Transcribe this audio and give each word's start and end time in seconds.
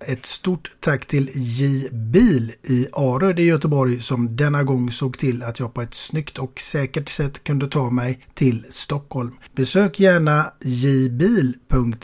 Ett 0.00 0.26
stort 0.26 0.70
tack 0.80 1.06
till 1.06 1.30
J 1.34 1.88
Bil 1.92 2.52
i 2.62 2.86
Aröd 2.92 3.40
i 3.40 3.42
Göteborg 3.42 4.00
som 4.00 4.36
denna 4.36 4.62
gång 4.62 4.90
såg 4.90 5.18
till 5.18 5.42
att 5.42 5.60
jag 5.60 5.74
på 5.74 5.82
ett 5.82 5.94
snyggt 5.94 6.38
och 6.38 6.60
säkert 6.60 7.08
sätt 7.08 7.44
kunde 7.44 7.68
ta 7.68 7.90
mig 7.90 8.26
till 8.34 8.66
Stockholm. 8.70 9.32
Besök 9.54 10.00
gärna 10.00 10.52
jbil.se 10.60 11.98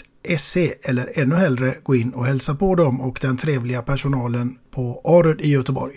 eller 0.83 1.19
ännu 1.19 1.35
hellre 1.35 1.77
gå 1.83 1.95
in 1.95 2.15
och 2.15 2.27
hälsa 2.27 2.55
på 2.55 2.75
dem 2.75 3.01
och 3.01 3.19
den 3.23 3.37
trevliga 3.37 3.83
personalen 3.83 4.59
på 4.71 5.01
Aröd 5.05 5.41
i 5.41 5.49
Göteborg. 5.49 5.95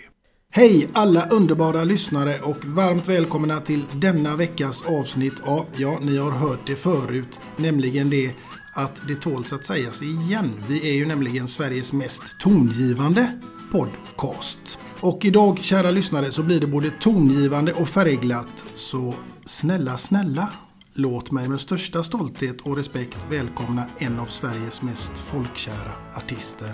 Hej 0.50 0.88
alla 0.92 1.28
underbara 1.28 1.84
lyssnare 1.84 2.40
och 2.42 2.64
varmt 2.64 3.08
välkomna 3.08 3.60
till 3.60 3.84
denna 3.94 4.36
veckas 4.36 4.86
avsnitt 4.86 5.34
av, 5.44 5.64
ja 5.76 5.98
ni 6.02 6.16
har 6.16 6.30
hört 6.30 6.66
det 6.66 6.76
förut, 6.76 7.40
nämligen 7.56 8.10
det 8.10 8.34
att 8.76 9.02
det 9.08 9.14
tåls 9.14 9.52
att 9.52 9.64
sägas 9.64 10.02
igen. 10.02 10.52
Vi 10.68 10.90
är 10.90 10.94
ju 10.94 11.06
nämligen 11.06 11.48
Sveriges 11.48 11.92
mest 11.92 12.38
tongivande 12.40 13.40
podcast. 13.72 14.78
Och 15.00 15.24
idag, 15.24 15.58
kära 15.58 15.90
lyssnare, 15.90 16.32
så 16.32 16.42
blir 16.42 16.60
det 16.60 16.66
både 16.66 16.90
tongivande 16.90 17.72
och 17.72 17.88
färgglatt. 17.88 18.64
Så 18.74 19.14
snälla, 19.44 19.96
snälla, 19.96 20.48
låt 20.94 21.30
mig 21.30 21.48
med 21.48 21.60
största 21.60 22.02
stolthet 22.02 22.60
och 22.60 22.76
respekt 22.76 23.18
välkomna 23.30 23.86
en 23.98 24.18
av 24.18 24.26
Sveriges 24.26 24.82
mest 24.82 25.12
folkkära 25.12 25.92
artister, 26.14 26.72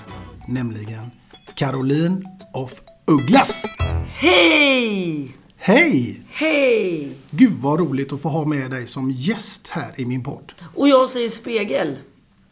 nämligen 0.49 1.11
Caroline 1.55 2.25
of 2.55 2.73
Ugglas. 3.07 3.65
Hej! 4.09 5.42
Hej! 5.65 6.23
Hej! 6.31 7.13
Gud 7.31 7.53
vad 7.53 7.81
roligt 7.81 8.13
att 8.13 8.23
få 8.23 8.29
ha 8.29 8.45
med 8.45 8.71
dig 8.71 8.87
som 8.87 9.11
gäst 9.11 9.69
här 9.69 10.01
i 10.01 10.07
min 10.07 10.23
podd. 10.25 10.53
Och 10.75 10.89
jag 10.89 11.09
säger 11.09 11.29
spegel. 11.29 11.97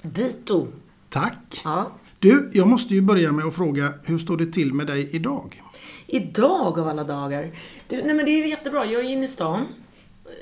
Dito. 0.03 0.67
Tack! 1.09 1.61
Ja. 1.65 1.91
Du, 2.19 2.51
jag 2.55 2.67
måste 2.69 2.95
ju 2.95 3.01
börja 3.01 3.33
med 3.33 3.45
att 3.45 3.55
fråga, 3.55 3.93
hur 4.05 4.19
står 4.19 4.37
det 4.37 4.47
till 4.47 4.75
med 4.75 4.87
dig 4.87 5.09
idag? 5.17 5.63
Idag 6.07 6.79
av 6.79 6.89
alla 6.89 7.05
dagar. 7.05 7.51
Du, 7.89 8.03
nej 8.03 8.15
men 8.15 8.25
det 8.25 8.31
är 8.31 8.47
jättebra. 8.47 8.85
Jag 8.87 9.05
är 9.05 9.09
inne 9.09 9.25
i 9.25 9.29
stan. 9.29 9.67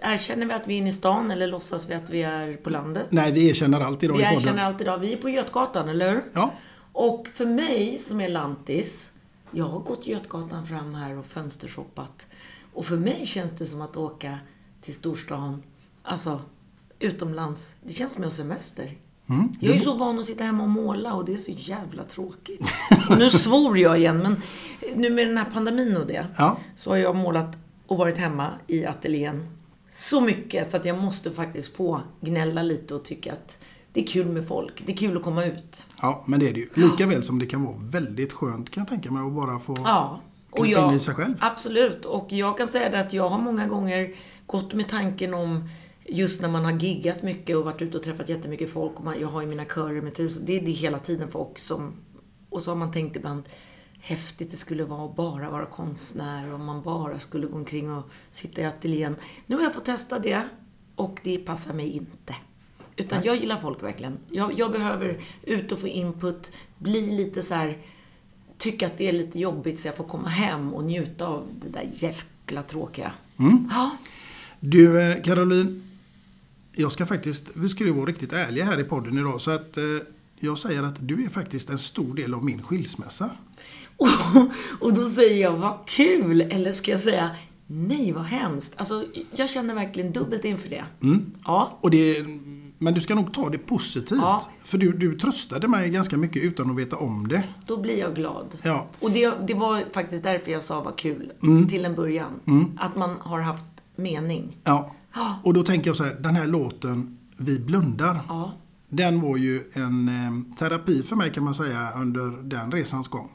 Erkänner 0.02 0.46
vi 0.46 0.52
att 0.52 0.68
vi 0.68 0.74
är 0.74 0.78
inne 0.78 0.88
i 0.88 0.92
stan 0.92 1.30
eller 1.30 1.46
låtsas 1.46 1.90
vi 1.90 1.94
att 1.94 2.10
vi 2.10 2.22
är 2.22 2.56
på 2.56 2.70
landet? 2.70 3.06
Nej, 3.10 3.32
vi 3.32 3.48
erkänner 3.48 3.80
allt 3.80 4.02
idag 4.02 4.14
Vi 4.16 4.20
i 4.22 4.24
podden. 4.24 4.38
erkänner 4.38 4.62
allt 4.62 4.80
idag. 4.80 4.98
Vi 4.98 5.12
är 5.12 5.16
på 5.16 5.28
Götgatan, 5.28 5.88
eller 5.88 6.10
hur? 6.10 6.22
Ja, 6.32 6.52
Och 6.92 7.28
för 7.34 7.46
mig 7.46 7.98
som 7.98 8.20
är 8.20 8.28
lantis, 8.28 9.10
jag 9.50 9.64
har 9.64 9.78
gått 9.80 10.06
Götgatan 10.06 10.66
fram 10.66 10.94
här 10.94 11.18
och 11.18 11.26
fönstershoppat. 11.26 12.26
Och 12.78 12.86
för 12.86 12.96
mig 12.96 13.26
känns 13.26 13.50
det 13.58 13.66
som 13.66 13.80
att 13.80 13.96
åka 13.96 14.38
till 14.82 14.94
storstan, 14.94 15.62
alltså 16.02 16.40
utomlands. 16.98 17.74
Det 17.84 17.92
känns 17.92 18.12
som 18.12 18.22
jag 18.22 18.30
har 18.30 18.34
semester. 18.34 18.96
Mm. 19.28 19.48
Jag 19.60 19.70
är 19.70 19.74
ju 19.78 19.80
så 19.84 19.94
van 19.96 20.18
att 20.18 20.24
sitta 20.26 20.44
hemma 20.44 20.62
och 20.62 20.68
måla 20.68 21.14
och 21.14 21.24
det 21.24 21.32
är 21.32 21.36
så 21.36 21.50
jävla 21.56 22.04
tråkigt. 22.04 22.60
Och 23.10 23.18
nu 23.18 23.30
svor 23.30 23.78
jag 23.78 23.98
igen, 23.98 24.18
men 24.18 24.36
nu 24.96 25.10
med 25.10 25.26
den 25.26 25.36
här 25.38 25.50
pandemin 25.52 25.96
och 25.96 26.06
det, 26.06 26.26
Ja. 26.38 26.56
så 26.76 26.90
har 26.90 26.96
jag 26.96 27.16
målat 27.16 27.56
och 27.86 27.96
varit 27.98 28.18
hemma 28.18 28.50
i 28.66 28.84
ateljén 28.86 29.46
så 29.92 30.20
mycket 30.20 30.70
så 30.70 30.76
att 30.76 30.84
jag 30.84 30.98
måste 30.98 31.30
faktiskt 31.32 31.76
få 31.76 32.00
gnälla 32.20 32.62
lite 32.62 32.94
och 32.94 33.04
tycka 33.04 33.32
att 33.32 33.58
det 33.92 34.00
är 34.02 34.06
kul 34.06 34.26
med 34.28 34.46
folk. 34.48 34.82
Det 34.86 34.92
är 34.92 34.96
kul 34.96 35.16
att 35.16 35.22
komma 35.22 35.44
ut. 35.44 35.86
ja, 36.02 36.24
men 36.26 36.40
det 36.40 36.48
är 36.48 36.52
det 36.54 36.60
ju. 36.60 36.68
Lika 36.74 37.06
väl 37.06 37.24
som 37.24 37.38
det 37.38 37.46
kan 37.46 37.64
vara 37.64 37.76
väldigt 37.80 38.32
skönt 38.32 38.70
kan 38.70 38.80
jag 38.80 38.88
tänka 38.88 39.10
mig 39.10 39.26
att 39.26 39.32
bara 39.32 39.58
få 39.58 39.76
Ja. 39.84 40.20
Och 40.50 40.66
jag, 40.66 40.94
i 40.94 40.98
sig 40.98 41.14
själv. 41.14 41.34
Absolut. 41.40 42.04
Och 42.04 42.32
jag 42.32 42.58
kan 42.58 42.68
säga 42.68 42.88
det 42.88 43.00
att 43.00 43.12
jag 43.12 43.28
har 43.28 43.38
många 43.38 43.66
gånger 43.66 44.14
gått 44.46 44.74
med 44.74 44.88
tanken 44.88 45.34
om 45.34 45.68
just 46.04 46.42
när 46.42 46.48
man 46.48 46.64
har 46.64 46.72
giggat 46.72 47.22
mycket 47.22 47.56
och 47.56 47.64
varit 47.64 47.82
ute 47.82 47.96
och 47.96 48.02
träffat 48.02 48.28
jättemycket 48.28 48.70
folk. 48.70 48.98
Och 48.98 49.04
man, 49.04 49.20
jag 49.20 49.28
har 49.28 49.42
ju 49.42 49.48
mina 49.48 49.64
körer 49.64 50.00
med 50.00 50.14
tusen. 50.14 50.42
Det 50.46 50.56
är 50.56 50.60
det 50.60 50.70
hela 50.70 50.98
tiden 50.98 51.28
folk 51.28 51.58
som... 51.58 51.92
Och 52.50 52.62
så 52.62 52.70
har 52.70 52.76
man 52.76 52.92
tänkt 52.92 53.16
ibland 53.16 53.42
häftigt 54.00 54.50
det 54.50 54.56
skulle 54.56 54.84
vara 54.84 55.04
att 55.04 55.16
bara 55.16 55.50
vara 55.50 55.66
konstnär 55.66 56.52
och 56.52 56.60
man 56.60 56.82
bara 56.82 57.18
skulle 57.18 57.46
gå 57.46 57.56
omkring 57.56 57.92
och 57.92 58.10
sitta 58.30 58.60
i 58.60 58.64
ateljén. 58.64 59.16
Nu 59.46 59.56
har 59.56 59.62
jag 59.62 59.74
fått 59.74 59.84
testa 59.84 60.18
det 60.18 60.48
och 60.94 61.20
det 61.22 61.38
passar 61.38 61.74
mig 61.74 61.90
inte. 61.90 62.34
Utan 62.96 63.22
jag 63.24 63.36
gillar 63.36 63.56
folk 63.56 63.82
verkligen. 63.82 64.18
Jag, 64.30 64.58
jag 64.58 64.72
behöver 64.72 65.20
ut 65.42 65.72
och 65.72 65.78
få 65.78 65.88
input, 65.88 66.52
bli 66.78 67.16
lite 67.16 67.42
så 67.42 67.54
här 67.54 67.78
tycka 68.58 68.86
att 68.86 68.98
det 68.98 69.08
är 69.08 69.12
lite 69.12 69.38
jobbigt 69.38 69.80
så 69.80 69.88
jag 69.88 69.96
får 69.96 70.04
komma 70.04 70.28
hem 70.28 70.74
och 70.74 70.84
njuta 70.84 71.26
av 71.26 71.46
det 71.62 71.68
där 71.68 71.90
jävla 71.94 72.62
tråkiga. 72.62 73.12
Ja. 73.70 73.90
Du, 74.60 75.00
eh, 75.00 75.22
Caroline. 75.22 75.82
Jag 76.72 76.92
ska 76.92 77.06
faktiskt, 77.06 77.50
vi 77.54 77.68
ska 77.68 77.84
ju 77.84 77.92
vara 77.92 78.06
riktigt 78.06 78.32
ärliga 78.32 78.64
här 78.64 78.80
i 78.80 78.84
podden 78.84 79.18
idag. 79.18 79.40
Så 79.40 79.50
att 79.50 79.76
eh, 79.76 79.84
jag 80.40 80.58
säger 80.58 80.82
att 80.82 81.08
du 81.08 81.24
är 81.24 81.28
faktiskt 81.28 81.70
en 81.70 81.78
stor 81.78 82.14
del 82.14 82.34
av 82.34 82.44
min 82.44 82.62
skilsmässa. 82.62 83.30
Och, 83.96 84.08
och 84.80 84.94
då 84.94 85.10
säger 85.10 85.42
jag, 85.42 85.56
vad 85.56 85.78
kul! 85.86 86.40
Eller 86.40 86.72
ska 86.72 86.90
jag 86.90 87.00
säga, 87.00 87.30
Nej, 87.70 88.12
vad 88.12 88.24
hemskt. 88.24 88.74
Alltså, 88.76 89.04
jag 89.36 89.50
känner 89.50 89.74
verkligen 89.74 90.12
dubbelt 90.12 90.44
inför 90.44 90.68
det. 90.68 90.84
Mm. 91.02 91.32
Ja. 91.44 91.78
Och 91.80 91.90
det, 91.90 92.24
men 92.78 92.94
du 92.94 93.00
ska 93.00 93.14
nog 93.14 93.34
ta 93.34 93.48
det 93.50 93.58
positivt. 93.58 94.18
Ja. 94.22 94.42
För 94.64 94.78
du, 94.78 94.92
du 94.92 95.18
tröstade 95.18 95.68
mig 95.68 95.90
ganska 95.90 96.16
mycket 96.16 96.42
utan 96.44 96.70
att 96.70 96.76
veta 96.76 96.96
om 96.96 97.28
det. 97.28 97.42
Då 97.66 97.76
blir 97.80 97.98
jag 97.98 98.14
glad. 98.14 98.46
Ja. 98.62 98.86
Och 99.00 99.10
det, 99.10 99.34
det 99.46 99.54
var 99.54 99.84
faktiskt 99.92 100.22
därför 100.22 100.50
jag 100.52 100.62
sa 100.62 100.80
vad 100.82 100.96
kul 100.98 101.32
Mm. 101.42 101.68
till 101.68 101.84
en 101.84 101.94
början. 101.94 102.30
Att 102.78 102.96
man 102.96 103.16
har 103.20 103.40
haft 103.40 103.64
mening. 103.96 104.56
Ja. 104.64 104.94
Och 105.44 105.54
då 105.54 105.62
tänker 105.62 105.88
jag 105.90 105.96
så 105.96 106.04
här, 106.04 106.14
den 106.20 106.34
här 106.36 106.46
låten 106.46 107.18
Vi 107.36 107.58
blundar. 107.60 108.20
Ja. 108.28 108.52
Den 108.88 109.20
var 109.20 109.36
ju 109.36 109.62
en 109.72 110.08
eh, 110.08 110.56
terapi 110.58 111.02
för 111.02 111.16
mig 111.16 111.32
kan 111.32 111.44
man 111.44 111.54
säga 111.54 111.88
under 111.96 112.42
den 112.42 112.72
resans 112.72 113.08
gång. 113.08 113.28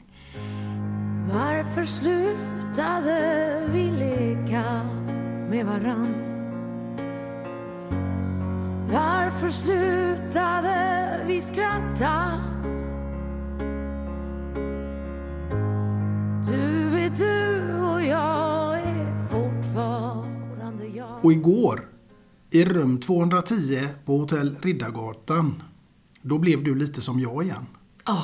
Varför 1.32 1.84
slutade 1.84 3.68
vi 3.72 3.90
leka 3.90 4.62
med 5.50 5.66
varann? 5.66 6.14
Varför 8.92 9.48
slutade 9.48 11.20
vi 11.26 11.40
skratta? 11.40 12.40
Du 16.46 16.98
är 16.98 17.10
du 17.10 17.74
och 17.84 18.02
jag 18.02 18.74
är 18.78 19.28
fortfarande 19.28 20.86
jag 20.86 21.24
Och 21.24 21.32
igår, 21.32 21.88
i 22.50 22.64
rum 22.64 23.00
210 23.00 23.54
på 24.04 24.18
hotell 24.18 24.56
Riddargatan, 24.62 25.62
då 26.22 26.38
blev 26.38 26.64
du 26.64 26.74
lite 26.74 27.00
som 27.00 27.20
jag 27.20 27.44
igen. 27.44 27.66
Ja. 28.06 28.22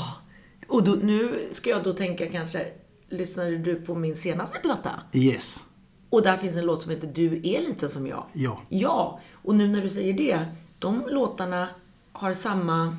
Och 0.69 0.85
då, 0.85 0.93
nu 0.93 1.49
ska 1.53 1.71
jag 1.71 1.85
då 1.85 1.93
tänka 1.93 2.27
kanske, 2.27 2.67
lyssnade 3.09 3.59
du 3.59 3.75
på 3.75 3.95
min 3.95 4.17
senaste 4.17 4.59
platta? 4.59 4.91
Yes. 5.13 5.65
Och 6.11 6.23
där 6.23 6.37
finns 6.37 6.57
en 6.57 6.65
låt 6.67 6.83
som 6.83 6.91
heter 6.91 7.07
Du 7.07 7.27
är 7.37 7.61
lite 7.61 7.89
som 7.89 8.07
jag. 8.07 8.25
Ja. 8.33 8.61
Ja, 8.69 9.21
och 9.35 9.55
nu 9.55 9.69
när 9.69 9.83
du 9.83 9.89
säger 9.89 10.13
det, 10.13 10.45
de 10.79 11.07
låtarna 11.09 11.69
har 12.13 12.35
samma 12.35 12.97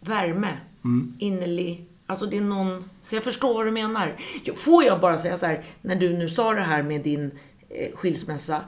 värme. 0.00 0.58
Innerlig. 1.18 1.86
Alltså 2.06 2.26
det 2.26 2.36
är 2.36 2.40
någon... 2.40 2.90
Så 3.00 3.14
jag 3.16 3.24
förstår 3.24 3.54
vad 3.54 3.66
du 3.66 3.70
menar. 3.70 4.16
Får 4.56 4.84
jag 4.84 5.00
bara 5.00 5.18
säga 5.18 5.36
så 5.36 5.46
här, 5.46 5.64
när 5.82 5.96
du 5.96 6.18
nu 6.18 6.28
sa 6.30 6.54
det 6.54 6.60
här 6.60 6.82
med 6.82 7.02
din 7.02 7.30
eh, 7.68 7.96
skilsmässa. 7.96 8.60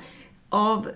Av, 0.49 0.89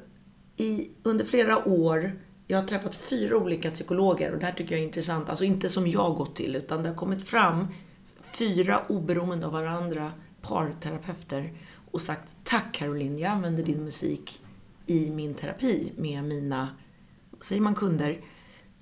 i, 0.57 0.89
under 1.03 1.25
flera 1.25 1.69
år, 1.69 2.13
jag 2.47 2.61
har 2.61 2.67
träffat 2.67 2.95
fyra 2.95 3.37
olika 3.37 3.71
psykologer 3.71 4.33
och 4.33 4.39
det 4.39 4.47
här 4.47 4.53
tycker 4.53 4.75
jag 4.75 4.81
är 4.81 4.87
intressant. 4.87 5.29
Alltså 5.29 5.45
inte 5.45 5.69
som 5.69 5.87
jag 5.87 6.15
gått 6.15 6.37
till, 6.37 6.57
utan 6.57 6.83
det 6.83 6.89
har 6.89 6.97
kommit 6.97 7.29
fram 7.29 7.67
fyra 8.23 8.83
oberoende 8.89 9.47
av 9.47 9.53
varandra 9.53 10.13
parterapeuter 10.43 11.53
och 11.91 12.01
sagt 12.01 12.29
Tack 12.45 12.73
Caroline, 12.73 13.19
jag 13.19 13.33
använder 13.33 13.63
din 13.63 13.85
musik 13.85 14.41
i 14.87 15.11
min 15.11 15.35
terapi 15.35 15.93
med 15.97 16.25
mina, 16.25 16.69
säger 17.41 17.61
man 17.61 17.75
kunder? 17.75 18.21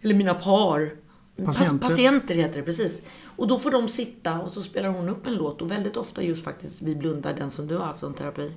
Eller 0.00 0.14
mina 0.14 0.34
par. 0.34 0.96
Patienter. 1.44 1.86
Pas- 1.86 1.88
patienter 1.88 2.34
heter 2.34 2.60
det, 2.60 2.66
precis. 2.66 3.02
Och 3.24 3.48
då 3.48 3.58
får 3.58 3.70
de 3.70 3.88
sitta 3.88 4.40
och 4.40 4.52
så 4.52 4.62
spelar 4.62 4.88
hon 4.88 5.08
upp 5.08 5.26
en 5.26 5.34
låt 5.34 5.62
och 5.62 5.70
väldigt 5.70 5.96
ofta 5.96 6.22
just 6.22 6.44
faktiskt 6.44 6.82
Vi 6.82 6.96
blundar, 6.96 7.34
den 7.34 7.50
som 7.50 7.66
du 7.66 7.76
har 7.76 7.84
haft 7.84 7.98
som 7.98 8.14
terapi. 8.14 8.52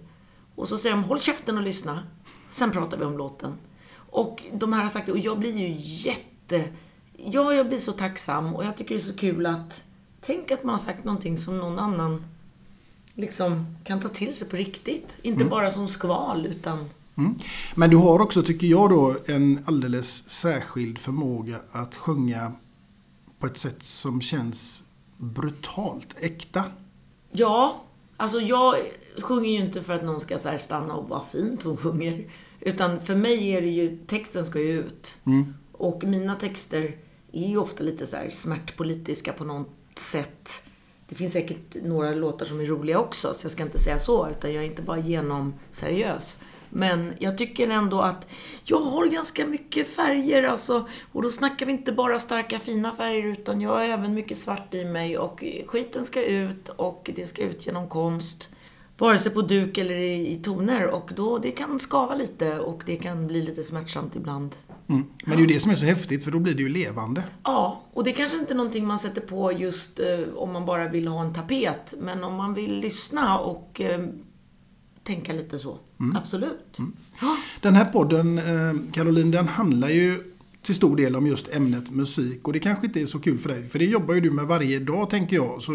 Och 0.56 0.68
så 0.68 0.78
säger 0.78 0.96
de 0.96 1.04
Håll 1.04 1.20
käften 1.20 1.58
och 1.58 1.64
lyssna. 1.64 2.04
Sen 2.50 2.72
pratar 2.72 2.98
vi 2.98 3.06
om 3.06 3.18
låten. 3.18 3.58
Och 3.94 4.44
de 4.54 4.74
här 4.74 4.84
har 4.84 4.90
sagt 4.90 5.06
det 5.06 5.12
och 5.12 5.20
jag 5.20 5.40
blir 5.40 5.58
ju 5.58 5.76
jätte... 5.78 6.64
Ja, 7.18 7.54
jag 7.54 7.68
blir 7.68 7.78
så 7.78 7.92
tacksam 7.92 8.56
och 8.56 8.66
jag 8.66 8.78
tycker 8.78 8.96
det 8.96 9.02
är 9.02 9.06
så 9.06 9.18
kul 9.18 9.46
att... 9.46 9.84
Tänk 10.22 10.52
att 10.52 10.64
man 10.64 10.74
har 10.74 10.80
sagt 10.80 11.04
någonting 11.04 11.38
som 11.38 11.58
någon 11.58 11.80
annan 11.80 12.26
liksom 13.16 13.78
kan 13.84 14.00
ta 14.00 14.10
till 14.10 14.36
sig 14.36 14.50
på 14.50 14.56
riktigt. 14.56 15.20
Inte 15.22 15.46
bara 15.46 15.72
som 15.72 15.88
skval 15.88 16.46
utan... 16.46 16.90
Mm. 17.18 17.36
Men 17.76 17.90
du 17.90 17.98
har 17.98 18.20
också, 18.20 18.44
tycker 18.44 18.68
jag 18.68 18.90
då, 18.90 19.16
en 19.26 19.64
alldeles 19.66 20.30
särskild 20.30 20.98
förmåga 20.98 21.60
att 21.72 21.96
sjunga 21.96 22.52
på 23.40 23.48
ett 23.48 23.58
sätt 23.58 23.84
som 23.84 24.22
känns 24.22 24.84
brutalt 25.18 26.16
äkta. 26.20 26.64
Ja, 27.32 27.84
alltså 28.18 28.40
jag 28.40 28.76
sjunger 29.22 29.50
ju 29.50 29.58
inte 29.58 29.84
för 29.84 29.94
att 29.94 30.04
någon 30.04 30.22
ska 30.22 30.40
så 30.40 30.58
stanna 30.60 30.94
och 30.94 31.10
vad 31.10 31.26
fint 31.32 31.64
hon 31.64 31.78
sjunger. 31.78 32.26
Utan 32.60 33.02
för 33.02 33.16
mig 33.16 33.50
är 33.50 33.62
det 33.62 33.68
ju, 33.68 33.98
texten 34.08 34.46
ska 34.46 34.60
ju 34.60 34.80
ut. 34.80 35.18
Och 35.72 36.04
mina 36.04 36.36
texter 36.36 36.96
är 37.32 37.48
ju 37.48 37.58
ofta 37.58 37.84
lite 37.84 38.08
så 38.08 38.18
smärtpolitiska 38.32 39.34
på 39.34 39.44
något 39.44 39.70
sätt. 39.96 40.64
Det 41.12 41.18
finns 41.18 41.34
säkert 41.34 41.76
några 41.84 42.12
låtar 42.12 42.46
som 42.46 42.62
är 42.62 42.66
roliga 42.66 43.00
också, 43.00 43.34
så 43.34 43.46
jag 43.46 43.52
ska 43.52 43.64
inte 43.64 43.80
säga 43.80 44.00
så, 44.00 44.30
utan 44.30 44.54
jag 44.54 44.64
är 44.64 44.68
inte 44.68 44.82
bara 44.82 45.00
genom 45.00 45.54
seriös. 45.72 46.40
Men 46.70 47.14
jag 47.20 47.38
tycker 47.38 47.68
ändå 47.68 48.02
att 48.02 48.28
jag 48.64 48.80
har 48.80 49.06
ganska 49.06 49.46
mycket 49.46 49.90
färger 49.90 50.44
alltså. 50.44 50.88
Och 51.12 51.22
då 51.22 51.30
snackar 51.30 51.66
vi 51.66 51.72
inte 51.72 51.92
bara 51.92 52.20
starka 52.20 52.60
fina 52.60 52.96
färger 52.96 53.24
utan 53.24 53.62
jag 53.62 53.70
har 53.70 53.82
även 53.82 54.14
mycket 54.14 54.38
svart 54.38 54.74
i 54.74 54.86
mig 54.86 55.18
och 55.18 55.44
skiten 55.66 56.06
ska 56.06 56.24
ut 56.24 56.70
och 56.70 57.12
det 57.16 57.26
ska 57.26 57.44
ut 57.44 57.66
genom 57.66 57.90
konst. 57.90 58.50
Vare 59.02 59.18
sig 59.18 59.32
på 59.32 59.42
duk 59.42 59.78
eller 59.78 59.96
i, 59.96 60.32
i 60.32 60.36
toner 60.36 60.88
och 60.88 61.12
då 61.16 61.38
det 61.38 61.52
kan 61.52 61.80
skava 61.80 62.16
lite 62.16 62.60
och 62.60 62.84
det 62.86 62.96
kan 62.96 63.28
bli 63.28 63.42
lite 63.42 63.64
smärtsamt 63.64 64.16
ibland. 64.16 64.56
Mm. 64.88 65.06
Men 65.26 65.38
det 65.38 65.44
är 65.44 65.48
ju 65.48 65.54
det 65.54 65.60
som 65.60 65.72
är 65.72 65.76
så 65.76 65.86
häftigt 65.86 66.24
för 66.24 66.32
då 66.32 66.40
blir 66.40 66.54
det 66.54 66.62
ju 66.62 66.70
levande. 66.70 67.24
Ja, 67.44 67.82
och 67.94 68.04
det 68.04 68.12
kanske 68.12 68.38
inte 68.38 68.54
är 68.54 68.56
någonting 68.56 68.88
man 68.88 69.00
sätter 69.00 69.22
på 69.22 69.52
just 69.52 70.00
eh, 70.00 70.36
om 70.36 70.52
man 70.52 70.66
bara 70.66 70.90
vill 70.90 71.08
ha 71.08 71.22
en 71.22 71.34
tapet. 71.34 71.94
Men 72.00 72.24
om 72.24 72.36
man 72.36 72.54
vill 72.54 72.80
lyssna 72.80 73.40
och 73.40 73.82
eh, 73.82 74.06
tänka 75.04 75.34
lite 75.34 75.60
så. 75.60 75.78
Absolut. 76.16 76.78
Ja. 77.22 77.38
Den 77.62 77.76
här 77.76 77.86
podden, 77.86 78.38
eh, 78.38 78.92
Caroline, 78.92 79.32
den 79.32 79.48
handlar 79.48 79.90
ju 79.90 80.31
till 80.62 80.76
stor 80.76 80.96
del 80.96 81.16
om 81.16 81.28
just 81.28 81.56
ämnet 81.56 81.92
musik. 81.92 82.48
Och 82.48 82.54
det 82.54 82.60
kanske 82.60 82.88
inte 82.88 83.02
är 83.02 83.06
så 83.06 83.20
kul 83.20 83.40
för 83.40 83.50
dig, 83.50 83.70
för 83.70 83.80
det 83.80 83.86
jobbar 83.86 84.14
ju 84.14 84.22
du 84.22 84.32
med 84.32 84.46
varje 84.46 84.80
dag 84.80 85.10
tänker 85.10 85.36
jag. 85.36 85.62
Så 85.62 85.72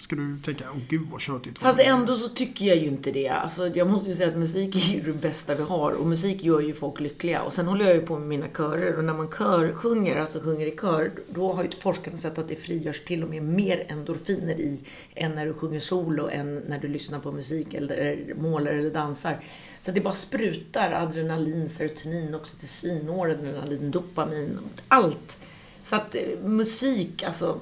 ska 0.00 0.16
du 0.16 0.38
tänka, 0.44 0.64
åh 0.74 0.80
gud 0.88 1.06
vad 1.12 1.20
tjötigt. 1.20 1.58
Fast 1.58 1.80
ändå 1.80 2.16
så 2.16 2.28
tycker 2.28 2.64
jag 2.64 2.76
ju 2.76 2.86
inte 2.86 3.10
det. 3.10 3.28
Alltså, 3.28 3.68
jag 3.68 3.90
måste 3.90 4.08
ju 4.08 4.14
säga 4.14 4.28
att 4.28 4.36
musik 4.36 4.76
är 4.76 4.94
ju 4.94 5.12
det 5.12 5.12
bästa 5.12 5.54
vi 5.54 5.62
har. 5.62 5.92
Och 5.92 6.06
musik 6.06 6.44
gör 6.44 6.60
ju 6.60 6.74
folk 6.74 7.00
lyckliga. 7.00 7.42
Och 7.42 7.52
sen 7.52 7.66
håller 7.66 7.84
jag 7.84 7.94
ju 7.94 8.02
på 8.02 8.18
med 8.18 8.28
mina 8.28 8.48
körer. 8.48 8.98
Och 8.98 9.04
när 9.04 9.14
man 9.14 9.28
kör, 9.38 9.72
sjunger, 9.72 10.16
alltså 10.16 10.40
sjunger 10.40 10.66
i 10.66 10.76
kör, 10.76 11.12
då 11.28 11.52
har 11.52 11.62
ju 11.62 11.70
forskarna 11.80 12.16
sett 12.16 12.38
att 12.38 12.48
det 12.48 12.56
frigörs 12.56 13.04
till 13.04 13.22
och 13.22 13.30
med 13.30 13.42
mer 13.42 13.84
endorfiner 13.88 14.60
i 14.60 14.80
än 15.14 15.34
när 15.34 15.46
du 15.46 15.52
sjunger 15.52 15.80
solo, 15.80 16.28
än 16.28 16.54
när 16.54 16.78
du 16.78 16.88
lyssnar 16.88 17.18
på 17.18 17.32
musik 17.32 17.74
eller 17.74 18.34
målar 18.38 18.72
eller 18.72 18.90
dansar. 18.90 19.40
Så 19.80 19.90
det 19.90 20.00
bara 20.00 20.14
sprutar 20.14 20.92
adrenalin, 20.92 21.68
serotonin, 21.68 22.34
oxytocin, 22.34 22.98
noradrenalin, 22.98 23.90
dopamin, 24.14 24.58
allt. 24.88 25.38
Så 25.82 25.96
att 25.96 26.14
eh, 26.14 26.22
musik, 26.44 27.22
alltså, 27.22 27.60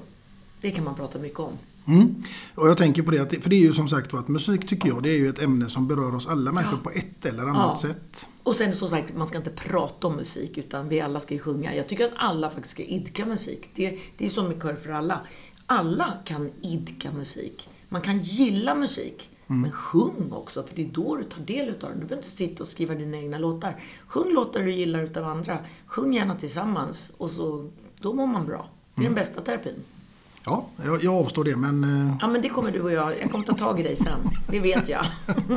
det 0.61 0.71
kan 0.71 0.85
man 0.85 0.95
prata 0.95 1.19
mycket 1.19 1.41
om. 1.41 1.53
Mm. 1.87 2.23
Och 2.55 2.69
jag 2.69 2.79
tänker 2.79 3.03
på 3.03 3.11
det, 3.11 3.19
att 3.19 3.35
för 3.43 3.51
det 3.51 3.57
är 3.57 3.61
ju 3.61 3.73
som 3.73 3.89
sagt 3.89 4.15
att 4.15 4.29
musik 4.29 4.67
tycker 4.67 4.89
jag, 4.89 5.03
det 5.03 5.11
är 5.11 5.19
ju 5.19 5.29
ett 5.29 5.43
ämne 5.43 5.69
som 5.69 5.89
berör 5.89 6.15
oss 6.15 6.27
alla 6.27 6.53
människor 6.53 6.77
på 6.77 6.91
ett 6.91 7.27
eller 7.27 7.43
annat 7.43 7.57
Ja. 7.83 7.89
sätt. 7.89 8.29
Och 8.43 8.55
sen 8.57 8.75
som 8.75 8.89
sagt, 8.89 9.17
man 9.17 9.27
ska 9.27 9.39
inte 9.39 9.51
prata 9.51 10.07
om 10.07 10.17
musik 10.17 10.59
utan 10.59 10.89
vi 10.89 11.01
alla 11.01 11.21
ska 11.21 11.35
ju 11.35 11.41
sjunga. 11.41 11.75
Jag 11.75 11.89
tycker 11.89 12.05
att 12.05 12.13
alla 12.17 12.51
faktiskt 12.51 12.71
ska 12.75 12.83
idka 12.83 13.27
musik. 13.27 13.71
Det, 13.75 13.99
det 14.19 14.25
är 14.25 14.29
som 14.29 14.49
med 14.49 14.63
kör 14.63 14.75
för 14.75 14.91
alla. 14.91 15.21
Alla 15.67 16.13
kan 16.25 16.51
idka 16.63 17.13
musik. 17.13 17.69
Man 17.89 18.01
kan 18.03 18.19
gilla 18.23 18.75
musik. 18.75 19.31
Men 19.61 19.73
sjung 19.73 20.33
också, 20.33 20.63
för 20.63 20.77
det 20.77 20.83
är 20.83 20.89
då 20.93 21.17
du 21.17 21.25
tar 21.25 21.41
del 21.41 21.69
utav 21.69 21.91
den. 21.91 22.01
Du 22.01 22.07
behöver 22.07 22.25
inte 22.27 22.37
sitta 22.37 22.63
och 22.63 22.69
skriva 22.69 22.95
dina 22.95 23.17
egna 23.17 23.39
låtar. 23.39 23.81
Sjung 24.07 24.33
låtar 24.33 24.63
du 24.63 24.73
gillar 24.73 25.03
utav 25.03 25.25
andra. 25.25 25.59
Sjung 25.87 26.15
gärna 26.15 26.35
tillsammans 26.35 27.13
och 27.17 27.31
så, 27.31 27.71
då 28.01 28.13
mår 28.13 28.27
man 28.27 28.47
bra. 28.47 28.69
Det 28.95 29.03
är 29.03 29.05
den 29.05 29.15
bästa 29.15 29.41
terapin. 29.41 29.75
Ja, 30.45 30.67
jag, 30.85 31.05
jag 31.05 31.15
avstår 31.15 31.45
det 31.45 31.57
men 31.57 31.85
eh, 31.85 32.17
Ja, 32.21 32.29
men 32.29 32.43
det 32.43 32.49
kommer 32.49 32.71
du 32.71 32.81
och 32.81 32.93
jag. 32.93 33.21
Jag 33.21 33.31
kommer 33.31 33.45
ta 33.45 33.55
tag 33.55 33.81
i 33.81 33.83
dig 33.83 33.97
sen. 33.97 34.19
Det 34.49 34.61
vet 34.61 34.89
jag. 34.89 35.07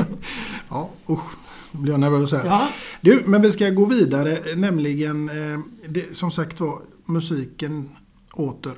ja, 0.69 0.89
usch. 1.09 1.35
Nu 1.71 1.79
blir 1.79 1.93
jag 1.93 1.99
nervös 1.99 2.33
här. 2.33 2.45
Ja. 2.45 2.69
Du, 3.01 3.23
men 3.25 3.41
vi 3.41 3.51
ska 3.51 3.69
gå 3.69 3.85
vidare, 3.85 4.55
nämligen 4.55 5.29
eh, 5.29 5.59
det, 5.87 6.15
som 6.15 6.31
sagt 6.31 6.59
var, 6.59 6.81
musiken 7.05 7.89
åter. 8.33 8.75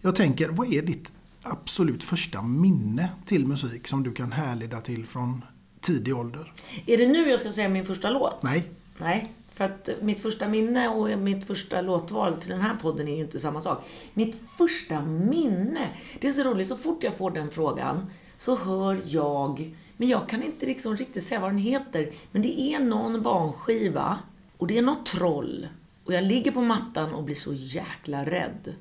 Jag 0.00 0.14
tänker, 0.14 0.48
vad 0.48 0.72
är 0.72 0.82
ditt 0.82 1.12
absolut 1.44 2.04
första 2.04 2.42
minne 2.42 3.08
till 3.24 3.46
musik 3.46 3.86
som 3.86 4.02
du 4.02 4.12
kan 4.12 4.32
härleda 4.32 4.80
till 4.80 5.06
från 5.06 5.44
tidig 5.80 6.16
ålder? 6.16 6.52
Är 6.86 6.98
det 6.98 7.06
nu 7.06 7.30
jag 7.30 7.40
ska 7.40 7.52
säga 7.52 7.68
min 7.68 7.86
första 7.86 8.10
låt? 8.10 8.42
Nej, 8.42 8.70
Nej, 8.98 9.32
för 9.54 9.64
att 9.64 9.88
mitt 10.02 10.20
första 10.20 10.48
minne 10.48 10.88
och 10.88 11.18
mitt 11.18 11.46
första 11.46 11.80
låtval 11.80 12.36
till 12.36 12.50
den 12.50 12.60
här 12.60 12.76
podden 12.82 13.08
är 13.08 13.16
ju 13.16 13.22
inte 13.22 13.40
samma 13.40 13.60
sak. 13.60 13.84
Mitt 14.14 14.38
första 14.58 15.00
minne! 15.02 15.88
Det 16.20 16.28
är 16.28 16.32
så 16.32 16.42
roligt, 16.42 16.68
så 16.68 16.76
fort 16.76 17.02
jag 17.02 17.14
får 17.14 17.30
den 17.30 17.50
frågan 17.50 18.06
så 18.38 18.56
hör 18.56 19.02
jag, 19.06 19.74
men 19.96 20.08
jag 20.08 20.28
kan 20.28 20.42
inte 20.42 20.66
liksom 20.66 20.96
riktigt 20.96 21.24
säga 21.24 21.40
vad 21.40 21.50
den 21.50 21.58
heter, 21.58 22.12
men 22.32 22.42
det 22.42 22.60
är 22.60 22.80
någon 22.80 23.22
barnskiva 23.22 24.18
och 24.58 24.66
det 24.66 24.78
är 24.78 24.82
något 24.82 25.06
troll. 25.06 25.68
Och 26.04 26.14
jag 26.14 26.24
ligger 26.24 26.50
på 26.50 26.60
mattan 26.60 27.14
och 27.14 27.24
blir 27.24 27.34
så 27.34 27.52
jäkla 27.54 28.24
rädd. 28.24 28.74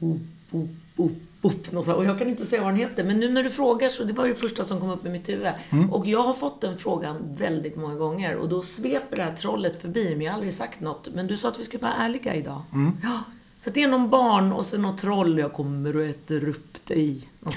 Oop, 0.00 0.20
oop, 0.50 0.70
oop, 0.96 1.12
oop. 1.46 1.72
något. 1.72 1.88
Och 1.88 2.04
jag 2.04 2.18
kan 2.18 2.28
inte 2.28 2.46
säga 2.46 2.62
vad 2.62 2.70
den 2.70 2.78
heter. 2.80 3.04
Men 3.04 3.20
nu 3.20 3.32
när 3.32 3.42
du 3.42 3.50
frågar 3.50 3.88
så 3.88 4.04
det 4.04 4.12
var 4.12 4.28
det 4.28 4.34
första 4.34 4.64
som 4.64 4.80
kom 4.80 4.90
upp 4.90 5.06
i 5.06 5.08
mitt 5.08 5.28
huvud. 5.28 5.52
Och 5.90 6.06
jag 6.06 6.22
har 6.22 6.34
fått 6.34 6.60
den 6.60 6.78
frågan 6.78 7.16
väldigt 7.36 7.76
många 7.76 7.94
gånger. 7.94 8.36
Och 8.36 8.48
då 8.48 8.62
sveper 8.62 9.16
det 9.16 9.22
här 9.22 9.34
trollet 9.34 9.82
förbi. 9.82 10.10
Men 10.10 10.20
jag 10.20 10.32
har 10.32 10.34
aldrig 10.34 10.54
sagt 10.54 10.80
något. 10.80 11.08
Men 11.14 11.26
du 11.26 11.36
sa 11.36 11.48
att 11.48 11.58
vi 11.58 11.64
skulle 11.64 11.82
vara 11.82 11.94
ärliga 11.94 12.34
idag. 12.34 12.62
Ja. 13.02 13.20
Så 13.58 13.70
det 13.70 13.82
är 13.82 13.88
någon 13.88 14.10
barn 14.10 14.52
och 14.52 14.66
så 14.66 14.78
något 14.78 14.98
troll. 14.98 15.38
Jag 15.38 15.52
kommer 15.52 15.96
och 15.96 16.04
äter 16.04 16.48
upp 16.48 16.86
dig. 16.86 17.28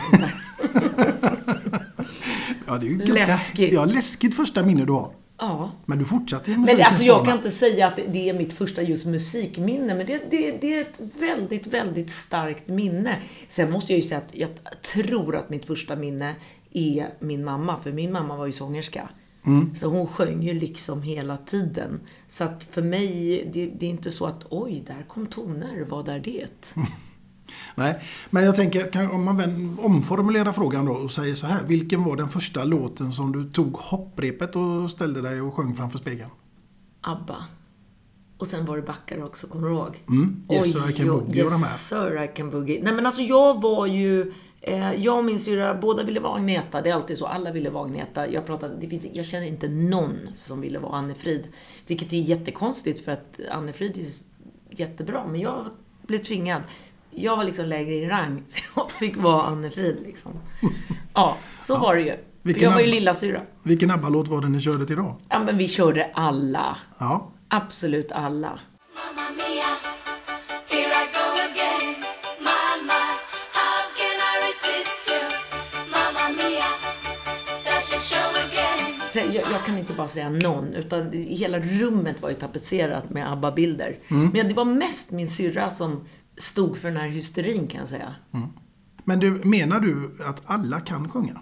Ja, 2.68 2.78
det 2.78 2.86
är 2.88 2.90
ju 2.90 2.96
ganska 2.96 3.14
Läskigt. 3.14 3.74
Ja, 3.74 3.86
läskigt 3.86 4.36
första 4.36 4.64
minne 4.64 4.86
du 4.86 4.94
har. 4.94 5.12
Ja. 5.40 5.72
Men 5.86 6.00
du 6.00 6.06
fortsatte 6.06 6.52
i 6.52 6.58
Men 6.58 6.82
alltså 6.82 7.04
jag 7.04 7.26
kan 7.26 7.38
inte 7.38 7.52
säga 7.52 7.88
att 7.88 7.96
det 7.96 8.30
är 8.30 8.34
mitt 8.34 8.54
första 8.54 8.82
just 8.82 9.06
musikminne, 9.06 9.96
men 9.96 10.06
det, 10.06 10.22
det, 10.32 10.52
det 10.62 10.76
är 10.76 10.82
ett 10.82 11.02
väldigt, 11.20 11.68
väldigt 11.68 12.12
starkt 12.12 12.68
minne. 12.68 13.16
Sen 13.48 13.72
måste 13.72 13.94
jag 13.94 14.02
ju 14.02 14.08
säga 14.08 14.18
att 14.18 14.36
jag 14.36 14.50
tror 14.94 15.36
att 15.36 15.50
mitt 15.50 15.66
första 15.66 15.96
minne 15.96 16.36
är 16.74 17.14
min 17.20 17.44
mamma, 17.44 17.80
för 17.84 17.92
min 17.92 18.12
mamma 18.12 18.38
var 18.38 18.46
ju 18.46 18.52
sångerska. 18.52 19.10
Så 19.76 19.88
hon 19.88 20.08
sjöng 20.08 20.44
ju 20.44 20.54
liksom 20.54 21.02
hela 21.02 21.38
tiden. 21.38 22.00
Så 22.28 22.44
att 22.44 22.64
för 22.64 22.82
mig, 22.82 23.44
det, 23.54 23.66
det 23.66 23.86
är 23.86 23.90
inte 23.90 24.12
så 24.12 24.26
att 24.26 24.46
oj, 24.50 24.84
där 24.88 25.04
kom 25.08 25.28
toner, 25.28 25.86
vad 25.90 26.08
är 26.08 26.20
det? 26.20 26.74
Nej, 27.76 28.00
men 28.30 28.44
jag 28.44 28.56
tänker, 28.56 29.12
om 29.12 29.24
man 29.26 29.78
omformulerar 29.82 30.54
frågan 30.54 30.86
då 30.86 30.92
och 30.92 31.12
säger 31.12 31.36
så 31.36 31.48
här. 31.48 31.64
Vilken 31.68 32.04
var 32.04 32.16
den 32.16 32.30
första 32.30 32.64
låten 32.64 33.12
som 33.12 33.32
du 33.32 33.50
tog 33.50 33.74
hopprepet 33.78 34.56
och 34.56 34.92
ställde 34.92 35.22
dig 35.22 35.42
och 35.42 35.54
sjöng 35.54 35.76
framför 35.76 36.00
spegeln? 36.00 36.30
ABBA. 37.02 37.46
Och 38.38 38.48
sen 38.48 38.66
var 38.66 38.76
det 38.78 38.84
backar 38.84 39.24
också, 39.24 39.48
kommer 39.48 39.68
du 39.68 39.74
ihåg? 39.74 40.04
Mm, 40.10 40.44
Yes 40.52 40.74
Sir, 40.74 40.90
I 40.90 40.94
Can 40.94 41.10
oj, 41.10 41.20
Boogie 41.20 41.44
och 41.44 41.52
de 41.52 41.56
här. 41.56 41.70
Yes 41.70 41.88
sir, 41.88 42.24
I 42.24 42.28
can 42.38 42.50
boogie. 42.50 42.80
Nej 42.84 42.94
men 42.94 43.06
alltså 43.06 43.22
jag 43.22 43.62
var 43.62 43.86
ju... 43.86 44.34
Eh, 44.62 44.94
jag 44.94 45.18
och 45.18 45.26
min 45.26 45.40
syrra, 45.40 45.76
båda 45.76 46.04
ville 46.04 46.20
vara 46.20 46.36
Agneta. 46.36 46.82
Det 46.82 46.90
är 46.90 46.94
alltid 46.94 47.18
så. 47.18 47.26
Alla 47.26 47.52
ville 47.52 47.70
vara 47.70 47.86
Agneta. 47.86 48.32
Jag, 48.32 48.46
pratade, 48.46 48.76
det 48.82 48.88
finns, 48.88 49.08
jag 49.14 49.26
känner 49.26 49.48
inte 49.48 49.68
någon 49.68 50.18
som 50.36 50.62
ville 50.62 50.80
vara 50.80 50.96
Anne-Frid. 50.96 51.44
Vilket 51.88 52.14
är 52.14 52.18
jättekonstigt 52.18 53.06
för 53.06 53.12
att 53.12 53.40
Anne-Frid 53.52 53.98
är 53.98 54.06
jättebra. 54.80 55.28
Men 55.28 55.42
jag 55.42 55.66
blev 56.08 56.20
tvingad. 56.20 56.62
Jag 57.12 57.38
var 57.38 57.44
liksom 57.44 57.66
lägre 57.66 57.94
i 57.94 58.08
rang. 58.10 58.44
Så 58.48 58.60
jag 58.76 58.92
fick 58.92 59.18
vara 59.18 59.44
Anne-Frid 59.44 59.98
liksom. 60.06 60.32
Ja, 61.14 61.38
så 61.62 61.78
var 61.78 61.96
det 61.96 62.02
ju. 62.02 62.16
Vilken 62.42 62.64
jag 62.64 62.72
var 62.72 62.80
ju 62.80 62.86
Abba- 62.88 62.92
lilla 62.92 63.16
syra. 63.16 63.42
Vilken 63.64 63.92
ABBA-låt 63.92 64.28
var 64.28 64.42
det 64.42 64.50
ni 64.50 64.60
körde 64.62 64.86
till 64.86 64.96
då? 64.96 65.18
Ja 65.30 65.40
men 65.40 65.58
vi 65.58 65.68
körde 65.68 66.12
alla. 66.14 66.78
Ja, 66.98 67.32
Absolut 67.48 68.12
alla. 68.12 68.60
Mamma 68.96 69.30
mia, 69.38 69.70
here 70.70 70.94
I 71.04 71.06
go 71.18 71.28
again. 71.52 71.96
My, 72.40 72.84
my, 72.90 73.06
how 73.60 73.80
can 74.00 74.18
I 74.32 74.34
resist 74.48 75.10
you? 75.10 75.22
Mamma 75.92 76.36
mia, 76.38 76.70
that's 77.66 77.90
the 77.92 78.00
show 78.00 78.30
again. 78.50 79.02
Så 79.12 79.20
jag, 79.20 79.52
jag 79.54 79.66
kan 79.66 79.78
inte 79.78 79.94
bara 79.94 80.08
säga 80.08 80.30
någon, 80.30 80.74
utan 80.74 81.12
hela 81.14 81.60
rummet 81.60 82.22
var 82.22 82.30
ju 82.30 82.36
tapetserat 82.36 83.10
med 83.10 83.32
ABBA-bilder. 83.32 83.98
Mm. 84.08 84.30
Men 84.34 84.48
det 84.48 84.54
var 84.54 84.66
mest 84.66 85.12
min 85.12 85.30
syrra 85.30 85.70
som 85.70 86.06
stod 86.40 86.78
för 86.78 86.88
den 86.88 86.98
här 86.98 87.08
hysterin 87.08 87.68
kan 87.68 87.80
jag 87.80 87.90
säga. 87.90 88.16
men 89.04 89.20
du, 89.20 89.32
menar 89.32 89.80
du 89.80 90.12
att 90.26 90.42
alla 90.46 90.80
kan 90.80 91.10
sjunga? 91.10 91.42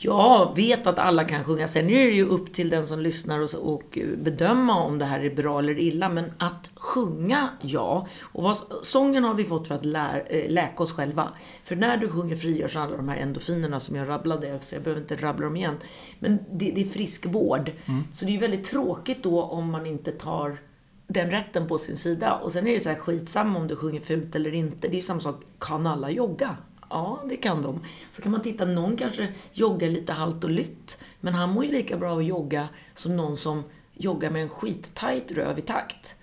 Jag 0.00 0.56
vet 0.56 0.86
att 0.86 0.98
alla 0.98 1.24
kan 1.24 1.44
sjunga. 1.44 1.68
Sen 1.68 1.90
är 1.90 2.06
det 2.06 2.12
ju 2.12 2.26
upp 2.26 2.52
till 2.52 2.70
den 2.70 2.86
som 2.86 3.00
lyssnar 3.00 3.40
och, 3.40 3.74
och 3.74 3.98
bedöma 4.18 4.82
om 4.82 4.98
det 4.98 5.04
här 5.04 5.20
är 5.20 5.34
bra 5.34 5.58
eller 5.58 5.78
illa. 5.78 6.08
Men 6.08 6.32
att 6.38 6.70
sjunga, 6.74 7.48
ja. 7.60 8.06
Och 8.20 8.42
vad, 8.42 8.56
sången 8.82 9.24
har 9.24 9.34
vi 9.34 9.44
fått 9.44 9.68
för 9.68 9.74
att 9.74 9.84
lär, 9.84 10.26
eh, 10.30 10.50
läka 10.50 10.82
oss 10.82 10.92
själva. 10.92 11.28
För 11.64 11.76
när 11.76 11.96
du 11.96 12.08
sjunger 12.08 12.36
frigörs 12.36 12.76
alla 12.76 12.96
de 12.96 13.08
här 13.08 13.16
endorfinerna 13.16 13.80
som 13.80 13.96
jag 13.96 14.08
rabblade, 14.08 14.60
så 14.60 14.74
jag 14.74 14.82
behöver 14.82 15.02
inte 15.02 15.16
rabbla 15.16 15.44
dem 15.44 15.56
igen. 15.56 15.76
Men 16.18 16.38
det, 16.52 16.70
det 16.70 16.80
är 16.80 16.88
friskvård. 16.88 17.72
Så 18.12 18.24
det 18.24 18.30
är 18.30 18.32
ju 18.32 18.40
väldigt 18.40 18.64
tråkigt 18.64 19.22
då 19.22 19.42
om 19.42 19.70
man 19.70 19.86
inte 19.86 20.12
tar 20.12 20.58
den 21.08 21.30
rätten 21.30 21.68
på 21.68 21.78
sin 21.78 21.96
sida. 21.96 22.34
Och 22.34 22.52
sen 22.52 22.66
är 22.66 22.74
det 22.74 22.80
så 22.80 22.88
här 22.88 22.96
skitsamma 22.96 23.58
om 23.58 23.68
du 23.68 23.76
sjunger 23.76 24.00
fult 24.00 24.36
eller 24.36 24.54
inte. 24.54 24.88
Det 24.88 24.94
är 24.94 24.98
ju 24.98 25.02
samma 25.02 25.20
sak, 25.20 25.42
kan 25.58 25.86
alla 25.86 26.10
jogga? 26.10 26.56
Ja, 26.90 27.20
det 27.28 27.36
kan 27.36 27.62
de. 27.62 27.80
Så 28.10 28.22
kan 28.22 28.32
man 28.32 28.42
titta, 28.42 28.64
någon 28.64 28.96
kanske 28.96 29.32
joggar 29.52 29.88
lite 29.88 30.12
halt 30.12 30.44
och 30.44 30.50
lytt. 30.50 30.98
Men 31.20 31.34
han 31.34 31.50
mår 31.50 31.64
ju 31.64 31.72
lika 31.72 31.96
bra 31.96 32.18
att 32.18 32.24
jogga 32.24 32.68
som 32.94 33.16
någon 33.16 33.36
som 33.36 33.62
joggar 33.94 34.30
med 34.30 34.42
en 34.42 34.48
skittajt 34.48 35.32
röv 35.32 35.58
i 35.58 35.62
takt. 35.62 36.16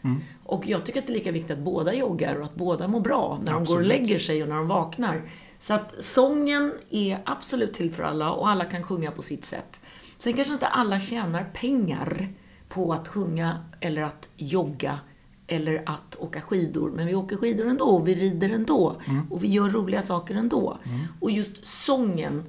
Och 0.43 0.67
jag 0.67 0.85
tycker 0.85 0.99
att 0.99 1.07
det 1.07 1.13
är 1.13 1.17
lika 1.17 1.31
viktigt 1.31 1.51
att 1.51 1.63
båda 1.63 1.93
joggar 1.93 2.35
och 2.35 2.45
att 2.45 2.55
båda 2.55 2.87
mår 2.87 2.99
bra 2.99 3.39
när 3.43 3.51
de 3.51 3.65
går 3.65 3.75
och 3.75 3.83
lägger 3.83 4.19
sig 4.19 4.43
och 4.43 4.49
när 4.49 4.55
de 4.55 4.67
vaknar. 4.67 5.21
Så 5.59 5.73
att 5.73 5.95
sången 5.99 6.73
är 6.89 7.19
absolut 7.25 7.73
till 7.73 7.93
för 7.93 8.03
alla 8.03 8.31
och 8.31 8.49
alla 8.49 8.65
kan 8.65 8.83
sjunga 8.83 9.11
på 9.11 9.21
sitt 9.21 9.45
sätt. 9.45 9.79
Sen 10.17 10.33
kanske 10.33 10.53
inte 10.53 10.67
alla 10.67 10.99
tjänar 10.99 11.49
pengar 11.53 12.29
på 12.69 12.93
att 12.93 13.07
sjunga 13.07 13.59
eller 13.79 14.01
att 14.01 14.29
jogga 14.35 14.99
eller 15.47 15.83
att 15.85 16.15
åka 16.19 16.41
skidor. 16.41 16.91
Men 16.91 17.07
vi 17.07 17.15
åker 17.15 17.35
skidor 17.37 17.67
ändå 17.67 17.85
och 17.85 18.07
vi 18.07 18.15
rider 18.15 18.49
ändå. 18.49 18.95
Och 19.29 19.43
vi 19.43 19.47
gör 19.47 19.69
roliga 19.69 20.01
saker 20.01 20.35
ändå. 20.35 20.77
Och 21.19 21.31
just 21.31 21.65
sången 21.65 22.43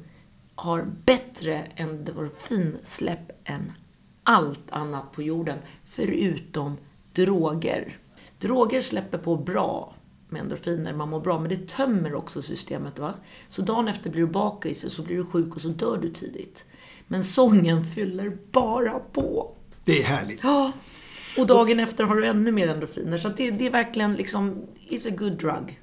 har 0.54 0.87
bättre 1.04 1.66
endorfinsläpp 1.76 3.32
än 3.44 3.73
allt 4.23 4.70
annat 4.70 5.12
på 5.12 5.23
jorden. 5.23 5.58
Förutom 5.85 6.76
droger. 7.12 7.99
Droger 8.38 8.80
släpper 8.80 9.18
på 9.18 9.37
bra 9.37 9.94
med 10.28 10.40
endorfiner, 10.40 10.92
man 10.92 11.08
mår 11.08 11.20
bra. 11.20 11.38
Men 11.38 11.49
det 11.49 11.68
tömmer 11.68 12.14
också 12.14 12.42
systemet. 12.42 12.99
va? 12.99 13.14
Så 13.49 13.62
dagen 13.62 13.88
efter 13.88 14.11
blir 14.11 14.26
du 14.26 14.32
bakis 14.32 14.85
och 14.85 14.92
så 14.92 15.02
blir 15.02 15.16
du 15.16 15.25
sjuk 15.25 15.56
och 15.56 15.61
så 15.61 15.68
dör 15.68 15.99
du 16.02 16.11
tidigt. 16.11 16.64
Men 17.06 17.25
sången 17.25 17.85
fyller 17.85 18.38
bara 18.52 18.99
på. 18.99 19.55
Det 19.87 20.02
är 20.02 20.05
härligt. 20.05 20.40
Ja. 20.43 20.73
Och 21.38 21.47
dagen 21.47 21.81
efter 21.81 22.05
har 22.05 22.16
du 22.16 22.26
ännu 22.26 22.52
mer 22.52 22.69
endorfiner. 22.69 23.19
Så 23.19 23.28
det, 23.28 23.50
det 23.50 23.66
är 23.66 23.71
verkligen 23.71 24.14
liksom, 24.14 24.62
it's 24.90 25.09
a 25.09 25.14
good 25.19 25.38
drug. 25.38 25.81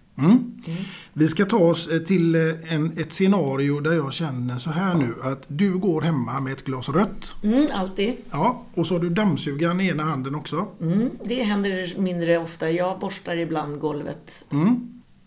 Vi 1.14 1.28
ska 1.28 1.46
ta 1.46 1.58
oss 1.58 1.88
eh, 1.88 2.00
till 2.00 2.36
eh, 2.36 2.74
en, 2.74 2.98
ett 2.98 3.14
scenario 3.14 3.80
där 3.80 3.94
jag 3.94 4.14
känner 4.14 4.58
så 4.58 4.70
här 4.70 4.96
nu 4.96 5.16
att 5.24 5.46
du 5.48 5.78
går 5.78 6.02
hemma 6.02 6.40
med 6.40 6.54
ett 6.54 6.64
glas 6.64 6.90
rött. 6.90 7.36
Mm, 7.44 7.68
alltid. 7.74 8.14
Ja, 8.32 8.64
och 8.74 8.88
så 8.88 8.94
har 8.94 9.00
du 9.00 9.10
dammsugaren 9.10 9.82
i 9.82 9.88
ena 9.88 10.04
handen 10.04 10.36
också. 10.36 10.68
Mm, 10.82 11.10
det 11.26 11.44
händer 11.44 11.94
mindre 11.98 12.38
ofta. 12.38 12.72
Jag 12.72 13.00
borstar 13.00 13.38
ibland 13.38 13.80
golvet. 13.80 14.46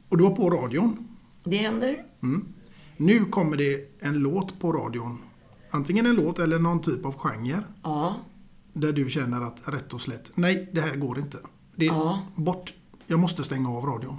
Och 0.09 0.19
du 0.19 0.25
har 0.25 0.31
på 0.31 0.51
radion. 0.51 1.09
Det 1.45 1.57
händer. 1.57 2.03
Nu 2.97 3.25
kommer 3.25 3.57
det 3.57 3.89
en 4.01 4.15
låt 4.15 4.61
på 4.61 4.73
radion. 4.73 5.19
Antingen 5.71 6.07
en 6.07 6.15
låt 6.17 6.39
eller 6.39 6.59
någon 6.59 6.83
typ 6.83 7.07
av 7.07 7.15
genre. 7.19 7.63
Ja. 7.83 8.17
Där 8.79 8.93
du 8.93 9.11
känner 9.11 9.41
att 9.41 9.63
rätt 9.65 9.93
och 9.93 10.01
slätt, 10.01 10.33
nej 10.35 10.69
det 10.73 10.81
här 10.81 10.97
går 10.97 11.19
inte. 11.19 11.39
Det 11.75 11.87
är 11.87 11.91
Ja. 11.91 12.21
bort. 12.35 12.75
Jag 13.07 13.19
måste 13.19 13.45
stänga 13.45 13.71
av 13.71 13.87
radion. 13.87 14.17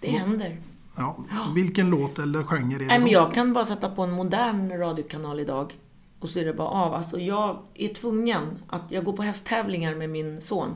Det 0.00 0.08
händer. 0.10 0.56
Ja. 0.96 1.16
Vilken 1.54 1.90
låt 1.90 2.18
eller 2.18 2.42
genre 2.42 2.74
är 2.74 2.78
det 2.78 2.86
Nej, 2.86 2.98
men 2.98 3.08
jag 3.08 3.34
kan 3.34 3.52
bara 3.52 3.64
sätta 3.64 3.90
på 3.90 4.02
en 4.02 4.10
modern 4.10 4.70
radiokanal 4.78 5.40
idag. 5.40 5.78
Och 6.20 6.28
så 6.28 6.38
är 6.40 6.44
det 6.44 6.52
bara 6.54 6.68
av. 6.68 6.94
Alltså 6.94 7.18
jag 7.20 7.58
är 7.74 7.88
tvungen 7.94 8.58
att... 8.68 8.82
Jag 8.88 9.04
går 9.04 9.12
på 9.12 9.22
hästtävlingar 9.22 9.94
med 9.94 10.10
min 10.10 10.40
son. 10.40 10.70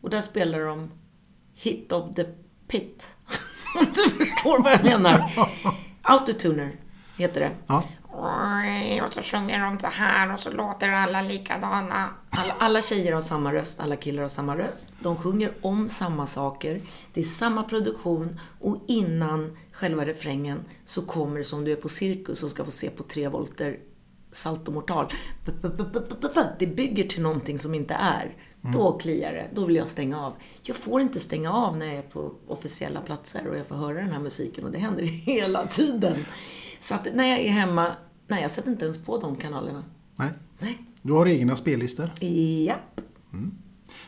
Och 0.00 0.10
där 0.10 0.20
spelar 0.20 0.60
de 0.60 0.90
Hit 1.54 1.92
of 1.92 2.14
the 2.14 2.24
Pit. 2.68 3.16
Om 3.78 3.86
du 3.94 4.24
förstår 4.24 4.62
vad 4.62 4.72
jag 4.72 4.84
menar. 4.84 5.32
Autotuner 6.02 6.76
heter 7.16 7.40
det. 7.40 7.50
Ja. 7.66 7.84
Och 9.06 9.14
så 9.14 9.22
sjunger 9.22 9.60
de 9.60 9.78
så 9.78 9.86
här 9.86 10.32
och 10.32 10.40
så 10.40 10.50
låter 10.50 10.88
alla 10.88 11.22
likadana. 11.22 12.08
Alla, 12.30 12.54
alla 12.58 12.82
tjejer 12.82 13.12
har 13.12 13.22
samma 13.22 13.52
röst, 13.52 13.80
alla 13.80 13.96
killar 13.96 14.22
har 14.22 14.28
samma 14.28 14.56
röst. 14.56 14.92
De 15.00 15.16
sjunger 15.16 15.52
om 15.60 15.88
samma 15.88 16.26
saker. 16.26 16.80
Det 17.12 17.20
är 17.20 17.24
samma 17.24 17.62
produktion 17.62 18.40
och 18.60 18.76
innan 18.88 19.56
själva 19.72 20.04
refrängen 20.04 20.64
så 20.86 21.06
kommer 21.06 21.38
det 21.38 21.44
som 21.44 21.64
du 21.64 21.72
är 21.72 21.76
på 21.76 21.88
cirkus 21.88 22.42
och 22.42 22.50
ska 22.50 22.64
få 22.64 22.70
se 22.70 22.90
på 22.90 23.02
tre 23.02 23.28
volter 23.28 23.78
saltomortal. 24.32 25.12
Det 26.58 26.66
bygger 26.66 27.04
till 27.04 27.22
någonting 27.22 27.58
som 27.58 27.74
inte 27.74 27.94
är. 27.94 28.36
Då 28.62 28.98
kliar 28.98 29.32
det. 29.32 29.48
Då 29.54 29.64
vill 29.64 29.76
jag 29.76 29.88
stänga 29.88 30.26
av. 30.26 30.32
Jag 30.62 30.76
får 30.76 31.00
inte 31.00 31.20
stänga 31.20 31.52
av 31.52 31.76
när 31.76 31.86
jag 31.86 31.94
är 31.94 32.02
på 32.02 32.32
officiella 32.48 33.00
platser 33.00 33.46
och 33.48 33.56
jag 33.58 33.66
får 33.66 33.74
höra 33.74 33.94
den 33.94 34.12
här 34.12 34.20
musiken 34.20 34.64
och 34.64 34.70
det 34.70 34.78
händer 34.78 35.02
hela 35.26 35.66
tiden. 35.66 36.24
Så 36.80 36.94
att 36.94 37.08
när 37.14 37.24
jag 37.28 37.38
är 37.38 37.50
hemma, 37.50 37.92
nej 38.30 38.42
jag 38.42 38.50
sätter 38.50 38.70
inte 38.70 38.84
ens 38.84 39.04
på 39.04 39.18
de 39.18 39.36
kanalerna. 39.36 39.84
Nej. 40.18 40.30
Nej. 40.58 40.78
Du 41.02 41.12
har 41.12 41.26
egna 41.26 41.56
spellistor. 41.56 42.10
Japp. 42.66 43.00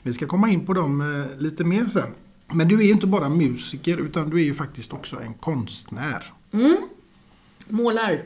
Vi 0.03 0.13
ska 0.13 0.27
komma 0.27 0.49
in 0.49 0.67
på 0.67 0.73
dem 0.73 1.01
eh, 1.01 1.41
lite 1.41 1.65
mer 1.65 1.87
sen. 1.87 2.11
Men 2.47 2.69
du 2.69 2.79
är 2.81 2.83
ju 2.85 2.91
inte 2.91 3.07
bara 3.07 3.29
musiker 3.29 3.99
utan 3.99 4.31
du 4.31 4.41
är 4.41 4.45
ju 4.45 4.55
faktiskt 4.55 4.93
också 4.93 5.21
en 5.21 5.35
konstnär. 5.35 6.33
Målar. 7.69 8.25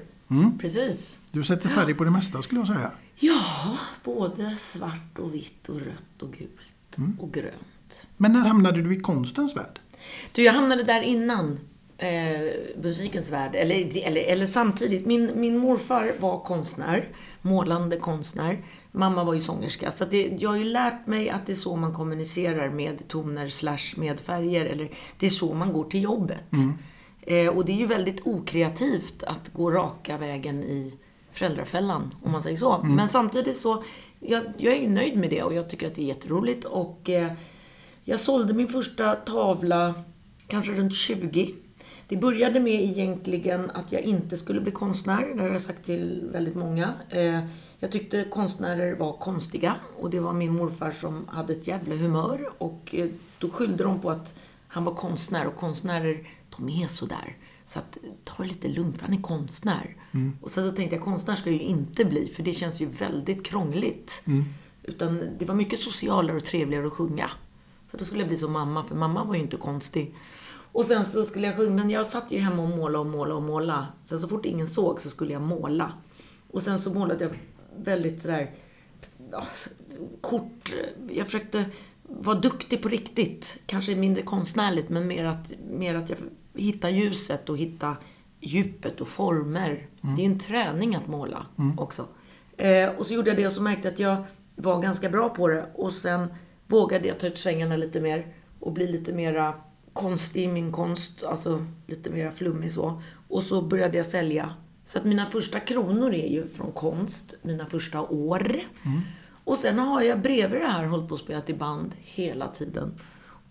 Precis. 0.59 1.19
Du 1.33 1.43
sätter 1.43 1.69
färg 1.69 1.95
på 1.95 2.05
det 2.05 2.11
mesta 2.11 2.43
skulle 2.43 2.61
jag 2.61 2.69
säga. 2.69 2.91
Ja, 3.17 3.79
både 4.05 4.57
svart 4.61 5.19
och 5.19 5.35
vitt 5.35 5.69
och 5.69 5.81
rött 5.81 6.23
och 6.23 6.33
gult 6.33 7.19
och 7.19 7.33
grönt. 7.33 8.07
Men 8.17 8.33
när 8.33 8.41
hamnade 8.41 8.83
du 8.83 8.95
i 8.97 9.01
konstens 9.01 9.57
värld? 9.57 9.81
Du, 10.33 10.43
jag 10.43 10.53
hamnade 10.53 10.83
där 10.83 11.03
innan. 11.03 11.59
Eh, 11.99 12.41
musikens 12.83 13.33
värld. 13.33 13.55
Eller, 13.55 14.07
eller, 14.07 14.21
eller 14.21 14.47
samtidigt. 14.47 15.07
Min, 15.07 15.31
min 15.35 15.59
morfar 15.59 16.13
var 16.21 16.41
konstnär. 16.41 17.09
Målande 17.43 17.97
konstnär. 17.97 18.59
Mamma 18.93 19.25
var 19.25 19.35
ju 19.35 19.41
sångerska. 19.41 19.91
Så 19.91 20.05
det, 20.05 20.37
jag 20.39 20.51
har 20.51 20.57
ju 20.57 20.65
lärt 20.65 21.07
mig 21.07 21.31
att 21.31 21.47
det 21.47 21.53
är 21.53 21.57
så 21.57 21.77
man 21.77 21.95
kommunicerar 21.95 22.71
med 22.71 23.09
toner 23.09 23.49
slash 23.49 23.95
med 23.97 24.21
färger. 24.21 24.65
Eller 24.65 24.89
det 25.19 25.27
är 25.27 25.31
så 25.31 25.55
man 25.55 25.73
går 25.73 25.85
till 25.85 26.03
jobbet. 26.03 26.45
Eh, 27.23 27.49
och 27.49 27.65
det 27.65 27.73
är 27.73 27.77
ju 27.77 27.87
väldigt 27.87 28.27
okreativt 28.27 29.23
att 29.23 29.53
gå 29.53 29.71
raka 29.71 30.19
vägen 30.19 30.65
i 30.65 30.95
föräldrafällan, 31.33 32.15
om 32.23 32.33
man 32.33 32.43
säger 32.43 32.57
så. 32.57 32.81
Men 32.97 33.09
samtidigt 33.09 33.57
så, 33.57 33.83
jag, 34.21 34.43
jag 34.59 34.75
är 34.75 34.81
ju 34.81 34.89
nöjd 34.89 35.17
med 35.17 35.31
det 35.31 35.43
och 35.43 35.55
jag 35.55 35.71
tycker 35.71 35.87
att 35.87 35.95
det 35.95 36.03
är 36.03 36.07
jätteroligt. 36.07 36.65
Och 36.65 37.11
eh, 37.11 37.33
jag 38.05 38.21
sålde 38.21 38.55
min 38.55 38.69
första 38.69 39.15
tavla 39.15 39.95
kanske 40.47 40.73
runt 40.73 40.95
20. 40.95 41.55
Det 42.09 42.17
började 42.17 42.61
med 42.61 42.81
egentligen 42.85 43.71
att 43.71 43.93
jag 43.93 44.03
inte 44.03 44.37
skulle 44.37 44.61
bli 44.61 44.73
konstnär. 44.73 45.35
Det 45.35 45.43
har 45.43 45.49
jag 45.49 45.63
sagt 45.63 45.85
till 45.85 46.29
väldigt 46.33 46.55
många. 46.55 46.95
Eh, 47.09 47.41
jag 47.79 47.93
tyckte 47.93 48.25
konstnärer 48.25 48.97
var 48.97 49.13
konstiga 49.13 49.77
och 49.99 50.11
det 50.11 50.21
var 50.21 50.33
min 50.33 50.53
morfar 50.53 50.93
som 50.93 51.29
hade 51.29 51.53
ett 51.53 51.67
jävla 51.67 51.95
humör. 51.95 52.53
Och 52.59 52.95
eh, 52.95 53.09
då 53.39 53.51
skyllde 53.51 53.85
de 53.85 54.01
på 54.01 54.11
att 54.11 54.35
han 54.69 54.85
var 54.85 54.95
konstnär 54.95 55.47
och 55.47 55.57
konstnärer, 55.57 56.29
de 56.57 56.69
är 56.69 56.89
sådär. 56.89 57.37
Så 57.65 57.79
att 57.79 57.99
ta 58.25 58.43
det 58.43 58.49
lite 58.49 58.69
lugnt, 58.69 58.97
för 58.97 59.05
han 59.05 59.15
är 59.15 59.23
konstnär. 59.23 59.97
Och 60.41 60.51
sen 60.51 60.71
så 60.71 60.77
tänkte 60.77 60.97
jag, 60.97 61.05
konstnär 61.05 61.37
ska 61.37 61.51
jag 61.51 61.59
ju 61.59 61.65
inte 61.65 62.05
bli, 62.05 62.27
för 62.27 62.43
det 62.43 62.53
känns 62.53 62.81
ju 62.81 62.87
väldigt 62.87 63.47
krångligt. 63.47 64.23
Utan 64.83 65.25
det 65.39 65.45
var 65.45 65.55
mycket 65.55 65.79
socialare 65.81 66.37
och 66.37 66.45
trevligare 66.45 66.87
att 66.87 66.93
sjunga. 66.93 67.31
Så 67.91 67.97
då 67.97 68.05
skulle 68.05 68.21
jag 68.21 68.29
bli 68.29 68.37
som 68.37 68.53
mamma, 68.53 68.85
för 68.85 68.95
mamma 68.95 69.25
var 69.25 69.35
ju 69.35 69.41
inte 69.41 69.57
konstig. 69.57 70.15
Och 70.77 70.85
sen 70.85 71.05
så 71.05 71.25
skulle 71.25 71.47
jag 71.47 71.57
sjunga, 71.57 71.75
men 71.75 71.91
jag 71.91 72.07
satt 72.07 72.33
ju 72.33 72.39
hemma 72.39 72.63
och 72.63 72.69
måla 72.69 72.99
och 72.99 73.07
måla 73.07 73.35
och 73.35 73.43
måla. 73.43 73.87
Sen 74.03 74.19
så 74.21 74.29
fort 74.29 74.45
ingen 74.45 74.69
såg 74.69 75.01
så 75.01 75.11
skulle 75.11 75.33
jag 75.33 75.43
måla. 75.43 75.93
Och 76.51 76.63
sen 76.63 76.79
så 76.79 76.95
målade 76.95 77.25
jag 77.25 77.33
väldigt 77.77 78.23
sådär, 78.23 78.51
ja, 79.33 79.47
kort. 80.21 80.75
Jag 81.11 81.27
försökte 81.27 81.65
vara 82.03 82.39
duktig 82.39 82.83
på 82.83 82.89
riktigt. 82.89 83.59
Kanske 83.67 83.97
mindre 83.97 84.23
konstnärligt, 84.23 84.89
men 84.89 85.07
mer 85.07 85.25
att, 85.25 85.53
mer 85.71 85.95
att 85.95 86.11
jag 86.11 86.19
hitta 86.55 86.91
ljuset 86.91 87.49
och 87.49 87.59
hitta 87.59 87.97
djupet 88.41 89.01
och 89.01 89.09
former. 89.09 89.87
Det 90.17 90.23
är 90.23 90.27
en 90.27 90.39
träning 90.39 90.95
att 90.95 91.07
måla 91.07 91.47
också. 91.79 92.07
Eh, 92.57 92.89
och 92.89 93.07
så 93.07 93.15
gjorde 93.15 93.31
jag 93.31 93.37
det 93.37 93.47
och 93.47 93.53
så 93.53 93.63
märkte 93.63 93.89
jag 93.89 93.93
att 93.93 94.01
jag 94.01 94.25
var 94.57 94.83
ganska 94.83 95.09
bra 95.09 95.29
på 95.29 95.49
det. 95.49 95.67
Och 95.75 95.93
sen 95.93 96.29
vågade 96.67 97.09
jag 97.09 97.21
ta 97.21 97.27
ut 97.27 97.39
svängarna 97.39 97.77
lite 97.77 98.01
mer 98.01 98.27
och 98.61 98.73
bli 98.73 98.87
lite 98.87 99.13
mera 99.13 99.55
konstig 99.97 100.45
i 100.45 100.49
min 100.49 100.73
konst. 100.73 101.25
Alltså 101.25 101.67
lite 101.87 102.11
mera 102.11 102.33
flummig 102.33 102.73
så. 102.73 103.03
Och 103.29 103.43
så 103.43 103.63
började 103.63 103.97
jag 103.97 104.07
sälja. 104.07 104.55
Så 104.85 104.99
att 104.99 105.05
mina 105.05 105.31
första 105.31 105.61
kronor 105.61 106.15
är 106.15 106.29
ju 106.29 106.47
från 106.47 106.73
konst, 106.73 107.35
mina 107.43 107.67
första 107.67 108.01
år. 108.03 108.57
Och 109.45 109.57
sen 109.57 109.79
har 109.79 110.03
jag 110.03 110.21
bredvid 110.23 110.61
det 110.61 110.67
här 110.67 110.85
hållit 110.85 111.09
på 111.09 111.15
att 111.15 111.21
spela 111.21 111.43
i 111.47 111.55
band 111.55 111.93
hela 111.99 112.49
tiden. 112.49 113.01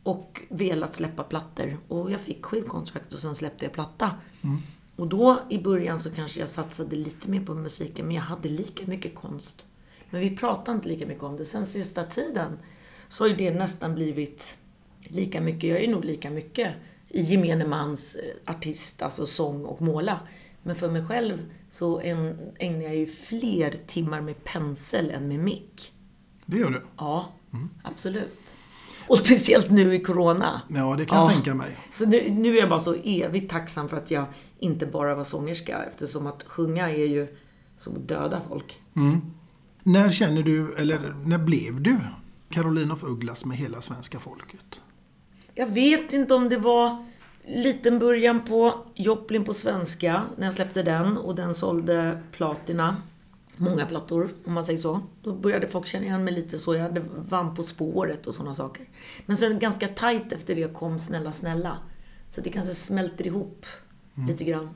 Och 0.04 0.42
velat 0.50 0.96
släppa 0.96 1.24
plattor. 1.24 1.78
Och 1.88 2.12
jag 2.12 2.20
fick 2.20 2.46
skivkontrakt 2.46 3.14
och 3.14 3.20
sen 3.20 3.36
släppte 3.36 3.66
jag 3.66 3.74
platta. 3.74 4.12
Och 4.96 5.08
då 5.08 5.42
i 5.50 5.60
början 5.60 6.00
så 6.00 6.12
kanske 6.12 6.40
jag 6.40 6.50
satsade 6.50 6.96
lite 6.96 7.30
mer 7.30 7.46
på 7.46 7.54
musiken, 7.54 8.06
men 8.06 8.16
jag 8.16 8.24
hade 8.24 8.50
lika 8.50 8.88
mycket 8.88 9.16
konst. 9.16 9.66
Men 10.10 10.22
vi 10.22 10.38
pratade 10.38 10.76
inte 10.76 10.90
lika 10.90 11.06
mycket 11.06 11.24
om 11.24 11.38
det. 11.38 11.46
Sen 11.46 11.68
sista 11.68 12.04
tiden 12.04 12.60
så 13.10 13.24
har 13.24 13.30
ju 13.30 13.36
det 13.36 13.52
nästan 13.52 13.96
blivit 13.96 14.58
lika 15.08 15.42
mycket. 15.42 15.70
Jag 15.70 15.84
är 15.84 15.88
nog 15.88 16.06
lika 16.06 16.30
mycket 16.30 16.74
i 17.10 17.22
gemene 17.22 17.68
mans 17.68 18.16
eh, 18.16 18.54
artist, 18.54 19.02
alltså 19.02 19.26
sång 19.26 19.66
och 19.66 19.82
måla. 19.82 20.20
Men 20.64 20.76
för 20.76 20.92
mig 20.92 21.06
själv 21.06 21.52
så 21.70 22.00
ägnar 22.60 22.82
jag 22.82 22.96
ju 22.96 23.06
fler 23.06 23.76
timmar 23.88 24.22
med 24.22 24.44
pensel 24.44 25.12
än 25.12 25.28
med 25.28 25.40
mick. 25.40 25.94
Det 26.46 26.58
gör 26.58 26.70
du. 26.70 26.82
Ja, 26.98 27.34
absolut. 27.84 28.56
Och 29.08 29.18
speciellt 29.18 29.70
nu 29.70 29.96
i 29.96 30.00
Corona. 30.00 30.62
Ja, 30.70 30.96
det 30.98 31.06
kan 31.06 31.18
jag 31.18 31.30
tänka 31.30 31.56
mig. 31.56 31.78
Så 31.92 32.06
nu, 32.06 32.30
nu 32.30 32.56
är 32.56 32.60
jag 32.60 32.70
bara 32.70 32.80
så 32.80 32.94
evigt 32.94 33.52
tacksam 33.52 33.90
för 33.90 33.98
att 33.98 34.12
jag 34.12 34.26
inte 34.60 34.86
bara 34.86 35.16
var 35.16 35.24
sångerska. 35.24 35.84
Eftersom 35.84 36.28
att 36.28 36.44
sjunga 36.44 36.90
är 36.90 37.06
ju 37.06 37.28
som 37.78 37.96
att 37.96 38.08
döda 38.08 38.42
folk. 38.50 38.80
När 39.84 40.10
känner 40.10 40.44
du, 40.44 40.76
eller 40.76 41.16
när 41.26 41.38
blev 41.38 41.82
du 41.82 41.98
Caroline 42.50 42.92
of 42.92 43.04
Ugglas 43.04 43.46
med 43.46 43.58
hela 43.58 43.82
svenska 43.82 44.20
folket? 44.20 44.82
Jag 45.58 45.68
vet 45.68 46.14
inte 46.14 46.34
om 46.34 46.50
det 46.50 46.58
var 46.58 47.06
liten 47.46 48.00
början 48.00 48.46
på 48.46 48.86
Joplin 48.96 49.44
på 49.44 49.54
svenska, 49.54 50.24
när 50.38 50.48
jag 50.48 50.54
släppte 50.54 50.84
den 50.84 51.18
och 51.18 51.36
den 51.36 51.56
sålde 51.56 52.22
platina. 52.32 52.96
Många 53.58 53.86
plattor, 53.86 54.30
om 54.46 54.54
man 54.54 54.66
säger 54.66 54.80
så. 54.80 55.00
Då 55.22 55.34
började 55.34 55.68
folk 55.68 55.88
känna 55.88 56.06
igen 56.06 56.24
mig 56.24 56.34
lite 56.34 56.60
så. 56.60 56.76
Jag 56.76 56.82
hade 56.82 57.04
vann 57.30 57.56
på 57.56 57.64
spåret 57.64 58.28
och 58.28 58.36
sådana 58.36 58.56
saker. 58.56 58.86
Men 59.26 59.38
sen 59.38 59.60
ganska 59.60 59.88
tajt 59.88 60.32
efter 60.32 60.56
det 60.56 60.74
kom 60.74 61.00
Snälla 61.00 61.32
snälla. 61.32 61.78
Så 62.30 62.42
det 62.42 62.50
kanske 62.50 62.76
smälter 62.76 63.28
ihop 63.28 63.66
lite 64.28 64.44
grann. 64.44 64.70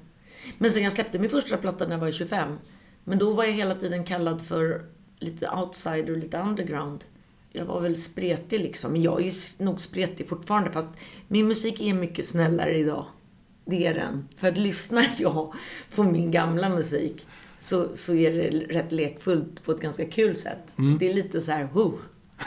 Men 0.57 0.71
sen 0.71 0.83
jag 0.83 0.93
släppte 0.93 1.19
min 1.19 1.29
första 1.29 1.57
platta 1.57 1.85
när 1.85 1.91
jag 1.91 1.99
var 1.99 2.11
25. 2.11 2.57
Men 3.03 3.17
då 3.17 3.33
var 3.33 3.43
jag 3.43 3.51
hela 3.51 3.75
tiden 3.75 4.03
kallad 4.03 4.41
för 4.41 4.85
lite 5.19 5.49
outsider 5.49 6.11
och 6.11 6.17
lite 6.17 6.37
underground. 6.37 7.03
Jag 7.51 7.65
var 7.65 7.81
väl 7.81 7.97
spretig 7.97 8.59
liksom. 8.59 8.91
Men 8.91 9.01
jag 9.01 9.25
är 9.25 9.63
nog 9.63 9.79
spretig 9.81 10.29
fortfarande. 10.29 10.71
Fast 10.71 10.87
min 11.27 11.47
musik 11.47 11.81
är 11.81 11.93
mycket 11.93 12.27
snällare 12.27 12.77
idag. 12.77 13.05
Det 13.65 13.85
är 13.85 13.93
den. 13.93 14.27
För 14.37 14.47
att 14.47 14.57
lyssnar 14.57 15.07
jag 15.17 15.53
på 15.95 16.03
min 16.03 16.31
gamla 16.31 16.69
musik 16.69 17.27
så, 17.57 17.95
så 17.95 18.13
är 18.13 18.31
det 18.31 18.73
rätt 18.73 18.91
lekfullt 18.91 19.63
på 19.63 19.71
ett 19.71 19.81
ganska 19.81 20.05
kul 20.05 20.35
sätt. 20.35 20.75
Det 20.99 21.09
är 21.09 21.13
lite 21.13 21.41
så 21.41 21.51
här, 21.51 21.69
oh, 21.73 21.93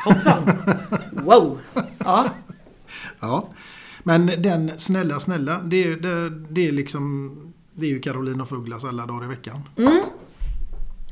hoppsan, 0.05 0.43
wow. 1.13 1.59
Ja, 1.99 2.31
Ja. 3.21 3.49
Men 4.03 4.27
den 4.27 4.79
snälla, 4.79 5.21
snälla, 5.21 5.61
det 5.65 5.85
är, 5.85 5.97
det, 5.97 6.31
det 6.31 6.69
är 6.69 6.73
liksom... 6.73 7.37
Det 7.75 7.87
är 7.87 7.91
ju 7.91 8.01
Caroline 8.01 8.41
of 8.41 8.53
Ugglas 8.53 8.85
alla 8.85 9.07
dagar 9.07 9.25
i 9.25 9.29
veckan. 9.29 9.61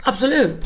absolut. 0.02 0.64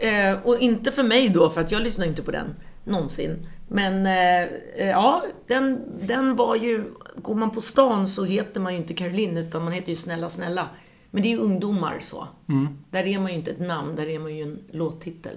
Eh, 0.00 0.38
och 0.44 0.58
inte 0.58 0.92
för 0.92 1.02
mig 1.02 1.28
då, 1.28 1.50
för 1.50 1.60
att 1.60 1.72
jag 1.72 1.82
lyssnar 1.82 2.06
inte 2.06 2.22
på 2.22 2.30
den 2.30 2.54
någonsin. 2.84 3.46
Men 3.68 4.06
eh, 4.06 4.42
eh, 4.76 4.88
ja, 4.88 5.24
den, 5.46 5.80
den 6.06 6.36
var 6.36 6.56
ju... 6.56 6.84
Går 7.16 7.34
man 7.34 7.50
på 7.50 7.60
stan 7.60 8.08
så 8.08 8.24
heter 8.24 8.60
man 8.60 8.72
ju 8.72 8.78
inte 8.78 8.94
Caroline, 8.94 9.36
utan 9.36 9.64
man 9.64 9.72
heter 9.72 9.88
ju 9.88 9.96
Snälla 9.96 10.30
Snälla. 10.30 10.68
Men 11.10 11.22
det 11.22 11.28
är 11.28 11.30
ju 11.30 11.38
ungdomar 11.38 11.98
så. 12.02 12.28
Där 12.90 13.06
är 13.06 13.18
man 13.18 13.28
ju 13.30 13.34
inte 13.34 13.50
ett 13.50 13.60
namn, 13.60 13.96
där 13.96 14.08
är 14.08 14.18
man 14.18 14.36
ju 14.36 14.42
en 14.42 14.58
låttitel. 14.72 15.36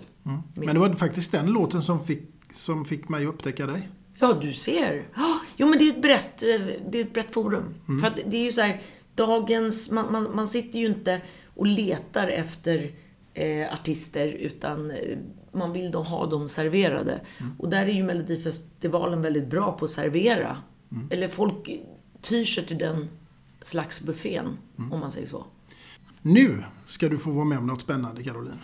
Men 0.56 0.74
det 0.74 0.80
var 0.80 0.90
faktiskt 0.90 1.32
den 1.32 1.46
låten 1.48 1.82
som 1.82 2.06
fick, 2.06 2.24
som 2.54 2.86
fick 2.86 3.10
mig 3.10 3.24
att 3.26 3.34
upptäcka 3.34 3.66
dig. 3.66 3.90
Ja, 4.20 4.38
du 4.42 4.54
ser. 4.54 5.08
Ah, 5.16 5.36
Jo, 5.58 5.68
men 5.68 5.80
det 5.80 5.86
är 5.86 5.90
ett 5.90 6.02
brett, 6.02 6.44
eh, 6.44 6.62
det 6.92 6.98
är 6.98 7.02
ett 7.02 7.14
brett 7.14 7.34
forum. 7.34 7.74
För 8.02 8.08
att 8.08 8.20
det 8.26 8.38
är 8.38 8.44
ju 8.44 8.52
så 8.52 8.62
här, 8.62 8.82
dagens... 9.16 9.92
Man, 9.92 10.12
man, 10.12 10.36
man 10.36 10.48
sitter 10.48 10.80
ju 10.80 10.86
inte 10.86 11.22
och 11.56 11.68
letar 11.68 12.28
efter 12.28 12.92
eh, 13.34 13.74
artister, 13.74 14.28
utan 14.28 14.92
eh, 14.92 15.18
man 15.52 15.74
vill 15.74 15.92
då 15.92 16.02
ha 16.04 16.26
dem 16.26 16.50
serverade. 16.50 17.22
Och 17.60 17.70
där 17.70 17.86
är 17.86 17.94
ju 17.94 18.04
Melodifestivalen 18.04 19.22
väldigt 19.22 19.48
bra 19.50 19.72
på 19.78 19.86
att 19.86 19.92
servera. 19.92 20.58
Eller 21.10 21.28
folk 21.30 21.70
tyr 22.22 22.46
sig 22.46 22.66
till 22.66 22.78
den 22.78 23.10
slags 23.62 24.02
buffén, 24.02 24.58
om 24.92 25.00
man 25.00 25.12
säger 25.12 25.28
så. 25.28 25.46
Nu 26.22 26.64
ska 26.88 27.10
du 27.10 27.18
få 27.18 27.32
vara 27.32 27.46
med 27.46 27.58
om 27.58 27.68
något 27.68 27.82
spännande 27.82 28.24
Caroline. 28.24 28.60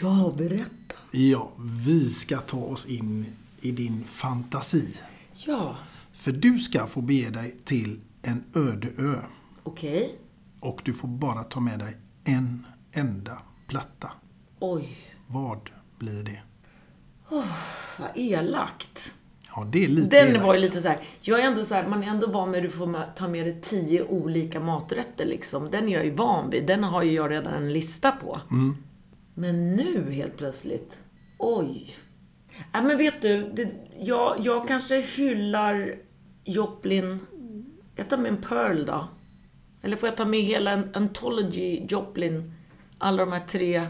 Ja, 0.00 0.34
berätta. 0.38 0.94
Ja, 1.10 1.50
vi 1.84 2.04
ska 2.10 2.36
ta 2.38 2.56
oss 2.58 2.86
in 2.86 3.26
i 3.60 3.70
din 3.70 4.04
fantasi. 4.04 4.94
Ja, 5.34 5.76
För 6.12 6.32
du 6.32 6.58
ska 6.58 6.86
få 6.86 7.00
bege 7.00 7.30
dig 7.30 7.56
till 7.64 8.00
en 8.22 8.44
öde 8.54 8.88
ö. 8.98 9.14
okej. 9.62 10.14
Och 10.60 10.80
du 10.84 10.94
får 10.94 11.08
bara 11.08 11.42
ta 11.44 11.60
med 11.60 11.78
dig 11.78 11.96
en 12.24 12.66
enda 12.92 13.38
platta. 13.70 14.10
Oj, 14.60 14.96
Vad 15.26 15.70
blir 15.98 16.22
det? 16.24 16.40
vad 17.98 18.08
elakt. 18.14 19.14
Ja, 19.56 19.64
det 19.72 19.84
är 19.84 19.88
lite 19.88 20.16
Den 20.16 20.28
elakt. 20.28 20.44
var 20.44 20.54
ju 20.54 20.60
lite 20.60 20.80
så 20.80 20.88
här. 20.88 20.98
Jag 21.20 21.40
är 21.40 21.44
ändå 21.46 21.64
så 21.64 21.74
här, 21.74 21.86
man 21.86 22.02
är 22.04 22.08
ändå 22.08 22.26
van 22.26 22.50
med 22.50 22.58
att 22.58 22.64
du 22.64 22.70
får 22.70 23.14
ta 23.16 23.28
med 23.28 23.46
dig 23.46 23.60
tio 23.60 24.02
olika 24.02 24.60
maträtter 24.60 25.24
liksom. 25.26 25.70
Den 25.70 25.88
är 25.88 25.92
jag 25.92 26.04
ju 26.04 26.10
van 26.10 26.50
vid. 26.50 26.66
Den 26.66 26.84
har 26.84 27.02
ju 27.02 27.12
jag 27.12 27.30
redan 27.30 27.54
en 27.54 27.72
lista 27.72 28.12
på. 28.12 28.40
Men 29.34 29.76
nu 29.76 30.12
helt 30.12 30.36
plötsligt. 30.36 30.98
Oj. 31.38 31.90
Ja, 32.72 32.82
men 32.82 32.98
vet 32.98 33.22
du, 33.22 33.52
det, 33.52 33.70
jag, 33.98 34.36
jag 34.40 34.68
kanske 34.68 35.00
hyllar 35.00 35.94
Joplin. 36.44 37.18
Jag 37.96 38.08
tar 38.08 38.16
med 38.16 38.28
en 38.32 38.42
Pearl 38.42 38.84
då. 38.86 39.08
Eller 39.82 39.96
får 39.96 40.08
jag 40.08 40.16
ta 40.16 40.24
med 40.24 40.40
hela 40.42 40.70
en 40.70 40.90
Anthology 40.94 41.86
Joplin? 41.88 42.52
Alla 43.00 43.24
de 43.24 43.32
här 43.32 43.46
tre 43.46 43.86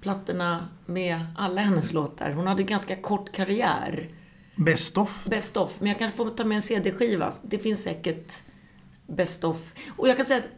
plattorna 0.00 0.68
med 0.86 1.20
alla 1.36 1.60
hennes 1.60 1.92
låtar. 1.92 2.30
Hon 2.30 2.46
hade 2.46 2.62
ganska 2.62 2.96
kort 2.96 3.32
karriär. 3.32 4.08
Best 4.56 4.98
of. 4.98 5.24
Best 5.24 5.56
of. 5.56 5.80
Men 5.80 5.88
jag 5.88 5.98
kanske 5.98 6.16
får 6.16 6.30
ta 6.30 6.44
med 6.44 6.56
en 6.56 6.62
CD-skiva. 6.62 7.32
Det 7.42 7.58
finns 7.58 7.82
säkert 7.82 8.32
best 9.06 9.44
of. 9.44 9.72
Och 9.96 10.08
jag 10.08 10.16
kan 10.16 10.24
säga 10.24 10.38
att 10.38 10.50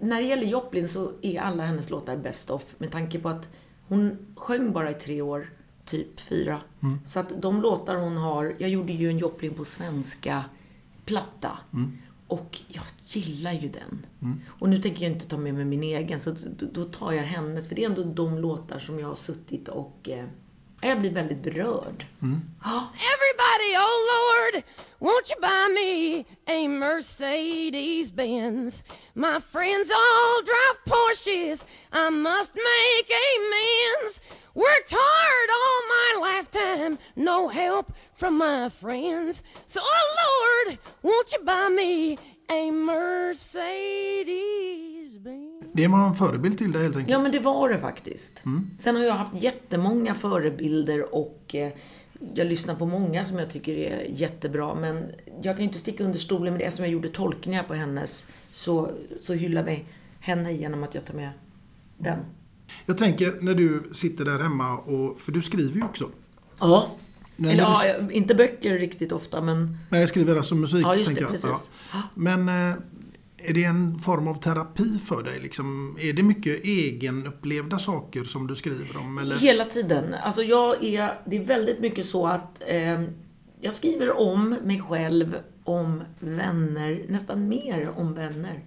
när 0.00 0.20
det 0.20 0.26
gäller 0.26 0.46
Joplin 0.46 0.88
så 0.88 1.12
är 1.22 1.40
alla 1.40 1.62
hennes 1.62 1.90
låtar 1.90 2.16
best 2.16 2.50
of 2.50 2.64
med 2.78 2.92
tanke 2.92 3.18
på 3.18 3.28
att 3.28 3.48
hon 3.88 4.18
sjöng 4.36 4.72
bara 4.72 4.90
i 4.90 4.94
tre 4.94 5.22
år, 5.22 5.50
typ 5.84 6.20
fyra. 6.20 6.60
Så 7.04 7.20
att 7.20 7.42
de 7.42 7.62
låtar 7.62 7.94
hon 7.94 8.16
har, 8.16 8.56
jag 8.58 8.70
gjorde 8.70 8.92
ju 8.92 9.08
en 9.08 9.18
Joplin 9.18 9.54
på 9.54 9.64
svenska 9.64 10.44
platta. 11.04 11.58
Och 12.28 12.58
jag 12.68 12.84
gillar 13.06 13.52
ju 13.52 13.68
den. 13.68 14.06
Och 14.48 14.68
nu 14.68 14.78
tänker 14.78 15.02
jag 15.02 15.12
inte 15.12 15.28
ta 15.28 15.36
med 15.36 15.54
mig 15.54 15.64
min 15.64 15.82
egen, 15.82 16.20
så 16.20 16.34
då, 16.72 16.84
tar 16.84 17.12
jag 17.12 17.22
hennes. 17.22 17.68
För 17.68 17.74
det 17.74 17.84
är 17.84 17.88
ändå 17.88 18.04
de 18.04 18.38
låtar 18.38 18.78
som 18.78 18.98
jag 18.98 19.08
har 19.08 19.16
suttit 19.16 19.68
och... 19.68 20.08
Eh, 20.08 20.24
jag 20.80 21.00
blir 21.00 21.10
väldigt 21.10 21.42
berörd. 21.42 22.06
Ja. 22.64 22.92
Everybody, 23.12 23.76
oh 23.76 23.98
Lord, 24.12 24.62
won't 24.98 25.30
you 25.30 25.40
buy 25.40 25.68
me 25.74 26.24
a 26.46 26.68
Mercedes 26.68 28.12
Benz? 28.12 28.84
My 29.14 29.40
friends 29.40 29.90
all 29.90 30.42
drive 30.44 30.78
Porsches. 30.86 31.66
I 31.92 32.10
must 32.10 32.54
make 32.54 33.10
amends. 33.36 34.20
Worked 34.58 34.90
hard 34.90 35.48
all 35.60 35.80
my 35.96 36.10
lifetime, 36.28 36.98
no 37.14 37.48
help 37.48 37.92
from 38.16 38.38
my 38.38 38.70
friends. 38.70 39.44
So, 39.66 39.80
oh 39.82 40.06
Lord, 40.24 40.78
won't 41.02 41.32
you 41.32 41.44
buy 41.44 41.68
me 41.68 42.18
a 42.48 42.70
Mercedes 42.72 43.98
Benz? 45.18 45.72
Det 45.72 45.86
var 45.88 46.06
en 46.06 46.14
förebild 46.14 46.58
till 46.58 46.72
dig 46.72 46.82
helt 46.82 46.96
enkelt. 46.96 47.10
Ja, 47.10 47.18
men 47.18 47.32
det 47.32 47.38
var 47.38 47.68
det 47.68 47.78
faktiskt. 47.78 48.42
Sen 48.78 48.96
har 48.96 49.02
jag 49.02 49.14
haft 49.14 49.42
jättemånga 49.42 50.14
förebilder 50.14 51.14
och 51.14 51.54
eh, 51.54 51.72
jag 52.34 52.46
lyssnar 52.46 52.74
på 52.74 52.86
många 52.86 53.24
som 53.24 53.38
jag 53.38 53.50
tycker 53.50 53.74
är 53.74 54.06
jättebra. 54.08 54.74
Men 54.74 55.12
jag 55.42 55.56
kan 55.56 55.64
inte 55.64 55.78
sticka 55.78 56.04
under 56.04 56.18
stolen 56.18 56.52
med 56.52 56.60
det 56.60 56.70
som 56.70 56.84
jag 56.84 56.92
gjorde 56.92 57.08
tolkningar 57.08 57.62
på 57.62 57.74
hennes. 57.74 58.26
Så, 58.52 58.90
så 59.20 59.34
hyllar 59.34 59.62
vi 59.62 59.84
henne 60.20 60.52
genom 60.52 60.82
att 60.82 60.94
jag 60.94 61.04
tar 61.04 61.14
med 61.14 61.30
den. 61.98 62.18
Jag 62.86 62.98
tänker 62.98 63.34
när 63.40 63.54
du 63.54 63.90
sitter 63.92 64.24
där 64.24 64.38
hemma, 64.38 64.78
och, 64.78 65.20
för 65.20 65.32
du 65.32 65.42
skriver 65.42 65.76
ju 65.76 65.84
också. 65.84 66.10
Ja. 66.58 66.96
Nej, 67.36 67.52
Eller, 67.52 67.62
när 67.62 67.86
ja, 67.86 68.12
inte 68.12 68.34
böcker 68.34 68.78
riktigt 68.78 69.12
ofta, 69.12 69.40
men 69.40 69.78
Nej, 69.90 70.00
jag 70.00 70.08
skriver 70.08 70.36
alltså 70.36 70.54
musik. 70.54 70.82
Ja, 70.82 70.94
just 70.94 71.14
det, 71.14 71.20
jag. 71.20 71.30
precis. 71.30 71.70
Men 72.14 72.48
eh, 72.48 72.74
är 73.38 73.54
det 73.54 73.64
en 73.64 73.98
form 73.98 74.28
av 74.28 74.34
terapi 74.34 74.98
för 74.98 75.22
dig? 75.22 75.40
Liksom, 75.40 75.96
är 76.00 76.12
det 76.12 76.22
mycket 76.22 76.64
egenupplevda 76.64 77.78
saker 77.78 78.24
som 78.24 78.46
du 78.46 78.54
skriver 78.54 78.96
om? 78.96 79.18
Eller? 79.18 79.36
Hela 79.36 79.64
tiden. 79.64 80.14
Alltså 80.14 80.42
jag 80.42 80.84
är, 80.84 81.20
det 81.26 81.36
är 81.36 81.44
väldigt 81.44 81.80
mycket 81.80 82.06
så 82.06 82.26
att 82.26 82.62
eh, 82.66 83.02
jag 83.60 83.74
skriver 83.74 84.16
om 84.16 84.56
mig 84.64 84.80
själv, 84.80 85.36
om 85.64 86.02
vänner, 86.18 87.04
nästan 87.08 87.48
mer 87.48 87.92
om 87.96 88.14
vänner. 88.14 88.64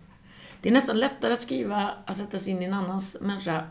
Det 0.62 0.70
är 0.70 0.74
nästan 0.74 1.00
lättare 1.00 1.34
att 1.34 1.42
skriva, 1.42 1.92
att 2.06 2.18
sätta 2.18 2.40
sig 2.40 2.52
in 2.52 2.62
i 2.62 2.66
en 2.66 2.74
annans 2.74 3.18
människas 3.22 3.64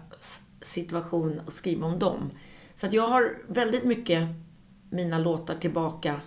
situation 0.61 1.41
och 1.47 1.53
skriva 1.53 1.87
om 1.87 1.99
dem. 1.99 2.31
Så 2.75 2.87
att 2.87 2.93
jag 2.93 3.09
har 3.09 3.39
väldigt 3.49 3.85
mycket 3.85 4.29
mina 4.91 5.19
låtar 5.19 5.55
tillbaka 5.55 6.21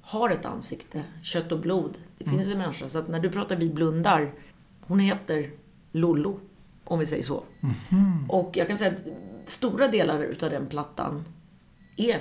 har 0.00 0.30
ett 0.30 0.44
ansikte, 0.44 1.04
kött 1.22 1.52
och 1.52 1.60
blod. 1.60 1.98
Det 2.18 2.24
finns 2.24 2.48
en 2.48 2.58
människa. 2.58 2.88
Så 2.88 2.98
att 2.98 3.08
när 3.08 3.20
du 3.20 3.30
pratar 3.30 3.56
Vi 3.56 3.70
blundar, 3.70 4.32
hon 4.80 4.98
heter 4.98 5.50
Lollo, 5.92 6.40
om 6.84 6.98
vi 6.98 7.06
säger 7.06 7.22
så. 7.22 7.44
Och 8.28 8.56
jag 8.56 8.68
kan 8.68 8.78
säga 8.78 8.90
att 8.90 9.50
stora 9.50 9.88
delar 9.88 10.22
utav 10.22 10.50
den 10.50 10.66
plattan 10.66 11.24
är 11.96 12.20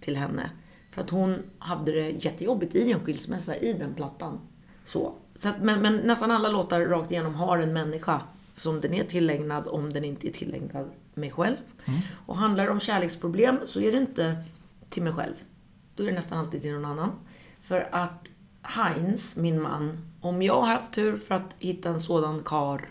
till 0.00 0.16
henne. 0.16 0.50
För 0.90 1.02
att 1.02 1.10
hon 1.10 1.42
hade 1.58 1.92
det 1.92 2.10
jättejobbigt 2.10 2.74
i 2.74 2.92
en 2.92 3.00
skilsmässa 3.00 3.56
i 3.56 3.72
den 3.72 3.94
plattan. 3.94 4.40
Så. 4.84 5.14
så 5.34 5.48
att, 5.48 5.62
men, 5.62 5.82
men 5.82 5.96
nästan 5.96 6.30
alla 6.30 6.48
låtar 6.48 6.80
rakt 6.80 7.10
igenom 7.10 7.34
har 7.34 7.58
en 7.58 7.72
människa 7.72 8.20
som 8.56 8.80
den 8.80 8.94
är 8.94 9.02
tillägnad 9.02 9.66
om 9.66 9.92
den 9.92 10.04
inte 10.04 10.28
är 10.28 10.32
tillägnad 10.32 10.90
mig 11.14 11.30
själv. 11.30 11.56
Och 12.26 12.36
handlar 12.36 12.64
det 12.64 12.70
om 12.70 12.80
kärleksproblem 12.80 13.58
så 13.66 13.80
är 13.80 13.92
det 13.92 13.98
inte 13.98 14.44
till 14.88 15.02
mig 15.02 15.12
själv. 15.12 15.34
Då 15.94 16.02
är 16.02 16.06
det 16.06 16.12
nästan 16.12 16.38
alltid 16.38 16.62
till 16.62 16.72
någon 16.72 16.84
annan. 16.84 17.12
För 17.60 17.88
att 17.92 18.28
Heinz, 18.62 19.36
min 19.36 19.62
man, 19.62 19.98
om 20.20 20.42
jag 20.42 20.60
har 20.60 20.66
haft 20.66 20.92
tur 20.92 21.16
för 21.16 21.34
att 21.34 21.54
hitta 21.58 21.88
en 21.88 22.00
sådan 22.00 22.42
kar 22.44 22.88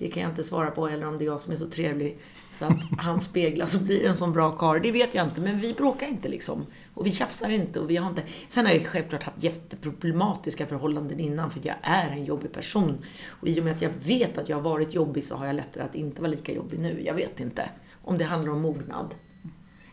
det 0.00 0.08
kan 0.08 0.22
jag 0.22 0.32
inte 0.32 0.44
svara 0.44 0.70
på, 0.70 0.88
eller 0.88 1.06
om 1.06 1.18
det 1.18 1.24
är 1.24 1.26
jag 1.26 1.40
som 1.40 1.52
är 1.52 1.56
så 1.56 1.66
trevlig 1.66 2.18
så 2.50 2.64
att 2.64 2.78
han 2.98 3.20
speglas 3.20 3.74
och 3.74 3.80
blir 3.80 4.04
en 4.04 4.16
sån 4.16 4.32
bra 4.32 4.52
karl. 4.52 4.82
Det 4.82 4.92
vet 4.92 5.14
jag 5.14 5.26
inte, 5.26 5.40
men 5.40 5.60
vi 5.60 5.74
bråkar 5.74 6.06
inte 6.06 6.28
liksom. 6.28 6.66
Och 6.94 7.06
vi 7.06 7.12
tjafsar 7.12 7.50
inte 7.50 7.80
och 7.80 7.90
vi 7.90 7.96
har 7.96 8.08
inte... 8.08 8.22
Sen 8.48 8.66
har 8.66 8.72
jag 8.72 8.86
självklart 8.86 9.22
haft 9.22 9.42
jätteproblematiska 9.42 10.66
förhållanden 10.66 11.20
innan, 11.20 11.50
för 11.50 11.60
jag 11.64 11.76
är 11.82 12.10
en 12.10 12.24
jobbig 12.24 12.52
person. 12.52 13.04
Och 13.40 13.48
i 13.48 13.60
och 13.60 13.64
med 13.64 13.76
att 13.76 13.82
jag 13.82 13.90
vet 13.90 14.38
att 14.38 14.48
jag 14.48 14.56
har 14.56 14.62
varit 14.62 14.94
jobbig 14.94 15.24
så 15.24 15.36
har 15.36 15.46
jag 15.46 15.56
lättare 15.56 15.84
att 15.84 15.94
inte 15.94 16.22
vara 16.22 16.30
lika 16.30 16.52
jobbig 16.52 16.78
nu. 16.78 17.02
Jag 17.04 17.14
vet 17.14 17.40
inte 17.40 17.70
om 18.02 18.18
det 18.18 18.24
handlar 18.24 18.52
om 18.52 18.60
mognad. 18.60 19.14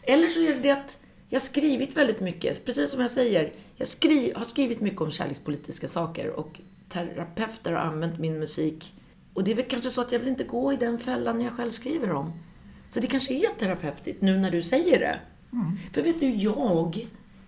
Eller 0.03 0.27
så 0.27 0.39
är 0.39 0.53
det 0.53 0.59
det 0.59 0.71
att 0.71 0.99
jag 1.29 1.39
har 1.39 1.45
skrivit 1.45 1.97
väldigt 1.97 2.19
mycket, 2.19 2.65
precis 2.65 2.91
som 2.91 3.01
jag 3.01 3.11
säger. 3.11 3.53
Jag 3.75 3.87
skri 3.87 4.33
har 4.35 4.45
skrivit 4.45 4.81
mycket 4.81 5.01
om 5.01 5.11
kärlekspolitiska 5.11 5.87
saker 5.87 6.29
och 6.29 6.59
terapeuter 6.89 7.71
har 7.71 7.79
använt 7.79 8.19
min 8.19 8.39
musik. 8.39 8.93
Och 9.37 9.43
det 9.43 9.51
är 9.51 9.55
väl 9.55 9.65
kanske 9.65 9.91
så 9.91 10.01
att 10.01 10.11
jag 10.11 10.19
vill 10.19 10.27
inte 10.27 10.43
gå 10.43 10.73
i 10.73 10.75
den 10.75 10.99
fällan 10.99 11.41
jag 11.41 11.53
själv 11.53 11.69
skriver 11.69 12.11
om. 12.11 12.33
Så 12.89 12.99
det 12.99 13.07
kanske 13.07 13.33
är 13.33 13.49
terapeutiskt 13.49 14.21
nu 14.21 14.37
när 14.37 14.51
du 14.51 14.61
säger 14.61 14.99
det. 14.99 15.19
För 15.93 16.01
vet 16.01 16.19
du, 16.19 16.29
jag 16.29 17.07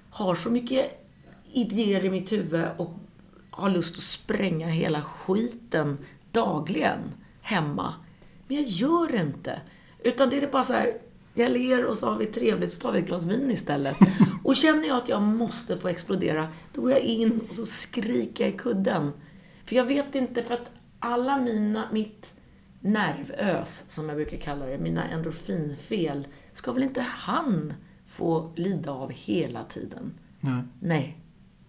har 0.09 0.35
så 0.35 0.49
mycket 0.49 1.07
idéer 1.53 2.05
i 2.05 2.09
mitt 2.09 2.31
huvud 2.31 2.65
och 2.77 2.93
har 3.49 3.69
lust 3.69 3.95
att 3.95 4.03
spränga 4.03 4.67
hela 4.67 5.01
skiten 5.01 5.97
dagligen 6.31 6.99
hemma. 7.41 7.93
Men 8.47 8.57
jag 8.57 8.65
gör 8.65 9.11
det 9.11 9.21
inte. 9.21 9.61
Utan 10.03 10.29
det 10.29 10.37
är 10.37 10.47
bara 10.47 10.63
så 10.63 10.73
här, 10.73 10.93
jag 11.33 11.51
ler 11.51 11.85
och 11.85 11.97
så 11.97 12.09
har 12.09 12.17
vi 12.17 12.25
trevligt, 12.25 12.73
så 12.73 12.81
tar 12.81 12.91
vi 12.91 12.99
ett 12.99 13.07
glas 13.07 13.25
vin 13.25 13.51
istället. 13.51 13.97
Och 14.43 14.55
känner 14.55 14.87
jag 14.87 14.97
att 14.97 15.09
jag 15.09 15.21
måste 15.21 15.77
få 15.77 15.87
explodera, 15.87 16.47
då 16.73 16.81
går 16.81 16.91
jag 16.91 17.01
in 17.01 17.41
och 17.49 17.55
så 17.55 17.65
skriker 17.65 18.43
jag 18.43 18.53
i 18.53 18.57
kudden. 18.57 19.11
För 19.65 19.75
jag 19.75 19.85
vet 19.85 20.15
inte, 20.15 20.43
för 20.43 20.53
att 20.53 20.71
alla 20.99 21.37
mina, 21.37 21.87
mitt 21.91 22.33
nervös, 22.79 23.85
som 23.87 24.09
jag 24.09 24.17
brukar 24.17 24.37
kalla 24.37 24.65
det, 24.65 24.77
mina 24.77 25.07
endorfinfel, 25.07 26.27
ska 26.51 26.71
väl 26.71 26.83
inte 26.83 27.01
han 27.01 27.73
få 28.07 28.51
lida 28.55 28.91
av 28.91 29.11
hela 29.11 29.63
tiden? 29.63 30.13
Nej. 30.39 30.63
Nej. 30.79 31.17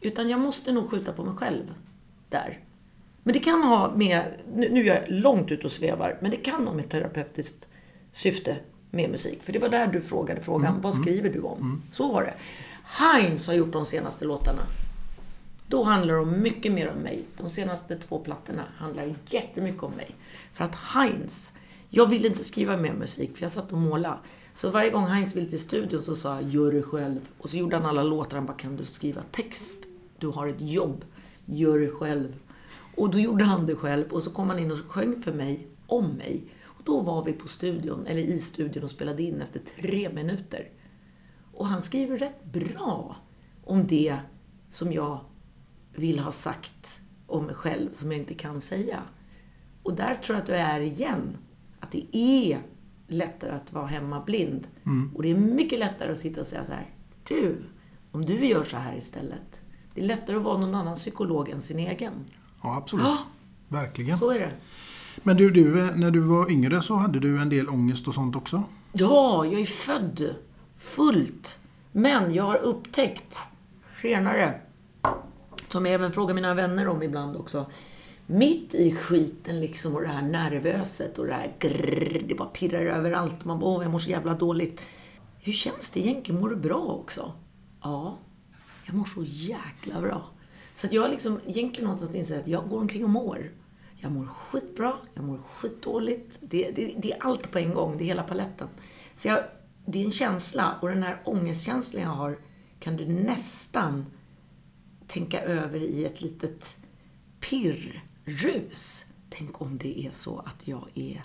Utan 0.01 0.29
jag 0.29 0.41
måste 0.41 0.73
nog 0.73 0.91
skjuta 0.91 1.13
på 1.13 1.25
mig 1.25 1.35
själv 1.35 1.75
där. 2.29 2.59
Men 3.23 3.33
det 3.33 3.41
kan 3.41 3.63
ha 3.63 3.95
med, 3.97 4.25
nu 4.55 4.81
är 4.81 4.95
jag 4.95 5.05
långt 5.09 5.53
ut 5.53 5.65
och 5.65 5.71
svävar, 5.71 6.19
men 6.21 6.31
det 6.31 6.37
kan 6.37 6.67
ha 6.67 6.75
med 6.75 6.89
terapeutiskt 6.89 7.69
syfte 8.13 8.57
med 8.91 9.11
musik. 9.11 9.43
För 9.43 9.53
det 9.53 9.59
var 9.59 9.69
där 9.69 9.87
du 9.87 10.01
frågade 10.01 10.41
frågan, 10.41 10.81
vad 10.81 10.95
skriver 10.95 11.31
du 11.31 11.41
om? 11.41 11.83
Så 11.91 12.13
var 12.13 12.23
det. 12.23 12.35
Heinz 12.85 13.47
har 13.47 13.55
gjort 13.55 13.73
de 13.73 13.85
senaste 13.85 14.25
låtarna. 14.25 14.63
Då 15.71 15.83
handlar 15.83 16.15
det 16.15 16.21
om 16.21 16.43
mycket 16.43 16.73
mer 16.73 16.89
om 16.91 16.99
mig. 16.99 17.25
De 17.37 17.51
senaste 17.51 17.97
två 17.97 18.19
plattorna 18.19 18.65
handlar 18.77 19.15
jättemycket 19.29 19.83
om 19.83 19.93
mig. 19.93 20.11
För 20.53 20.65
att 20.65 20.75
Heinz, 20.75 21.55
jag 21.89 22.07
ville 22.07 22.29
inte 22.29 22.45
skriva 22.45 22.77
mer 22.77 22.93
musik 22.93 23.37
för 23.37 23.43
jag 23.45 23.51
satt 23.51 23.73
och 23.73 23.79
målade. 23.79 24.17
Så 24.55 24.71
varje 24.71 24.91
gång 24.91 25.07
Heinz 25.07 25.37
ville 25.37 25.51
till 25.51 25.61
studion 25.61 26.03
så 26.03 26.17
sa 26.17 26.35
jag, 26.35 26.49
gör 26.49 26.73
det 26.73 26.83
själv. 26.83 27.21
Och 27.39 27.51
så 27.51 27.57
gjorde 27.57 27.77
han 27.77 27.87
alla 27.87 28.03
låtar, 28.03 28.37
han 28.37 28.47
bara, 28.47 28.57
kan 28.57 28.77
du 28.77 28.85
skriva 28.85 29.23
text? 29.31 29.87
Du 30.19 30.27
har 30.27 30.47
ett 30.47 30.61
jobb, 30.61 31.05
gör 31.45 31.79
det 31.79 31.91
själv. 31.91 32.37
Och 32.97 33.11
då 33.11 33.19
gjorde 33.19 33.45
han 33.45 33.67
det 33.67 33.75
själv 33.75 34.13
och 34.13 34.23
så 34.23 34.31
kom 34.31 34.51
han 34.51 34.59
in 34.59 34.71
och 34.71 34.79
sjöng 34.79 35.23
för 35.23 35.33
mig, 35.33 35.67
om 35.87 36.09
mig. 36.09 36.45
Och 36.65 36.83
då 36.85 37.01
var 37.01 37.25
vi 37.25 37.33
på 37.33 37.49
studion, 37.49 38.07
eller 38.07 38.21
i 38.21 38.39
studion 38.39 38.85
och 38.85 38.91
spelade 38.91 39.23
in 39.23 39.43
efter 39.43 39.61
tre 39.81 40.09
minuter. 40.13 40.69
Och 41.55 41.67
han 41.67 41.83
skriver 41.83 42.19
rätt 42.19 42.45
bra 42.45 43.17
om 43.65 43.87
det 43.87 44.17
som 44.71 44.93
jag 44.93 45.21
vill 45.95 46.19
ha 46.19 46.33
sagt 46.33 47.01
om 47.27 47.47
mig 47.47 47.55
själv 47.55 47.93
som 47.93 48.13
jag 48.13 48.21
inte 48.21 48.35
kan 48.35 48.61
säga. 48.61 49.03
Och 49.83 49.95
där 49.95 50.15
tror 50.15 50.37
jag 50.37 50.43
att 50.43 50.49
jag 50.49 50.59
är 50.59 50.81
igen. 50.81 51.37
Att 51.81 51.93
det 51.93 52.17
är 52.17 52.63
lättare 53.07 53.51
att 53.51 53.73
vara 53.73 53.87
hemma 53.87 54.21
blind. 54.21 54.67
Och 55.15 55.23
det 55.23 55.31
är 55.31 55.35
mycket 55.35 55.79
lättare 55.79 56.13
att 56.13 56.19
sitta 56.19 56.41
och 56.41 56.47
säga 56.47 56.65
så 56.65 56.73
här. 56.73 56.87
Du, 57.29 57.63
om 58.13 58.25
du 58.25 58.47
gör 58.47 58.65
så 58.65 58.77
här 58.77 58.97
istället. 58.97 59.61
Det 59.95 60.01
är 60.01 60.05
lättare 60.05 60.37
att 60.37 60.43
vara 60.43 60.59
någon 60.59 60.75
annan 60.75 60.95
psykolog 60.95 61.49
än 61.49 61.63
sin 61.63 61.79
egen. 61.79 62.13
Ja, 62.63 62.77
absolut. 62.77 63.05
Ja. 63.07 63.19
Verkligen. 63.69 64.19
Så 64.19 64.31
är 64.31 64.39
det. 64.39 64.53
Men 65.23 65.37
du, 65.37 65.51
du, 65.51 65.81
eh, 65.81 65.97
när 65.97 66.11
du 66.11 66.21
var 66.21 66.51
yngre 66.51 66.83
så 66.83 66.95
hade 66.95 67.21
du 67.21 67.41
en 67.41 67.49
del 67.49 67.69
ångest 67.69 68.09
och 68.09 68.15
sånt 68.15 68.37
också? 68.37 68.63
Ja, 68.93 69.45
jag 69.45 69.61
är 69.61 69.67
född 69.67 70.35
fullt. 70.77 71.59
Men 71.93 72.35
jag 72.35 72.45
har 72.45 72.57
upptäckt 72.57 73.39
senare, 74.03 74.61
som 75.73 75.87
jag 75.87 75.95
även 75.95 76.13
frågar 76.13 76.35
mina 76.35 76.55
vänner 76.55 76.89
om 76.89 77.03
ibland 77.03 77.37
också, 77.37 77.67
mitt 78.27 78.75
i 78.75 78.95
skiten 78.95 79.61
liksom 79.61 79.95
och 79.95 80.01
det 80.01 80.09
här 80.09 80.23
nervöset 80.23 81.19
och 81.19 81.27
det 81.27 81.33
här 81.33 81.53
grrr, 81.59 82.23
det 82.29 82.35
bara 82.35 82.49
pirrar 82.49 82.87
överallt. 82.87 83.45
Man 83.45 83.59
bara, 83.59 83.71
åh, 83.71 83.83
jag 83.83 83.93
mår 83.93 83.99
så 83.99 84.11
jävla 84.11 84.35
dåligt. 84.35 84.83
Hur 85.39 85.53
känns 85.53 85.91
det 85.91 86.01
egentligen? 86.01 86.41
Mår 86.41 86.49
du 86.49 86.57
bra 86.57 86.83
också? 86.83 87.33
Ja, 87.83 88.19
jag 88.87 88.95
mår 88.95 89.05
så 89.05 89.23
jäkla 89.25 90.01
bra. 90.01 90.25
Så 90.75 90.87
att 90.87 90.93
jag 90.93 91.03
har 91.03 91.09
liksom 91.09 91.41
egentligen 91.47 91.85
någonstans 91.85 92.15
insett 92.15 92.41
att 92.41 92.49
jag 92.49 92.69
går 92.69 92.81
omkring 92.81 93.05
och 93.05 93.11
mår. 93.11 93.51
Jag 93.97 94.13
mår 94.13 94.27
skitbra, 94.27 94.95
jag 95.15 95.25
mår 95.25 95.39
skitdåligt. 95.39 96.39
Det, 96.41 96.71
det, 96.71 96.95
det 96.99 97.13
är 97.13 97.23
allt 97.23 97.51
på 97.51 97.59
en 97.59 97.75
gång, 97.75 97.99
det 97.99 98.05
är 98.05 98.07
hela 98.07 98.23
paletten. 98.23 98.69
Så 99.17 99.29
jag, 99.29 99.39
det 99.87 100.01
är 100.01 100.05
en 100.05 100.11
känsla 100.11 100.75
och 100.83 100.89
den 100.89 101.03
här 101.03 101.21
ångestkänslan 101.25 102.03
jag 102.03 102.11
har 102.11 102.39
kan 102.81 102.97
du 102.97 103.07
nästan 103.07 104.07
tänka 105.11 105.41
över 105.43 105.83
i 105.83 106.05
ett 106.05 106.21
litet 106.21 106.77
pirrrus. 107.41 109.07
Tänk 109.31 109.61
om 109.63 109.79
det 109.79 110.07
är 110.07 110.11
så 110.13 110.39
att 110.39 110.69
jag 110.69 110.89
är 110.95 111.25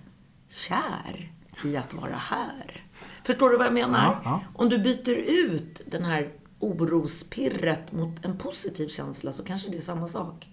kär 0.49 1.31
i 1.63 1.77
att 1.77 1.93
vara 1.93 2.15
här. 2.15 2.85
Förstår 3.25 3.49
du 3.49 3.57
vad 3.57 3.65
jag 3.67 3.73
menar? 3.73 3.97
Ja, 3.99 4.21
ja. 4.25 4.41
Om 4.55 4.69
du 4.69 4.77
byter 4.79 5.09
ut 5.17 5.81
den 5.85 6.05
här 6.05 6.31
orospirret 6.59 7.91
mot 7.91 8.25
en 8.25 8.37
positiv 8.37 8.87
känsla 8.87 9.33
så 9.33 9.43
kanske 9.43 9.69
det 9.69 9.77
är 9.77 9.81
samma 9.81 10.07
sak. 10.07 10.49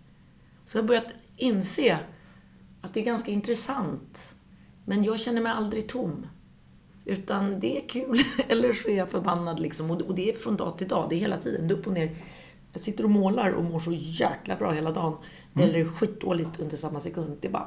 Så 0.64 0.78
jag 0.78 0.82
har 0.82 0.88
börjat 0.88 1.12
inse 1.36 1.98
att 2.80 2.94
det 2.94 3.00
är 3.00 3.04
ganska 3.04 3.30
intressant. 3.30 4.34
Men 4.84 5.04
jag 5.04 5.20
känner 5.20 5.40
mig 5.42 5.52
aldrig 5.52 5.88
tom. 5.88 6.26
Utan 7.04 7.60
det 7.60 7.76
är 7.84 7.88
kul, 7.88 8.18
eller 8.48 8.72
så 8.72 8.88
är 8.88 8.96
jag 8.96 9.10
förbannad 9.10 9.60
liksom. 9.60 9.90
Och 9.90 10.14
det- 10.14 10.30
är 10.30 10.32
från 10.34 10.56
dag 10.56 10.78
till 10.78 10.88
dag, 10.88 11.06
det 11.08 11.14
är 11.14 11.18
hela 11.18 11.36
tiden, 11.36 11.68
det 11.68 11.74
är 11.74 11.78
upp 11.78 11.86
och 11.86 11.92
ner. 11.92 12.16
Jag 12.72 12.82
sitter 12.82 13.04
och 13.04 13.10
målar 13.10 13.50
och 13.50 13.64
mår 13.64 13.80
så 13.80 13.92
jäkla 13.92 14.56
bra 14.56 14.72
hela 14.72 14.92
dagen. 14.92 15.16
Eller 15.58 15.84
skitdåligt 15.84 16.60
under 16.60 16.76
samma 16.76 17.00
sekund. 17.00 17.36
Det 17.40 17.48
bara... 17.48 17.66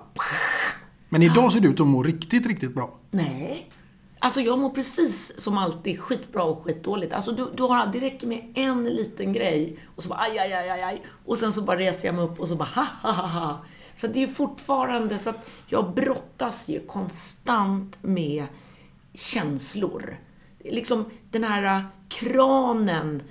Men 1.09 1.21
idag 1.21 1.53
ser 1.53 1.59
du 1.59 1.69
ut 1.69 1.79
att 1.79 1.87
må 1.87 2.03
riktigt, 2.03 2.45
riktigt 2.45 2.73
bra. 2.73 2.93
Nej. 3.11 3.71
Alltså 4.19 4.41
jag 4.41 4.59
mår 4.59 4.69
precis 4.69 5.41
som 5.41 5.57
alltid 5.57 5.99
skitbra 5.99 6.43
och 6.43 6.63
skitdåligt. 6.63 7.13
Alltså 7.13 7.31
du, 7.31 7.51
du 7.55 7.63
har, 7.63 7.87
det 7.87 7.99
räcker 7.99 8.27
med 8.27 8.53
en 8.55 8.83
liten 8.83 9.33
grej 9.33 9.79
och 9.95 10.03
så 10.03 10.09
bara 10.09 10.19
aj, 10.19 10.39
aj, 10.39 10.53
aj, 10.53 10.69
aj, 10.69 10.81
aj. 10.83 11.03
Och 11.25 11.37
sen 11.37 11.53
så 11.53 11.61
bara 11.61 11.77
reser 11.77 12.07
jag 12.07 12.15
mig 12.15 12.25
upp 12.25 12.39
och 12.39 12.47
så 12.47 12.55
bara 12.55 12.69
ha, 12.75 12.85
ha, 13.01 13.11
ha, 13.11 13.27
ha. 13.27 13.65
Så 13.95 14.07
det 14.07 14.23
är 14.23 14.27
fortfarande 14.27 15.19
så 15.19 15.29
att 15.29 15.49
jag 15.67 15.93
brottas 15.93 16.69
ju 16.69 16.79
konstant 16.79 17.97
med 18.01 18.45
känslor. 19.13 20.17
Liksom 20.59 21.05
den 21.31 21.43
här 21.43 21.77
äh, 21.77 21.85
kranen 22.09 23.23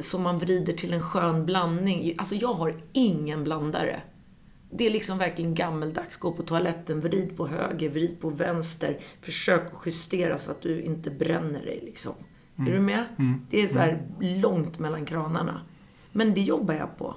som 0.00 0.22
man 0.22 0.38
vrider 0.38 0.72
till 0.72 0.92
en 0.92 1.02
skön 1.02 1.46
blandning. 1.46 2.14
Alltså 2.18 2.34
jag 2.34 2.52
har 2.52 2.74
ingen 2.92 3.44
blandare. 3.44 4.00
Det 4.70 4.86
är 4.86 4.90
liksom 4.90 5.18
verkligen 5.18 5.54
gammeldags. 5.54 6.16
Gå 6.16 6.32
på 6.32 6.42
toaletten, 6.42 7.00
vrid 7.00 7.36
på 7.36 7.46
höger, 7.46 7.88
vrid 7.88 8.20
på 8.20 8.30
vänster. 8.30 8.98
Försök 9.20 9.62
att 9.74 9.86
justera 9.86 10.38
så 10.38 10.50
att 10.50 10.62
du 10.62 10.82
inte 10.82 11.10
bränner 11.10 11.60
dig 11.64 11.80
liksom. 11.84 12.12
Är 12.56 12.72
du 12.72 12.80
med? 12.80 13.04
Det 13.50 13.62
är 13.62 13.68
så 13.68 13.78
här 13.78 14.02
långt 14.20 14.78
mellan 14.78 15.06
kranarna. 15.06 15.60
Men 16.12 16.34
det 16.34 16.40
jobbar 16.40 16.74
jag 16.74 16.98
på. 16.98 17.14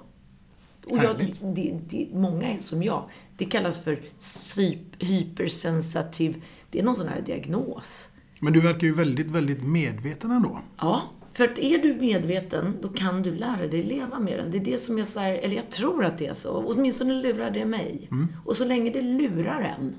Och 0.87 0.97
jag, 0.97 1.35
det, 1.41 1.79
det, 1.89 2.07
många 2.13 2.49
är 2.49 2.59
som 2.59 2.83
jag. 2.83 3.09
Det 3.37 3.45
kallas 3.45 3.83
för 3.83 4.01
syp- 4.19 4.95
hypersensitiv. 5.03 6.43
Det 6.69 6.79
är 6.79 6.83
någon 6.83 6.95
sån 6.95 7.07
här 7.07 7.21
diagnos. 7.21 8.07
Men 8.39 8.53
du 8.53 8.61
verkar 8.61 8.87
ju 8.87 8.93
väldigt, 8.93 9.31
väldigt 9.31 9.63
medveten 9.63 10.31
ändå. 10.31 10.59
Ja, 10.77 11.01
för 11.47 11.59
är 11.59 11.77
du 11.77 11.95
medveten, 11.95 12.77
då 12.81 12.89
kan 12.89 13.21
du 13.21 13.35
lära 13.35 13.67
dig 13.67 13.83
leva 13.83 14.19
med 14.19 14.39
den. 14.39 14.51
Det 14.51 14.57
är 14.57 14.65
det 14.65 14.77
som 14.77 14.97
jag 14.97 15.07
säger, 15.07 15.41
eller 15.41 15.55
jag 15.55 15.69
tror 15.69 16.05
att 16.05 16.17
det 16.17 16.27
är 16.27 16.33
så. 16.33 16.63
Åtminstone 16.67 17.13
lurar 17.13 17.51
det 17.51 17.65
mig. 17.65 18.09
Och 18.45 18.57
så 18.57 18.65
länge 18.65 18.91
det 18.91 19.01
lurar 19.01 19.75
en, 19.79 19.95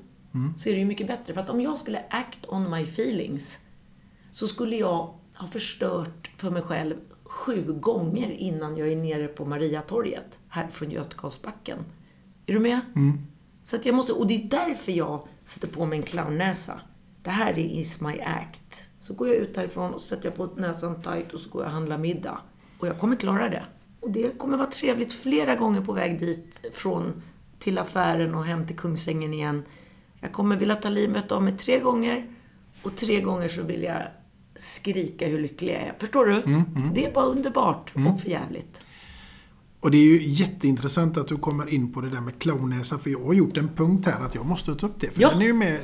så 0.57 0.69
är 0.69 0.73
det 0.73 0.79
ju 0.79 0.85
mycket 0.85 1.07
bättre. 1.07 1.33
För 1.33 1.41
att 1.41 1.49
om 1.49 1.61
jag 1.61 1.77
skulle 1.77 2.03
act 2.09 2.45
on 2.47 2.71
my 2.71 2.83
feelings, 2.83 3.59
så 4.31 4.47
skulle 4.47 4.75
jag 4.75 5.13
ha 5.35 5.47
förstört 5.47 6.31
för 6.37 6.51
mig 6.51 6.61
själv 6.61 6.95
sju 7.23 7.63
gånger 7.73 8.31
innan 8.31 8.77
jag 8.77 8.91
är 8.91 8.95
nere 8.95 9.27
på 9.27 9.45
Mariatorget, 9.45 10.39
här 10.49 10.67
från 10.67 10.91
Götgatsbacken. 10.91 11.77
Är 12.45 12.53
du 12.53 12.59
med? 12.59 12.79
Så 13.63 13.75
att 13.75 13.85
jag 13.85 13.95
måste, 13.95 14.13
och 14.13 14.27
det 14.27 14.43
är 14.43 14.49
därför 14.49 14.91
jag 14.91 15.27
sätter 15.45 15.67
på 15.67 15.85
mig 15.85 15.97
en 15.97 16.03
clownnäsa. 16.03 16.81
Det 17.23 17.29
här 17.29 17.51
är 17.51 17.57
is 17.57 18.01
my 18.01 18.19
act. 18.19 18.89
Så 19.03 19.13
går 19.13 19.27
jag 19.27 19.37
ut 19.37 19.57
härifrån 19.57 19.93
och 19.93 20.01
sätter 20.01 20.25
jag 20.25 20.35
på 20.35 20.49
näsan 20.61 21.01
tight 21.01 21.33
och 21.33 21.39
så 21.39 21.49
går 21.49 21.61
jag 21.61 21.67
och 21.67 21.73
handlar 21.73 21.97
middag. 21.97 22.37
Och 22.79 22.87
jag 22.87 22.99
kommer 22.99 23.15
klara 23.15 23.49
det. 23.49 23.63
Och 23.99 24.11
det 24.11 24.37
kommer 24.37 24.57
vara 24.57 24.69
trevligt 24.69 25.13
flera 25.13 25.55
gånger 25.55 25.81
på 25.81 25.93
väg 25.93 26.19
dit, 26.19 26.61
från 26.73 27.21
till 27.59 27.77
affären 27.77 28.35
och 28.35 28.45
hem 28.45 28.67
till 28.67 28.75
Kungsängen 28.75 29.33
igen. 29.33 29.63
Jag 30.19 30.31
kommer 30.31 30.55
vilja 30.55 30.75
ta 30.75 30.89
livet 30.89 31.31
av 31.31 31.43
mig 31.43 31.57
tre 31.57 31.79
gånger 31.79 32.27
och 32.83 32.95
tre 32.95 33.21
gånger 33.21 33.47
så 33.47 33.63
vill 33.63 33.83
jag 33.83 34.01
skrika 34.55 35.27
hur 35.27 35.39
lycklig 35.39 35.73
jag 35.73 35.81
är. 35.81 35.95
Förstår 35.99 36.25
du? 36.25 36.63
Det 36.93 37.05
är 37.05 37.13
bara 37.13 37.25
underbart 37.25 37.93
och 37.95 38.21
förjävligt. 38.21 38.81
Och 39.79 39.91
det 39.91 39.97
är 39.97 40.05
ju 40.05 40.23
jätteintressant 40.23 41.17
att 41.17 41.27
du 41.27 41.37
kommer 41.37 41.73
in 41.73 41.93
på 41.93 42.01
det 42.01 42.09
där 42.09 42.21
med 42.21 42.39
clownnäsa. 42.39 42.97
För 42.97 43.09
jag 43.09 43.19
har 43.25 43.33
gjort 43.33 43.57
en 43.57 43.69
punkt 43.75 44.05
här 44.07 44.25
att 44.25 44.35
jag 44.35 44.45
måste 44.45 44.75
ta 44.75 44.87
upp 44.87 44.99
det. 44.99 45.07
För 45.07 45.21
Ja. 45.21 45.29
den 45.29 45.41
är 45.41 45.45
ju 45.45 45.53
med... 45.53 45.79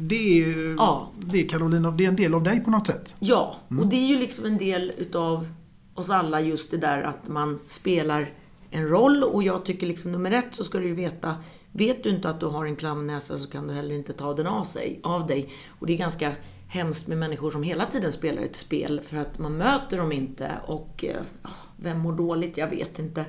Det 0.00 0.42
är, 0.42 0.74
Ja. 0.76 1.10
det 1.18 1.40
är 1.40 1.48
Carolina, 1.48 1.90
det 1.90 2.04
är 2.04 2.08
en 2.08 2.16
del 2.16 2.34
av 2.34 2.42
dig 2.42 2.60
på 2.60 2.70
något 2.70 2.86
sätt. 2.86 3.16
Ja, 3.18 3.54
och 3.80 3.86
det 3.86 3.96
är 3.96 4.06
ju 4.06 4.18
liksom 4.18 4.44
en 4.44 4.58
del 4.58 4.92
utav 4.96 5.46
oss 5.94 6.10
alla 6.10 6.40
just 6.40 6.70
det 6.70 6.76
där 6.76 7.02
att 7.02 7.28
man 7.28 7.58
spelar 7.66 8.28
en 8.70 8.88
roll 8.88 9.24
och 9.24 9.42
jag 9.42 9.64
tycker 9.64 9.86
liksom 9.86 10.12
nummer 10.12 10.30
ett 10.30 10.54
så 10.54 10.64
ska 10.64 10.78
du 10.78 10.86
ju 10.86 10.94
veta 10.94 11.34
Vet 11.72 12.02
du 12.02 12.10
inte 12.10 12.30
att 12.30 12.40
du 12.40 12.46
har 12.46 12.66
en 12.66 12.76
clownnäsa 12.76 13.38
så 13.38 13.50
kan 13.50 13.66
du 13.66 13.74
heller 13.74 13.94
inte 13.94 14.12
ta 14.12 14.34
den 14.34 14.46
av, 14.46 14.64
sig, 14.64 15.00
av 15.02 15.26
dig. 15.26 15.48
Och 15.68 15.86
det 15.86 15.92
är 15.92 15.98
ganska 15.98 16.32
hemskt 16.68 17.06
med 17.06 17.18
människor 17.18 17.50
som 17.50 17.62
hela 17.62 17.86
tiden 17.86 18.12
spelar 18.12 18.42
ett 18.42 18.56
spel 18.56 19.00
för 19.00 19.16
att 19.16 19.38
man 19.38 19.56
möter 19.56 19.96
dem 19.96 20.12
inte 20.12 20.50
och 20.66 21.04
eh, 21.04 21.22
vem 21.76 21.98
mår 21.98 22.12
dåligt? 22.12 22.56
Jag 22.56 22.68
vet 22.68 22.98
inte. 22.98 23.24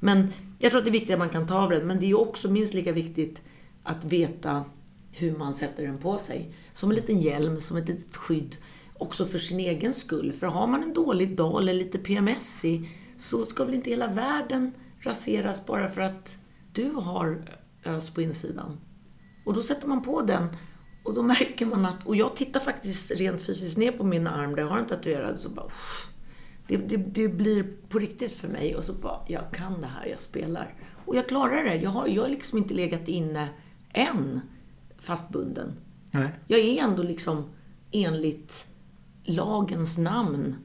Men 0.00 0.32
jag 0.58 0.70
tror 0.70 0.78
att 0.78 0.84
det 0.84 0.90
är 0.90 0.92
viktigt 0.92 1.12
att 1.12 1.18
man 1.18 1.28
kan 1.28 1.46
ta 1.46 1.58
av 1.58 1.70
den 1.70 1.86
men 1.86 2.00
det 2.00 2.10
är 2.10 2.20
också 2.20 2.50
minst 2.50 2.74
lika 2.74 2.92
viktigt 2.92 3.42
att 3.82 4.04
veta 4.04 4.64
hur 5.12 5.36
man 5.38 5.54
sätter 5.54 5.86
den 5.86 5.98
på 5.98 6.18
sig. 6.18 6.54
Som 6.72 6.90
en 6.90 6.96
liten 6.96 7.20
hjälm, 7.20 7.60
som 7.60 7.76
ett 7.76 7.88
litet 7.88 8.16
skydd. 8.16 8.56
Också 8.94 9.26
för 9.26 9.38
sin 9.38 9.60
egen 9.60 9.94
skull. 9.94 10.32
För 10.32 10.46
har 10.46 10.66
man 10.66 10.82
en 10.82 10.94
dålig 10.94 11.36
dag 11.36 11.62
eller 11.62 11.74
lite 11.74 11.98
PMS 11.98 12.64
i, 12.64 12.88
så 13.16 13.44
ska 13.44 13.64
väl 13.64 13.74
inte 13.74 13.90
hela 13.90 14.06
världen 14.06 14.72
raseras 15.00 15.66
bara 15.66 15.88
för 15.88 16.00
att 16.00 16.38
du 16.72 16.90
har 16.90 17.44
ös 17.84 18.10
på 18.10 18.22
insidan. 18.22 18.80
Och 19.44 19.54
då 19.54 19.62
sätter 19.62 19.88
man 19.88 20.02
på 20.02 20.22
den 20.22 20.48
och 21.02 21.14
då 21.14 21.22
märker 21.22 21.66
man 21.66 21.86
att... 21.86 22.06
Och 22.06 22.16
jag 22.16 22.36
tittar 22.36 22.60
faktiskt 22.60 23.10
rent 23.10 23.42
fysiskt 23.42 23.78
ner 23.78 23.92
på 23.92 24.04
min 24.04 24.26
arm 24.26 24.54
där 24.54 24.62
jag 24.62 24.70
har 24.70 24.78
en 24.78 24.86
tatuerad 24.86 25.38
så 25.38 25.48
bara... 25.48 25.66
uff, 25.66 26.08
Det, 26.66 26.76
det, 26.76 26.96
det 26.96 27.28
blir 27.28 27.66
på 27.88 27.98
riktigt 27.98 28.32
för 28.32 28.48
mig 28.48 28.76
och 28.76 28.84
så 28.84 28.92
bara, 28.92 29.20
jag 29.28 29.42
kan 29.52 29.80
det 29.80 29.86
här, 29.86 30.06
jag 30.06 30.20
spelar. 30.20 30.74
Och 31.06 31.16
jag 31.16 31.28
klarar 31.28 31.64
det. 31.64 31.76
Jag 31.76 31.90
har, 31.90 32.06
jag 32.06 32.22
har 32.22 32.28
liksom 32.28 32.58
inte 32.58 32.74
legat 32.74 33.08
inne 33.08 33.48
än 33.92 34.40
fastbunden. 35.02 35.72
Nej. 36.10 36.28
Jag 36.46 36.60
är 36.60 36.82
ändå 36.82 37.02
liksom 37.02 37.44
enligt 37.90 38.66
lagens 39.24 39.98
namn 39.98 40.56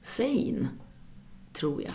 sane, 0.00 0.68
tror 1.52 1.82
jag. 1.82 1.94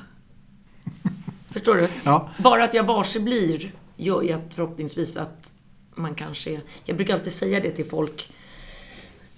Förstår 1.48 1.76
du? 1.76 1.88
Ja. 2.04 2.30
Bara 2.38 2.64
att 2.64 2.74
jag 2.74 2.84
varse 2.84 3.20
blir 3.20 3.72
gör 3.96 4.22
ju 4.22 4.32
att 4.32 4.54
förhoppningsvis 4.54 5.18
att 5.18 5.52
man 5.96 6.16
kanske. 6.16 6.62
Jag 6.86 6.98
brukar 6.98 7.14
alltid 7.14 7.34
säga 7.34 7.60
det 7.60 7.72
till 7.72 7.86
folk 7.86 8.32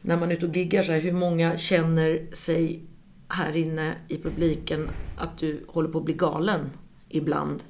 när 0.02 0.17
man 0.17 0.32
är 0.32 0.36
ute 0.36 0.45
och 0.45 0.56
giggar 0.56 0.84
så 0.84 0.91
här, 0.91 1.00
hur 1.00 1.13
många 1.13 1.58
känner 1.58 2.36
sig 2.36 2.84
här 3.28 3.58
inne 3.58 3.95
i 4.08 4.17
publiken 4.17 4.89
att 5.17 5.38
du 5.38 5.65
håller 5.67 5.89
på 5.89 5.98
att 5.98 6.06
bli 6.06 6.13
galen 6.13 6.69
ibland. 7.10 7.63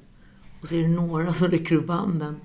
Och 0.60 0.68
så 0.68 0.74
är 0.74 0.82
det 0.82 0.88
några 0.88 1.32
som 1.32 1.48
räcker 1.48 1.74
upp 1.74 1.88
handen. 1.88 2.40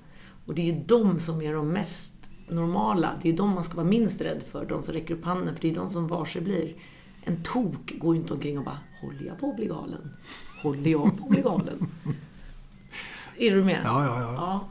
Och 0.45 0.55
det 0.55 0.61
är 0.61 0.73
ju 0.73 0.83
de 0.85 1.19
som 1.19 1.41
är 1.41 1.53
de 1.53 1.69
mest 1.69 2.13
normala. 2.47 3.11
Det 3.21 3.29
är 3.29 3.33
de 3.33 3.49
man 3.49 3.63
ska 3.63 3.75
vara 3.75 3.87
minst 3.87 4.21
rädd 4.21 4.43
för, 4.51 4.65
de 4.65 4.83
som 4.83 4.93
räcker 4.93 5.13
upp 5.13 5.25
handen. 5.25 5.55
För 5.55 5.61
det 5.61 5.71
är 5.71 5.75
de 5.75 5.89
som 5.89 6.07
varse 6.07 6.41
blir. 6.41 6.75
En 7.23 7.43
tok 7.43 7.93
går 7.97 8.15
ju 8.15 8.21
inte 8.21 8.33
omkring 8.33 8.57
och 8.57 8.65
bara, 8.65 8.79
håller 9.01 9.25
jag 9.25 9.39
på 9.39 9.49
att 9.49 9.55
bli 9.55 9.65
galen? 9.65 10.13
Håller 10.61 10.91
jag 10.91 11.17
på 11.17 11.23
att 11.23 11.29
bli 11.29 11.41
galen? 11.41 11.87
Är 13.37 13.55
du 13.55 13.63
med? 13.63 13.81
Ja, 13.83 14.05
ja, 14.05 14.21
ja. 14.21 14.33
Ja. 14.33 14.67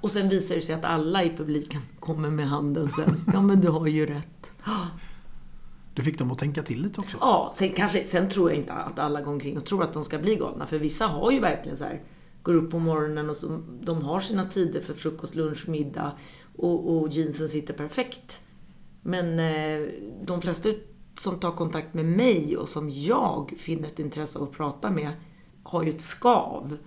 Och 0.00 0.10
sen 0.10 0.28
visar 0.28 0.54
det 0.54 0.60
sig 0.60 0.74
att 0.74 0.84
alla 0.84 1.24
i 1.24 1.36
publiken 1.36 1.80
kommer 2.00 2.30
med 2.30 2.48
handen 2.48 2.90
sen. 2.90 3.24
Ja, 3.32 3.40
men 3.40 3.60
du 3.60 3.68
har 3.68 3.86
ju 3.86 4.06
rätt. 4.06 4.52
Du 5.94 6.02
fick 6.02 6.18
dem 6.18 6.30
att 6.30 6.38
tänka 6.38 6.62
till 6.62 6.82
lite 6.82 7.00
också. 7.00 7.16
Ja, 7.20 7.54
sen, 7.56 7.72
kanske, 7.72 8.04
sen 8.04 8.28
tror 8.28 8.50
jag 8.50 8.58
inte 8.58 8.72
att 8.72 8.98
alla 8.98 9.20
går 9.20 9.32
omkring 9.32 9.58
och 9.58 9.64
tror 9.64 9.82
att 9.82 9.92
de 9.92 10.04
ska 10.04 10.18
bli 10.18 10.36
galna. 10.36 10.66
För 10.66 10.78
vissa 10.78 11.06
har 11.06 11.30
ju 11.30 11.40
verkligen 11.40 11.78
så 11.78 11.84
här, 11.84 12.02
går 12.42 12.54
upp 12.54 12.70
på 12.70 12.78
morgonen 12.78 13.30
och 13.30 13.36
så, 13.36 13.60
de 13.82 14.02
har 14.02 14.20
sina 14.20 14.46
tider 14.46 14.80
för 14.80 14.94
frukost, 14.94 15.34
lunch, 15.34 15.68
middag 15.68 16.12
och, 16.56 16.96
och 16.96 17.08
jeansen 17.08 17.48
sitter 17.48 17.74
perfekt. 17.74 18.40
Men 19.02 19.38
eh, 19.38 19.88
de 20.22 20.42
flesta 20.42 20.68
som 21.18 21.40
tar 21.40 21.52
kontakt 21.52 21.94
med 21.94 22.04
mig 22.04 22.56
och 22.56 22.68
som 22.68 22.90
jag 22.90 23.54
finner 23.58 23.88
ett 23.88 23.98
intresse 23.98 24.38
av 24.38 24.44
att 24.44 24.52
prata 24.52 24.90
med 24.90 25.10
har 25.62 25.82
ju 25.82 25.88
ett 25.88 26.00
skav. 26.00 26.78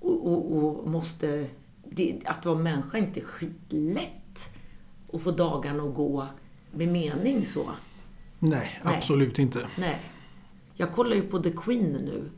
Och, 0.00 0.26
och, 0.26 0.56
och 0.56 0.90
måste... 0.90 1.46
Det, 1.90 2.20
att 2.24 2.46
vara 2.46 2.58
människa 2.58 2.98
är 2.98 3.02
inte 3.02 3.20
skitlätt. 3.20 4.54
att 5.12 5.22
få 5.22 5.30
dagarna 5.30 5.82
att 5.82 5.94
gå 5.94 6.26
med 6.70 6.88
mening 6.88 7.46
så. 7.46 7.70
Nej, 8.38 8.80
absolut 8.82 9.38
inte. 9.38 9.66
Nej. 9.78 10.00
Jag 10.74 10.92
kollar 10.92 11.16
ju 11.16 11.22
på 11.22 11.38
The 11.38 11.50
Queen 11.50 11.92
nu. 11.92 12.30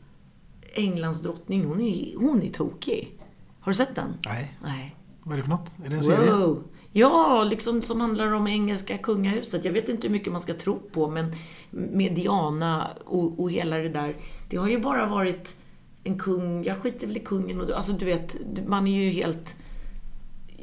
Englands 0.75 1.21
drottning, 1.21 1.65
hon 1.65 1.81
är, 1.81 2.15
hon 2.17 2.41
är 2.41 2.49
tokig. 2.49 3.19
Har 3.59 3.71
du 3.71 3.75
sett 3.75 3.95
den? 3.95 4.13
Nej, 4.25 4.57
Nej. 4.63 4.96
Vad 5.27 5.33
är 5.33 5.37
det 5.37 5.43
för 5.43 5.49
något? 5.49 5.71
Är 5.85 5.89
det 5.89 5.95
en 5.95 6.03
serie? 6.03 6.31
Wow. 6.31 6.63
Ja, 6.91 7.43
liksom 7.43 7.81
som 7.81 8.01
handlar 8.01 8.31
om 8.31 8.47
engelska 8.47 8.97
kungahuset. 8.97 9.65
Jag 9.65 9.71
vet 9.71 9.89
inte 9.89 10.07
hur 10.07 10.13
mycket 10.13 10.31
man 10.31 10.41
ska 10.41 10.53
tro 10.53 10.79
på, 10.79 11.09
men 11.09 11.31
med 11.69 12.15
Diana 12.15 12.87
och, 13.05 13.39
och 13.39 13.51
hela 13.51 13.77
det 13.77 13.89
där. 13.89 14.15
Det 14.49 14.57
har 14.57 14.69
ju 14.69 14.79
bara 14.79 15.05
varit 15.05 15.55
en 16.03 16.19
kung, 16.19 16.63
jag 16.63 16.77
skiter 16.77 17.07
väl 17.07 17.17
i 17.17 17.19
kungen 17.19 17.61
och 17.61 17.69
alltså 17.69 17.93
du 17.93 18.05
vet, 18.05 18.37
man 18.67 18.87
är 18.87 19.03
ju 19.03 19.09
helt... 19.09 19.55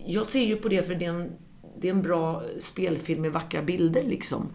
Jag 0.06 0.26
ser 0.26 0.44
ju 0.44 0.56
på 0.56 0.68
det 0.68 0.86
för 0.86 0.94
det 0.94 1.04
är 1.04 1.10
en, 1.10 1.32
det 1.80 1.88
är 1.88 1.92
en 1.92 2.02
bra 2.02 2.42
spelfilm 2.60 3.22
med 3.22 3.32
vackra 3.32 3.62
bilder 3.62 4.02
liksom. 4.02 4.48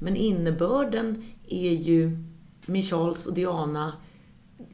Men 0.00 0.16
innebörden 0.16 1.24
är 1.48 1.72
ju 1.72 2.18
med 2.66 2.84
Charles 2.84 3.26
och 3.26 3.34
Diana 3.34 3.92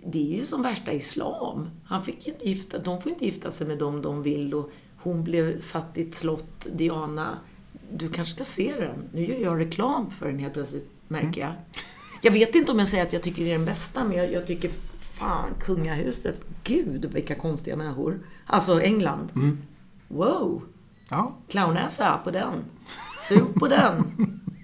det 0.04 0.32
är 0.32 0.36
ju 0.36 0.44
som 0.46 0.62
värsta 0.62 0.92
islam. 0.92 1.70
Han 1.84 2.04
fick 2.04 2.28
inte 2.28 2.48
gifta, 2.48 2.78
de 2.78 3.02
får 3.02 3.12
inte 3.12 3.24
gifta 3.24 3.50
sig 3.50 3.66
med 3.66 3.78
dem 3.78 4.02
de 4.02 4.22
vill 4.22 4.54
och 4.54 4.70
hon 4.96 5.24
blev 5.24 5.58
satt 5.58 5.98
i 5.98 6.02
ett 6.02 6.14
slott, 6.14 6.66
Diana. 6.72 7.38
Du 7.92 8.08
kanske 8.08 8.34
ska 8.34 8.44
se 8.44 8.74
den. 8.78 9.08
Nu 9.12 9.26
gör 9.26 9.40
jag 9.40 9.58
reklam 9.58 10.10
för 10.10 10.26
den 10.26 10.38
helt 10.38 10.52
plötsligt, 10.52 10.90
märker 11.08 11.40
jag. 11.40 11.52
Jag 12.22 12.32
vet 12.32 12.54
inte 12.54 12.72
om 12.72 12.78
jag 12.78 12.88
säger 12.88 13.04
att 13.04 13.12
jag 13.12 13.22
tycker 13.22 13.44
det 13.44 13.50
är 13.50 13.58
den 13.58 13.64
bästa, 13.64 14.04
men 14.04 14.16
jag, 14.16 14.32
jag 14.32 14.46
tycker 14.46 14.70
fan, 15.00 15.50
kungahuset, 15.60 16.40
gud 16.64 17.04
vilka 17.04 17.34
konstiga 17.34 17.76
människor. 17.76 18.26
Alltså 18.46 18.80
England. 18.80 19.32
Wow! 20.08 20.62
Ja. 21.10 21.32
Clownäsa 21.48 22.20
på 22.24 22.30
den. 22.30 22.52
Sug 23.28 23.54
på 23.54 23.68
den. 23.68 24.04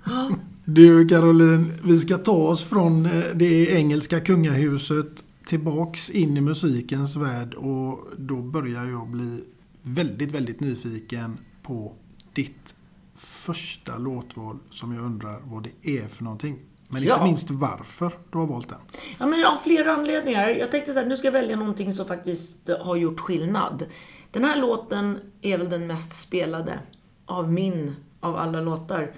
Du 0.68 1.08
Caroline, 1.08 1.72
vi 1.84 1.98
ska 1.98 2.16
ta 2.18 2.32
oss 2.32 2.64
från 2.64 3.06
eh, 3.06 3.24
det 3.34 3.70
engelska 3.70 4.20
kungahuset 4.20 5.24
tillbaks 5.46 6.10
in 6.10 6.36
i 6.36 6.40
musikens 6.40 7.16
värld 7.16 7.54
och 7.54 7.98
då 8.16 8.36
börjar 8.36 8.84
jag 8.84 9.08
bli 9.08 9.44
väldigt, 9.82 10.32
väldigt 10.32 10.60
nyfiken 10.60 11.38
på 11.62 11.92
ditt 12.32 12.74
första 13.16 13.98
låtval 13.98 14.58
som 14.70 14.94
jag 14.94 15.04
undrar 15.04 15.40
vad 15.44 15.62
det 15.62 15.98
är 15.98 16.08
för 16.08 16.24
någonting. 16.24 16.58
Men 16.88 17.02
Ja. 17.02 17.14
inte 17.14 17.24
minst 17.24 17.50
varför 17.50 18.12
du 18.32 18.38
har 18.38 18.46
valt 18.46 18.68
den. 18.68 18.78
Ja, 19.18 19.26
men 19.26 19.44
av 19.44 19.56
flera 19.64 19.92
anledningar. 19.92 20.48
Jag 20.48 20.70
tänkte 20.70 20.92
så 20.92 20.98
här, 20.98 21.06
nu 21.06 21.16
ska 21.16 21.26
jag 21.26 21.32
välja 21.32 21.56
någonting 21.56 21.94
som 21.94 22.06
faktiskt 22.06 22.70
har 22.80 22.96
gjort 22.96 23.20
skillnad. 23.20 23.86
Den 24.30 24.44
här 24.44 24.60
låten 24.60 25.18
är 25.42 25.58
väl 25.58 25.70
den 25.70 25.86
mest 25.86 26.20
spelade 26.20 26.78
av 27.26 27.52
min, 27.52 27.94
av 28.20 28.36
alla 28.36 28.60
låtar. 28.60 29.14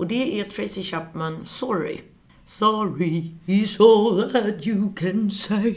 Och 0.00 0.06
det 0.06 0.40
är 0.40 0.44
Tracy 0.44 0.82
Chapman, 0.82 1.44
Sorry. 1.44 2.00
Sorry 2.44 3.34
is 3.46 3.80
all 3.80 4.30
that 4.32 4.66
you 4.66 4.94
can 4.94 5.30
say. 5.30 5.74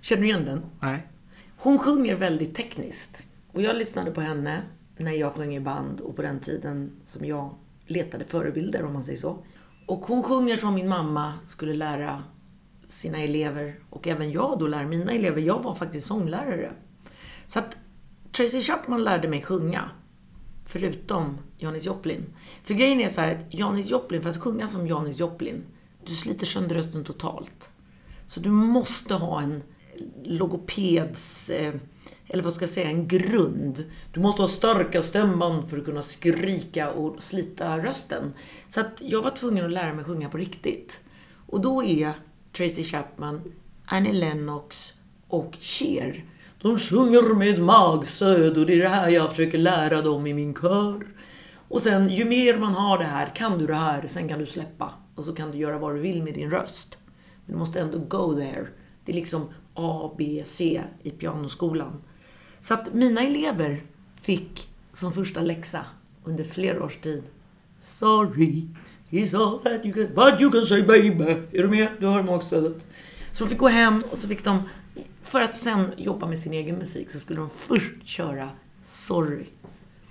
Känner 0.00 0.22
du 0.22 0.28
igen 0.28 0.44
den? 0.44 0.62
Nej. 0.80 1.06
Hon 1.56 1.78
sjunger 1.78 2.14
väldigt 2.14 2.54
tekniskt. 2.54 3.22
Och 3.52 3.62
jag 3.62 3.76
lyssnade 3.76 4.10
på 4.10 4.20
henne 4.20 4.62
när 4.96 5.12
jag 5.12 5.34
sjöng 5.34 5.56
i 5.56 5.60
band 5.60 6.00
och 6.00 6.16
på 6.16 6.22
den 6.22 6.40
tiden 6.40 6.92
som 7.04 7.24
jag 7.24 7.54
letade 7.86 8.24
förebilder 8.24 8.84
om 8.84 8.92
man 8.92 9.04
säger 9.04 9.18
så. 9.18 9.44
Och 9.86 10.06
hon 10.06 10.22
sjunger 10.22 10.56
som 10.56 10.74
min 10.74 10.88
mamma 10.88 11.32
skulle 11.46 11.74
lära 11.74 12.22
sina 12.86 13.18
elever 13.18 13.78
och 13.90 14.08
även 14.08 14.32
jag 14.32 14.58
då 14.58 14.66
lär 14.66 14.84
mina 14.84 15.12
elever. 15.12 15.40
Jag 15.40 15.62
var 15.62 15.74
faktiskt 15.74 16.06
sånglärare. 16.06 16.72
Så 17.46 17.58
att 17.58 17.76
Tracy 18.32 18.62
Chapman 18.62 19.04
lärde 19.04 19.28
mig 19.28 19.42
sjunga. 19.42 19.90
Förutom 20.66 21.38
Janis 21.58 21.84
Joplin. 21.84 22.24
För 22.64 22.74
grejen 22.74 23.00
är 23.00 23.08
så 23.08 23.20
här 23.20 23.34
att 23.34 23.54
Janis 23.54 23.90
Joplin, 23.90 24.22
för 24.22 24.30
att 24.30 24.40
sjunga 24.40 24.68
som 24.68 24.86
Janis 24.86 25.18
Joplin, 25.18 25.62
du 26.04 26.14
sliter 26.14 26.46
sönder 26.46 26.74
rösten 26.74 27.04
totalt. 27.04 27.70
Så 28.26 28.40
du 28.40 28.50
måste 28.50 29.14
ha 29.14 29.42
en 29.42 29.62
logopeds, 30.24 31.50
eh, 31.50 31.74
eller 32.28 32.42
vad 32.42 32.52
ska 32.52 32.62
jag 32.62 32.70
säga, 32.70 32.90
en 32.90 33.08
grund. 33.08 33.84
Du 34.12 34.20
måste 34.20 34.42
ha 34.42 34.48
starka 34.48 35.02
stämband 35.02 35.70
för 35.70 35.78
att 35.78 35.84
kunna 35.84 36.02
skrika 36.02 36.90
och 36.90 37.22
slita 37.22 37.78
rösten. 37.78 38.32
Så 38.68 38.80
att 38.80 39.00
jag 39.00 39.22
var 39.22 39.30
tvungen 39.30 39.64
att 39.64 39.72
lära 39.72 39.94
mig 39.94 40.04
sjunga 40.04 40.28
på 40.28 40.38
riktigt. 40.38 41.00
Och 41.46 41.60
då 41.60 41.84
är 41.84 42.12
Tracy 42.52 42.84
Chapman, 42.84 43.52
Annie 43.84 44.12
Lennox 44.12 44.92
och 45.28 45.56
Cher. 45.60 46.24
De 46.62 46.78
sjunger 46.78 47.34
med 47.34 47.58
magsöd 47.58 48.58
och 48.58 48.66
det 48.66 48.74
är 48.74 48.82
det 48.82 48.88
här 48.88 49.08
jag 49.08 49.30
försöker 49.30 49.58
lära 49.58 50.02
dem 50.02 50.26
i 50.26 50.34
min 50.34 50.54
kör. 50.54 51.06
Och 51.68 51.82
sen, 51.82 52.08
ju 52.08 52.24
mer 52.24 52.58
man 52.58 52.74
har 52.74 52.98
det 52.98 53.04
här, 53.04 53.26
kan 53.34 53.58
du 53.58 53.66
det 53.66 53.74
här, 53.74 54.06
sen 54.06 54.28
kan 54.28 54.38
du 54.38 54.46
släppa. 54.46 54.92
Och 55.14 55.24
så 55.24 55.32
kan 55.32 55.50
du 55.50 55.58
göra 55.58 55.78
vad 55.78 55.94
du 55.94 56.00
vill 56.00 56.22
med 56.22 56.34
din 56.34 56.50
röst. 56.50 56.98
Men 57.44 57.54
du 57.54 57.58
måste 57.58 57.80
ändå 57.80 57.98
go 57.98 58.34
there. 58.34 58.66
Det 59.04 59.12
är 59.12 59.16
liksom 59.16 59.48
A, 59.74 60.14
B, 60.18 60.42
C 60.46 60.82
i 61.02 61.10
pianoskolan. 61.10 62.02
Så 62.60 62.74
att 62.74 62.94
mina 62.94 63.20
elever 63.20 63.82
fick 64.22 64.68
som 64.92 65.12
första 65.12 65.40
läxa 65.40 65.84
under 66.24 66.44
flera 66.44 66.84
års 66.84 66.96
tid 66.96 67.22
Sorry 67.78 68.68
is 69.10 69.34
all 69.34 69.58
that 69.58 69.84
you 69.84 69.92
can, 69.94 70.14
but 70.14 70.40
you 70.40 70.50
can 70.50 70.66
say 70.66 70.82
baby. 70.82 71.24
Är 71.52 71.62
du 71.62 71.68
med? 71.68 71.88
Du 72.00 72.06
hör 72.06 72.22
magstödet. 72.22 72.86
Så 73.32 73.44
de 73.44 73.50
fick 73.50 73.58
gå 73.58 73.68
hem 73.68 74.04
och 74.10 74.18
så 74.18 74.28
fick 74.28 74.44
de, 74.44 74.62
för 75.26 75.40
att 75.40 75.56
sen 75.56 75.92
jobba 75.96 76.26
med 76.26 76.38
sin 76.38 76.52
egen 76.52 76.76
musik, 76.76 77.10
så 77.10 77.18
skulle 77.18 77.40
de 77.40 77.50
först 77.56 77.94
köra 78.04 78.50
Sorry. 78.84 79.46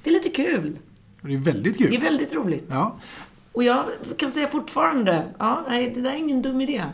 Det 0.03 0.09
är 0.09 0.13
lite 0.13 0.29
kul. 0.29 0.77
Det 1.21 1.33
är 1.33 1.37
väldigt 1.37 1.77
kul. 1.77 1.89
Det 1.89 1.95
är 1.95 2.01
väldigt 2.01 2.33
roligt. 2.33 2.65
Ja. 2.69 2.99
Och 3.51 3.63
jag 3.63 3.85
kan 4.17 4.31
säga 4.31 4.47
fortfarande, 4.47 5.33
ja, 5.39 5.65
nej, 5.69 5.91
det 5.95 6.01
där 6.01 6.11
är 6.11 6.15
ingen 6.17 6.41
dum 6.41 6.61
idé. 6.61 6.85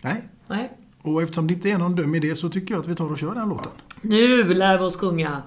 Nej. 0.00 0.28
Nej. 0.46 0.72
Och 1.02 1.22
eftersom 1.22 1.46
det 1.46 1.54
inte 1.54 1.70
är 1.70 1.78
någon 1.78 1.94
dum 1.94 2.14
idé 2.14 2.36
så 2.36 2.48
tycker 2.48 2.74
jag 2.74 2.80
att 2.80 2.88
vi 2.88 2.94
tar 2.94 3.10
och 3.10 3.18
kör 3.18 3.34
den 3.34 3.48
låten. 3.48 3.72
Nu 4.00 4.54
lär 4.54 4.78
vi 4.78 4.84
oss 4.84 4.96
sjunga. 4.96 5.42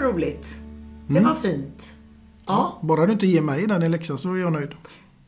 Var 0.00 0.12
roligt. 0.12 0.58
Det 1.06 1.20
var 1.20 1.34
fint. 1.34 1.92
Ja, 2.46 2.78
Bara 2.82 3.06
du 3.06 3.12
inte 3.12 3.26
ger 3.26 3.42
mig 3.42 3.66
den 3.66 3.82
i 3.82 3.88
läxa 3.88 4.16
så 4.16 4.34
är 4.34 4.38
jag 4.38 4.52
nöjd. 4.52 4.70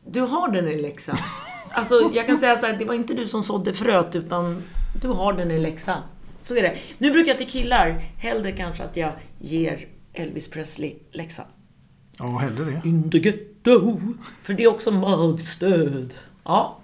du 0.07 0.21
har 0.21 0.47
den 0.51 0.67
i 0.67 0.81
läxa. 0.81 1.17
Alltså, 1.73 2.11
jag 2.13 2.27
kan 2.27 2.37
säga 2.39 2.55
så 2.55 2.65
här, 2.65 2.77
det 2.77 2.85
var 2.85 2.93
inte 2.93 3.13
du 3.13 3.27
som 3.27 3.43
sådde 3.43 3.73
fröet, 3.73 4.15
utan 4.15 4.63
du 5.01 5.07
har 5.07 5.33
den 5.33 5.51
i 5.51 5.59
läxa. 5.59 5.97
Så 6.41 6.55
är 6.55 6.61
det. 6.61 6.77
Nu 6.97 7.11
brukar 7.11 7.29
jag 7.29 7.37
till 7.37 7.47
killar 7.49 7.89
hellre 8.17 8.51
kanske 8.51 8.83
att 8.83 8.97
jag 8.97 9.11
ger 9.39 9.85
Elvis 10.13 10.49
Presley 10.49 10.95
läxa. 11.11 11.43
Ja, 12.19 12.25
hellre 12.37 12.63
det. 12.65 12.81
In 12.89 13.11
the 13.11 13.19
ghetto. 13.19 13.99
För 14.43 14.53
det 14.53 14.63
är 14.63 14.67
också 14.67 14.91
magstöd. 14.91 16.13
Ja, 16.43 16.79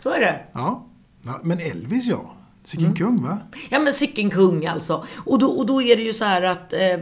så 0.00 0.10
är 0.10 0.20
det. 0.20 0.40
Ja. 0.52 0.86
ja 1.24 1.40
men 1.42 1.60
Elvis 1.60 2.06
ja. 2.06 2.36
Sicken 2.64 2.94
kung 2.94 3.22
va? 3.22 3.38
Ja 3.70 3.78
men 3.78 3.92
sicken 3.92 4.30
kung 4.30 4.66
alltså. 4.66 5.06
Och 5.16 5.38
då, 5.38 5.50
och 5.50 5.66
då 5.66 5.82
är 5.82 5.96
det 5.96 6.02
ju 6.02 6.12
så 6.12 6.24
här 6.24 6.42
att 6.42 6.72
eh, 6.72 6.98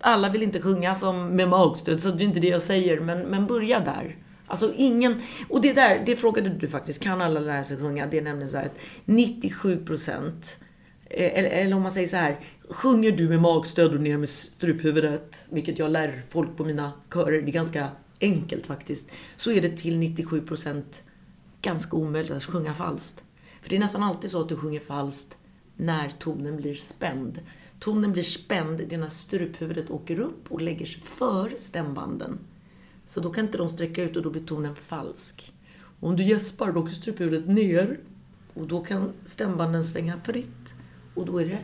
alla 0.00 0.28
vill 0.28 0.42
inte 0.42 0.60
sjunga 0.62 0.94
som 0.94 1.28
med 1.28 1.48
magstöd, 1.48 2.02
så 2.02 2.10
det 2.10 2.24
är 2.24 2.26
inte 2.26 2.40
det 2.40 2.48
jag 2.48 2.62
säger. 2.62 3.00
Men, 3.00 3.20
men 3.20 3.46
börja 3.46 3.80
där. 3.80 4.16
Alltså 4.46 4.72
ingen... 4.76 5.20
Och 5.48 5.60
det 5.60 5.72
där, 5.72 6.02
det 6.06 6.16
frågade 6.16 6.48
du 6.48 6.68
faktiskt. 6.68 7.02
Kan 7.02 7.20
alla 7.20 7.40
lära 7.40 7.64
sig 7.64 7.76
sjunga? 7.76 8.06
Det 8.06 8.18
är 8.18 8.22
nämligen 8.22 8.50
så 8.50 8.56
här 8.56 8.64
att 8.64 8.78
97 9.04 9.84
procent 9.84 10.58
eh, 11.10 11.38
eller, 11.38 11.50
eller 11.50 11.76
om 11.76 11.82
man 11.82 11.92
säger 11.92 12.08
så 12.08 12.16
här. 12.16 12.40
Sjunger 12.70 13.12
du 13.12 13.28
med 13.28 13.40
magstöd 13.40 13.94
och 13.94 14.00
ner 14.00 14.18
med 14.18 14.28
struphuvudet, 14.28 15.46
vilket 15.50 15.78
jag 15.78 15.90
lär 15.90 16.22
folk 16.30 16.56
på 16.56 16.64
mina 16.64 16.92
körer, 17.12 17.42
det 17.42 17.50
är 17.50 17.52
ganska 17.52 17.88
enkelt 18.20 18.66
faktiskt. 18.66 19.10
Så 19.36 19.50
är 19.50 19.62
det 19.62 19.76
till 19.76 19.98
97 19.98 20.40
procent 20.40 21.02
ganska 21.62 21.96
omöjligt 21.96 22.32
att 22.32 22.44
sjunga 22.44 22.74
falskt. 22.74 23.24
För 23.68 23.70
det 23.70 23.76
är 23.76 23.80
nästan 23.80 24.02
alltid 24.02 24.30
så 24.30 24.40
att 24.40 24.48
du 24.48 24.56
sjunger 24.56 24.80
falskt 24.80 25.38
när 25.76 26.10
tonen 26.10 26.56
blir 26.56 26.74
spänd. 26.74 27.40
Tonen 27.78 28.12
blir 28.12 28.22
spänd 28.22 28.78
det 28.78 28.92
är 28.92 28.98
när 28.98 29.08
struphuvudet 29.08 29.90
åker 29.90 30.20
upp 30.20 30.52
och 30.52 30.60
lägger 30.60 30.86
sig 30.86 31.02
före 31.02 31.56
stämbanden. 31.56 32.38
Så 33.06 33.20
då 33.20 33.30
kan 33.30 33.44
inte 33.44 33.58
de 33.58 33.68
sträcka 33.68 34.02
ut 34.02 34.16
och 34.16 34.22
då 34.22 34.30
blir 34.30 34.42
tonen 34.42 34.76
falsk. 34.76 35.52
Och 36.00 36.08
om 36.08 36.16
du 36.16 36.22
gäspar 36.22 36.72
då 36.72 36.80
åker 36.80 36.92
struphuvudet 36.92 37.48
ner 37.48 37.98
och 38.54 38.66
då 38.66 38.84
kan 38.84 39.12
stämbanden 39.26 39.84
svänga 39.84 40.20
fritt. 40.20 40.74
Och 41.14 41.26
då 41.26 41.38
är 41.38 41.46
det 41.46 41.58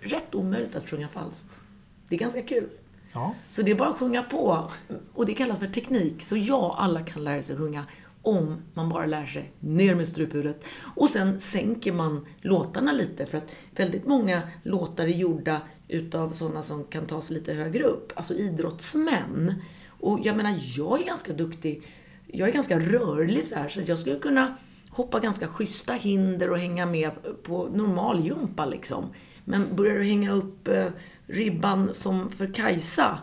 rätt 0.00 0.34
omöjligt 0.34 0.76
att 0.76 0.90
sjunga 0.90 1.08
falskt. 1.08 1.60
Det 2.08 2.14
är 2.14 2.20
ganska 2.20 2.42
kul. 2.42 2.68
Ja. 3.12 3.34
Så 3.48 3.62
det 3.62 3.70
är 3.70 3.76
bara 3.76 3.88
att 3.88 3.98
sjunga 3.98 4.22
på. 4.22 4.70
Och 5.14 5.26
det 5.26 5.34
kallas 5.34 5.58
för 5.58 5.66
teknik. 5.66 6.22
Så 6.22 6.36
ja, 6.36 6.76
alla 6.78 7.00
kan 7.00 7.24
lära 7.24 7.42
sig 7.42 7.56
sjunga 7.56 7.84
om 8.26 8.62
man 8.74 8.88
bara 8.88 9.06
lär 9.06 9.26
sig 9.26 9.52
ner 9.60 9.94
med 9.94 10.08
struphuvudet. 10.08 10.64
Och 10.94 11.10
sen 11.10 11.40
sänker 11.40 11.92
man 11.92 12.26
låtarna 12.40 12.92
lite 12.92 13.26
för 13.26 13.38
att 13.38 13.52
väldigt 13.76 14.06
många 14.06 14.42
låtar 14.62 15.04
är 15.04 15.08
gjorda 15.08 15.60
utav 15.88 16.30
sådana 16.30 16.62
som 16.62 16.84
kan 16.84 17.06
ta 17.06 17.22
sig 17.22 17.36
lite 17.36 17.52
högre 17.52 17.84
upp. 17.84 18.12
Alltså 18.16 18.34
idrottsmän. 18.34 19.54
Och 19.88 20.20
jag 20.22 20.36
menar, 20.36 20.54
jag 20.76 21.00
är 21.00 21.04
ganska 21.04 21.32
duktig. 21.32 21.82
Jag 22.26 22.48
är 22.48 22.52
ganska 22.52 22.78
rörlig 22.78 23.44
så 23.44 23.54
här 23.54 23.68
så 23.68 23.80
jag 23.86 23.98
skulle 23.98 24.18
kunna 24.18 24.56
hoppa 24.90 25.20
ganska 25.20 25.48
schyssta 25.48 25.92
hinder 25.92 26.50
och 26.50 26.58
hänga 26.58 26.86
med 26.86 27.10
på 27.42 27.68
normal 27.74 28.26
jumpa 28.26 28.66
liksom. 28.66 29.04
Men 29.44 29.76
börjar 29.76 29.98
du 29.98 30.04
hänga 30.04 30.32
upp 30.32 30.68
eh, 30.68 30.88
ribban 31.26 31.94
som 31.94 32.30
för 32.30 32.54
Kajsa, 32.54 33.18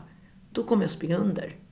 då 0.51 0.63
kommer 0.63 0.83
jag 0.83 0.91
springa 0.91 1.17
under. 1.17 1.62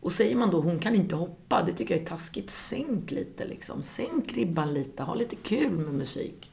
Och 0.00 0.12
säger 0.12 0.36
man 0.36 0.50
då 0.50 0.60
hon 0.60 0.78
kan 0.78 0.94
inte 0.94 1.14
hoppa, 1.14 1.62
det 1.62 1.72
tycker 1.72 1.94
jag 1.94 2.02
är 2.02 2.06
taskigt. 2.06 2.50
Sänk 2.50 3.10
lite 3.10 3.44
liksom. 3.44 3.82
Sänk 3.82 4.32
ribban 4.32 4.74
lite, 4.74 5.02
ha 5.02 5.14
lite 5.14 5.36
kul 5.36 5.70
med 5.70 5.94
musik. 5.94 6.50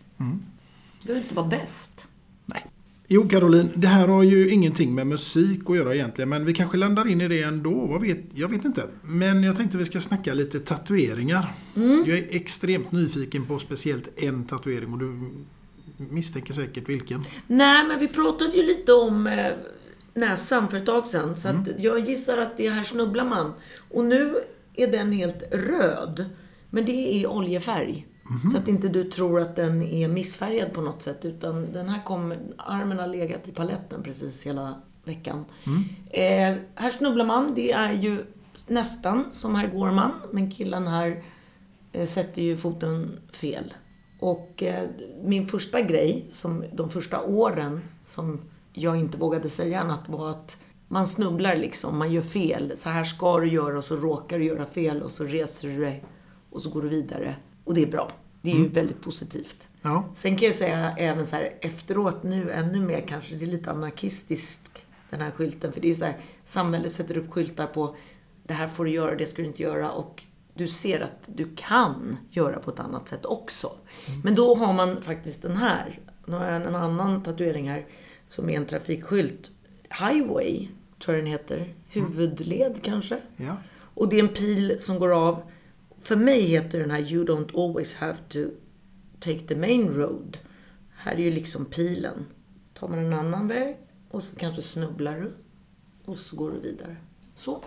Du 1.02 1.08
behöver 1.08 1.24
inte 1.24 1.36
vara 1.36 1.48
bäst. 1.48 2.08
Jo, 3.10 3.30
Caroline, 3.30 3.70
det 3.76 3.88
här 3.88 4.08
har 4.08 4.24
ju 4.24 4.50
ingenting 4.50 4.95
med 4.95 5.08
musik 5.08 5.60
att 5.70 5.78
göra 5.78 5.95
egentligen, 5.95 6.30
men 6.30 6.45
vi 6.45 6.54
kanske 6.54 6.78
landar 6.78 7.08
in 7.08 7.22
i 7.22 7.28
det 7.28 7.43
ändå. 7.43 7.86
Vad 7.86 8.02
vet, 8.02 8.20
jag 8.34 8.50
vet 8.50 8.66
inte. 8.66 8.84
Men 9.02 9.43
jag 9.43 9.56
tänkte 9.56 9.78
vi 9.78 9.86
ska 9.86 10.02
snacka 10.02 10.34
lite 10.34 10.60
tatueringar. 10.60 11.54
Jag 12.06 12.18
är 12.18 12.28
extremt 12.30 12.91
nyfiken 12.91 13.45
på 13.45 13.60
speciellt 13.60 14.10
en 14.20 14.43
tatuering 14.43 14.93
och 14.93 15.00
du 15.00 15.30
misstänker 15.98 16.54
säkert 16.54 16.89
vilken. 16.89 17.24
Nej, 17.48 17.88
men 17.88 18.00
vi 18.00 18.08
pratade 18.08 18.58
ju 18.58 18.64
lite 18.64 18.93
om 18.93 19.28
eh, 19.28 19.52
näsan 20.18 20.70
för 20.70 20.78
ett 20.78 20.86
tag 20.86 21.07
sedan. 21.07 21.36
Så 21.36 21.47
att 21.47 21.68
jag 21.78 21.99
gissar 21.99 22.38
att 22.38 22.57
det 22.57 22.70
här 22.70 22.84
snubblar 22.84 23.26
man. 23.26 23.53
Och 23.89 24.05
nu 24.05 24.36
är 24.74 24.88
den 24.88 25.11
helt 25.11 25.43
röd. 25.51 26.26
Men 26.70 26.86
det 26.86 27.24
är 27.24 27.28
oljefärg. 27.28 28.07
Så 28.51 28.57
att 28.57 28.68
inte 28.68 28.88
du 28.88 29.03
tror 29.03 29.39
att 29.39 29.55
den 29.55 29.82
är 29.82 30.07
missfärgad 30.07 30.74
på 30.74 30.82
något 30.82 31.01
sätt. 31.01 31.26
Utan 31.26 31.74
den 31.74 31.89
här 31.89 32.03
kommer, 32.03 32.39
armen 32.57 32.99
har 32.99 33.07
legat 33.07 33.47
i 33.47 33.51
paletten 33.51 34.03
precis 34.03 34.43
hela 34.43 34.82
veckan. 35.03 35.45
Eh, 36.09 36.55
här 36.76 36.89
snubblar 36.91 37.26
man, 37.26 37.53
det 37.55 37.72
är 37.72 37.93
ju 37.93 38.26
nästan 38.68 39.26
som 39.32 39.55
herr 39.55 39.68
Gårman. 39.68 40.11
Men 40.32 40.51
killen 40.51 40.88
här 40.88 41.24
eh, 41.91 42.07
sätter 42.07 42.41
ju 42.41 42.57
foten 42.57 43.20
fel. 43.32 43.74
Och 44.20 44.63
eh, 44.63 44.89
min 45.24 45.47
första 45.47 45.82
grej, 45.82 46.28
som 46.32 46.63
de 46.74 46.89
första 46.89 47.22
åren, 47.22 47.82
som 48.05 48.41
jag 48.78 48.98
inte 48.98 49.18
vågade 49.18 49.50
säga 49.50 49.80
annat 49.80 50.10
var 50.10 50.30
att 50.30 50.58
man 50.88 51.08
snubblar 51.08 51.56
liksom, 51.56 51.98
man 51.98 52.12
gör 52.12 52.22
fel. 52.22 52.74
Så 52.78 52.90
här 52.90 53.04
ska 53.04 53.40
du 53.40 53.52
göra 53.52 53.78
och 53.78 53.84
så 53.84 53.96
råkar 53.96 54.40
du 54.40 54.46
göra 54.46 54.66
fel 54.66 55.02
och 55.02 55.12
så 55.12 55.24
reser 55.24 55.68
du 55.68 55.78
dig 55.78 56.04
och 56.50 56.62
så 56.62 56.70
går 56.70 56.82
du 56.82 56.90
vidare. 56.90 57.36
Och 57.64 57.74
det 57.74 57.82
är 57.82 57.88
bra. 57.88 58.12
Det 58.42 58.52
är 58.52 58.56
ju 58.56 58.68
väldigt 58.68 59.02
positivt. 59.02 59.68
Ja, 59.82 60.06
Sen 60.16 60.38
kan 60.38 60.48
jag 60.48 60.56
säga 60.56 60.96
även 60.98 61.28
så 61.28 61.36
här 61.36 61.54
efteråt 61.62 62.24
nu 62.24 62.52
ännu 62.52 62.80
mer 62.82 63.02
kanske, 63.08 63.36
det 63.36 63.46
är 63.46 63.48
lite 63.48 63.72
anarkistisk 63.72 64.86
den 65.10 65.22
här 65.22 65.32
skylten. 65.32 65.74
För 65.74 65.82
det 65.82 65.88
är 65.88 65.90
ju 65.90 65.96
så 65.96 66.06
här, 66.06 66.18
samhället 66.46 66.94
sätter 66.94 67.18
upp 67.18 67.32
skyltar 67.32 67.68
på 67.68 67.96
det 68.44 68.54
här 68.54 68.68
får 68.68 68.86
du 68.86 68.92
göra, 68.92 69.16
det 69.16 69.26
ska 69.26 69.42
du 69.42 69.48
inte 69.48 69.64
göra. 69.64 69.92
Och 69.92 70.24
du 70.54 70.68
ser 70.68 71.02
att 71.02 71.24
du 71.26 71.56
kan 71.56 72.18
göra 72.30 72.60
på 72.60 72.72
ett 72.72 72.80
annat 72.80 73.08
sätt 73.08 73.26
också. 73.26 73.72
Men 74.24 74.36
då 74.36 74.56
har 74.56 74.74
man 74.74 75.02
faktiskt 75.02 75.42
den 75.42 75.58
här. 75.58 76.00
Nu 76.26 76.36
har 76.36 76.46
jag 76.46 76.66
en 76.66 76.76
annan 76.76 77.24
tatuering 77.24 77.70
här 77.70 77.86
som 78.28 78.50
är 78.50 78.58
en 78.58 78.66
trafikskylt. 78.66 79.52
Highway, 79.90 80.68
tror 81.00 81.16
jag 81.18 81.26
den 81.26 81.32
heter. 81.32 81.74
Huvudled 81.88 82.80
kanske. 82.84 83.18
ja. 83.38 83.58
Och 83.94 84.10
det 84.10 84.16
är 84.16 84.24
en 84.24 84.34
pil 84.34 84.76
som 84.80 85.00
går 85.00 85.14
av. 85.28 85.42
För 86.00 86.16
mig 86.16 86.42
heter 86.42 86.80
den 86.80 86.92
här 86.92 87.12
You 87.14 87.26
don't 87.26 87.64
always 87.66 87.96
have 87.96 88.18
to 88.30 88.40
take 89.20 89.40
the 89.40 89.56
main 89.56 89.90
road. 89.94 90.38
Här 90.98 91.14
är 91.14 91.20
ju 91.20 91.32
liksom 91.32 91.66
pilen. 91.66 92.26
Tar 92.80 92.88
man 92.88 93.00
en 93.00 93.14
annan 93.14 93.48
väg 93.48 93.78
och 94.12 94.24
så 94.24 94.36
kanske 94.36 94.62
snubblar 94.62 95.20
du. 95.20 95.32
Och 96.06 96.18
så 96.18 96.36
går 96.36 96.52
du 96.52 96.60
vidare. 96.60 96.96
Så. 97.36 97.64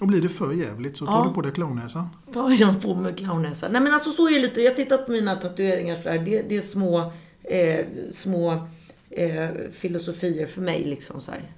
Och 0.00 0.06
blir 0.06 0.20
det 0.22 0.28
för 0.28 0.52
jävligt 0.52 0.96
så 0.96 1.06
tar 1.06 1.12
Ja. 1.12 1.24
du 1.28 1.34
på 1.34 1.40
dig 1.42 1.52
clownnäsan. 1.52 2.08
tar 2.32 2.50
jag 2.50 2.82
på 2.82 2.94
mig 2.94 3.14
clownnäsa. 3.14 3.68
Nej 3.68 3.80
men 3.80 3.94
alltså 3.94 4.10
så 4.10 4.28
är 4.28 4.32
det 4.34 4.38
lite. 4.40 4.60
Jag 4.60 4.76
tittar 4.76 4.98
på 4.98 5.12
mina 5.12 5.36
tatueringar 5.36 5.94
så 5.96 6.08
här. 6.08 6.18
Det, 6.18 6.42
det 6.42 6.56
är 6.56 6.60
små, 6.60 7.12
eh, 7.42 7.86
små 8.12 8.66
eh, 9.12 9.48
filosofier 9.72 10.46
för 10.46 10.60
mig 10.62 10.84
liksom 10.84 11.20
så 11.20 11.30
här. 11.30 11.52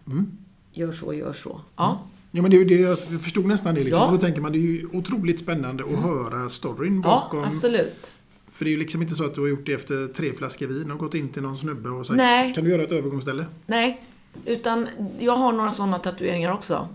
Gör 0.72 0.92
så, 0.92 1.14
gör 1.14 1.32
så. 1.32 1.60
Ja. 1.76 2.00
Ja, 2.30 2.42
men 2.42 2.50
det, 2.50 2.56
är 2.56 2.64
det, 2.64 2.74
jag 2.74 2.98
förstod 2.98 3.46
nästan 3.46 3.74
det. 3.74 3.84
Liksom. 3.84 4.02
Ja. 4.02 4.10
Då 4.10 4.16
tänker 4.16 4.40
man 4.40 4.52
det 4.52 4.58
är 4.58 4.60
ju 4.60 4.88
otroligt 4.92 5.40
spännande 5.40 5.84
att 5.84 6.02
höra 6.02 6.48
storyn 6.48 6.94
Ja, 7.04 7.10
bakom. 7.10 7.44
absolut. 7.44 8.12
För 8.48 8.64
det 8.64 8.68
är 8.68 8.72
ju 8.72 8.78
liksom 8.78 9.02
inte 9.02 9.14
så 9.14 9.24
att 9.24 9.34
du 9.34 9.40
har 9.40 9.48
gjort 9.48 9.66
det 9.66 9.72
efter 9.72 10.06
tre 10.06 10.32
flaskor 10.32 10.66
vin 10.66 10.90
och 10.90 10.98
gått 10.98 11.14
in 11.14 11.28
till 11.28 11.42
någon 11.42 11.58
snubbe 11.58 11.88
och 11.88 12.06
sagt 12.06 12.16
Nej. 12.16 12.54
Kan 12.54 12.64
du 12.64 12.70
göra 12.70 12.82
ett 12.82 12.92
övergångsställe? 12.92 13.46
Nej, 13.66 14.02
utan 14.46 14.88
jag 15.18 15.36
har 15.36 15.52
några 15.52 15.72
sådana 15.72 15.98
tatueringar 15.98 16.52
också. 16.52 16.88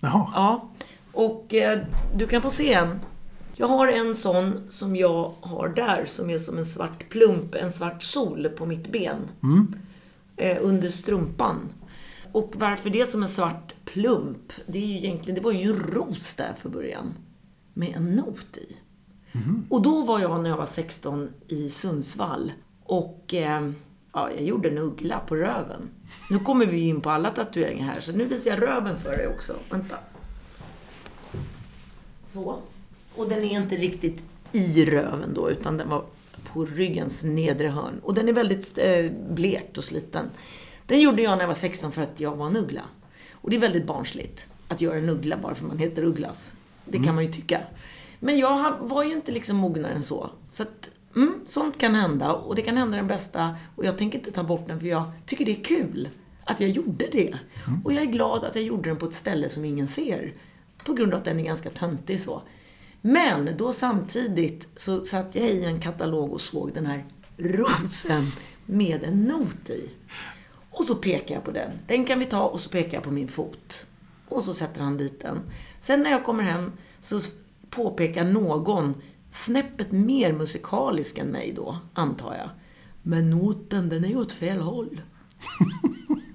Jaha. 0.00 0.30
Ja, 0.34 0.70
och 1.12 1.54
eh, 1.54 1.78
du 2.16 2.26
kan 2.26 2.42
få 2.42 2.50
se 2.50 2.72
en. 2.72 3.00
Jag 3.56 3.66
har 3.68 3.86
en 3.88 4.14
sån 4.16 4.60
som 4.70 4.96
jag 4.96 5.32
har 5.40 5.68
där 5.68 6.04
som 6.06 6.30
är 6.30 6.38
som 6.38 6.58
en 6.58 6.66
svart 6.66 7.08
plump, 7.08 7.54
en 7.54 7.72
svart 7.72 8.02
sol 8.02 8.48
på 8.48 8.66
mitt 8.66 8.92
ben. 8.92 9.16
Eh, 10.36 10.58
under 10.60 10.88
strumpan. 10.88 11.60
Och 12.32 12.52
varför 12.56 12.90
det 12.90 13.00
är 13.00 13.06
som 13.06 13.22
en 13.22 13.28
svart 13.28 13.74
plump, 13.84 14.52
det 14.66 14.78
är 14.78 14.86
ju 14.86 14.96
egentligen, 14.96 15.34
det 15.34 15.40
var 15.40 15.52
ju 15.52 15.62
en 15.70 15.76
ros 15.78 16.34
där 16.34 16.52
för 16.58 16.68
början. 16.68 17.14
med 17.74 17.96
en 17.96 18.14
not 18.16 18.56
i. 18.56 18.76
Och 19.68 19.82
då 19.82 20.02
var 20.04 20.20
jag 20.20 20.42
när 20.42 20.50
jag 20.50 20.56
var 20.56 20.66
16 20.66 21.28
i 21.48 21.70
Sundsvall 21.70 22.52
och 22.84 23.34
eh, 23.34 23.70
ja, 24.12 24.30
jag 24.30 24.42
gjorde 24.42 24.68
en 24.68 24.78
uggla 24.78 25.18
på 25.18 25.36
röven. 25.36 25.88
Nu 26.30 26.38
kommer 26.38 26.66
vi 26.66 26.80
in 26.80 27.00
på 27.00 27.10
alla 27.10 27.30
tatueringar 27.30 27.86
här 27.86 28.00
så 28.00 28.12
nu 28.12 28.24
visar 28.24 28.50
jag 28.50 28.62
röven 28.62 28.98
för 28.98 29.10
dig 29.16 29.26
också. 29.28 29.56
Vänta. 29.70 29.96
Så. 32.26 32.58
Och 33.16 33.28
den 33.28 33.44
är 33.44 33.60
inte 33.60 33.76
riktigt 33.76 34.24
i 34.52 34.84
röven 34.84 35.34
då 35.34 35.50
utan 35.50 35.76
den 35.76 35.88
var 35.88 36.04
på 36.52 36.64
ryggens 36.64 37.24
nedre 37.24 37.68
hörn. 37.68 38.00
Och 38.02 38.14
den 38.14 38.28
är 38.28 38.32
väldigt 38.32 38.78
eh, 38.78 39.10
blekt 39.30 39.78
och 39.78 39.84
sliten. 39.84 40.30
Den 40.86 41.00
gjorde 41.00 41.22
jag 41.22 41.30
när 41.30 41.40
jag 41.40 41.48
var 41.48 41.54
16 41.54 41.92
för 41.92 42.02
att 42.02 42.20
jag 42.20 42.36
var 42.36 42.46
en 42.46 42.56
uggla. 42.56 42.82
Och 43.32 43.50
det 43.50 43.56
är 43.56 43.60
väldigt 43.60 43.86
barnsligt 43.86 44.48
att 44.68 44.80
göra 44.80 44.98
en 44.98 45.08
uggla 45.08 45.36
bara 45.36 45.54
för 45.54 45.66
man 45.66 45.78
heter 45.78 46.04
Ugglas. 46.04 46.54
Det 46.84 46.98
kan 46.98 47.14
man 47.14 47.24
ju 47.24 47.32
tycka. 47.32 47.60
Men 48.20 48.38
jag 48.38 48.78
var 48.80 49.04
ju 49.04 49.12
inte 49.12 49.32
liksom 49.32 49.56
mognare 49.56 49.92
än 49.92 50.02
så. 50.02 50.30
Så 50.52 50.62
att, 50.62 50.90
mm, 51.16 51.34
sånt 51.46 51.78
kan 51.78 51.94
hända 51.94 52.32
och 52.32 52.54
det 52.54 52.62
kan 52.62 52.76
hända 52.76 52.96
den 52.96 53.06
bästa 53.06 53.56
och 53.76 53.84
jag 53.84 53.98
tänker 53.98 54.18
inte 54.18 54.30
ta 54.30 54.42
bort 54.42 54.66
den 54.66 54.80
för 54.80 54.86
jag 54.86 55.12
tycker 55.26 55.44
det 55.44 55.60
är 55.60 55.64
kul 55.64 56.08
att 56.44 56.60
jag 56.60 56.70
gjorde 56.70 57.06
det. 57.12 57.34
Och 57.84 57.92
jag 57.92 58.02
är 58.02 58.06
glad 58.06 58.44
att 58.44 58.54
jag 58.54 58.64
gjorde 58.64 58.90
den 58.90 58.96
på 58.96 59.06
ett 59.06 59.14
ställe 59.14 59.48
som 59.48 59.64
ingen 59.64 59.88
ser. 59.88 60.32
På 60.84 60.92
grund 60.92 61.14
av 61.14 61.18
att 61.18 61.24
den 61.24 61.40
är 61.40 61.44
ganska 61.44 61.70
töntig 61.70 62.20
så. 62.20 62.42
Men 63.06 63.56
då 63.56 63.72
samtidigt 63.72 64.68
så 64.76 65.04
satt 65.04 65.34
jag 65.34 65.48
i 65.48 65.64
en 65.64 65.80
katalog 65.80 66.32
och 66.32 66.40
såg 66.40 66.74
den 66.74 66.86
här 66.86 67.04
rosen 67.36 68.24
med 68.66 69.04
en 69.04 69.24
not 69.24 69.70
i. 69.70 69.90
Och 70.70 70.84
så 70.84 70.94
pekar 70.94 71.34
jag 71.34 71.44
på 71.44 71.50
den. 71.50 71.70
Den 71.86 72.04
kan 72.04 72.18
vi 72.18 72.24
ta 72.24 72.42
och 72.42 72.60
så 72.60 72.68
pekar 72.68 72.94
jag 72.94 73.02
på 73.02 73.10
min 73.10 73.28
fot. 73.28 73.86
Och 74.28 74.42
så 74.42 74.54
sätter 74.54 74.82
han 74.82 74.96
dit 74.96 75.20
den. 75.20 75.40
Sen 75.80 76.02
när 76.02 76.10
jag 76.10 76.24
kommer 76.24 76.42
hem 76.42 76.72
så 77.00 77.20
påpekar 77.70 78.24
någon, 78.24 79.02
snäppet 79.32 79.92
mer 79.92 80.32
musikalisk 80.32 81.18
än 81.18 81.28
mig 81.28 81.52
då, 81.56 81.78
antar 81.92 82.34
jag. 82.34 82.50
Men 83.02 83.30
noten, 83.30 83.88
den 83.88 84.04
är 84.04 84.08
ju 84.08 84.16
åt 84.16 84.32
fel 84.32 84.60
håll. 84.60 85.00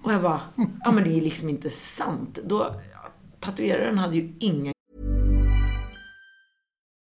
och 0.04 0.14
jag 0.14 0.22
bara, 0.22 0.42
ja 0.84 0.92
men 0.92 1.04
det 1.04 1.18
är 1.18 1.22
liksom 1.22 1.50
inte 1.50 1.70
sant. 1.70 2.40
Då, 2.46 2.76
tatueraren 3.40 3.98
hade 3.98 4.16
ju 4.16 4.34
ingen 4.40 4.74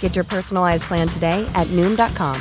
Get 0.00 0.16
your 0.16 0.24
personalized 0.24 0.82
plan 0.88 1.06
today 1.06 1.46
at 1.54 1.68
Noom.com. 1.68 2.36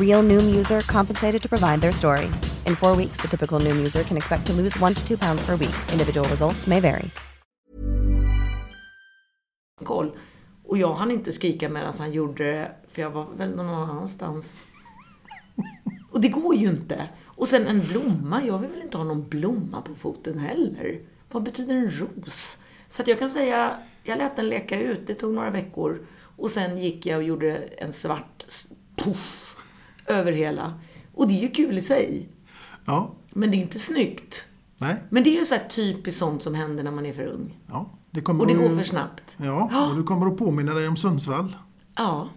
Real 0.00 0.22
Noom 0.22 0.56
user 0.56 0.80
compensated 0.80 1.42
to 1.42 1.48
provide 1.50 1.82
their 1.82 1.92
story. 1.92 2.30
In 2.64 2.74
four 2.76 2.96
weeks, 2.96 3.18
the 3.20 3.28
typical 3.28 3.60
Noom 3.60 3.76
user 3.76 4.02
can 4.04 4.16
expect 4.16 4.46
to 4.46 4.54
lose 4.54 4.80
one 4.80 4.94
to 4.94 5.06
two 5.06 5.18
pounds 5.18 5.44
per 5.44 5.56
week. 5.56 5.76
Individual 5.92 6.26
results 6.30 6.66
may 6.66 6.80
vary. 6.80 7.10
koll. 9.84 10.10
Och 10.64 10.78
jag 10.78 10.94
hann 10.94 11.10
inte 11.10 11.32
skrika 11.32 11.68
medan 11.68 11.94
han 11.98 12.12
gjorde 12.12 12.44
det, 12.44 12.70
för 12.92 13.02
jag 13.02 13.10
var 13.10 13.26
väl 13.36 13.56
någon 13.56 13.68
annanstans. 13.68 14.64
Och 16.10 16.20
det 16.20 16.28
går 16.28 16.54
ju 16.54 16.68
inte. 16.68 17.08
Och 17.24 17.48
sen 17.48 17.66
en 17.66 17.86
blomma, 17.86 18.42
jag 18.44 18.58
vill 18.58 18.70
väl 18.70 18.82
inte 18.82 18.96
ha 18.96 19.04
någon 19.04 19.28
blomma 19.28 19.82
på 19.82 19.94
foten 19.94 20.38
heller. 20.38 21.00
Vad 21.30 21.42
betyder 21.42 21.74
en 21.74 21.90
ros? 21.90 22.58
Så 22.88 23.02
att 23.02 23.08
jag 23.08 23.18
kan 23.18 23.30
säga, 23.30 23.78
jag 24.02 24.18
lät 24.18 24.36
den 24.36 24.48
leka 24.48 24.80
ut, 24.80 25.06
det 25.06 25.14
tog 25.14 25.34
några 25.34 25.50
veckor. 25.50 25.98
Och 26.36 26.50
sen 26.50 26.78
gick 26.78 27.06
jag 27.06 27.16
och 27.16 27.22
gjorde 27.24 27.56
en 27.56 27.92
svart 27.92 28.44
puff 28.96 29.56
över 30.06 30.32
hela. 30.32 30.80
Och 31.14 31.28
det 31.28 31.34
är 31.34 31.40
ju 31.42 31.48
kul 31.50 31.78
i 31.78 31.82
sig. 31.82 32.28
Ja, 32.84 33.14
Men 33.30 33.50
det 33.50 33.56
är 33.56 33.58
inte 33.58 33.78
snyggt. 33.78 34.46
nej. 34.78 34.96
Men 35.10 35.24
det 35.24 35.30
är 35.30 35.38
ju 35.38 35.44
så 35.44 35.54
här 35.54 35.68
typiskt 35.68 36.18
sånt 36.18 36.42
som 36.42 36.54
händer 36.54 36.84
när 36.84 36.90
man 36.90 37.06
är 37.06 37.12
för 37.12 37.26
ung. 37.26 37.58
Ja, 37.66 37.90
det 38.10 38.20
kommer 38.20 38.40
Och 38.40 38.46
det 38.46 38.54
går 38.54 38.76
för 38.76 38.82
snabbt. 38.84 39.36
Ja, 39.40 39.88
och 39.90 39.96
du 39.96 40.02
kommer 40.02 40.26
att 40.26 40.36
påminna 40.36 40.74
dig 40.74 40.88
om 40.88 40.96
Sundsvall. 40.96 41.56
Ja. 41.96 42.28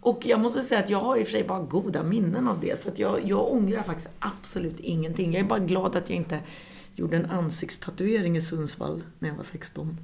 Och 0.00 0.26
jag 0.26 0.40
måste 0.40 0.62
säga 0.62 0.80
att 0.80 0.90
jag 0.90 1.00
har 1.00 1.16
i 1.16 1.22
och 1.22 1.26
för 1.26 1.32
sig 1.32 1.44
bara 1.44 1.60
goda 1.60 2.02
minnen 2.02 2.48
av 2.48 2.60
det. 2.60 2.80
Så 2.80 2.88
att 2.88 2.98
jag, 2.98 3.28
jag 3.28 3.52
ångrar 3.52 3.82
faktiskt 3.82 4.08
absolut 4.18 4.80
ingenting. 4.80 5.32
Jag 5.32 5.40
är 5.44 5.48
bara 5.48 5.58
glad 5.58 5.96
att 5.96 6.10
jag 6.10 6.16
inte 6.16 6.38
gjorde 6.94 7.16
en 7.16 7.30
ansiktstatuering 7.30 8.36
i 8.36 8.40
Sundsvall 8.40 9.02
när 9.18 9.28
jag 9.28 9.36
var 9.36 9.44
16. 9.44 9.96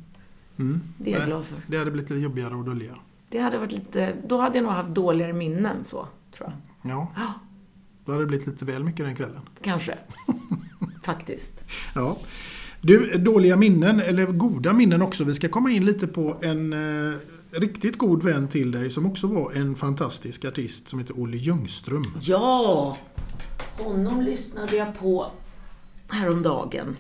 Mm. 0.59 0.81
Det 0.99 1.11
är 1.11 1.13
jag 1.13 1.19
Nej, 1.21 1.29
glad 1.29 1.45
för. 1.45 1.59
Det 1.67 1.77
hade 1.79 1.91
blivit 1.91 2.11
lite 2.11 2.23
jobbigare 2.23 2.61
att 2.61 2.67
dölja. 2.67 2.95
Det 3.35 3.41
hade 3.41 3.59
varit 3.59 3.73
lite... 3.73 4.13
Då 4.27 4.39
hade 4.39 4.59
jag 4.59 4.63
nog 4.63 4.73
haft 4.73 4.89
dåligare 4.89 5.33
minnen 5.33 5.85
så, 5.85 6.09
tror 6.37 6.53
jag. 6.83 6.91
Ja. 6.91 7.13
Då 8.05 8.13
hade 8.13 8.25
det 8.25 8.29
blivit 8.29 8.47
lite 8.47 8.65
väl 8.65 8.85
mycket 8.85 9.07
den 9.07 9.17
kvällen. 9.17 9.41
Kanske. 9.63 9.99
Faktiskt. 11.03 11.65
Ja. 11.95 12.17
Du, 12.81 13.19
dåliga 13.19 13.57
minnen, 13.57 14.01
eller 14.01 14.27
goda 14.27 14.73
minnen 14.73 15.03
också. 15.03 15.25
Vi 15.25 15.35
ska 15.35 15.49
komma 15.49 15.71
in 15.71 15.85
lite 15.85 16.07
på 16.07 16.37
en, 16.43 16.73
eh, 16.73 17.15
riktigt 17.51 17.99
god 17.99 18.23
vän 18.23 18.49
till 18.49 18.71
dig 18.71 18.91
som 18.91 19.07
också 19.07 19.27
var 19.27 19.53
en 19.53 19.75
fantastisk 19.75 20.45
artist 20.45 20.89
som 20.89 20.99
heter 20.99 21.21
Olle 21.21 21.37
Ljungström. 21.37 22.05
Ja, 22.21 22.97
honom 23.79 24.23
lyssnade 24.23 24.77
jag 24.77 24.99
på 24.99 25.27
häromdagen. 26.09 26.97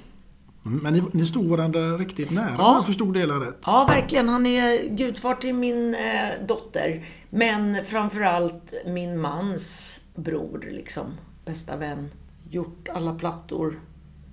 Men 0.66 0.92
ni, 0.92 1.02
ni 1.12 1.26
stod 1.26 1.44
varandra 1.46 1.80
riktigt 1.98 2.30
nära 2.30 2.54
Ja. 2.58 2.74
jag 2.76 2.86
förstod 2.86 3.14
det 3.14 3.20
hela 3.20 3.34
rätt. 3.40 3.58
Ja, 3.66 3.84
verkligen. 3.88 4.28
Han 4.28 4.46
är 4.46 4.88
gudfar 4.96 5.34
till 5.34 5.54
min 5.54 5.94
eh, 5.94 6.46
dotter. 6.48 7.04
Men 7.30 7.84
framförallt 7.84 8.72
min 8.86 9.20
mans 9.20 9.98
bror, 10.14 10.68
liksom. 10.70 11.06
Bästa 11.44 11.76
vän. 11.76 12.08
Gjort 12.50 12.88
alla 12.94 13.14
plattor 13.14 13.80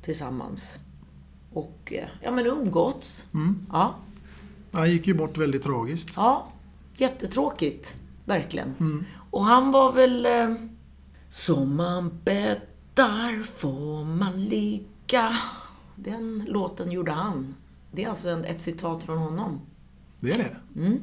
tillsammans. 0.02 0.80
Och, 1.54 1.94
eh, 1.96 2.08
ja 2.22 2.32
men 2.32 2.46
umgåtts. 2.46 3.26
Mm. 3.34 3.66
Ja. 3.72 3.96
Han 4.72 4.90
gick 4.92 5.08
ju 5.08 5.14
bort 5.14 5.38
väldigt 5.38 5.64
tragiskt. 5.64 6.10
Ja, 6.16 6.48
jättetråkigt. 6.96 7.98
Verkligen. 8.26 8.76
Mm. 8.80 9.06
Och 9.32 9.46
han 9.46 9.72
var 9.72 9.92
väl... 9.92 10.26
Eh, 10.26 10.56
Som 11.30 11.76
man 11.76 12.20
bäddar 12.24 13.44
får 13.58 14.06
man 14.06 14.46
ligga. 14.46 15.38
Den 16.04 16.46
låten 16.48 16.92
gjorde 16.92 17.12
han. 17.12 17.56
Det 17.92 18.04
är 18.04 18.10
alltså 18.10 18.30
en, 18.30 18.46
ett 18.46 18.62
citat 18.62 19.04
från 19.04 19.18
honom. 19.18 19.62
Det 20.20 20.32
är 20.32 20.38
det. 20.38 20.80
Mm. 20.80 21.00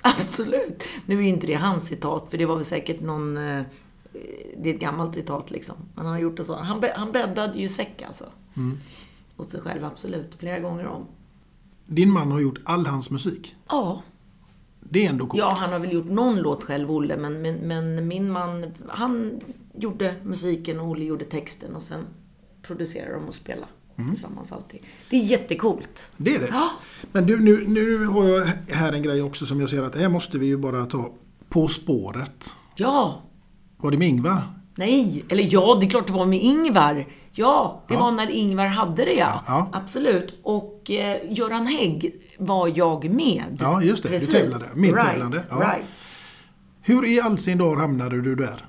Absolut. 0.00 0.84
Nu 1.06 1.18
är 1.18 1.22
ju 1.22 1.28
inte 1.28 1.46
det 1.46 1.54
hans 1.54 1.86
citat, 1.86 2.30
för 2.30 2.38
det 2.38 2.46
var 2.46 2.56
väl 2.56 2.64
säkert 2.64 3.00
någon... 3.00 3.36
Eh, 3.36 3.62
det 4.58 4.70
är 4.70 4.74
ett 4.74 4.80
gammalt 4.80 5.14
citat 5.14 5.50
liksom. 5.50 5.76
Men 5.94 6.04
han 6.04 6.14
har 6.14 6.20
gjort 6.20 6.36
det 6.36 6.44
så. 6.44 6.56
Han, 6.56 6.84
han 6.94 7.12
bäddade 7.12 7.58
ju 7.58 7.68
säck 7.68 8.02
alltså. 8.02 8.24
Mm. 8.56 8.78
Åt 9.36 9.50
sig 9.50 9.60
själv, 9.60 9.84
absolut. 9.84 10.34
Flera 10.34 10.58
gånger 10.58 10.86
om. 10.86 11.06
Din 11.86 12.10
man 12.10 12.30
har 12.30 12.40
gjort 12.40 12.58
all 12.64 12.86
hans 12.86 13.10
musik. 13.10 13.56
Ja. 13.68 14.02
Det 14.80 15.06
är 15.06 15.10
ändå 15.10 15.26
coolt. 15.26 15.38
Ja, 15.38 15.56
han 15.58 15.72
har 15.72 15.78
väl 15.78 15.92
gjort 15.92 16.10
någon 16.10 16.36
låt 16.36 16.64
själv, 16.64 16.90
Olle, 16.90 17.16
men, 17.16 17.42
men, 17.42 17.54
men 17.54 18.08
min 18.08 18.30
man, 18.30 18.72
han 18.88 19.40
gjorde 19.74 20.16
musiken 20.22 20.80
och 20.80 20.86
Olle 20.86 21.04
gjorde 21.04 21.24
texten 21.24 21.76
och 21.76 21.82
sen 21.82 22.06
producerade 22.62 23.14
de 23.14 23.24
och 23.24 23.34
spelade 23.34 23.68
Mm. 24.00 24.10
tillsammans 24.14 24.52
alltid. 24.52 24.80
Det 25.10 25.16
är 25.16 25.20
jättecoolt. 25.24 26.10
Det 26.16 26.34
är 26.34 26.40
det. 26.40 26.52
Men 27.12 27.26
du, 27.26 27.40
nu, 27.40 27.64
nu 27.68 28.06
har 28.06 28.24
jag 28.24 28.46
här 28.68 28.92
en 28.92 29.02
grej 29.02 29.22
också 29.22 29.46
som 29.46 29.60
jag 29.60 29.70
ser 29.70 29.82
att 29.82 29.92
det 29.92 29.98
här 29.98 30.08
måste 30.08 30.38
vi 30.38 30.46
ju 30.46 30.56
bara 30.56 30.86
ta 30.86 31.12
På 31.48 31.68
spåret. 31.68 32.50
Ja! 32.76 33.22
Var 33.76 33.90
det 33.90 33.98
med 33.98 34.08
Ingvar? 34.08 34.42
Nej, 34.74 35.24
eller 35.28 35.48
ja, 35.50 35.76
det 35.80 35.86
är 35.86 35.90
klart 35.90 36.06
det 36.06 36.12
var 36.12 36.26
med 36.26 36.42
Ingvar. 36.42 37.06
Ja, 37.32 37.82
det 37.88 37.94
Ja. 37.94 38.00
var 38.00 38.12
när 38.12 38.30
Ingvar 38.30 38.66
hade 38.66 39.04
det 39.04 39.14
ja. 39.14 39.44
Ja. 39.46 39.68
Absolut. 39.72 40.38
Och 40.42 40.90
eh, 40.90 41.18
Göran 41.32 41.66
Hägg 41.66 42.14
var 42.38 42.72
jag 42.74 43.10
med. 43.10 43.58
Ja, 43.60 43.82
just 43.82 44.02
det. 44.02 44.08
Precis. 44.08 44.30
Du 44.30 44.40
tävlade. 44.40 44.64
Medtävlande. 44.74 45.36
Right, 45.36 45.48
ja. 45.50 45.56
right. 45.56 45.86
Hur 46.82 47.06
i 47.08 47.20
all 47.20 47.38
sin 47.38 47.58
dar 47.58 47.76
hamnade 47.76 48.20
du 48.20 48.34
där? 48.34 48.64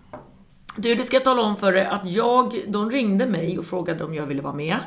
Du, 0.76 0.96
det 0.96 1.04
ska 1.04 1.16
jag 1.16 1.24
tala 1.24 1.42
om 1.42 1.56
för 1.56 1.72
dig 1.72 1.86
att 1.86 2.06
jag, 2.06 2.62
de 2.68 2.92
ringde 2.92 3.28
mig 3.28 3.60
och 3.60 3.66
frågade 3.66 4.04
om 4.04 4.14
jag 4.14 4.26
ville 4.26 4.42
vara 4.42 4.54
med. 4.54 4.78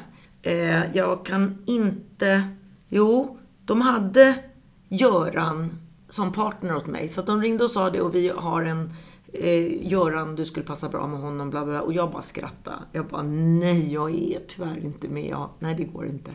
Eh, 0.45 0.97
jag 0.97 1.26
kan 1.26 1.59
inte... 1.66 2.49
Jo, 2.88 3.38
de 3.64 3.80
hade 3.80 4.34
Göran 4.88 5.70
som 6.09 6.32
partner 6.32 6.76
åt 6.76 6.86
mig. 6.86 7.09
Så 7.09 7.20
att 7.20 7.26
de 7.26 7.42
ringde 7.42 7.64
och 7.64 7.70
sa 7.70 7.90
det 7.90 8.01
och 8.01 8.14
vi 8.14 8.28
har 8.28 8.62
en 8.62 8.90
eh, 9.32 9.90
Göran, 9.92 10.36
du 10.36 10.45
skulle 10.45 10.66
passa 10.66 10.88
bra 10.88 11.07
med 11.07 11.20
honom, 11.20 11.51
bla 11.51 11.64
bla. 11.64 11.72
bla. 11.72 11.82
Och 11.82 11.92
jag 11.92 12.11
bara 12.11 12.22
skrattade. 12.22 12.76
Jag 12.92 13.07
bara, 13.07 13.22
nej, 13.22 13.92
jag 13.92 14.14
är 14.14 14.40
tyvärr 14.49 14.84
inte 14.84 15.09
med. 15.09 15.26
Jag, 15.26 15.49
nej, 15.59 15.74
det 15.74 15.84
går 15.84 16.07
inte. 16.07 16.30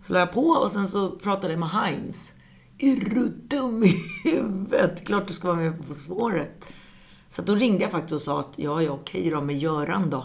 Så 0.00 0.12
la 0.12 0.18
jag 0.18 0.32
på 0.32 0.46
och 0.46 0.70
sen 0.70 0.88
så 0.88 1.10
pratade 1.10 1.52
jag 1.52 1.60
med 1.60 1.70
Heinz. 1.70 2.34
Är 2.78 3.14
du 3.14 3.28
dum 3.28 3.84
i 3.84 3.94
huvudet? 4.24 5.06
Klart 5.06 5.26
du 5.26 5.32
ska 5.32 5.48
vara 5.48 5.56
med 5.56 5.88
på 5.88 5.94
spåret. 5.94 6.64
Så 7.28 7.42
då 7.42 7.54
ringde 7.54 7.82
jag 7.82 7.90
faktiskt 7.90 8.12
och 8.12 8.20
sa 8.20 8.40
att 8.40 8.52
ja, 8.56 8.82
ja, 8.82 8.92
okej 8.92 9.30
då 9.30 9.40
med 9.40 9.58
Göran 9.58 10.10
då. 10.10 10.24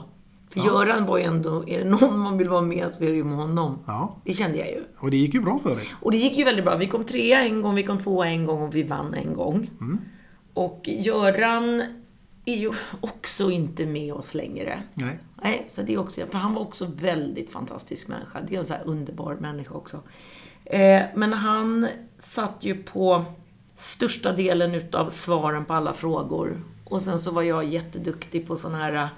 Göran 0.55 1.05
var 1.05 1.17
ju 1.17 1.23
ändå, 1.23 1.67
är 1.67 1.79
det 1.79 1.85
någon 1.85 2.19
man 2.19 2.37
vill 2.37 2.49
vara 2.49 2.61
med 2.61 2.91
så 2.91 3.03
är 3.03 3.09
det 3.09 3.15
ju 3.15 3.23
med 3.23 3.37
honom. 3.37 3.79
Ja. 3.87 4.15
Det 4.23 4.33
kände 4.33 4.57
jag 4.57 4.67
ju. 4.67 4.83
Och 4.97 5.11
det 5.11 5.17
gick 5.17 5.33
ju 5.33 5.41
bra 5.41 5.59
för 5.59 5.75
dig. 5.75 5.87
Och 6.01 6.11
det 6.11 6.17
gick 6.17 6.37
ju 6.37 6.43
väldigt 6.43 6.65
bra. 6.65 6.75
Vi 6.75 6.87
kom 6.87 7.03
trea 7.03 7.45
en 7.45 7.61
gång, 7.61 7.75
vi 7.75 7.83
kom 7.83 7.97
tvåa 7.97 8.27
en 8.27 8.45
gång 8.45 8.61
och 8.61 8.75
vi 8.75 8.83
vann 8.83 9.13
en 9.13 9.33
gång. 9.33 9.69
Mm. 9.81 9.99
Och 10.53 10.81
Göran 10.85 11.83
är 12.45 12.55
ju 12.55 12.71
också 13.01 13.51
inte 13.51 13.85
med 13.85 14.13
oss 14.13 14.33
längre. 14.33 14.83
Nej. 14.93 15.19
Nej, 15.43 15.65
så 15.69 15.81
det 15.81 15.93
är 15.93 15.97
också, 15.97 16.21
för 16.31 16.37
han 16.37 16.53
var 16.53 16.61
också 16.61 16.85
väldigt 16.85 17.51
fantastisk 17.51 18.07
människa. 18.07 18.41
Det 18.47 18.55
är 18.55 18.59
en 18.59 18.65
så 18.65 18.73
här 18.73 18.83
underbar 18.85 19.35
människa 19.35 19.73
också. 19.73 20.01
Eh, 20.65 21.01
men 21.15 21.33
han 21.33 21.87
satt 22.17 22.57
ju 22.59 22.83
på 22.83 23.25
största 23.75 24.31
delen 24.31 24.75
utav 24.75 25.09
svaren 25.09 25.65
på 25.65 25.73
alla 25.73 25.93
frågor. 25.93 26.61
Och 26.85 27.01
sen 27.01 27.19
så 27.19 27.31
var 27.31 27.41
jag 27.41 27.65
jätteduktig 27.65 28.47
på 28.47 28.55
sån 28.55 28.75
här 28.75 29.09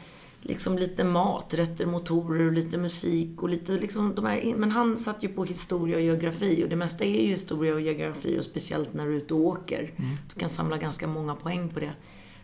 liksom 0.48 0.78
lite 0.78 1.04
mat, 1.04 1.54
rätter, 1.54 1.86
motorer 1.86 2.46
och 2.46 2.52
lite 2.52 2.78
musik 2.78 3.44
och 3.44 3.50
lite 3.50 3.72
liksom 3.72 4.16
de 4.16 4.26
här, 4.26 4.54
men 4.58 4.72
han 4.72 4.98
satt 4.98 5.24
ju 5.24 5.28
på 5.28 5.46
historia 5.46 5.96
och 5.96 6.02
geografi 6.02 6.64
och 6.64 6.70
det 6.70 6.76
mesta 6.76 7.04
är 7.04 7.22
ju 7.22 7.28
historia 7.28 7.74
och 7.74 7.82
geografi 7.82 8.40
och 8.40 8.44
speciellt 8.44 8.94
när 8.94 9.06
du 9.06 9.12
är 9.12 9.18
ute 9.18 9.34
och 9.34 9.40
åker. 9.40 9.92
Du 10.34 10.40
kan 10.40 10.50
samla 10.50 10.78
ganska 10.78 11.08
många 11.08 11.36
poäng 11.36 11.70
på 11.70 11.80
det. 11.80 11.92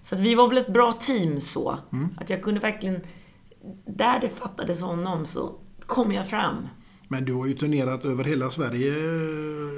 Så 0.01 0.15
att 0.15 0.21
vi 0.21 0.35
var 0.35 0.47
väl 0.47 0.57
ett 0.57 0.73
bra 0.73 0.93
team 0.93 1.41
så. 1.41 1.77
Mm. 1.91 2.09
Att 2.17 2.29
jag 2.29 2.41
kunde 2.43 2.59
verkligen, 2.59 3.01
där 3.85 4.19
det 4.19 4.29
fattades 4.29 4.81
honom 4.81 5.25
så 5.25 5.55
kom 5.85 6.11
jag 6.11 6.27
fram. 6.29 6.67
Men 7.13 7.25
du 7.25 7.33
har 7.33 7.45
ju 7.45 7.53
turnerat 7.53 8.05
över 8.05 8.23
hela 8.23 8.49
Sverige 8.49 8.93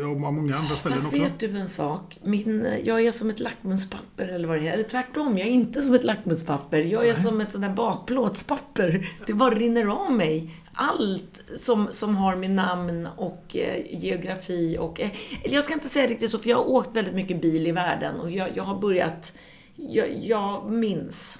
och 0.05 0.19
många 0.19 0.55
andra 0.55 0.75
ställen 0.75 0.97
Fast 0.97 1.13
också. 1.13 1.23
vet 1.23 1.39
du 1.39 1.57
en 1.57 1.69
sak? 1.69 2.19
Min, 2.23 2.67
jag 2.83 3.05
är 3.05 3.11
som 3.11 3.29
ett 3.29 3.39
lackmuspapper 3.39 4.27
eller 4.27 4.47
vad 4.47 4.57
det 4.57 4.67
är. 4.67 4.73
Eller 4.73 4.83
tvärtom, 4.83 5.38
jag 5.38 5.47
är 5.47 5.51
inte 5.51 5.81
som 5.81 5.93
ett 5.93 6.03
lackmuspapper. 6.03 6.77
Jag 6.77 7.07
är 7.07 7.13
som 7.13 7.41
ett 7.41 7.51
sånt 7.51 7.63
där 7.63 7.73
bakplåtspapper. 7.73 9.09
Det 9.27 9.33
bara 9.33 9.55
rinner 9.55 9.86
av 9.86 10.11
mig. 10.11 10.55
Allt 10.73 11.43
som, 11.57 11.88
som 11.91 12.15
har 12.15 12.36
med 12.36 12.51
namn 12.51 13.07
och 13.17 13.57
eh, 13.57 14.03
geografi 14.03 14.77
och... 14.79 15.01
Eh, 15.01 15.09
eller 15.43 15.55
jag 15.55 15.63
ska 15.63 15.73
inte 15.73 15.89
säga 15.89 16.07
riktigt 16.07 16.31
så, 16.31 16.39
för 16.39 16.49
jag 16.49 16.57
har 16.57 16.69
åkt 16.69 16.95
väldigt 16.95 17.15
mycket 17.15 17.41
bil 17.41 17.67
i 17.67 17.71
världen 17.71 18.19
och 18.19 18.31
jag, 18.31 18.49
jag 18.53 18.63
har 18.63 18.81
börjat... 18.81 19.33
Jag, 19.75 20.23
jag 20.23 20.71
minns 20.71 21.39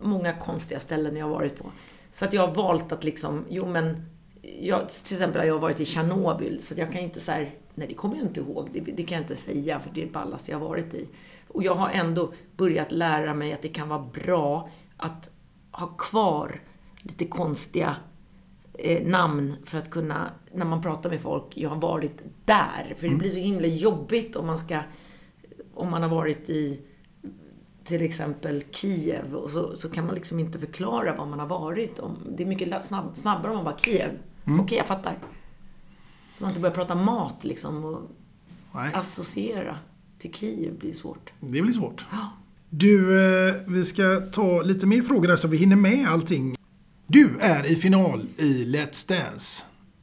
många 0.00 0.32
konstiga 0.32 0.80
ställen 0.80 1.16
jag 1.16 1.26
har 1.26 1.34
varit 1.34 1.58
på. 1.58 1.66
Så 2.10 2.24
att 2.24 2.32
jag 2.32 2.46
har 2.46 2.54
valt 2.54 2.92
att 2.92 3.04
liksom, 3.04 3.44
jo 3.48 3.66
men 3.66 4.06
jag, 4.60 4.88
till 4.88 5.16
exempel 5.16 5.40
har 5.40 5.46
jag 5.46 5.58
varit 5.58 5.80
i 5.80 5.84
Tjernobyl, 5.84 6.62
så 6.62 6.74
jag 6.76 6.92
kan 6.92 7.00
ju 7.00 7.06
inte 7.06 7.32
här, 7.32 7.54
nej 7.74 7.88
det 7.88 7.94
kommer 7.94 8.16
jag 8.16 8.24
inte 8.24 8.40
ihåg, 8.40 8.68
det, 8.72 8.80
det 8.80 9.02
kan 9.02 9.16
jag 9.16 9.24
inte 9.24 9.36
säga 9.36 9.80
för 9.80 9.90
det 9.94 10.02
är 10.02 10.06
det 10.06 10.12
ballaste 10.12 10.50
jag 10.50 10.58
har 10.58 10.68
varit 10.68 10.94
i. 10.94 11.08
Och 11.48 11.62
jag 11.62 11.74
har 11.74 11.90
ändå 11.90 12.32
börjat 12.56 12.92
lära 12.92 13.34
mig 13.34 13.52
att 13.52 13.62
det 13.62 13.68
kan 13.68 13.88
vara 13.88 14.08
bra 14.14 14.70
att 14.96 15.30
ha 15.70 15.86
kvar 15.86 16.60
lite 17.02 17.24
konstiga 17.24 17.96
eh, 18.74 19.06
namn 19.06 19.56
för 19.64 19.78
att 19.78 19.90
kunna, 19.90 20.30
när 20.52 20.64
man 20.64 20.82
pratar 20.82 21.10
med 21.10 21.20
folk, 21.20 21.44
jag 21.54 21.70
har 21.70 21.80
varit 21.80 22.22
där. 22.44 22.94
För 22.96 23.08
det 23.08 23.14
blir 23.14 23.30
så 23.30 23.38
himla 23.38 23.66
jobbigt 23.66 24.36
om 24.36 24.46
man 24.46 24.58
ska, 24.58 24.80
om 25.74 25.90
man 25.90 26.02
har 26.02 26.10
varit 26.10 26.50
i 26.50 26.80
till 27.84 28.02
exempel 28.02 28.62
Kiev 28.70 29.34
och 29.34 29.50
så, 29.50 29.76
så 29.76 29.88
kan 29.90 30.06
man 30.06 30.14
liksom 30.14 30.38
inte 30.38 30.58
förklara 30.58 31.16
vad 31.16 31.28
man 31.28 31.40
har 31.40 31.46
varit 31.46 31.98
om. 31.98 32.16
Det 32.36 32.42
är 32.42 32.46
mycket 32.46 32.84
snabb, 32.84 33.10
snabbare 33.14 33.50
om 33.50 33.56
man 33.56 33.64
bara 33.64 33.78
Kiev. 33.78 34.10
Mm. 34.46 34.60
Okej, 34.60 34.78
jag 34.78 34.86
fattar. 34.86 35.18
Så 36.32 36.42
man 36.42 36.50
inte 36.50 36.60
börjar 36.60 36.74
prata 36.74 36.94
mat 36.94 37.44
liksom 37.44 37.84
och 37.84 38.00
Nej. 38.74 38.90
associera 38.94 39.76
till 40.18 40.34
Kiev 40.34 40.78
blir 40.78 40.92
svårt. 40.92 41.32
Det 41.40 41.62
blir 41.62 41.72
svårt. 41.72 42.06
Du, 42.70 43.20
eh, 43.48 43.54
vi 43.66 43.84
ska 43.84 44.16
ta 44.32 44.62
lite 44.62 44.86
mer 44.86 45.02
frågor 45.02 45.28
där 45.28 45.36
så 45.36 45.48
vi 45.48 45.56
hinner 45.56 45.76
med 45.76 46.08
allting. 46.08 46.56
Du 47.06 47.38
är 47.40 47.72
i 47.72 47.76
final 47.76 48.22
i 48.36 48.64
Let's 48.64 49.08
Dance. 49.08 49.62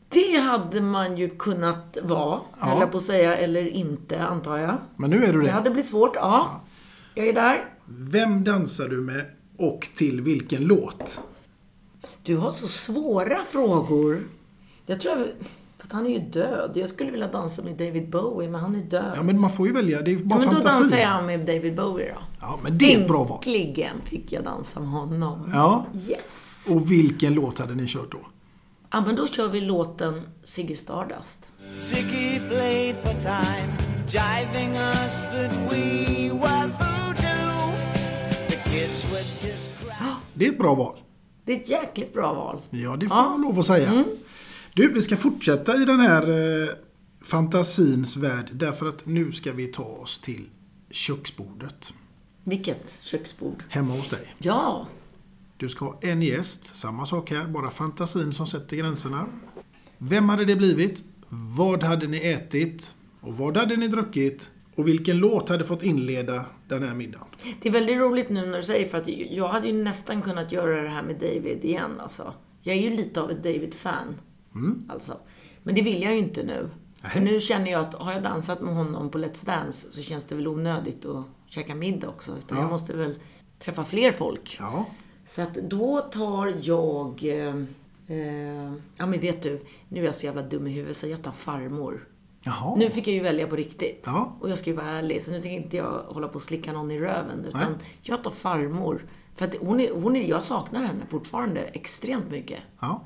Det 0.09 0.37
hade 0.39 0.81
man 0.81 1.17
ju 1.17 1.29
kunnat 1.29 1.97
vara, 2.03 2.39
Ja. 2.61 2.79
jag 2.79 2.91
på 2.91 2.97
att 2.97 3.03
säga, 3.03 3.37
eller 3.37 3.67
inte 3.67 4.23
antar 4.25 4.57
jag. 4.57 4.77
Men 4.95 5.09
nu 5.09 5.23
är 5.23 5.33
du 5.33 5.39
Det 5.39 5.45
det. 5.45 5.51
hade 5.51 5.69
blivit 5.69 5.89
svårt, 5.89 6.15
ja. 6.15 6.61
Jag 7.15 7.27
är 7.27 7.33
där. 7.33 7.65
Vem 7.85 8.43
dansar 8.43 8.87
du 8.89 8.97
med 9.01 9.25
och 9.57 9.87
till 9.95 10.21
vilken 10.21 10.63
låt? 10.63 11.19
Du 12.27 12.37
har 12.37 12.51
så 12.51 12.67
svåra 12.67 13.45
frågor. 13.45 14.19
Jag 14.85 14.99
tror 14.99 15.17
jag... 15.17 15.27
För 15.77 15.95
han 15.95 16.05
är 16.05 16.09
ju 16.09 16.19
död. 16.19 16.71
Jag 16.75 16.89
skulle 16.89 17.11
vilja 17.11 17.27
dansa 17.27 17.61
med 17.61 17.73
David 17.77 18.09
Bowie, 18.09 18.49
men 18.49 18.61
han 18.61 18.75
är 18.75 18.79
död. 18.81 19.13
Ja, 19.15 19.23
men 19.23 19.41
man 19.41 19.51
får 19.51 19.67
ju 19.67 19.73
välja. 19.73 20.01
Det 20.01 20.11
är 20.11 20.15
Ja, 20.15 20.19
bara 20.23 20.39
men 20.39 20.47
då 20.47 20.53
fantasi. 20.55 20.81
dansar 20.81 20.97
jag 20.97 21.25
med 21.25 21.39
David 21.39 21.75
Bowie 21.75 22.13
då. 22.13 22.19
Ja, 22.41 22.59
men 22.63 22.77
det 22.77 22.93
är 22.93 23.01
ett 23.01 23.07
bra 23.07 23.23
val. 23.23 23.37
Äntligen 23.37 24.01
fick 24.05 24.31
jag 24.31 24.43
dansa 24.43 24.79
med 24.79 24.89
honom. 24.89 25.51
Ja. 25.53 25.85
Yes! 26.07 26.65
Och 26.71 26.91
vilken 26.91 27.33
låt 27.33 27.59
hade 27.59 27.75
ni 27.75 27.87
kört 27.87 28.11
då? 28.11 28.17
Ja, 28.91 29.01
men 29.01 29.15
då 29.15 29.27
kör 29.27 29.47
vi 29.49 29.61
låten 29.61 30.21
Ziggy 30.43 30.75
Stardust. 30.75 31.51
Ziggy 31.79 32.39
played 32.49 32.95
for 32.95 33.13
time, 33.21 33.73
jiving 34.09 34.71
us 34.75 35.21
that 35.21 35.51
we 35.73 36.29
were 36.29 36.67
voodoo. 36.79 37.73
The 38.49 38.55
kids 38.69 39.05
would 39.11 39.25
just. 39.43 39.69
Det 40.33 40.45
är 40.47 40.51
ett 40.51 40.57
bra 40.57 40.75
val. 40.75 40.93
Det 41.47 41.53
är 41.53 41.57
ett 41.59 41.69
jäkligt 41.69 42.13
bra 42.13 42.33
val. 42.33 42.61
Ja, 42.69 42.95
det 42.97 43.07
får 43.07 43.15
man 43.15 43.41
lov 43.41 43.59
att 43.59 43.65
säga. 43.65 43.89
Mm. 43.89 44.05
Du, 44.73 44.93
vi 44.93 45.01
ska 45.01 45.17
fortsätta 45.17 45.75
i 45.75 45.85
den 45.85 45.99
här 45.99 46.23
eh, 46.29 46.69
fantasins 47.21 48.15
värld 48.17 48.49
därför 48.53 48.85
att 48.85 49.05
nu 49.05 49.31
ska 49.31 49.53
vi 49.53 49.67
ta 49.67 49.83
oss 49.83 50.17
till 50.17 50.49
köksbordet. 50.89 51.93
Vilket 52.43 52.97
köksbord? 53.01 53.63
Hemma 53.69 53.93
hos 53.93 54.09
dig. 54.09 54.33
Ja, 54.37 54.87
Du 55.57 55.69
ska 55.69 55.85
ha 55.85 55.97
en 56.01 56.21
gäst, 56.21 56.75
samma 56.77 57.05
sak 57.05 57.31
här, 57.31 57.45
bara 57.45 57.69
fantasin 57.69 58.33
som 58.33 58.47
sätter 58.47 58.77
gränserna. 58.77 59.25
Vem 59.97 60.29
hade 60.29 60.45
det 60.45 60.55
blivit? 60.55 61.03
Vad 61.29 61.83
hade 61.83 62.07
ni 62.07 62.17
ätit? 62.17 62.95
Och 63.21 63.37
vad 63.37 63.57
hade 63.57 63.75
ni 63.77 63.87
druckit? 63.87 64.49
Och 64.77 64.87
vilken 64.87 65.17
låt 65.17 65.49
hade 65.49 65.63
fått 65.63 65.83
inleda 65.83 66.45
den 66.67 66.83
här 66.83 66.93
middagen? 66.93 67.27
det 67.61 67.69
är 67.69 67.73
väldigt 67.73 67.97
roligt 67.97 68.29
nu 68.29 68.45
när 68.45 68.57
du 68.57 68.63
säger 68.63 68.87
för 68.87 68.97
att 68.97 69.07
jag 69.07 69.47
hade 69.47 69.67
ju 69.67 69.73
nästan 69.83 70.21
kunnat 70.21 70.51
göra 70.51 70.81
det 70.81 70.89
här 70.89 71.03
med 71.03 71.15
David 71.15 71.65
igen 71.65 71.99
alltså. 71.99 72.33
Jag 72.61 72.75
är 72.75 72.81
ju 72.81 72.89
lite 72.89 73.21
av 73.21 73.31
ett 73.31 73.43
David-fan. 73.43 74.15
Alltså. 74.89 75.17
Men 75.63 75.75
det 75.75 75.81
vill 75.81 76.01
jag 76.01 76.13
ju 76.13 76.19
inte 76.19 76.43
nu. 76.43 76.69
För 77.13 77.19
nu 77.19 77.39
känner 77.41 77.71
jag 77.71 77.81
att 77.81 77.93
har 77.93 78.13
jag 78.13 78.23
dansat 78.23 78.61
med 78.61 78.75
honom 78.75 79.09
på 79.11 79.17
Let's 79.17 79.45
Dance 79.45 79.91
så 79.91 80.01
känns 80.01 80.25
det 80.25 80.35
väl 80.35 80.47
onödigt 80.47 81.05
att 81.05 81.25
käka 81.47 81.75
middag 81.75 82.09
också. 82.09 82.31
Utan 82.37 82.57
Ja. 82.57 82.63
jag 82.63 82.71
måste 82.71 82.93
väl 82.93 83.15
träffa 83.59 83.85
fler 83.85 84.11
folk. 84.11 84.57
Ja. 84.59 84.85
Så 85.25 85.41
att 85.41 85.53
då 85.53 86.01
tar 86.01 86.53
jag... 86.61 87.23
Eh, 87.23 87.55
eh, 88.17 88.73
ja 88.97 89.05
men 89.05 89.19
vet 89.19 89.41
du, 89.43 89.61
nu 89.89 90.01
är 90.01 90.05
jag 90.05 90.15
så 90.15 90.25
jävla 90.25 90.41
dum 90.41 90.67
i 90.67 90.71
huvudet 90.71 90.97
så 90.97 91.07
jag 91.07 91.21
tar 91.23 91.31
farmor. 91.31 92.07
Jaha. 92.47 92.75
Nu 92.75 92.89
fick 92.89 93.07
jag 93.07 93.13
ju 93.15 93.21
välja 93.21 93.47
på 93.47 93.55
riktigt. 93.55 94.03
Ja. 94.05 94.37
Och 94.39 94.49
jag 94.49 94.57
ska 94.57 94.69
ju 94.69 94.75
vara 94.75 94.85
ärlig, 94.89 95.23
så 95.23 95.31
nu 95.31 95.41
tänker 95.41 95.63
inte 95.63 95.77
jag 95.77 96.03
hålla 96.07 96.27
på 96.27 96.35
och 96.35 96.41
slicka 96.41 96.73
någon 96.73 96.91
i 96.91 96.99
röven. 96.99 97.45
Utan 97.45 97.61
Nej. 97.61 97.89
jag 98.01 98.23
tar 98.23 98.31
farmor. 98.31 99.05
För 99.35 99.45
att 99.45 99.55
hon 99.61 99.79
är, 99.79 99.91
hon 99.91 100.15
är, 100.15 100.23
jag 100.29 100.43
saknar 100.43 100.85
henne 100.85 101.05
fortfarande 101.09 101.59
extremt 101.61 102.31
mycket. 102.31 102.59
Ja. 102.79 103.01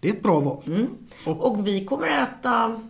Det 0.00 0.08
är 0.08 0.12
ett 0.12 0.22
bra 0.22 0.40
val. 0.40 0.62
Mm. 0.66 0.86
Och, 1.26 1.66
vi 1.66 1.84
kommer 1.84 2.06
äta... 2.06 2.80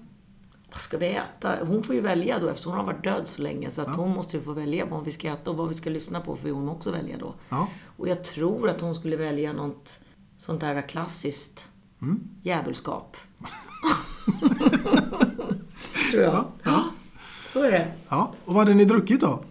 Vad 0.73 0.81
ska 0.81 0.99
vi 0.99 1.07
äta? 1.15 1.59
Hon 1.67 1.83
får 1.83 1.95
ju 1.95 2.01
välja 2.01 2.39
då 2.39 2.49
eftersom 2.49 2.73
hon 2.73 2.79
har 2.79 2.87
varit 2.87 3.05
död 3.05 3.23
så 3.29 3.43
länge. 3.43 3.71
Så 3.71 3.83
att 3.83 3.97
hon 3.97 4.11
måste 4.11 4.37
ju 4.37 4.43
få 4.43 4.53
välja 4.53 4.87
vad 4.87 5.05
vi 5.05 5.11
ska 5.13 5.29
äta 5.29 5.51
och 5.51 5.57
vad 5.57 5.69
vi 5.69 5.75
ska 5.75 5.91
lyssna 5.91 6.21
på 6.21 6.37
får 6.37 6.49
ju 6.49 6.55
hon 6.55 6.69
också 6.69 6.91
välja 6.91 7.17
då. 7.19 7.35
Ja. 7.49 7.69
Och 7.97 8.09
jag 8.09 8.25
tror 8.25 8.69
att 8.69 8.81
hon 8.81 8.95
skulle 8.95 9.17
välja 9.17 9.53
något 9.53 10.01
sånt 10.39 10.61
där 10.61 10.89
klassiskt 10.89 11.69
Mm. 12.03 12.21
djävulskap. 12.43 13.17
tror 16.13 16.23
jag. 16.23 16.45
Ja. 16.63 16.85
Så 17.49 17.63
är 17.63 17.71
det. 17.71 17.93
Ja. 18.09 18.35
Och 18.45 18.55
vad 18.55 18.65
hade 18.65 18.75
ni 18.75 18.85
druckit 18.85 19.21
då? 19.21 19.45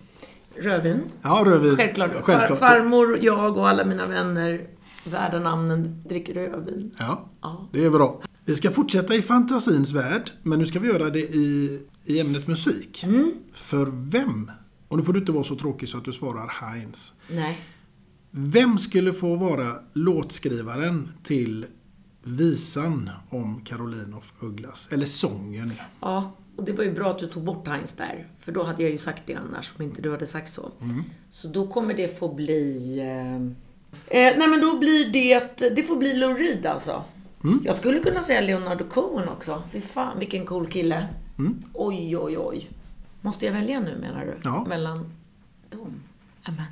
Rödvin. 0.55 1.03
Ja, 1.21 1.43
rödvin. 1.45 1.75
Självklart. 1.75 2.11
Självklart. 2.11 2.49
Far, 2.49 2.55
farmor, 2.55 3.19
jag 3.21 3.57
och 3.57 3.69
alla 3.69 3.85
mina 3.85 4.07
vänner, 4.07 4.67
värda 5.05 5.39
namnen, 5.39 6.03
dricker 6.09 6.33
rödvin. 6.33 6.95
Ja, 6.97 7.29
det 7.71 7.85
är 7.85 7.89
bra. 7.89 8.21
Vi 8.45 8.55
ska 8.55 8.71
fortsätta 8.71 9.15
i 9.15 9.21
fantasins 9.21 9.91
värld, 9.91 10.31
men 10.43 10.59
nu 10.59 10.65
ska 10.65 10.79
vi 10.79 10.87
göra 10.87 11.09
det 11.09 11.19
i, 11.19 11.81
i 12.05 12.19
ämnet 12.19 12.47
musik. 12.47 13.03
Mm. 13.03 13.33
För 13.53 13.85
vem? 13.91 14.51
Och 14.87 14.97
nu 14.97 15.03
får 15.03 15.13
du 15.13 15.19
inte 15.19 15.31
vara 15.31 15.43
så 15.43 15.55
tråkig 15.55 15.89
så 15.89 15.97
att 15.97 16.05
du 16.05 16.13
svarar 16.13 16.47
Heinz. 16.47 17.13
Nej. 17.29 17.61
Vem 18.31 18.77
skulle 18.77 19.13
få 19.13 19.35
vara 19.35 19.73
låtskrivaren 19.93 21.09
till 21.23 21.65
visan 22.23 23.09
om 23.29 23.61
Caroline 23.65 24.13
of 24.13 24.33
Ugglas? 24.39 24.89
Eller 24.91 25.05
sången? 25.05 25.73
Ja, 25.99 26.31
och 26.61 26.67
det 26.67 26.73
var 26.73 26.83
ju 26.83 26.91
bra 26.91 27.09
att 27.09 27.19
du 27.19 27.27
tog 27.27 27.43
bort 27.43 27.67
Heinz 27.67 27.93
där. 27.93 28.27
För 28.39 28.51
då 28.51 28.63
hade 28.63 28.81
jag 28.83 28.91
ju 28.91 28.97
sagt 28.97 29.23
det 29.25 29.35
annars, 29.35 29.73
om 29.77 29.83
inte 29.83 30.01
du 30.01 30.11
hade 30.11 30.27
sagt 30.27 30.53
så. 30.53 30.71
Mm. 30.81 31.03
Så 31.31 31.47
då 31.47 31.67
kommer 31.67 31.93
det 31.93 32.19
få 32.19 32.33
bli... 32.33 32.99
Eh, 32.99 33.35
eh, 34.27 34.37
nej 34.37 34.47
men 34.47 34.61
då 34.61 34.77
blir 34.79 35.09
det... 35.13 35.57
Det 35.75 35.83
får 35.83 35.95
bli 35.95 36.13
Lou 36.13 36.33
Reed 36.33 36.65
alltså. 36.65 37.03
Mm. 37.43 37.59
Jag 37.63 37.75
skulle 37.75 37.99
kunna 37.99 38.21
säga 38.21 38.41
Leonardo 38.41 38.85
Cohen 38.89 39.29
också. 39.29 39.63
Fy 39.71 39.81
fan, 39.81 40.19
vilken 40.19 40.45
cool 40.45 40.67
kille. 40.67 41.07
Mm. 41.39 41.63
Oj, 41.73 42.17
oj, 42.17 42.37
oj. 42.37 42.69
Måste 43.21 43.45
jag 43.45 43.53
välja 43.53 43.79
nu 43.79 43.97
menar 44.01 44.25
du? 44.25 44.37
Ja. 44.43 44.65
Mellan 44.69 44.97
dem? 45.69 45.93
Nämen, 46.45 46.63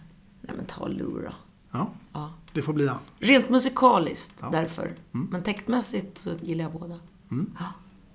nej 0.41 0.55
men 0.55 0.65
ta 0.65 0.87
Lou 0.87 1.21
då. 1.21 1.31
Ja, 1.71 1.89
Ja. 2.13 2.33
det 2.53 2.61
får 2.61 2.73
bli 2.73 2.87
han. 2.87 2.99
Rent 3.19 3.49
musikaliskt 3.49 4.33
Ja. 4.41 4.49
därför. 4.51 4.91
Mm. 5.13 5.27
Men 5.31 5.43
textmässigt 5.43 6.17
så 6.17 6.29
gillar 6.41 6.63
jag 6.63 6.71
båda. 6.73 6.95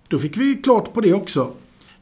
Då 0.08 0.18
fick 0.18 0.36
vi 0.36 0.54
klart 0.56 0.92
på 0.92 1.00
det 1.00 1.14
också. 1.14 1.52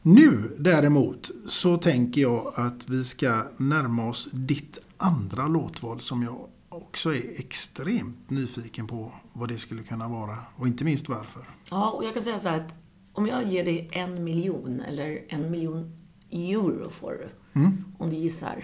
Nu 0.05 0.55
däremot 0.59 1.31
så 1.47 1.77
tänker 1.77 2.21
jag 2.21 2.53
att 2.55 2.89
vi 2.89 3.03
ska 3.03 3.41
närma 3.57 4.09
oss 4.09 4.27
ditt 4.31 4.79
andra 4.97 5.47
låtval 5.47 5.99
som 5.99 6.23
jag 6.23 6.47
också 6.69 7.13
är 7.15 7.39
extremt 7.39 8.29
nyfiken 8.29 8.87
på 8.87 9.11
vad 9.33 9.49
det 9.49 9.57
skulle 9.57 9.83
kunna 9.83 10.07
vara. 10.07 10.37
Och 10.55 10.67
inte 10.67 10.83
minst 10.85 11.09
varför. 11.09 11.43
Ja, 11.69 11.89
och 11.89 12.03
jag 12.03 12.13
kan 12.13 12.23
säga 12.23 12.39
så 12.39 12.49
här 12.49 12.59
att 12.59 12.75
om 13.13 13.27
jag 13.27 13.47
ger 13.51 13.63
dig 13.63 13.89
en 13.91 14.23
miljon 14.23 14.81
eller 14.87 15.23
en 15.29 15.51
miljon 15.51 15.91
euro 16.31 16.89
får 16.89 17.11
du. 17.11 17.59
Mm. 17.59 17.83
Om 17.97 18.09
du 18.09 18.15
gissar. 18.15 18.63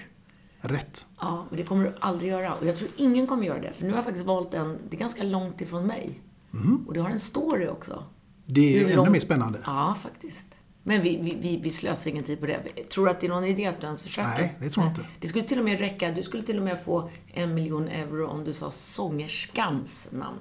Rätt. 0.61 1.05
Ja, 1.19 1.45
men 1.49 1.57
det 1.57 1.63
kommer 1.65 1.83
du 1.85 1.95
aldrig 2.01 2.29
göra. 2.31 2.53
Och 2.53 2.65
jag 2.65 2.77
tror 2.77 2.89
ingen 2.97 3.27
kommer 3.27 3.43
göra 3.45 3.61
det. 3.61 3.73
För 3.73 3.83
nu 3.83 3.89
har 3.89 3.95
jag 3.97 4.05
faktiskt 4.05 4.25
valt 4.25 4.53
en, 4.53 4.77
det 4.89 4.95
är 4.95 4.99
ganska 4.99 5.23
långt 5.23 5.61
ifrån 5.61 5.87
mig. 5.87 6.19
Mm. 6.53 6.85
Och 6.87 6.93
det 6.93 6.99
har 6.99 7.09
en 7.09 7.19
story 7.19 7.67
också. 7.67 8.03
Det 8.45 8.75
är 8.75 8.79
Hur 8.79 8.85
ännu 8.85 8.95
lång- 8.95 9.11
mer 9.11 9.19
spännande. 9.19 9.59
Ja, 9.65 9.95
faktiskt. 10.01 10.47
Men 10.89 11.01
vi, 11.01 11.17
vi, 11.21 11.37
vi, 11.41 11.57
vi 11.57 11.69
slösar 11.69 12.09
ingen 12.09 12.23
tid 12.23 12.39
på 12.39 12.45
det. 12.45 12.59
Tror 12.89 13.05
du 13.05 13.11
att 13.11 13.21
det 13.21 13.27
är 13.27 13.29
någon 13.29 13.43
idé 13.45 13.65
att 13.65 13.81
du 13.81 13.85
ens 13.85 14.01
försöker? 14.01 14.29
Nej, 14.29 14.55
det 14.59 14.69
tror 14.69 14.85
jag 14.85 14.91
inte. 14.91 15.05
Det 15.19 15.27
skulle 15.27 15.43
till 15.45 15.59
och 15.59 15.65
med 15.65 15.79
räcka. 15.79 16.11
Du 16.11 16.23
skulle 16.23 16.43
till 16.43 16.57
och 16.57 16.63
med 16.63 16.83
få 16.85 17.09
en 17.33 17.53
miljon 17.53 17.87
euro 17.87 18.27
om 18.27 18.43
du 18.43 18.53
sa 18.53 18.71
sångerskans 18.71 20.09
namn. 20.11 20.37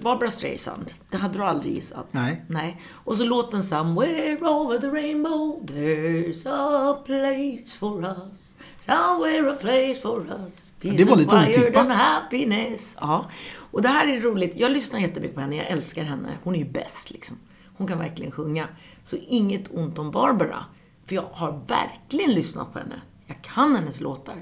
Barbara 0.00 0.30
Streisand. 0.30 0.92
Det 1.10 1.16
hade 1.16 1.38
du 1.38 1.44
aldrig 1.44 1.74
gissat. 1.74 2.12
Nej. 2.12 2.44
Nej. 2.46 2.80
Och 2.90 3.16
så 3.16 3.24
låten 3.24 3.62
Somewhere 3.62 4.38
over 4.40 4.78
the 4.78 4.86
rainbow 4.86 5.66
There's 5.66 6.48
a 6.48 7.02
place 7.06 7.78
for 7.78 8.04
us 8.04 8.56
Somewhere 8.80 9.52
a 9.52 9.56
place 9.60 10.00
for 10.02 10.20
us 10.40 10.72
Peace 10.80 10.96
Det 10.96 11.04
var 11.04 11.16
lite 11.16 11.36
otippat. 11.36 11.82
and 11.82 11.92
happiness. 11.92 12.96
Ja. 13.00 13.30
Och 13.54 13.82
det 13.82 13.88
här 13.88 14.06
är 14.06 14.20
roligt. 14.20 14.56
Jag 14.56 14.70
lyssnar 14.72 15.00
jättemycket 15.00 15.34
på 15.34 15.40
henne. 15.40 15.56
Jag 15.56 15.66
älskar 15.66 16.04
henne. 16.04 16.28
Hon 16.42 16.54
är 16.54 16.58
ju 16.58 16.64
bäst 16.70 17.10
liksom. 17.10 17.36
Hon 17.76 17.86
kan 17.86 17.98
verkligen 17.98 18.32
sjunga. 18.32 18.68
Så 19.04 19.16
inget 19.16 19.74
ont 19.74 19.98
om 19.98 20.10
Barbara. 20.10 20.64
För 21.06 21.14
jag 21.14 21.24
har 21.32 21.60
verkligen 21.66 22.30
lyssnat 22.34 22.72
på 22.72 22.78
henne. 22.78 23.00
Jag 23.26 23.42
kan 23.42 23.76
hennes 23.76 24.00
låtar. 24.00 24.34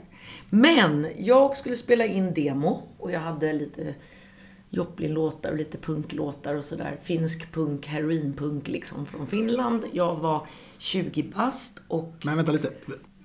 Men 0.50 1.06
jag 1.18 1.56
skulle 1.56 1.74
spela 1.74 2.04
in 2.06 2.34
demo 2.34 2.82
och 2.98 3.12
jag 3.12 3.20
hade 3.20 3.52
lite 3.52 3.94
Joplin-låtar 4.70 5.50
och 5.50 5.56
lite 5.56 5.78
punklåtar 5.78 6.54
och 6.54 6.64
sådär. 6.64 6.98
Finsk 7.02 7.52
punk, 7.52 7.86
heroinpunk 7.86 8.68
liksom 8.68 9.06
från 9.06 9.26
Finland. 9.26 9.84
Jag 9.92 10.16
var 10.16 10.46
20 10.78 11.22
bast 11.22 11.82
och... 11.88 12.12
Men 12.22 12.36
vänta 12.36 12.52
lite. 12.52 12.70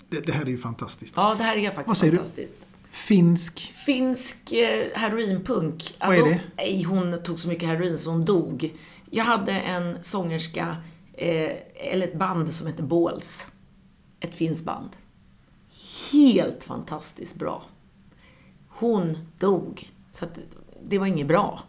Det, 0.10 0.20
det 0.20 0.32
här 0.32 0.46
är 0.46 0.50
ju 0.50 0.58
fantastiskt. 0.58 1.14
Ja, 1.18 1.36
det 1.38 1.44
här 1.44 1.56
är 1.58 1.66
Vad 1.66 1.74
faktiskt 1.76 2.00
säger 2.00 2.12
du? 2.12 2.18
fantastiskt. 2.18 2.68
Finsk. 2.92 3.60
Finsk 3.86 4.52
eh, 4.54 4.86
heroinpunk. 4.94 5.96
Vad 6.00 6.16
är 6.16 6.24
det? 6.24 6.42
Nej, 6.58 6.84
hon 6.84 7.24
tog 7.24 7.40
så 7.40 7.48
mycket 7.48 7.70
heroin 7.70 7.98
så 7.98 8.10
hon 8.10 8.26
dog. 8.26 8.74
Jag 9.10 9.24
hade 9.24 9.52
en 9.52 9.98
sångerska, 10.04 10.78
eh, 11.14 11.52
eller 11.76 12.08
ett 12.08 12.20
band 12.20 12.54
som 12.54 12.68
hette 12.68 12.84
Båls. 12.84 13.52
Ett 14.20 14.36
finskt 14.36 14.66
band. 14.66 14.90
Helt 16.12 16.64
fantastiskt 16.64 17.36
bra. 17.36 17.64
Hon 18.68 19.18
dog. 19.38 19.92
Så 20.12 20.26
att 20.26 20.40
det 20.84 21.00
var 21.00 21.06
inget 21.06 21.28
bra. 21.28 21.64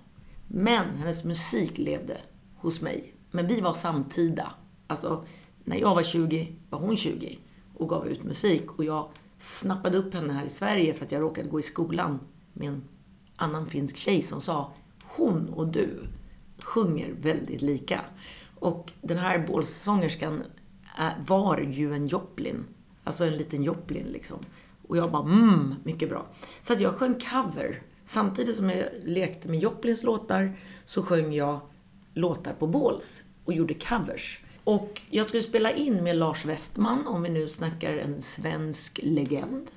Men 0.48 0.96
hennes 0.96 1.24
musik 1.24 1.78
levde 1.78 2.20
hos 2.56 2.80
mig. 2.80 3.14
Men 3.30 3.46
vi 3.46 3.60
var 3.60 3.74
samtida. 3.74 4.54
Alltså, 4.86 5.24
när 5.64 5.76
jag 5.76 5.94
var 5.94 6.02
20 6.02 6.56
var 6.70 6.78
hon 6.78 6.96
20 6.96 7.38
och 7.74 7.88
gav 7.88 8.08
ut 8.08 8.24
musik. 8.24 8.70
Och 8.78 8.84
jag 8.84 9.08
snappade 9.38 9.98
upp 9.98 10.14
henne 10.14 10.32
här 10.32 10.44
i 10.44 10.48
Sverige 10.48 10.94
för 10.94 11.04
att 11.04 11.12
jag 11.12 11.22
råkade 11.22 11.48
gå 11.48 11.60
i 11.60 11.62
skolan 11.62 12.20
med 12.52 12.68
en 12.68 12.84
annan 13.36 13.66
finsk 13.66 13.96
tjej 13.96 14.22
som 14.22 14.40
sa 14.40 14.72
Hon 15.04 15.48
och 15.48 15.68
du 15.68 16.06
sjunger 16.58 17.14
väldigt 17.20 17.62
lika. 17.62 18.00
Och 18.64 18.92
den 19.02 19.18
här 19.18 19.46
bålsångerskan 19.46 20.44
eh, 20.98 21.08
var 21.26 21.58
ju 21.60 21.94
en 21.94 22.06
Joplin. 22.06 22.64
Alltså 23.04 23.24
en 23.24 23.36
liten 23.36 23.62
Joplin 23.62 24.06
liksom. 24.06 24.38
Och 24.88 24.96
jag 24.96 25.10
bara 25.10 25.22
mm, 25.22 25.74
mycket 25.84 26.08
bra. 26.08 26.26
Så 26.62 26.72
att 26.72 26.80
jag 26.80 26.94
sjöng 26.94 27.14
cover. 27.14 27.82
Samtidigt 28.04 28.56
som 28.56 28.70
jag 28.70 28.88
lekte 29.04 29.48
med 29.48 29.60
Joplins 29.60 30.02
låtar 30.02 30.56
så 30.86 31.02
sjöng 31.02 31.32
jag 31.32 31.60
låtar 32.14 32.52
på 32.52 32.66
Båls 32.66 33.22
och 33.44 33.52
gjorde 33.52 33.74
covers. 33.74 34.40
Och 34.64 35.02
jag 35.10 35.26
skulle 35.26 35.42
spela 35.42 35.72
in 35.72 36.04
med 36.04 36.16
Lars 36.16 36.44
Westman, 36.44 37.06
om 37.06 37.22
vi 37.22 37.28
nu 37.28 37.48
snackar 37.48 37.92
en 37.92 38.22
svensk 38.22 39.00
legend. 39.02 39.70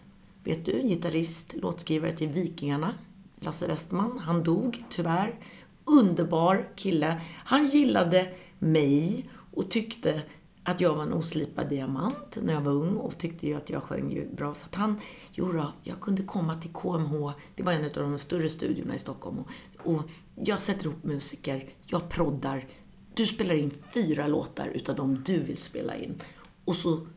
Vet 0.43 0.65
du, 0.65 0.81
gitarrist, 0.81 1.53
låtskrivare 1.53 2.11
till 2.11 2.29
Vikingarna. 2.29 2.93
Lasse 3.39 3.67
Westman, 3.67 4.19
han 4.19 4.43
dog 4.43 4.83
tyvärr. 4.89 5.39
Underbar 5.83 6.69
kille. 6.75 7.21
Han 7.45 7.67
gillade 7.67 8.27
mig 8.59 9.29
och 9.53 9.71
tyckte 9.71 10.21
att 10.63 10.81
jag 10.81 10.95
var 10.95 11.03
en 11.03 11.13
oslipad 11.13 11.69
diamant 11.69 12.37
när 12.41 12.53
jag 12.53 12.61
var 12.61 12.71
ung 12.71 12.95
och 12.95 13.17
tyckte 13.17 13.47
ju 13.47 13.53
att 13.53 13.69
jag 13.69 13.83
sjöng 13.83 14.11
ju 14.11 14.35
bra. 14.35 14.55
Så 14.55 14.65
att 14.65 14.75
han, 14.75 14.99
jo 15.31 15.51
då, 15.51 15.73
jag 15.83 15.99
kunde 15.99 16.23
komma 16.23 16.61
till 16.61 16.73
KMH, 16.73 17.31
det 17.55 17.63
var 17.63 17.73
en 17.73 17.85
av 17.85 17.91
de 17.93 18.19
större 18.19 18.49
studiorna 18.49 18.95
i 18.95 18.99
Stockholm. 18.99 19.37
Och, 19.39 19.95
och 19.95 20.01
jag 20.35 20.61
sätter 20.61 20.85
ihop 20.85 21.03
musiker, 21.03 21.69
jag 21.85 22.09
proddar. 22.09 22.67
Du 23.13 23.25
spelar 23.25 23.55
in 23.55 23.71
fyra 23.93 24.27
låtar 24.27 24.67
utav 24.67 24.95
de 24.95 25.23
du 25.25 25.39
vill 25.39 25.57
spela 25.57 25.95
in. 25.95 26.21
Och 26.65 26.75
så 26.75 27.07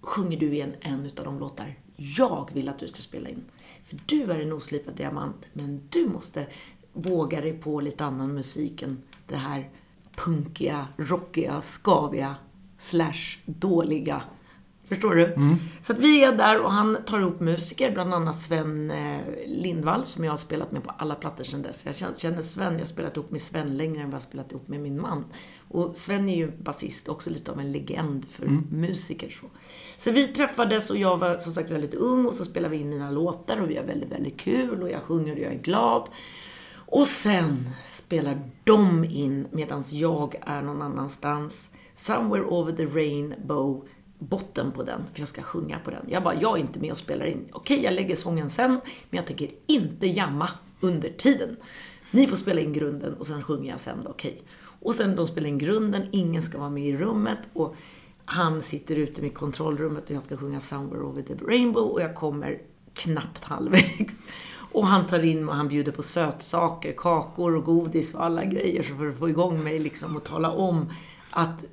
sjunger 0.00 0.36
du 0.36 0.52
igen 0.52 0.74
en 0.80 1.06
utav 1.06 1.24
de 1.24 1.38
låtar 1.38 1.76
jag 2.00 2.50
vill 2.52 2.68
att 2.68 2.78
du 2.78 2.88
ska 2.88 2.96
spela 2.96 3.28
in. 3.28 3.44
För 3.84 3.98
du 4.06 4.22
är 4.22 4.40
en 4.40 4.52
oslipad 4.52 4.94
diamant, 4.94 5.46
men 5.52 5.80
du 5.90 6.08
måste 6.08 6.46
våga 6.92 7.40
dig 7.40 7.52
på 7.52 7.80
lite 7.80 8.04
annan 8.04 8.34
musik 8.34 8.82
än 8.82 9.02
det 9.26 9.36
här 9.36 9.70
punkiga, 10.24 10.86
rockiga, 10.96 11.60
skaviga, 11.60 12.34
slash 12.78 13.38
dåliga. 13.44 14.22
Förstår 14.88 15.14
du? 15.14 15.34
Så 15.82 15.92
att 15.92 15.98
vi 15.98 16.24
är 16.24 16.32
där 16.32 16.60
och 16.60 16.72
han 16.72 16.98
tar 17.06 17.20
ihop 17.20 17.40
musiker, 17.40 17.90
bland 17.92 18.14
annat 18.14 18.38
Sven 18.38 18.90
eh, 18.90 19.20
Lindvall 19.46 20.04
som 20.04 20.24
jag 20.24 20.32
har 20.32 20.36
spelat 20.36 20.72
med 20.72 20.84
på 20.84 20.90
alla 20.98 21.14
plattor 21.14 21.44
sedan 21.44 21.62
dess. 21.62 21.86
Jag 21.86 21.96
känner- 22.18 22.42
Sven, 22.42 22.72
jag 22.72 22.78
har 22.80 22.86
spelat 22.86 23.16
ihop 23.16 23.30
med 23.30 23.40
Sven 23.40 23.76
längre 23.76 23.96
än 24.02 24.10
vad 24.10 24.12
jag 24.12 24.16
har 24.16 24.20
spelat 24.20 24.52
ihop 24.52 24.68
med 24.68 24.80
min 24.80 25.00
man. 25.00 25.24
Och 25.68 25.92
Sven 25.96 26.28
är 26.28 26.36
ju 26.36 26.50
basist, 26.50 27.08
också 27.08 27.30
lite 27.30 27.50
av 27.52 27.60
en 27.60 27.72
legend 27.72 28.24
för 28.28 28.46
musiker. 28.70 29.30
Så. 29.30 29.46
så 29.96 30.10
vi 30.10 30.28
träffades 30.28 30.90
och 30.90 30.96
jag 30.96 31.16
var 31.16 31.36
som 31.36 31.52
sagt 31.52 31.70
väldigt 31.70 31.94
ung 31.94 32.26
och 32.26 32.34
så 32.34 32.44
spelade 32.44 32.76
vi 32.76 32.80
in 32.82 32.88
mina 32.90 33.10
låtar 33.10 33.60
och 33.60 33.70
vi 33.70 33.76
har 33.76 33.84
väldigt, 33.84 34.12
väldigt 34.12 34.40
kul 34.40 34.82
och 34.82 34.90
jag 34.90 35.02
sjunger 35.02 35.32
och 35.32 35.38
jag 35.38 35.52
är 35.52 35.58
glad. 35.58 36.08
Och 36.92 37.06
sen 37.06 37.70
spelar 37.86 38.50
de 38.64 39.04
in 39.04 39.48
medan 39.50 39.84
jag 39.90 40.34
är 40.46 40.62
någon 40.62 40.82
annanstans. 40.82 41.70
Somewhere 41.94 42.44
over 42.44 42.72
the 42.72 42.86
rainbow, 42.86 43.88
botten 44.18 44.72
på 44.72 44.82
den, 44.82 45.00
för 45.12 45.20
jag 45.20 45.28
ska 45.28 45.42
sjunga 45.42 45.78
på 45.78 45.90
den. 45.90 46.06
Jag 46.08 46.22
bara, 46.22 46.34
jag 46.40 46.56
är 46.56 46.60
inte 46.60 46.78
med 46.78 46.92
och 46.92 46.98
spelar 46.98 47.26
in. 47.26 47.48
Okej, 47.52 47.84
jag 47.84 47.94
lägger 47.94 48.16
sången 48.16 48.50
sen, 48.50 48.70
men 48.70 49.16
jag 49.16 49.26
tänker 49.26 49.50
inte 49.66 50.06
jamma 50.06 50.50
under 50.80 51.08
tiden. 51.08 51.56
Ni 52.10 52.26
får 52.26 52.36
spela 52.36 52.60
in 52.60 52.72
grunden 52.72 53.14
och 53.14 53.26
sen 53.26 53.42
sjunger 53.42 53.70
jag 53.70 53.80
sen 53.80 53.98
då, 54.04 54.10
okej. 54.10 54.42
Och 54.80 54.94
sen 54.94 55.16
de 55.16 55.26
spelar 55.26 55.48
in 55.48 55.58
grunden, 55.58 56.08
ingen 56.10 56.42
ska 56.42 56.58
vara 56.58 56.70
med 56.70 56.86
i 56.86 56.96
rummet 56.96 57.38
och 57.52 57.74
han 58.24 58.62
sitter 58.62 58.96
ute 58.96 59.22
med 59.22 59.34
kontrollrummet 59.34 60.04
och 60.04 60.10
jag 60.10 60.22
ska 60.22 60.36
sjunga 60.36 60.60
Somewhere 60.60 61.02
over 61.02 61.22
the 61.22 61.34
rainbow 61.34 61.82
och 61.82 62.02
jag 62.02 62.14
kommer 62.14 62.58
knappt 62.94 63.44
halvvägs. 63.44 64.16
Och 64.72 64.86
han 64.86 65.06
tar 65.06 65.24
in 65.24 65.48
och 65.48 65.54
han 65.54 65.68
bjuder 65.68 65.92
på 65.92 66.02
sötsaker, 66.02 66.92
kakor 66.96 67.56
och 67.56 67.64
godis 67.64 68.14
och 68.14 68.24
alla 68.24 68.44
grejer 68.44 68.82
för 68.82 69.08
att 69.08 69.18
få 69.18 69.28
igång 69.28 69.64
mig 69.64 69.78
liksom 69.78 70.16
och 70.16 70.24
tala 70.24 70.50
om 70.50 70.92
att 71.30 71.64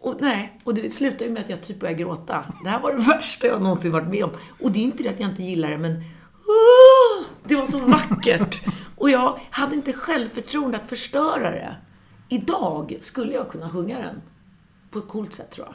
och 0.00 0.16
nej, 0.20 0.60
och 0.64 0.74
det 0.74 0.90
slutar 0.90 1.26
ju 1.26 1.32
med 1.32 1.42
att 1.42 1.50
jag 1.50 1.62
typ 1.62 1.80
börjar 1.80 1.94
gråta. 1.94 2.44
Det 2.64 2.68
här 2.68 2.80
var 2.80 2.92
det 2.92 2.98
värsta 3.08 3.46
jag 3.46 3.62
någonsin 3.62 3.92
varit 3.92 4.08
med 4.08 4.24
om. 4.24 4.30
Och 4.60 4.72
det 4.72 4.78
är 4.78 4.82
inte 4.82 5.02
det 5.02 5.08
att 5.08 5.20
jag 5.20 5.30
inte 5.30 5.42
gillar 5.42 5.70
det, 5.70 5.78
men 5.78 5.92
oh, 5.92 7.26
det 7.44 7.56
var 7.56 7.66
så 7.66 7.78
vackert. 7.78 8.60
Och 8.96 9.10
jag 9.10 9.40
hade 9.50 9.76
inte 9.76 9.92
självförtroende 9.92 10.76
att 10.76 10.88
förstöra 10.88 11.50
det. 11.50 11.76
Idag 12.28 12.98
skulle 13.00 13.32
jag 13.32 13.48
kunna 13.48 13.70
sjunga 13.70 13.98
den 13.98 14.22
på 14.90 14.98
ett 14.98 15.08
coolt 15.08 15.32
sätt 15.32 15.50
tror 15.50 15.66
jag. 15.66 15.74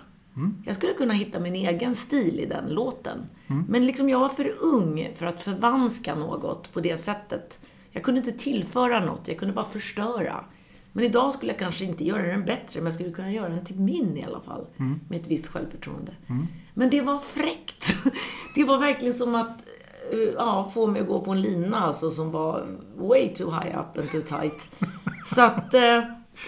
Jag 0.66 0.76
skulle 0.76 0.94
kunna 0.94 1.14
hitta 1.14 1.40
min 1.40 1.56
egen 1.56 1.96
stil 1.96 2.40
i 2.40 2.46
den 2.46 2.70
låten. 2.70 3.18
Men 3.70 3.86
liksom 3.86 4.10
jag 4.10 4.20
var 4.20 4.30
för 4.30 4.56
ung 4.60 5.10
för 5.16 5.26
att 5.26 5.42
förvanska 5.42 6.16
något 6.16 6.74
på 6.74 6.80
det 6.80 6.98
sättet. 6.98 7.60
Jag 7.92 8.04
kunde 8.04 8.20
inte 8.20 8.32
tillföra 8.32 9.06
något, 9.06 9.28
jag 9.28 9.38
kunde 9.38 9.54
bara 9.54 9.66
förstöra. 9.66 10.46
Men 10.92 11.06
idag 11.06 11.34
skulle 11.34 11.52
jag 11.52 11.60
kanske 11.60 11.86
inte 11.86 12.06
göra 12.06 12.22
den 12.28 12.46
bättre, 12.46 12.80
men 12.80 12.86
jag 12.86 12.94
skulle 12.94 13.12
kunna 13.12 13.32
göra 13.32 13.50
den 13.50 13.66
till 13.66 13.80
min 13.80 14.18
i 14.18 14.24
alla 14.24 14.42
fall. 14.42 14.66
Med 15.10 15.22
ett 15.22 15.28
visst 15.28 15.48
självförtroende. 15.48 16.12
Men 16.74 16.90
det 16.90 17.02
var 17.02 17.20
fräckt. 17.20 17.96
Det 18.56 18.64
var 18.64 18.78
verkligen 18.78 19.14
som 19.14 19.36
att 19.36 19.58
eh, 20.12 20.20
ja, 20.20 20.72
få 20.74 20.88
mig 20.88 21.02
att 21.02 21.08
gå 21.08 21.22
på 21.22 21.32
en 21.32 21.42
lina 21.42 21.80
alltså, 21.80 22.12
som 22.12 22.32
var 22.32 22.78
way 22.96 23.34
too 23.34 23.52
high 23.52 23.80
up 23.80 23.98
and 23.98 24.12
too 24.12 24.22
tight. 24.22 24.70
Så 25.26 25.42
att, 25.42 25.74
eh, 25.74 26.04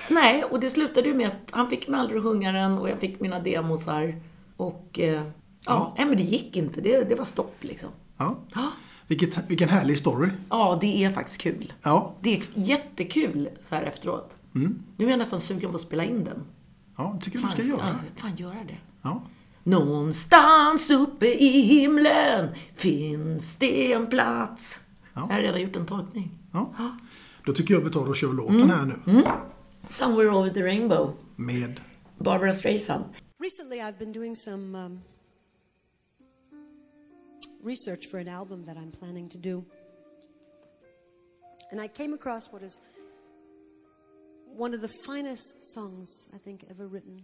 nej, 0.10 0.44
och 0.44 0.60
det 0.60 0.70
slutade 0.70 1.08
ju 1.08 1.14
med 1.16 1.28
att 1.28 1.52
han 1.52 1.70
fick 1.70 1.88
mig 1.88 2.00
aldrig 2.00 2.18
att 2.18 2.24
sjunga 2.24 2.52
den 2.52 2.78
och 2.78 2.90
jag 2.90 3.00
fick 3.00 3.20
mina 3.20 3.40
demosar. 3.40 4.22
Och 4.58 5.00
eh, 5.00 5.22
ja, 5.66 5.94
nej, 5.98 6.06
men 6.08 6.18
det 6.18 6.24
gick 6.24 6.58
inte. 6.58 6.82
Det, 6.82 7.10
det 7.10 7.16
var 7.16 7.26
stopp 7.26 7.56
liksom. 7.60 7.90
Ja. 8.18 8.38
Vilket, 9.08 9.50
vilken 9.50 9.70
härlig 9.70 9.98
story. 9.98 10.30
Ja, 10.50 10.78
det 10.82 11.04
är 11.04 11.12
faktiskt 11.12 11.42
kul. 11.42 11.74
Ja. 11.82 12.16
Det 12.22 12.38
är 12.38 12.44
jättekul 12.54 13.50
så 13.62 13.76
här 13.76 13.84
efteråt. 13.84 14.36
Mm. 14.56 14.84
Nu 14.98 15.06
är 15.06 15.10
jag 15.10 15.20
nästan 15.20 15.40
sugen 15.40 15.70
på 15.70 15.76
att 15.76 15.82
spela 15.82 16.04
in 16.04 16.24
den. 16.24 16.44
Ja, 16.98 17.20
tycker 17.22 17.38
du 17.38 17.42
Fan, 17.42 17.52
ska 17.52 17.62
göra. 17.62 17.80
ja, 17.84 17.96
Fan, 18.16 18.36
göra 18.36 18.58
det. 18.68 18.78
Ja. 19.02 19.22
Någonstans 19.64 20.92
uppe 20.92 21.26
i 21.26 21.62
himlen 21.62 22.50
finns 22.76 23.58
det 23.58 23.94
en 23.94 24.08
plats. 24.08 24.80
Jag 25.14 25.22
har 25.22 25.40
redan 25.40 25.62
gjort 25.62 25.76
en 25.76 25.86
tolkning. 25.86 26.32
Ja. 26.52 26.70
Då 27.46 27.54
tycker 27.54 27.74
jag 27.74 27.82
vi 27.82 27.90
tar 27.90 28.08
och 28.10 28.16
kör 28.16 28.34
låten 28.34 28.70
här 28.70 28.86
nu. 28.86 29.12
Mm. 29.12 29.24
Somewhere 29.88 30.32
over 30.32 30.50
the 30.50 30.64
rainbow. 30.64 31.18
Med 31.38 31.80
Barbara 32.20 32.52
Streisand. 32.52 33.14
Recently, 33.40 33.82
I've 33.82 34.00
been 34.00 34.12
doing 34.12 34.36
some 34.36 34.76
um, 34.76 35.02
research 37.62 38.06
for 38.10 38.18
an 38.18 38.28
album 38.28 38.64
that 38.66 38.78
I'm 38.78 38.92
planning 38.92 39.28
to 39.28 39.38
do. 39.38 39.66
And 41.72 41.82
I 41.82 41.88
came 41.88 42.14
across 42.14 42.52
what 42.52 42.64
is 42.64 42.80
one 44.46 44.74
of 44.74 44.82
the 44.82 44.92
finest 45.06 45.74
songs 45.74 46.28
I 46.34 46.38
think 46.38 46.66
ever 46.70 46.88
written. 46.88 47.22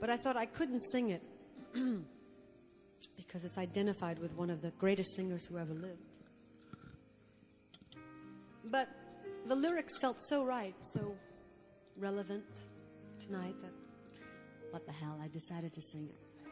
But 0.00 0.10
I 0.10 0.16
thought 0.16 0.36
I 0.36 0.46
couldn't 0.46 0.80
sing 0.80 1.10
it 1.10 1.22
because 3.16 3.44
it's 3.44 3.58
identified 3.58 4.18
with 4.18 4.34
one 4.34 4.50
of 4.50 4.62
the 4.62 4.70
greatest 4.78 5.16
singers 5.16 5.46
who 5.46 5.58
ever 5.58 5.74
lived. 5.74 6.02
But 8.64 8.88
the 9.46 9.54
lyrics 9.54 9.96
felt 9.96 10.20
so 10.20 10.44
right, 10.44 10.74
so 10.80 11.16
relevant 11.96 12.64
tonight 13.18 13.54
that 13.60 13.72
what 14.70 14.84
the 14.86 14.92
hell, 14.92 15.18
I 15.22 15.28
decided 15.28 15.72
to 15.74 15.80
sing 15.80 16.08
it. 16.08 16.50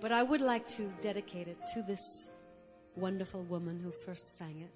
But 0.00 0.10
I 0.10 0.22
would 0.22 0.40
like 0.40 0.66
to 0.68 0.90
dedicate 1.00 1.46
it 1.46 1.58
to 1.74 1.82
this 1.82 2.30
wonderful 2.96 3.42
woman 3.44 3.78
who 3.78 3.90
first 3.90 4.36
sang 4.36 4.60
it. 4.60 4.70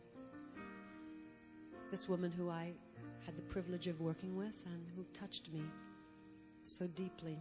This 1.90 2.08
woman 2.08 2.30
who 2.30 2.50
I 2.50 2.72
had 3.24 3.36
the 3.36 3.42
privilege 3.42 3.86
of 3.86 4.00
working 4.00 4.36
with 4.36 4.54
and 4.66 4.86
who 4.94 5.04
touched 5.18 5.50
me 5.52 5.62
so 6.62 6.86
deeply. 6.86 7.38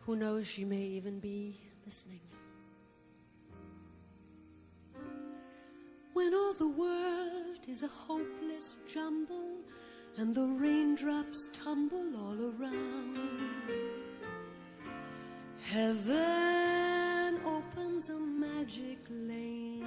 Who 0.00 0.16
knows, 0.16 0.46
she 0.46 0.64
may 0.64 0.82
even 0.82 1.20
be 1.20 1.60
listening. 1.86 2.20
When 6.14 6.32
all 6.32 6.52
the 6.52 6.68
world 6.68 7.66
is 7.66 7.82
a 7.82 7.88
hopeless 7.88 8.76
jumble 8.86 9.56
and 10.16 10.32
the 10.32 10.46
raindrops 10.46 11.50
tumble 11.52 12.14
all 12.16 12.38
around, 12.52 13.18
heaven 15.60 17.40
opens 17.44 18.10
a 18.10 18.16
magic 18.16 19.00
lane. 19.10 19.82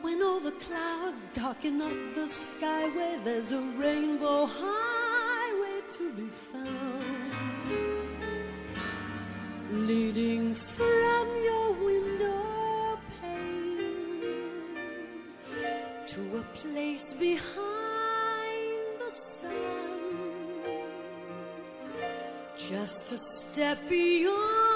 When 0.00 0.22
all 0.22 0.40
the 0.40 0.52
clouds 0.52 1.28
darken 1.28 1.82
up 1.82 2.14
the 2.14 2.26
sky, 2.26 2.88
where 2.96 3.18
there's 3.24 3.52
a 3.52 3.60
rainbow 3.76 4.46
highway 4.46 5.82
to 5.90 6.12
be 6.14 6.28
found 6.28 6.61
behind 17.10 17.40
the 19.00 19.10
sun, 19.10 19.50
just 22.56 23.10
a 23.10 23.18
step 23.18 23.78
beyond 23.88 24.71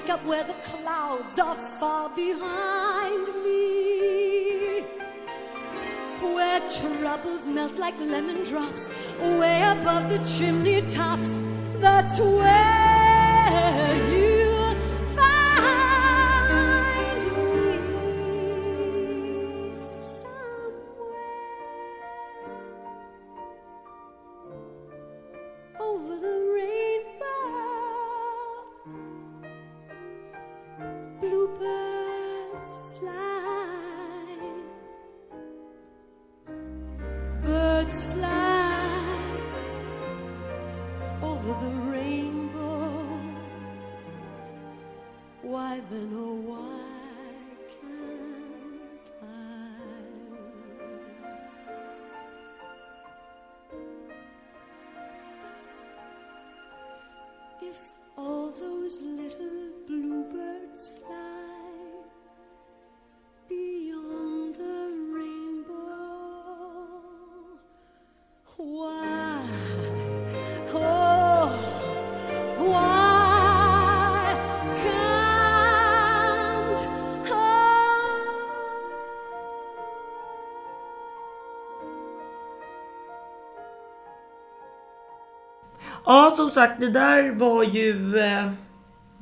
wake 0.00 0.10
up 0.10 0.24
where 0.24 0.44
the 0.44 0.54
clouds 0.62 1.38
are 1.38 1.54
far 1.54 2.08
behind 2.10 3.26
me. 3.44 4.80
Where 6.22 6.60
troubles 6.70 7.46
melt 7.46 7.76
like 7.76 7.98
lemon 7.98 8.44
drops, 8.44 8.90
way 9.20 9.62
above 9.62 10.08
the 10.10 10.18
chimney 10.24 10.82
tops. 10.90 11.38
That's 11.80 12.18
where 12.20 12.79
som 86.52 86.62
sagt, 86.62 86.80
det 86.80 86.90
där 86.90 87.32
var 87.32 87.62
ju 87.64 88.18
eh, 88.18 88.50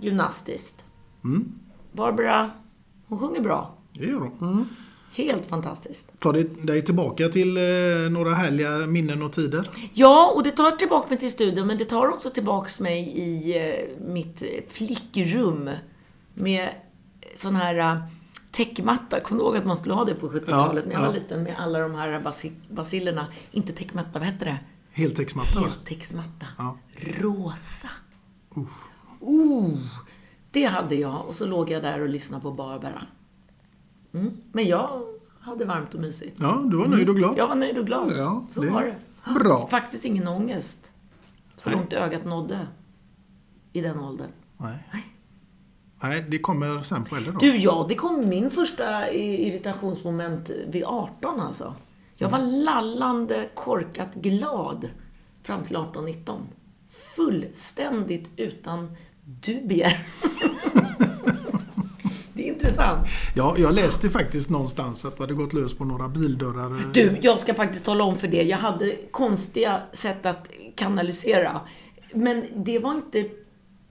gymnastiskt. 0.01 0.85
Mm. 1.24 1.53
Barbara, 1.93 2.51
hon 3.09 3.18
sjunger 3.18 3.41
bra. 3.41 3.74
Det 3.93 4.05
gör 4.07 4.31
hon. 4.39 4.68
Helt 5.16 5.47
fantastiskt. 5.47 6.20
Tar 6.20 6.33
det 6.33 6.66
dig 6.66 6.83
tillbaka 6.85 7.29
till 7.29 7.57
eh, 7.57 7.62
några 8.11 8.35
härliga 8.35 8.70
minnen 8.87 9.22
och 9.22 9.33
tider? 9.33 9.70
Ja, 9.95 10.33
och 10.35 10.43
det 10.43 10.51
tar 10.51 10.70
tillbaka 10.70 11.09
mig 11.09 11.18
till 11.18 11.31
studion, 11.31 11.66
men 11.66 11.79
det 11.79 11.85
tar 11.85 12.09
också 12.09 12.31
tillbaka 12.31 12.83
mig 12.83 12.99
i 13.18 13.57
eh, 13.59 14.05
mitt 14.07 14.43
flickrum 14.68 15.70
med 16.35 16.68
sån 17.35 17.57
här 17.57 17.79
eh, 17.79 17.97
täckmatta. 18.51 19.20
Kommer 19.20 19.41
du 19.41 19.47
ihåg 19.47 19.57
att 19.57 19.66
man 19.66 19.76
skulle 19.76 19.95
ha 19.95 20.05
det 20.05 20.14
på 20.14 20.29
70-talet 20.29 20.87
när 20.87 20.93
jag 20.93 21.03
Ja, 21.03 21.07
var 21.07 21.14
ja. 21.14 21.20
liten 21.20 21.43
med 21.43 21.55
alla 21.59 21.79
de 21.79 21.95
här 21.95 22.20
basi- 22.20 22.53
basillerna? 22.70 23.26
Inte 23.53 23.72
täckmatta, 23.72 24.18
vad 24.18 24.22
hette 24.29 24.45
det? 24.45 24.59
Heltäcksmatta? 24.99 25.61
Heltäcksmatta. 25.61 26.46
Ja. 26.59 26.78
Rosa. 27.20 27.88
Oh, 29.20 29.78
det 30.51 30.64
hade 30.64 30.94
jag. 30.94 31.26
Och 31.26 31.34
så 31.34 31.46
låg 31.46 31.70
jag 31.70 31.82
där 31.82 32.01
och 32.01 32.09
lyssnade 32.09 32.42
på 32.42 32.51
Barbara. 32.51 33.03
Mm. 34.14 34.30
Men 34.53 34.64
jag 34.66 35.03
hade 35.40 35.64
varmt 35.64 35.94
och 35.94 36.01
mysigt. 36.01 36.36
Ja, 36.40 36.62
du 36.66 36.76
var 36.76 36.88
nöjd 36.88 37.09
och 37.09 37.16
glad. 37.16 37.38
Jag 37.38 37.49
var 37.49 37.55
nöjd 37.55 37.78
och 37.78 37.86
glad. 37.86 38.12
Ja, 38.16 38.44
så 38.51 38.61
det 38.61 38.70
var 38.70 38.82
det. 38.82 39.40
bra. 39.40 39.68
Faktiskt 39.70 40.05
ingen 40.05 40.28
ångest. 40.28 40.92
Så 41.57 41.70
långt 41.70 41.92
ögat 41.92 42.24
nådde. 42.24 42.66
I 43.72 43.80
den 43.80 43.99
åldern. 43.99 44.30
Nej. 44.57 44.78
Nej, 46.03 46.26
det 46.28 46.38
kommer 46.38 46.82
sen 46.82 47.05
på 47.05 47.16
äldre 47.16 47.32
dag. 47.32 47.40
Du, 47.40 47.57
ja, 47.57 47.86
det 47.88 47.94
kom 47.94 48.28
min 48.28 48.51
första 48.51 49.12
irritationsmoment 49.12 50.51
vid 50.68 50.84
18 50.84 51.40
alltså. 51.40 51.74
Jag 52.20 52.28
var 52.28 52.38
lallande, 52.38 53.48
korkat 53.54 54.14
glad 54.14 54.88
fram 55.42 55.62
till 55.62 55.76
18-19. 55.76 56.40
Fullständigt 57.16 58.30
utan 58.36 58.96
dubier. 59.24 59.98
det 62.32 62.48
är 62.48 62.52
intressant. 62.52 63.06
Ja, 63.36 63.54
jag 63.58 63.74
läste 63.74 64.10
faktiskt 64.10 64.50
någonstans 64.50 65.04
att 65.04 65.16
du 65.16 65.22
hade 65.22 65.34
gått 65.34 65.52
lös 65.52 65.74
på 65.74 65.84
några 65.84 66.08
bildörrar. 66.08 66.92
Du, 66.94 67.16
jag 67.20 67.40
ska 67.40 67.54
faktiskt 67.54 67.84
tala 67.84 68.04
om 68.04 68.16
för 68.16 68.28
det. 68.28 68.42
Jag 68.42 68.58
hade 68.58 68.96
konstiga 69.10 69.82
sätt 69.92 70.26
att 70.26 70.50
kanalisera. 70.74 71.60
Men 72.14 72.44
det 72.56 72.78
var 72.78 72.94
inte... 72.94 73.28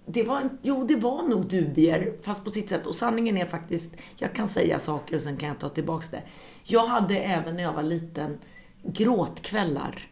Det 0.10 0.24
var, 0.24 0.50
jo, 0.62 0.84
det 0.84 0.96
var 0.96 1.24
nog 1.24 1.46
dubier, 1.46 2.14
fast 2.22 2.44
på 2.44 2.50
sitt 2.50 2.70
sätt. 2.70 2.86
Och 2.86 2.96
sanningen 2.96 3.38
är 3.38 3.46
faktiskt, 3.46 3.94
jag 4.16 4.34
kan 4.34 4.48
säga 4.48 4.80
saker 4.80 5.16
och 5.16 5.22
sen 5.22 5.38
kan 5.38 5.50
jag 5.50 5.60
ta 5.60 5.70
tillbaks 5.70 6.12
det. 6.12 6.22
Jag 6.64 6.88
hade 6.88 7.18
även 7.20 7.56
när 7.56 7.64
jag 7.64 7.74
var 7.74 7.84
liten 7.84 8.38
gråtkvällar. 8.84 10.10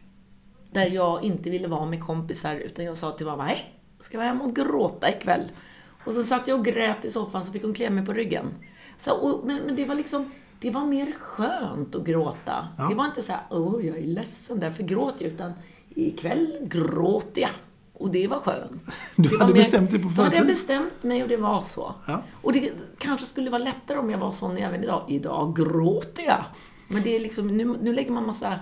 Där 0.72 0.90
jag 0.90 1.24
inte 1.24 1.50
ville 1.50 1.68
vara 1.68 1.86
med 1.86 2.02
kompisar, 2.02 2.54
utan 2.54 2.84
jag 2.84 2.96
sa 2.96 3.10
till 3.12 3.26
mamma, 3.26 3.44
nej, 3.44 3.74
ska 4.00 4.18
vi 4.18 4.24
hem 4.24 4.42
och 4.42 4.56
gråta 4.56 5.10
ikväll? 5.10 5.50
Och 6.04 6.12
så 6.12 6.22
satt 6.22 6.48
jag 6.48 6.58
och 6.58 6.64
grät 6.64 7.04
i 7.04 7.10
soffan, 7.10 7.44
så 7.44 7.52
fick 7.52 7.62
hon 7.62 7.74
klä 7.74 7.90
mig 7.90 8.06
på 8.06 8.12
ryggen. 8.12 8.46
Så, 8.98 9.12
och, 9.12 9.46
men, 9.46 9.62
men 9.62 9.76
det 9.76 9.84
var 9.84 9.94
liksom, 9.94 10.30
det 10.60 10.70
var 10.70 10.84
mer 10.84 11.12
skönt 11.12 11.94
att 11.94 12.04
gråta. 12.04 12.68
Ja. 12.78 12.88
Det 12.88 12.94
var 12.94 13.04
inte 13.04 13.22
så 13.22 13.32
här, 13.32 13.40
åh, 13.50 13.86
jag 13.86 13.98
är 13.98 14.06
ledsen, 14.06 14.60
därför 14.60 14.82
gråter 14.82 15.24
jag. 15.24 15.32
Utan 15.32 15.52
ikväll 15.88 16.56
gråter 16.60 17.40
jag. 17.40 17.50
Och 17.98 18.10
det 18.10 18.28
var 18.28 18.38
skönt. 18.38 19.00
Du 19.16 19.28
Det 19.28 19.38
hade 19.38 19.52
bestämt 19.52 19.90
dig 19.90 20.02
på 20.02 20.08
Då 20.08 20.22
hade 20.22 20.36
jag 20.36 20.46
bestämt 20.46 21.02
mig 21.02 21.22
och 21.22 21.28
det 21.28 21.36
var 21.36 21.62
så. 21.62 21.94
Ja. 22.06 22.22
Och 22.42 22.52
det 22.52 22.72
kanske 22.98 23.26
skulle 23.26 23.50
vara 23.50 23.64
lättare 23.64 23.98
om 23.98 24.10
jag 24.10 24.18
var 24.18 24.32
sån 24.32 24.56
även 24.56 24.84
idag. 24.84 25.04
Idag 25.08 25.56
gråter 25.56 26.22
jag. 26.22 26.44
Men 26.88 27.02
det 27.02 27.16
är 27.16 27.20
liksom, 27.20 27.46
nu, 27.46 27.76
nu 27.82 27.92
lägger 27.92 28.10
man 28.10 28.26
massa 28.26 28.58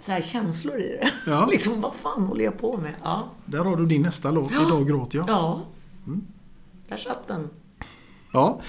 så 0.00 0.12
här 0.12 0.22
känslor 0.22 0.80
i 0.80 0.88
det. 0.88 1.10
Ja. 1.26 1.46
liksom, 1.50 1.80
vad 1.80 1.94
fan 1.94 2.22
håller 2.22 2.44
jag 2.44 2.58
på 2.58 2.76
med? 2.76 2.94
Ja. 3.02 3.30
Där 3.46 3.64
har 3.64 3.76
du 3.76 3.86
din 3.86 4.02
nästa 4.02 4.30
låt, 4.30 4.50
Ja. 4.52 4.66
Idag 4.66 4.88
gråter 4.88 5.18
jag. 5.18 5.28
Ja. 5.28 5.60
Där 6.88 6.96
satt 6.96 7.28
den. 7.28 7.48
Ja. 8.32 8.60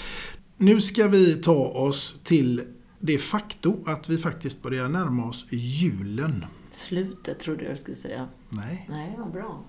Nu 0.57 0.81
ska 0.81 1.07
vi 1.07 1.35
ta 1.35 1.65
oss 1.65 2.15
till 2.23 2.61
det 2.99 3.17
faktum 3.17 3.75
att 3.85 4.09
vi 4.09 4.17
faktiskt 4.17 4.61
börjar 4.61 4.87
närma 4.89 5.25
oss 5.25 5.45
julen. 5.49 6.45
Slutet 6.71 7.39
trodde 7.39 7.63
jag 7.63 7.79
skulle 7.79 7.95
säga. 7.95 8.27
Nej, 8.49 8.87
Nej, 8.89 9.15
vad 9.17 9.31
bra. 9.31 9.59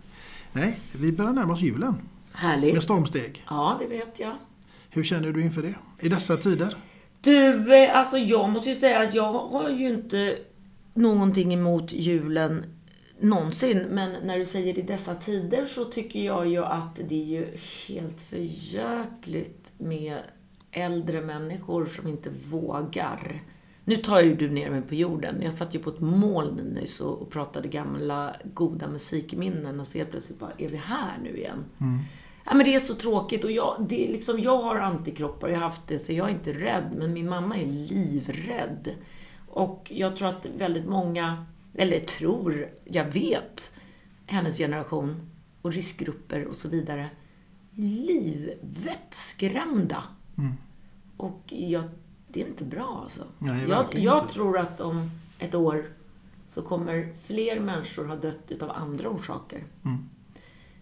Nej, 0.53 0.81
vi 0.99 1.13
börjar 1.13 1.33
närma 1.33 1.53
oss 1.53 1.63
julen. 1.63 1.95
Härligt. 2.33 2.75
Med 2.75 2.83
stormsteg. 2.83 3.45
Ja, 3.49 3.77
det 3.81 3.87
vet 3.87 4.21
jag. 4.21 4.33
Hur 4.91 5.05
känner 5.05 5.33
du 5.33 5.43
inför 5.43 5.63
det? 5.63 5.75
I 6.01 6.09
dessa 6.09 6.37
tider? 6.37 6.77
Du, 7.21 7.75
eh, 7.75 7.97
alltså 7.97 8.19
jag 8.19 8.51
måste 8.51 8.69
ju 8.69 8.75
säga 8.75 9.01
att 9.01 9.15
jag 9.15 9.33
har 9.33 9.71
ju 9.71 9.89
inte 9.89 10.39
någonting 10.95 11.55
emot 11.55 11.93
julen 11.93 12.65
någonsin. 13.21 13.87
Men 13.91 14.17
när 14.25 14.39
du 14.39 14.45
säger 14.45 14.79
i 14.79 14.83
dessa 14.83 15.15
tider 15.15 15.67
så 15.67 15.85
tycker 15.85 16.25
jag 16.25 16.49
ju 16.49 16.65
att 16.65 16.97
det 17.09 17.23
är 17.23 17.27
ju 17.27 17.47
helt 17.89 18.21
förjökligt 18.21 19.73
med 19.79 20.19
äldre 20.71 21.21
människor 21.21 21.87
som 21.87 22.09
inte 22.09 22.31
vågar. 22.51 23.43
Nu 23.93 23.99
tar 23.99 24.20
ju 24.20 24.34
du 24.34 24.51
ner 24.51 24.70
mig 24.70 24.82
på 24.82 24.95
jorden. 24.95 25.43
Jag 25.43 25.55
satt 25.55 25.74
ju 25.74 25.78
på 25.78 25.90
ett 25.90 26.01
moln 26.01 26.57
nyss 26.57 27.01
och 27.01 27.30
pratade 27.30 27.68
gamla 27.68 28.36
goda 28.45 28.88
musikminnen 28.88 29.80
och 29.80 29.86
så 29.86 29.99
helt 29.99 30.11
plötsligt 30.11 30.38
bara, 30.38 30.53
är 30.59 30.68
vi 30.68 30.76
här 30.76 31.18
nu 31.22 31.36
igen? 31.36 31.64
Ja, 32.45 32.55
men 32.55 32.64
det 32.64 32.74
är 32.74 32.80
så 32.80 32.95
tråkigt 32.95 33.45
och 33.45 33.51
jag, 33.51 33.86
det 33.88 34.09
är 34.09 34.12
liksom, 34.12 34.40
jag 34.40 34.59
har 34.59 34.76
antikroppar, 34.76 35.49
jag 35.49 35.57
har 35.57 35.64
haft 35.64 35.88
det, 35.88 35.99
så 35.99 36.12
jag 36.12 36.28
är 36.28 36.32
inte 36.32 36.53
rädd. 36.53 36.95
Men 36.97 37.12
min 37.12 37.28
mamma 37.28 37.57
är 37.57 37.66
livrädd. 37.66 38.90
Och 39.49 39.93
jag 39.95 40.16
tror 40.16 40.28
att 40.28 40.47
väldigt 40.57 40.86
många, 40.86 41.47
eller 41.74 42.01
tror, 42.01 42.68
jag 42.84 43.05
vet, 43.05 43.78
hennes 44.26 44.59
generation 44.59 45.30
och 45.62 45.72
riskgrupper 45.72 46.47
och 46.47 46.57
så 46.57 46.68
vidare, 46.68 47.11
livvettskrämda. 47.70 50.03
Mm. 50.38 50.53
Och 51.16 51.43
jag, 51.47 51.84
det 52.33 52.43
är 52.43 52.47
inte 52.47 52.64
bra 52.64 53.01
alltså. 53.03 53.24
Nej, 53.39 53.68
jag 53.68 53.95
jag 53.95 54.22
inte. 54.22 54.35
tror 54.35 54.59
att 54.59 54.80
om 54.80 55.11
ett 55.39 55.55
år 55.55 55.85
så 56.49 56.62
kommer 56.62 57.14
fler 57.26 57.61
människor 57.61 58.05
ha 58.05 58.16
dött 58.16 58.45
utav 58.49 58.70
andra 58.70 59.09
orsaker. 59.09 59.64
Mm. 59.85 60.09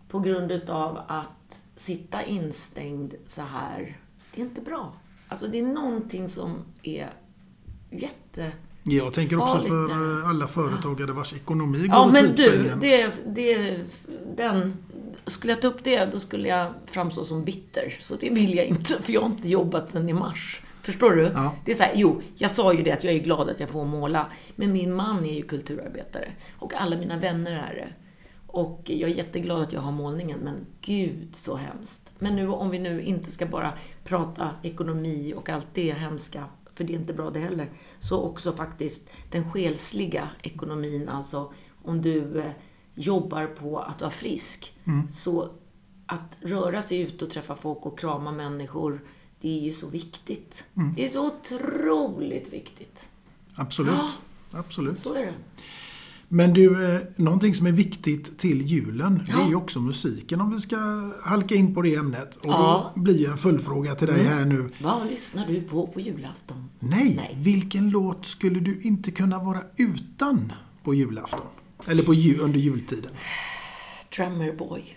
På 0.09 0.21
grund 0.21 0.53
utav 0.53 1.01
att 1.09 1.65
sitta 1.77 2.23
instängd 2.23 3.15
så 3.27 3.43
här, 3.43 3.99
det 4.35 4.41
är 4.41 4.45
inte 4.45 4.61
bra. 4.61 4.93
Alltså 5.29 5.49
det 5.49 5.59
är 5.59 5.63
någonting 5.63 6.29
som 6.29 6.57
är 6.83 7.11
jätte 7.91 8.53
Jag 8.83 9.13
tänker 9.13 9.39
också 9.39 9.61
för 9.61 9.91
eh, 9.91 10.29
alla 10.29 10.47
företagare 10.47 11.13
vars 11.13 11.33
ekonomi 11.33 11.79
går 11.79 11.89
Ja 11.89 12.11
men 12.13 12.35
du, 12.35 12.75
det, 12.81 13.13
det, 13.27 13.81
den, 14.37 14.77
skulle 15.27 15.53
jag 15.53 15.63
ta 15.63 15.69
upp 15.69 15.85
det 15.85 16.13
då 16.13 16.19
skulle 16.19 16.49
jag 16.49 16.73
framstå 16.87 17.25
som 17.25 17.45
bitter. 17.45 17.99
Så 18.01 18.17
det 18.17 18.31
vill 18.31 18.55
jag 18.55 18.67
inte, 18.67 19.03
för 19.03 19.13
jag 19.13 19.21
har 19.21 19.29
inte 19.29 19.49
jobbat 19.49 19.91
sedan 19.91 20.09
i 20.09 20.13
mars. 20.13 20.63
Förstår 20.83 21.11
du? 21.11 21.23
Ja. 21.23 21.55
Det 21.65 21.71
är 21.71 21.75
så 21.75 21.83
här, 21.83 21.93
jo, 21.95 22.23
jag 22.35 22.51
sa 22.51 22.73
ju 22.73 22.83
det 22.83 22.93
att 22.93 23.05
jag 23.05 23.15
är 23.15 23.19
glad 23.19 23.51
att 23.51 23.61
jag 23.61 23.69
får 23.69 23.85
måla. 23.85 24.27
Men 24.57 24.73
min 24.73 24.95
man 24.95 25.25
är 25.25 25.35
ju 25.35 25.43
kulturarbetare. 25.43 26.29
Och 26.59 26.75
alla 26.75 26.97
mina 26.97 27.17
vänner 27.17 27.53
är 27.53 27.75
det. 27.75 27.89
Och 28.47 28.83
jag 28.85 29.11
är 29.11 29.15
jätteglad 29.15 29.63
att 29.63 29.73
jag 29.73 29.81
har 29.81 29.93
målningen, 29.93 30.39
men 30.39 30.67
gud 30.81 31.37
så 31.37 31.57
hemskt. 31.57 32.13
Men 32.19 32.37
nu 32.37 32.49
om 32.49 32.71
vi 32.71 32.79
nu 32.79 33.03
inte 33.03 33.31
ska 33.31 33.47
bara 33.47 33.73
prata 34.05 34.51
ekonomi 34.63 35.35
och 35.37 35.49
allt 35.49 35.69
det 35.75 35.93
hemska, 35.93 36.45
för 36.75 36.85
det 36.85 36.93
är 36.93 36.99
inte 36.99 37.15
bra 37.15 37.31
det 37.31 37.41
heller. 37.41 37.71
Så 37.99 38.23
också 38.23 38.53
faktiskt 38.53 39.09
den 39.31 39.51
själsliga 39.51 40.29
ekonomin, 40.43 41.09
alltså 41.09 41.53
om 41.83 42.03
du 42.03 42.41
eh, 42.41 42.53
jobbar 42.95 43.47
på 43.47 43.79
att 43.79 44.01
vara 44.01 44.11
frisk. 44.11 44.79
Mm. 44.85 45.09
Så 45.09 45.49
att 46.07 46.37
röra 46.41 46.83
sig 46.83 47.01
ut 47.01 47.23
och 47.23 47.31
träffa 47.31 47.57
folk 47.57 47.87
och 47.87 47.99
krama 47.99 48.33
människor, 48.33 49.05
det 49.41 49.59
är 49.59 49.63
ju 49.65 49.73
så 49.73 49.89
viktigt. 49.89 50.65
Mm. 50.77 50.95
Det 50.97 51.05
är 51.05 51.09
så 51.09 51.27
otroligt 51.27 52.53
viktigt. 52.53 53.09
Absolut. 53.55 53.93
Ja. 53.95 54.11
Absolut. 54.59 54.99
Så 54.99 55.15
är 55.15 55.21
det. 55.27 55.35
Men 56.33 56.53
du, 56.53 56.95
eh, 56.95 57.01
någonting 57.17 57.55
som 57.55 57.67
är 57.67 57.73
viktigt 57.73 58.39
till 58.39 58.63
julen, 58.63 59.23
det 59.27 59.33
Ja. 59.33 59.45
är 59.45 59.49
ju 59.49 59.55
också 59.55 59.81
musiken 59.81 60.41
om 60.41 60.53
vi 60.53 60.61
ska 60.61 60.77
halka 61.23 61.55
in 61.55 61.75
på 61.75 61.83
det 61.83 61.95
ämnet. 61.95 62.37
Och 62.37 62.47
Ja. 62.47 62.93
då 62.95 63.01
blir 63.01 63.19
ju 63.19 63.27
en 63.27 63.37
följdfråga 63.37 63.95
till 63.95 64.07
dig 64.07 64.21
Mm. 64.21 64.33
här 64.33 64.45
nu. 64.45 64.71
Vad 64.83 65.07
lyssnar 65.07 65.47
du 65.47 65.63
på 65.63 65.87
på 65.87 66.01
julafton? 66.01 66.69
Nej, 66.79 67.37
vilken 67.39 67.91
låt 67.91 68.27
skulle 68.27 68.61
du 68.61 68.81
inte 68.81 69.11
kunna 69.11 69.39
vara 69.39 69.63
utan 69.77 70.53
på 70.85 70.95
julafton? 70.95 71.41
Eller 71.89 72.03
på 72.03 72.15
ju, 72.15 72.39
under 72.39 72.59
jultiden? 72.59 73.11
Drummer 74.17 74.53
Boy. 74.53 74.97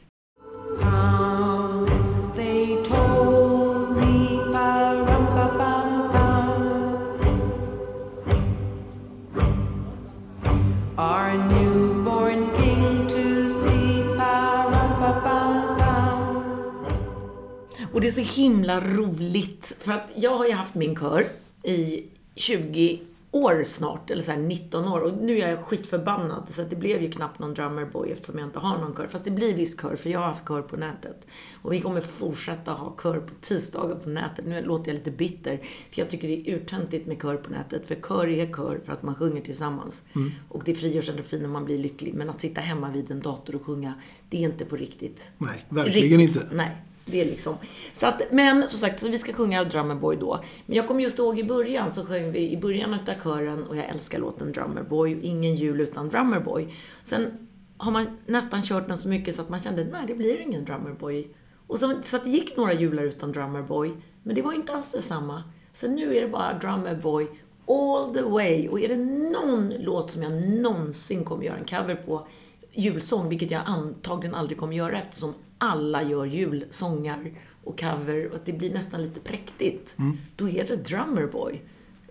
Det 18.03 18.09
är 18.09 18.23
så 18.23 18.41
himla 18.41 18.81
roligt. 18.81 19.75
För 19.79 19.91
att 19.91 20.09
jag 20.15 20.37
har 20.37 20.45
ju 20.45 20.51
haft 20.51 20.75
min 20.75 20.95
kör 20.95 21.25
i 21.63 22.03
20 22.35 22.99
år 23.31 23.63
snart, 23.63 24.09
eller 24.09 24.21
så 24.21 24.31
här 24.31 24.39
19 24.39 24.87
år. 24.87 24.99
Och 24.99 25.23
nu 25.23 25.39
är 25.39 25.49
jag 25.49 25.59
skitförbannad. 25.59 26.43
Så 26.49 26.61
att 26.61 26.69
det 26.69 26.75
blev 26.75 27.01
ju 27.01 27.11
knappt 27.11 27.39
någon 27.39 27.53
drummerboy 27.53 28.11
eftersom 28.11 28.39
jag 28.39 28.47
inte 28.47 28.59
har 28.59 28.77
någon 28.77 28.95
kör. 28.95 29.07
Fast 29.07 29.23
det 29.23 29.31
blir 29.31 29.53
visst 29.53 29.81
kör, 29.81 29.95
för 29.95 30.09
jag 30.09 30.19
har 30.19 30.27
haft 30.27 30.47
kör 30.47 30.61
på 30.61 30.77
nätet. 30.77 31.27
Och 31.61 31.73
vi 31.73 31.81
kommer 31.81 32.01
fortsätta 32.01 32.71
ha 32.71 32.95
kör 33.03 33.19
på 33.19 33.33
tisdagar 33.41 33.95
på 33.95 34.09
nätet. 34.09 34.45
Nu 34.45 34.61
låter 34.61 34.91
jag 34.91 34.95
lite 34.95 35.11
bitter. 35.11 35.57
För 35.91 36.01
jag 36.01 36.09
tycker 36.09 36.27
det 36.27 36.49
är 36.49 36.55
urtöntigt 36.55 37.07
med 37.07 37.21
kör 37.21 37.35
på 37.35 37.49
nätet. 37.49 37.87
För 37.87 37.95
kör 37.95 38.27
är 38.27 38.53
kör 38.53 38.79
för 38.85 38.93
att 38.93 39.03
man 39.03 39.15
sjunger 39.15 39.41
tillsammans. 39.41 40.03
Mm. 40.15 40.31
Och 40.49 40.61
det 40.65 40.75
frigörs 40.75 41.09
endorfin 41.09 41.43
och 41.43 41.51
man 41.51 41.65
blir 41.65 41.77
lycklig. 41.77 42.13
Men 42.13 42.29
att 42.29 42.39
sitta 42.39 42.61
hemma 42.61 42.91
vid 42.91 43.11
en 43.11 43.21
dator 43.21 43.55
och 43.55 43.65
sjunga, 43.65 43.93
det 44.29 44.37
är 44.37 44.41
inte 44.41 44.65
på 44.65 44.75
riktigt. 44.75 45.31
Nej, 45.37 45.65
verkligen 45.69 46.19
Riktigt. 46.19 46.43
inte. 46.43 46.55
Nej, 46.55 46.77
det 47.05 47.21
är 47.21 47.25
liksom. 47.25 47.55
Så 47.93 48.07
att, 48.07 48.21
men 48.31 48.69
som 48.69 48.79
sagt, 48.79 48.99
så 48.99 49.09
vi 49.09 49.17
ska 49.17 49.33
sjunga 49.33 49.63
Drummer 49.63 49.95
Boy 49.95 50.15
då. 50.15 50.43
Men 50.65 50.77
jag 50.77 50.87
kommer 50.87 51.01
just 51.01 51.19
ihåg 51.19 51.39
i 51.39 51.43
början 51.43 51.91
så 51.91 52.05
sjöng 52.05 52.31
vi 52.31 52.51
i 52.51 52.57
början 52.57 52.93
utav 52.93 53.13
kören 53.23 53.63
och 53.63 53.77
jag 53.77 53.85
älskar 53.85 54.19
låten 54.19 54.51
Drummer 54.51 54.83
Boy. 54.83 55.19
Ingen 55.21 55.55
jul 55.55 55.81
utan 55.81 56.09
Drummer 56.09 56.39
Boy. 56.39 56.73
Sen 57.03 57.47
har 57.77 57.91
man 57.91 58.17
nästan 58.25 58.63
kört 58.63 58.87
den 58.87 58.97
så 58.97 59.09
mycket 59.09 59.35
så 59.35 59.41
att 59.41 59.49
man 59.49 59.59
kände, 59.59 59.83
nej 59.83 60.03
det 60.07 60.15
blir 60.15 60.41
ingen 60.41 60.65
Drummer 60.65 60.93
Boy. 60.93 61.27
Och 61.67 61.79
så, 61.79 61.99
så 62.03 62.17
att 62.17 62.23
det 62.23 62.29
gick 62.29 62.57
några 62.57 62.73
jular 62.73 63.03
utan 63.03 63.31
Drummer 63.31 63.61
Boy. 63.61 63.91
Men 64.23 64.35
det 64.35 64.41
var 64.41 64.53
inte 64.53 64.73
alls 64.73 64.91
detsamma. 64.91 65.43
Så 65.73 65.87
nu 65.87 66.17
är 66.17 66.21
det 66.21 66.27
bara 66.27 66.53
Drummer 66.53 66.95
Boy 66.95 67.27
all 67.67 68.13
the 68.13 68.21
way. 68.21 68.67
Och 68.67 68.79
är 68.79 68.87
det 68.87 68.97
någon 69.31 69.73
låt 69.79 70.11
som 70.11 70.23
jag 70.23 70.47
någonsin 70.47 71.25
kommer 71.25 71.45
göra 71.45 71.57
en 71.57 71.65
cover 71.65 71.95
på, 71.95 72.27
julsång, 72.73 73.29
vilket 73.29 73.51
jag 73.51 73.61
antagligen 73.65 74.35
aldrig 74.35 74.57
kommer 74.57 74.75
göra 74.75 75.01
eftersom 75.01 75.33
alla 75.57 76.03
gör 76.03 76.25
julsångar 76.25 77.31
och 77.63 77.79
cover 77.79 78.27
och 78.29 78.35
att 78.35 78.45
det 78.45 78.53
blir 78.53 78.73
nästan 78.73 79.01
lite 79.01 79.19
präktigt. 79.19 79.95
Mm. 79.99 80.17
Då 80.35 80.49
är 80.49 80.67
det 80.67 80.75
Drummer 80.75 81.27
Boy. 81.27 81.61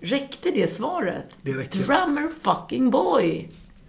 Räckte 0.01 0.51
det 0.51 0.67
svaret? 0.71 1.37
Det 1.43 1.53
räcker. 1.53 1.79
Drummer 1.79 2.29
fucking 2.41 2.91
boy! 2.91 3.49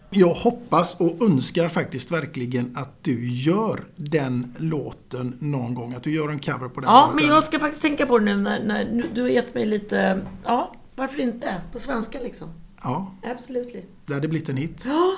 Jag 0.09 0.33
hoppas 0.33 0.99
och 0.99 1.21
önskar 1.21 1.69
faktiskt 1.69 2.11
verkligen 2.11 2.77
att 2.77 3.03
du 3.03 3.29
gör 3.33 3.83
den 3.95 4.55
låten 4.57 5.37
någon 5.39 5.73
gång. 5.73 5.93
Att 5.93 6.03
du 6.03 6.15
gör 6.15 6.29
en 6.29 6.39
cover 6.39 6.69
på 6.69 6.81
den 6.81 6.89
Ja, 6.89 7.01
låten. 7.01 7.15
men 7.15 7.25
jag 7.35 7.43
ska 7.43 7.59
faktiskt 7.59 7.81
tänka 7.81 8.05
på 8.05 8.19
det 8.19 8.25
nu 8.25 8.35
när, 8.37 8.63
när 8.63 8.85
nu- 8.91 9.03
du 9.13 9.21
har 9.21 9.29
gett 9.29 9.53
mig 9.55 9.65
lite, 9.65 10.21
ja, 10.43 10.73
varför 10.95 11.19
inte? 11.19 11.61
På 11.71 11.79
svenska 11.79 12.19
liksom. 12.19 12.47
Ja, 12.83 13.15
Absolutely. 13.23 13.81
det 14.05 14.13
hade 14.13 14.27
blivit 14.27 14.49
en 14.49 14.57
hit. 14.57 14.81
Ja! 14.85 15.15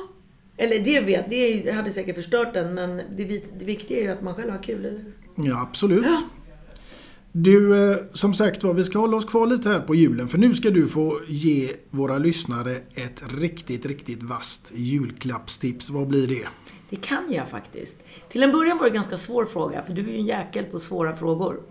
Eller 0.57 0.79
det 0.79 0.99
vet, 0.99 1.29
det 1.29 1.71
hade 1.71 1.91
säkert 1.91 2.15
förstört 2.15 2.53
den, 2.53 2.73
men 2.73 3.01
det, 3.17 3.65
viktiga 3.65 3.97
är 3.97 4.03
ju 4.03 4.09
att 4.09 4.21
man 4.21 4.35
själv 4.35 4.51
har 4.51 4.63
kul, 4.63 4.85
eller? 4.85 5.03
Ja, 5.35 5.61
absolut. 5.61 6.05
Du, 7.31 7.91
eh, 7.91 7.97
som 8.11 8.33
sagt 8.33 8.63
var, 8.63 8.73
vi 8.73 8.83
ska 8.83 8.99
hålla 8.99 9.17
oss 9.17 9.25
kvar 9.25 9.47
lite 9.47 9.69
här 9.69 9.79
på 9.79 9.95
julen. 9.95 10.27
För 10.27 10.37
nu 10.37 10.53
ska 10.53 10.69
du 10.69 10.87
få 10.87 11.19
ge 11.27 11.71
våra 11.89 12.17
lyssnare 12.17 12.75
ett 12.93 13.23
riktigt, 13.37 13.85
riktigt 13.85 14.23
vasst 14.23 14.71
julklappstips. 14.75 15.89
Vad 15.89 16.07
blir 16.07 16.27
det? 16.27 16.47
Det 16.89 16.95
kan 16.95 17.31
jag 17.31 17.47
faktiskt. 17.47 18.03
Till 18.29 18.43
en 18.43 18.51
början 18.51 18.77
var 18.77 18.85
det 18.85 18.89
en 18.89 18.95
ganska 18.95 19.17
svår 19.17 19.45
fråga, 19.45 19.83
för 19.83 19.93
du 19.93 20.01
är 20.01 20.11
ju 20.11 20.15
en 20.15 20.25
jäkel 20.25 20.65
på 20.65 20.79
svåra 20.79 21.15
frågor. 21.15 21.61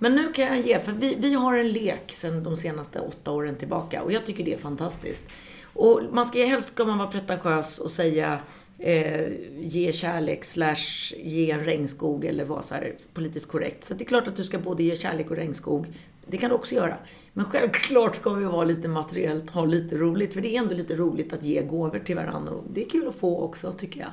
Men 0.00 0.16
nu 0.16 0.32
kan 0.32 0.44
jag 0.44 0.60
ge, 0.60 0.80
för 0.80 0.92
vi, 0.92 1.16
vi 1.18 1.34
har 1.34 1.56
en 1.56 1.72
lek 1.72 2.12
sedan 2.12 2.42
de 2.42 2.56
senaste 2.56 3.00
åtta 3.00 3.30
åren 3.30 3.56
tillbaka 3.56 4.02
och 4.02 4.12
jag 4.12 4.26
tycker 4.26 4.44
det 4.44 4.54
är 4.54 4.58
fantastiskt. 4.58 5.28
Och 5.76 6.02
man 6.12 6.26
ska 6.26 6.44
helst 6.44 6.68
ska 6.68 6.84
man 6.84 6.98
vara 6.98 7.08
pretentiös 7.08 7.78
och 7.78 7.90
säga 7.90 8.40
eh, 8.78 9.28
ge 9.58 9.92
kärlek 9.92 10.44
slash 10.44 11.14
ge 11.16 11.50
en 11.50 11.64
regnskog 11.64 12.24
eller 12.24 12.44
vara 12.44 12.62
så 12.62 12.74
här 12.74 12.94
politiskt 13.14 13.50
korrekt. 13.50 13.84
Så 13.84 13.94
det 13.94 14.04
är 14.04 14.06
klart 14.06 14.28
att 14.28 14.36
du 14.36 14.44
ska 14.44 14.58
både 14.58 14.82
ge 14.82 14.96
kärlek 14.96 15.30
och 15.30 15.36
regnskog. 15.36 15.86
Det 16.26 16.38
kan 16.38 16.50
du 16.50 16.56
också 16.56 16.74
göra. 16.74 16.96
Men 17.32 17.44
självklart 17.44 18.16
ska 18.16 18.30
vi 18.30 18.44
vara 18.44 18.64
lite 18.64 18.88
materiellt, 18.88 19.50
ha 19.50 19.64
lite 19.64 19.96
roligt. 19.96 20.34
För 20.34 20.40
det 20.40 20.56
är 20.56 20.58
ändå 20.58 20.74
lite 20.74 20.94
roligt 20.94 21.32
att 21.32 21.42
ge 21.42 21.62
gåvor 21.62 21.98
till 21.98 22.16
varandra. 22.16 22.52
Och 22.52 22.64
det 22.72 22.84
är 22.84 22.88
kul 22.88 23.08
att 23.08 23.14
få 23.14 23.40
också, 23.40 23.72
tycker 23.72 24.00
jag. 24.00 24.10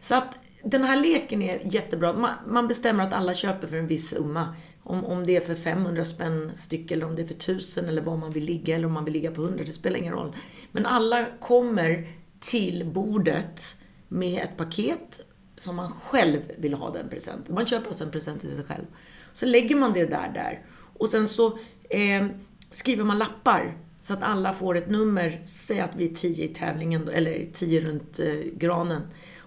Så 0.00 0.14
att 0.14 0.38
den 0.70 0.84
här 0.84 0.96
leken 0.96 1.42
är 1.42 1.60
jättebra. 1.64 2.12
Man, 2.12 2.34
man 2.46 2.68
bestämmer 2.68 3.04
att 3.04 3.12
alla 3.12 3.34
köper 3.34 3.66
för 3.66 3.76
en 3.76 3.86
viss 3.86 4.08
summa. 4.08 4.54
Om, 4.82 5.04
om 5.04 5.26
det 5.26 5.36
är 5.36 5.40
för 5.40 5.54
500 5.54 6.04
spänn 6.04 6.50
styck 6.54 6.90
eller 6.90 7.06
om 7.06 7.16
det 7.16 7.22
är 7.22 7.26
för 7.26 7.34
1000 7.34 7.84
eller 7.84 8.02
var 8.02 8.16
man 8.16 8.32
vill 8.32 8.44
ligga 8.44 8.74
eller 8.74 8.86
om 8.86 8.92
man 8.92 9.04
vill 9.04 9.14
ligga 9.14 9.30
på 9.30 9.42
100, 9.42 9.64
det 9.66 9.72
spelar 9.72 9.98
ingen 9.98 10.12
roll. 10.12 10.36
Men 10.72 10.86
alla 10.86 11.26
kommer 11.40 12.08
till 12.40 12.84
bordet 12.86 13.76
med 14.08 14.42
ett 14.42 14.56
paket 14.56 15.20
som 15.56 15.76
man 15.76 15.92
själv 15.92 16.40
vill 16.58 16.74
ha 16.74 16.90
den 16.90 17.08
presenten. 17.08 17.54
Man 17.54 17.66
köper 17.66 17.88
alltså 17.88 18.04
en 18.04 18.10
present 18.10 18.40
till 18.40 18.56
sig 18.56 18.64
själv. 18.64 18.84
Så 19.32 19.46
lägger 19.46 19.76
man 19.76 19.92
det 19.92 20.04
där, 20.04 20.30
där. 20.34 20.62
Och 20.98 21.08
sen 21.08 21.28
så 21.28 21.58
eh, 21.90 22.26
skriver 22.70 23.04
man 23.04 23.18
lappar 23.18 23.78
så 24.00 24.12
att 24.12 24.22
alla 24.22 24.52
får 24.52 24.76
ett 24.76 24.90
nummer. 24.90 25.40
Säg 25.44 25.80
att 25.80 25.96
vi 25.96 26.10
är 26.10 26.14
tio 26.14 26.44
i 26.44 26.48
tävlingen, 26.48 27.08
eller 27.08 27.46
tio 27.52 27.80
runt 27.80 28.18
eh, 28.18 28.34
granen. 28.54 29.02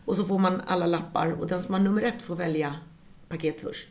Och 0.10 0.15
så 0.15 0.26
får 0.26 0.40
man 0.40 0.61
alla 0.68 0.86
lappar 0.86 1.31
och 1.31 1.48
den 1.48 1.64
som 1.64 1.73
har 1.73 1.81
nummer 1.81 2.02
ett 2.03 2.22
får 2.22 2.36
välja 2.36 2.76
paket 3.27 3.61
först. 3.61 3.88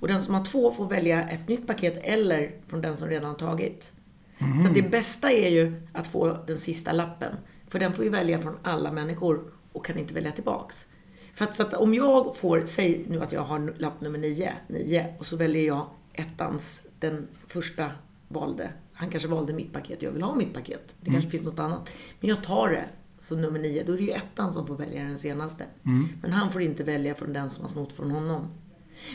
Och 0.00 0.08
den 0.08 0.22
som 0.22 0.34
har 0.34 0.44
två 0.44 0.70
får 0.70 0.86
välja 0.88 1.28
ett 1.28 1.48
nytt 1.48 1.66
paket 1.66 1.98
eller 2.02 2.52
från 2.66 2.80
den 2.80 2.96
som 2.96 3.08
redan 3.08 3.36
tagit. 3.36 3.92
Mm. 4.38 4.62
Så 4.62 4.72
det 4.72 4.82
bästa 4.82 5.30
är 5.32 5.48
ju 5.50 5.82
att 5.92 6.06
få 6.06 6.38
den 6.46 6.58
sista 6.58 6.92
lappen. 6.92 7.32
För 7.68 7.78
den 7.78 7.92
får 7.92 8.04
ju 8.04 8.10
välja 8.10 8.38
från 8.38 8.56
alla 8.62 8.92
människor 8.92 9.52
och 9.72 9.84
kan 9.84 9.98
inte 9.98 10.14
välja 10.14 10.32
tillbaks. 10.32 10.86
För 11.34 11.44
att, 11.44 11.54
så 11.54 11.62
att 11.62 11.74
om 11.74 11.94
jag 11.94 12.36
får, 12.36 12.62
säg 12.66 13.04
nu 13.08 13.22
att 13.22 13.32
jag 13.32 13.42
har 13.42 13.74
lapp 13.78 14.00
nummer 14.00 14.18
nio, 14.18 14.52
nio 14.68 15.14
och 15.18 15.26
så 15.26 15.36
väljer 15.36 15.66
jag 15.66 15.86
ettans, 16.12 16.86
den 16.98 17.28
första 17.46 17.90
valde. 18.28 18.70
Han 18.92 19.10
kanske 19.10 19.28
valde 19.28 19.52
mitt 19.52 19.72
paket, 19.72 20.02
jag 20.02 20.10
vill 20.10 20.22
ha 20.22 20.34
mitt 20.34 20.54
paket. 20.54 20.94
Det 21.00 21.04
kanske 21.10 21.26
Mm. 21.26 21.30
finns 21.30 21.44
något 21.44 21.58
annat. 21.58 21.90
Men 22.20 22.30
jag 22.30 22.42
tar 22.42 22.68
det 22.68 22.84
som 23.20 23.40
nummer 23.40 23.58
nio, 23.58 23.84
då 23.84 23.92
är 23.92 23.96
det 23.96 24.02
ju 24.02 24.10
ettan 24.10 24.52
som 24.52 24.66
får 24.66 24.76
välja 24.76 25.04
den 25.04 25.18
senaste. 25.18 25.64
Mm. 25.86 26.08
Men 26.22 26.32
han 26.32 26.52
får 26.52 26.62
inte 26.62 26.84
välja 26.84 27.14
från 27.14 27.32
den 27.32 27.50
som 27.50 27.64
har 27.64 27.68
snott 27.68 27.92
från 27.92 28.10
honom. 28.10 28.46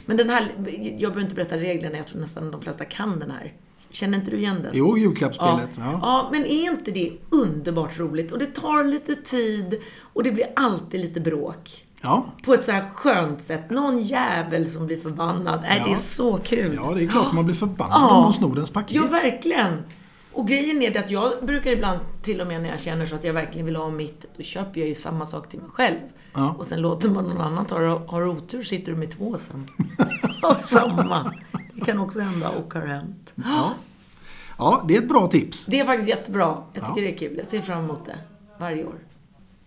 Men 0.06 0.18
den 0.18 0.30
här, 0.30 0.52
jag 0.98 0.98
behöver 1.11 1.22
inte 1.22 1.36
berätta 1.36 1.57
reglerna, 1.57 1.98
jag 1.98 2.07
tror 2.07 2.22
nästan 2.22 2.52
de 2.52 2.61
flesta 2.61 2.86
kan 2.86 3.19
den 3.19 3.32
här. 3.32 3.53
Känner 3.90 4.18
inte 4.18 4.32
du 4.32 4.38
igen 4.38 4.60
den? 4.64 4.72
Jo, 4.73 4.98
julklappsspelet. 4.98 5.69
Ja. 5.77 5.84
Ja. 5.91 5.99
ja, 6.02 6.30
men 6.32 6.45
är 6.45 6.72
inte 6.72 6.91
det 6.91 7.11
underbart 7.30 7.99
roligt? 7.99 8.32
Och 8.32 8.40
det 8.40 8.45
tar 8.56 8.84
lite 8.84 9.15
tid 9.15 9.80
och 10.14 10.23
det 10.23 10.32
blir 10.32 10.45
alltid 10.56 11.02
lite 11.02 11.22
bråk. 11.22 11.86
Ja. 12.02 12.26
På 12.44 12.53
ett 12.53 12.64
så 12.64 12.72
här 12.72 12.90
skönt 12.94 13.41
sätt. 13.41 13.69
Någon 13.69 14.03
jävel 14.03 14.68
som 14.68 14.86
blir 14.86 14.98
förbannad. 14.98 15.64
Är 15.65 15.77
Ja. 15.77 15.84
det 15.86 15.91
är 15.91 15.95
så 15.95 16.38
kul. 16.38 16.73
ja, 16.76 16.94
det 16.94 17.03
är 17.03 17.07
klart 17.07 17.34
man 17.34 17.45
blir 17.45 17.56
förbannad 17.56 17.98
Ja. 18.02 18.15
om 18.18 18.23
någon 18.23 18.34
snor 18.34 18.56
ens 18.56 18.69
paket. 18.69 18.95
Ja, 18.95 19.06
verkligen. 19.07 19.84
Och 20.36 20.48
grejen 20.48 20.82
är 20.82 20.91
det 20.91 20.99
att 20.99 21.12
jag 21.12 21.45
brukar 21.45 21.72
ibland, 21.72 21.99
till 22.22 22.41
och 22.41 22.48
med 22.48 22.62
när 22.62 22.70
jag 22.70 22.80
känner 22.80 23.06
så 23.06 23.16
att 23.16 23.24
jag 23.24 23.34
verkligen 23.34 23.66
vill 23.66 23.76
ha 23.76 23.90
mitt, 23.90 24.26
då 24.38 24.44
köper 24.44 24.80
jag 24.80 24.88
ju 24.90 24.95
samma 24.95 25.26
sak 25.26 25.49
till 25.49 25.60
mig 25.60 25.70
själv. 25.74 25.98
Ja. 26.34 26.56
Och 26.60 26.66
sen 26.66 26.82
låter 26.82 27.10
man 27.10 27.24
någon 27.24 27.41
annan 27.41 27.66
ta 27.66 27.80
det. 27.80 27.88
Har 28.07 28.28
otur 28.28 28.64
sitter 28.64 28.91
du 28.91 28.98
med 28.98 29.12
två 29.12 29.38
sen. 29.38 29.68
Av 30.41 30.53
samma. 30.56 31.34
Det 31.74 31.86
kan 31.86 31.99
också 31.99 32.20
hända 32.20 32.49
och 32.49 32.74
har 32.74 32.82
hänt. 32.82 33.34
Ja. 33.36 33.74
ja, 34.57 34.86
det 34.88 34.95
är 34.98 35.02
ett 35.02 35.10
bra 35.10 35.28
tips. 35.28 35.66
Det 35.66 35.80
är 35.80 35.86
faktiskt 35.86 36.10
jättebra. 36.10 36.57
Jag 36.74 36.84
tycker 36.88 37.02
Ja. 37.02 37.07
det 37.07 37.14
är 37.14 37.18
kul. 37.18 37.38
Jag 37.38 37.48
ser 37.48 37.62
fram 37.62 37.84
emot 37.84 38.06
det. 38.06 38.18
Varje 38.60 38.86
år. 38.86 38.95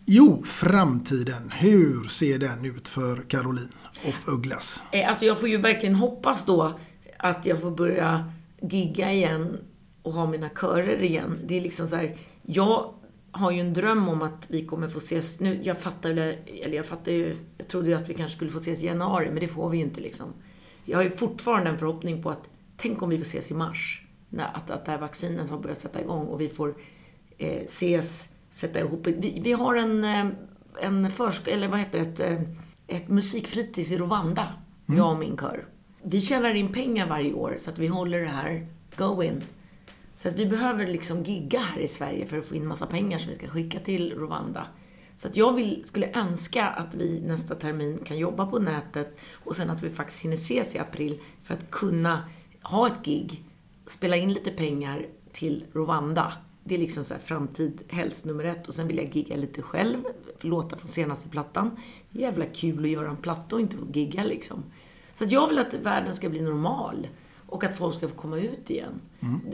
Jo, 0.06 0.42
framtiden. 0.46 1.52
Hur 1.56 2.04
ser 2.08 2.38
den 2.38 2.64
ut 2.64 2.88
för 2.88 3.16
Caroline 3.28 3.72
of 4.08 4.28
Ugglas? 4.28 4.82
Eh, 4.90 5.08
Alltså 5.08 5.24
jag 5.24 5.40
får 5.40 5.48
ju 5.48 5.56
verkligen 5.56 5.94
hoppas 5.94 6.44
då 6.44 6.72
att 7.18 7.46
jag 7.46 7.60
får 7.60 7.70
börja 7.70 8.24
gigga 8.62 9.12
igen 9.12 9.58
och 10.02 10.12
ha 10.12 10.26
mina 10.26 10.48
körer 10.48 11.02
igen. 11.02 11.38
Det 11.46 11.56
är 11.56 11.60
liksom 11.60 11.88
så 11.88 11.96
här, 11.96 12.16
jag 12.42 12.94
har 13.30 13.50
ju 13.50 13.60
en 13.60 13.74
dröm 13.74 14.08
om 14.08 14.22
att 14.22 14.46
vi 14.50 14.66
kommer 14.66 14.88
få 14.88 14.98
ses 14.98 15.40
nu. 15.40 15.60
Jag 15.62 15.78
fattar 15.78 16.10
eller 16.10 16.72
jag 16.72 16.86
fattar 16.86 17.12
ju, 17.12 17.36
jag 17.56 17.68
trodde 17.68 17.88
ju 17.88 17.94
att 17.94 18.08
vi 18.08 18.14
kanske 18.14 18.36
skulle 18.36 18.50
få 18.50 18.58
ses 18.58 18.82
i 18.82 18.86
januari, 18.86 19.26
men 19.30 19.40
det 19.40 19.48
får 19.48 19.70
vi 19.70 19.78
ju 19.78 19.84
inte 19.84 20.00
liksom. 20.00 20.26
Jag 20.84 20.98
har 20.98 21.02
ju 21.02 21.10
fortfarande 21.10 21.70
en 21.70 21.78
förhoppning 21.78 22.22
på 22.22 22.30
att, 22.30 22.50
tänk 22.76 23.02
om 23.02 23.08
vi 23.08 23.16
får 23.16 23.24
ses 23.24 23.50
i 23.50 23.54
mars. 23.54 24.02
När, 24.28 24.56
att, 24.56 24.70
att 24.70 24.84
det 24.84 24.90
här 24.90 24.98
vaccinet 24.98 25.50
har 25.50 25.58
börjat 25.58 25.80
sätta 25.80 26.00
igång 26.00 26.26
och 26.26 26.40
vi 26.40 26.48
får 26.48 26.74
eh, 27.38 27.62
ses, 27.62 28.28
sätta 28.50 28.80
ihop. 28.80 29.06
Vi, 29.06 29.40
vi 29.44 29.52
har 29.52 29.74
en, 29.74 30.04
eh, 30.04 30.26
en 30.80 31.10
försk... 31.10 31.48
eller 31.48 31.68
vad 31.68 31.78
heter 31.78 31.98
det, 31.98 32.04
ett, 32.04 32.20
eh, 32.20 32.40
ett 32.86 33.08
musikfritids 33.08 33.92
i 33.92 33.96
Rwanda. 33.98 34.54
Mm. 34.88 34.98
Jag 34.98 35.12
och 35.12 35.18
min 35.18 35.36
kör. 35.36 35.64
Vi 36.02 36.20
tjänar 36.20 36.54
in 36.54 36.72
pengar 36.72 37.08
varje 37.08 37.32
år 37.32 37.54
så 37.58 37.70
att 37.70 37.78
vi 37.78 37.86
håller 37.86 38.20
det 38.20 38.28
här 38.28 38.66
going. 38.96 39.42
Så 40.18 40.28
att 40.28 40.38
vi 40.38 40.46
behöver 40.46 40.86
liksom 40.86 41.22
gigga 41.22 41.58
här 41.58 41.80
i 41.80 41.88
Sverige 41.88 42.26
för 42.26 42.38
att 42.38 42.44
få 42.44 42.54
in 42.54 42.66
massa 42.66 42.86
pengar 42.86 43.18
som 43.18 43.28
vi 43.28 43.34
ska 43.34 43.46
skicka 43.46 43.78
till 43.78 44.14
Rwanda. 44.14 44.66
Så 45.16 45.28
att 45.28 45.36
jag 45.36 45.52
vill, 45.52 45.84
skulle 45.84 46.12
önska 46.12 46.66
att 46.66 46.94
vi 46.94 47.20
nästa 47.20 47.54
termin 47.54 47.98
kan 48.04 48.18
jobba 48.18 48.46
på 48.46 48.58
nätet 48.58 49.18
och 49.32 49.56
sen 49.56 49.70
att 49.70 49.82
vi 49.82 49.90
faktiskt 49.90 50.24
hinner 50.24 50.34
ses 50.34 50.74
i 50.74 50.78
april 50.78 51.20
för 51.42 51.54
att 51.54 51.70
kunna 51.70 52.24
ha 52.62 52.86
ett 52.86 53.04
gig, 53.04 53.42
spela 53.86 54.16
in 54.16 54.32
lite 54.32 54.50
pengar 54.50 55.06
till 55.32 55.64
Rwanda. 55.72 56.32
Det 56.64 56.74
är 56.74 56.78
liksom 56.78 57.04
så 57.04 57.14
här 57.14 57.20
framtid, 57.20 57.82
helst 57.88 58.24
nummer 58.24 58.44
ett. 58.44 58.68
Och 58.68 58.74
sen 58.74 58.88
vill 58.88 58.96
jag 58.96 59.16
gigga 59.16 59.36
lite 59.36 59.62
själv, 59.62 59.98
låta 60.02 60.48
låtar 60.48 60.76
från 60.76 60.88
senaste 60.88 61.28
plattan. 61.28 61.70
Jävla 62.10 62.44
kul 62.44 62.84
att 62.84 62.90
göra 62.90 63.10
en 63.10 63.16
platta 63.16 63.56
och 63.56 63.60
inte 63.60 63.76
få 63.76 63.86
gigga 63.92 64.24
liksom. 64.24 64.64
Så 65.14 65.24
att 65.24 65.30
jag 65.30 65.48
vill 65.48 65.58
att 65.58 65.74
världen 65.74 66.14
ska 66.14 66.28
bli 66.28 66.40
normal. 66.40 67.06
Och 67.48 67.64
att 67.64 67.76
folk 67.76 67.94
ska 67.94 68.08
få 68.08 68.14
komma 68.14 68.38
ut 68.38 68.70
igen. 68.70 69.00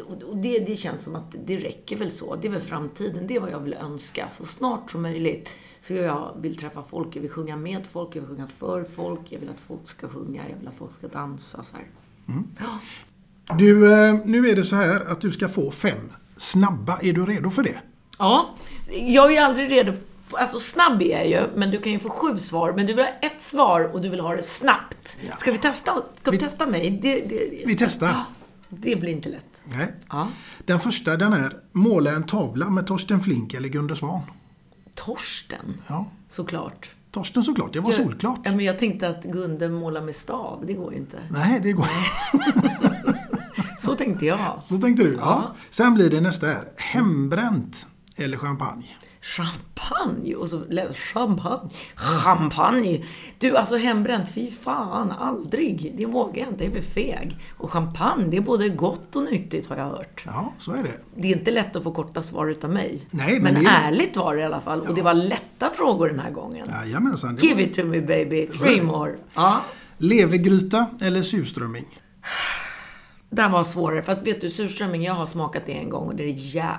Och- 0.08 0.22
Och 0.22 0.36
det, 0.36 0.58
det 0.58 0.76
känns 0.76 1.02
som 1.02 1.14
att 1.16 1.34
det 1.46 1.56
räcker 1.56 1.96
väl 1.96 2.10
så. 2.10 2.36
Det 2.36 2.48
är 2.48 2.52
väl 2.52 2.60
framtiden. 2.60 3.26
Det 3.26 3.36
är 3.36 3.40
vad 3.40 3.50
jag 3.50 3.60
vill 3.60 3.74
önska. 3.74 4.28
Så 4.28 4.44
snart 4.46 4.90
som 4.90 5.02
möjligt. 5.02 5.50
Så 5.80 5.94
jag 5.94 6.36
vill 6.40 6.56
träffa 6.56 6.82
folk, 6.82 7.16
jag 7.16 7.20
vill 7.22 7.30
sjunga 7.30 7.56
med 7.56 7.86
folk, 7.86 8.16
jag 8.16 8.20
vill 8.20 8.30
sjunga 8.30 8.46
för 8.46 8.84
folk, 8.84 9.20
jag 9.28 9.40
vill 9.40 9.48
att 9.50 9.60
folk 9.60 9.88
ska 9.88 10.08
sjunga, 10.08 10.42
jag 10.50 10.58
vill 10.58 10.68
att 10.68 10.74
folk 10.74 10.92
ska 10.94 11.08
dansa 11.08 11.62
så 11.64 11.76
här. 11.76 11.86
Du, 13.58 13.92
eh, 13.92 14.14
nu 14.24 14.48
är 14.48 14.56
det 14.56 14.64
så 14.64 14.76
här 14.76 15.00
att 15.12 15.20
du 15.20 15.32
ska 15.32 15.48
få 15.48 15.70
fem 15.70 16.12
snabba. 16.36 16.98
Är 17.02 17.12
du 17.12 17.24
redo 17.26 17.50
för 17.50 17.62
det? 17.62 17.78
Ja, 18.18 18.54
jag 18.92 19.34
är 19.34 19.42
aldrig 19.42 19.70
redo. 19.72 19.92
Alltså 20.36 20.58
snabb 20.58 21.02
är 21.02 21.18
jag 21.18 21.28
ju, 21.28 21.48
men 21.56 21.70
du 21.70 21.80
kan 21.80 21.92
ju 21.92 21.98
få 21.98 22.08
sju 22.10 22.38
svar. 22.38 22.72
Men 22.72 22.86
du 22.86 22.94
vill 22.94 23.04
ha 23.04 23.12
ett 23.22 23.42
svar 23.42 23.80
och 23.94 24.00
du 24.00 24.08
vill 24.08 24.20
ha 24.20 24.36
det 24.36 24.42
snabbt. 24.42 25.18
Ska 25.36 25.52
vi 25.52 25.58
testa, 25.58 26.02
ska 26.22 26.30
vi, 26.30 26.38
testa 26.38 26.66
mig? 26.66 26.90
Det, 27.02 27.20
det, 27.20 27.62
Vi 27.66 27.76
testar. 27.78 28.16
det 28.68 28.96
blir 28.96 29.12
inte 29.12 29.28
lätt. 29.28 29.62
Nej. 29.64 29.94
Ja. 30.10 30.28
Den 30.64 30.80
första 30.80 31.16
den 31.16 31.32
är 31.32 31.52
Måla 31.72 32.10
en 32.10 32.22
tavla 32.22 32.70
med 32.70 32.86
Torsten 32.86 33.20
Flink 33.20 33.54
eller 33.54 33.68
Gunde 33.68 33.96
Svan. 33.96 34.20
Torsten, 34.94 35.80
Ja. 35.88 36.06
såklart. 36.28 36.90
Torsten 37.10 37.42
såklart, 37.42 37.72
det 37.72 37.80
var 37.80 37.92
Jag- 37.92 38.00
solklart. 38.02 38.40
Ja, 38.44 38.50
men 38.56 38.64
jag 38.64 38.78
tänkte 38.78 39.08
att 39.08 39.24
Gunde 39.24 39.68
målar 39.68 40.00
med 40.02 40.14
stav, 40.14 40.64
det 40.66 40.72
går 40.72 40.92
ju 40.92 40.98
inte. 40.98 41.18
Nej, 41.30 41.60
det 41.62 41.72
går 41.72 41.86
Så 43.78 43.94
tänkte 43.94 44.26
jag. 44.26 44.58
Så 44.62 44.76
tänkte 44.78 45.02
du? 45.04 45.14
Ja. 45.14 45.54
Sen 45.70 45.94
blir 45.94 46.10
det 46.10 46.20
nästa 46.20 46.46
här. 46.46 46.64
Hembränt 46.76 47.86
eller 48.16 48.36
champagne? 48.36 48.86
Champagne 49.24 50.34
och 50.34 50.48
så 50.48 50.60
champagne. 50.94 51.70
Champagne. 51.94 53.04
Du, 53.38 53.56
alltså 53.56 53.76
hembränt, 53.76 54.30
fy 54.34 54.50
fan, 54.50 55.10
aldrig. 55.10 55.94
Det 55.96 56.06
vågar 56.06 56.42
jag 56.42 56.48
inte, 56.48 56.64
jag 56.64 56.76
är 56.76 56.82
för 56.82 56.90
feg. 56.90 57.36
Och 57.58 57.70
champagne, 57.72 58.26
det 58.30 58.36
är 58.36 58.40
både 58.40 58.68
gott 58.68 59.16
och 59.16 59.22
nyttigt 59.22 59.68
har 59.68 59.76
jag 59.76 59.84
hört. 59.84 60.22
Ja, 60.26 60.52
så 60.58 60.72
är 60.72 60.82
det. 60.82 60.98
Det 61.16 61.28
är 61.32 61.36
inte 61.38 61.50
lätt 61.50 61.76
att 61.76 61.82
få 61.82 61.92
korta 61.92 62.22
svar 62.22 62.46
utav 62.46 62.70
mig. 62.70 63.06
Nej, 63.10 63.40
men 63.40 63.54
men 63.54 63.64
det 63.64 63.70
är- 63.70 63.88
ärligt 63.88 64.16
var 64.16 64.34
det 64.36 64.42
i 64.42 64.44
alla 64.44 64.60
fall. 64.60 64.80
Och 64.80 64.94
det 64.94 65.02
var 65.02 65.14
lätta 65.14 65.70
frågor 65.70 66.08
den 66.08 66.20
här 66.20 66.30
gången. 66.30 66.66
Jajamensan. 66.70 67.36
Give 67.42 67.54
var- 67.54 67.60
it 67.62 67.74
to 67.74 67.84
me 67.84 68.00
baby, 68.00 68.46
three 68.46 68.82
more. 68.82 69.14
Ja. 69.34 69.60
Levergryta 69.98 70.86
eller 71.00 71.22
surströmming? 71.22 72.00
Den 73.30 73.52
var 73.52 73.64
svårare. 73.64 74.02
För 74.02 74.12
att 74.12 74.26
vet 74.26 74.40
du, 74.40 74.50
surströmming, 74.50 75.02
jag 75.04 75.14
har 75.14 75.26
smakat 75.26 75.62
det 75.66 75.72
en 75.72 75.90
gång 75.90 76.08
och 76.08 76.14
det 76.16 76.24
är 76.24 76.56
ja... 76.56 76.70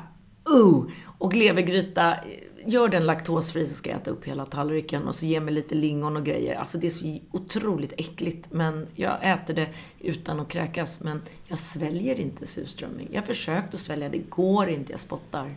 Uh! 0.50 0.84
Och 1.18 1.36
levergryta, 1.36 2.18
gör 2.66 2.88
den 2.88 3.06
laktosfri 3.06 3.68
så 3.68 3.76
ska 3.76 3.90
jag 3.90 4.00
äta 4.00 4.12
upp 4.12 4.26
hela 4.26 4.46
tallriken 4.46 5.08
och 5.08 5.16
så 5.16 5.26
ge 5.26 5.40
mig 5.40 5.54
lite 5.54 5.76
lingon 5.76 6.18
och 6.18 6.26
grejer. 6.26 6.56
Alltså 6.56 6.78
det 6.78 6.88
är 6.88 6.92
så 6.92 7.20
otroligt 7.32 7.94
äckligt. 7.98 8.48
Men 8.52 8.88
jag 8.96 9.18
äter 9.22 9.54
det 9.54 9.70
utan 10.00 10.40
att 10.40 10.50
kräkas. 10.50 11.02
Men 11.04 11.22
jag 11.48 11.60
sväljer 11.60 12.20
inte 12.20 12.48
surströmming. 12.48 13.08
Jag 13.12 13.22
har 13.22 13.28
försökt 13.28 13.74
att 13.74 13.80
svälja, 13.80 14.10
det 14.10 14.30
går 14.30 14.70
inte. 14.70 14.92
Jag 14.92 15.00
spottar. 15.00 15.56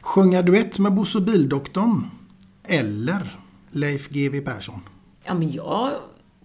Sjunga 0.00 0.42
duett 0.42 0.78
med 0.78 0.92
Bosse 0.92 1.20
Bildoktorn 1.20 2.10
eller 2.64 3.38
Leif 3.70 4.08
GW 4.08 4.40
Persson? 4.40 4.80
Ja, 5.24 5.34
men 5.34 5.52
jag 5.52 5.92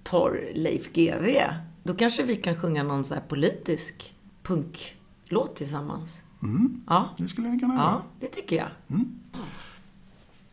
tar 0.03 0.49
Leif 0.53 0.94
GW. 0.94 1.44
Då 1.84 1.94
kanske 1.94 2.24
vi 2.24 2.36
kan 2.36 2.56
sjunga 2.56 2.84
någon 2.84 3.06
så 3.06 3.14
här 3.14 3.22
politisk 3.22 4.14
punklåt 4.44 5.56
tillsammans. 5.56 6.24
Mm, 6.44 6.82
Ja. 6.88 7.10
det 7.18 7.28
skulle 7.28 7.50
ni 7.50 7.60
kunna 7.60 7.74
göra. 7.74 7.84
Ja, 7.84 8.02
det 8.20 8.28
tycker 8.28 8.56
jag. 8.56 8.68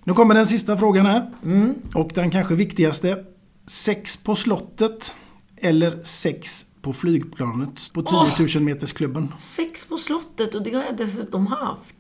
Nu 0.05 0.13
kommer 0.15 0.35
den 0.35 0.47
sista 0.47 0.77
frågan 0.77 1.07
här. 1.07 1.31
Mm. 1.43 1.75
Och 1.95 2.11
den 2.15 2.31
kanske 2.31 2.55
viktigaste. 2.55 3.25
Sex 3.67 4.17
på 4.17 4.35
slottet 4.37 5.15
eller 5.57 6.03
sex 6.03 6.67
på 6.83 6.93
flygplanet 6.93 7.91
på 7.93 8.03
10 8.03 8.17
Åh! 8.19 8.41
000 8.55 8.63
metersklubben? 8.65 9.33
Sex 9.37 9.85
på 9.85 9.97
slottet 9.97 10.55
och 10.55 10.63
det 10.63 10.75
har 10.75 10.83
jag 10.85 10.97
dessutom 10.97 11.47
haft. 11.47 11.97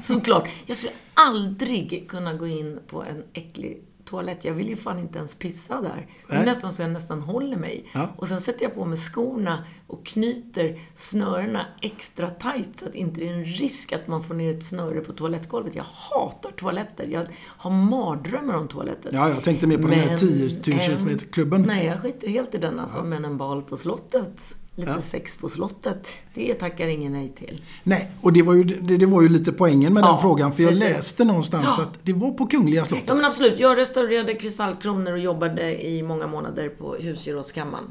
Såklart. 0.00 0.48
Jag 0.66 0.76
skulle 0.76 0.92
aldrig 1.14 2.06
kunna 2.08 2.34
gå 2.34 2.46
in 2.46 2.78
på 2.88 3.02
en 3.04 3.22
äcklig 3.32 3.82
toalett. 4.12 4.44
Jag 4.44 4.54
vill 4.54 4.68
ju 4.68 4.76
fan 4.76 4.98
inte 4.98 5.18
ens 5.18 5.34
pissa 5.34 5.80
där. 5.80 6.06
Det 6.28 6.34
är 6.36 6.44
nästan 6.46 6.72
så 6.72 6.82
jag 6.82 6.90
nästan 6.90 7.20
håller 7.22 7.56
mig. 7.56 7.90
Ja. 7.94 8.08
Och 8.16 8.28
sen 8.28 8.40
sätter 8.40 8.62
jag 8.62 8.74
på 8.74 8.84
mig 8.84 8.98
skorna 8.98 9.64
och 9.86 10.06
knyter 10.06 10.80
snörena 10.94 11.66
extra 11.82 12.30
tight 12.30 12.78
så 12.78 12.86
att 12.86 12.94
inte 12.94 13.20
det 13.20 13.28
är 13.28 13.32
en 13.32 13.44
risk 13.44 13.92
att 13.92 14.06
man 14.06 14.24
får 14.24 14.34
ner 14.34 14.56
ett 14.56 14.64
snöre 14.64 15.00
på 15.00 15.12
toalettgolvet. 15.12 15.74
Jag 15.76 15.84
hatar 16.10 16.50
toaletter. 16.50 17.06
Jag 17.06 17.26
har 17.40 17.70
mardrömmar 17.70 18.54
om 18.54 18.68
toaletter. 18.68 19.10
Ja, 19.12 19.28
jag 19.28 19.42
tänkte 19.44 19.66
mer 19.66 19.76
på 19.78 19.88
den 19.88 19.98
här 19.98 20.08
Men 20.08 20.18
10 20.18 20.60
000 20.88 20.98
en- 20.98 21.04
meterklubben. 21.04 21.62
Nej, 21.62 21.86
jag 21.86 22.00
skiter 22.02 22.28
helt 22.28 22.54
i 22.54 22.58
den 22.58 22.80
alltså. 22.80 23.02
Men 23.04 23.24
en 23.24 23.36
bal 23.36 23.62
på 23.62 23.76
slottet. 23.76 24.54
Lite 24.74 24.90
Ja. 24.90 25.00
sex 25.00 25.36
på 25.36 25.48
slottet. 25.48 26.06
Det 26.34 26.54
tackar 26.54 26.88
ingen 26.88 27.12
nej 27.12 27.32
till. 27.36 27.62
Nej, 27.82 28.10
och 28.22 28.32
det 28.32 28.42
var 28.42 28.54
ju, 28.54 28.64
det, 28.64 28.96
det 28.96 29.06
var 29.06 29.22
ju 29.22 29.28
lite 29.28 29.52
poängen 29.52 29.92
med 29.94 30.02
Ja, 30.02 30.08
den 30.10 30.18
frågan. 30.18 30.52
För 30.52 30.62
jag 30.62 30.72
precis. 30.72 30.88
läste 30.88 31.24
någonstans 31.24 31.64
Ja. 31.78 31.82
att 31.82 31.98
det 32.02 32.12
var 32.12 32.30
på 32.30 32.46
Kungliga 32.46 32.84
slottet. 32.84 33.04
Ja 33.08 33.14
men 33.14 33.24
absolut. 33.24 33.60
Jag 33.60 33.78
restaurerade 33.78 34.34
kristallkronor 34.34 35.12
och 35.12 35.18
jobbade 35.18 35.86
i 35.86 36.02
många 36.02 36.26
månader 36.26 36.68
på 36.68 36.94
husgerådskammaren. 37.00 37.84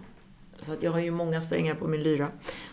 Så 0.61 0.73
att 0.73 0.83
jag 0.83 0.91
har 0.91 0.99
ju 0.99 1.11
många 1.11 1.41
strängar 1.41 1.75
på 1.75 1.87
min 1.87 2.03
lyra. 2.03 2.27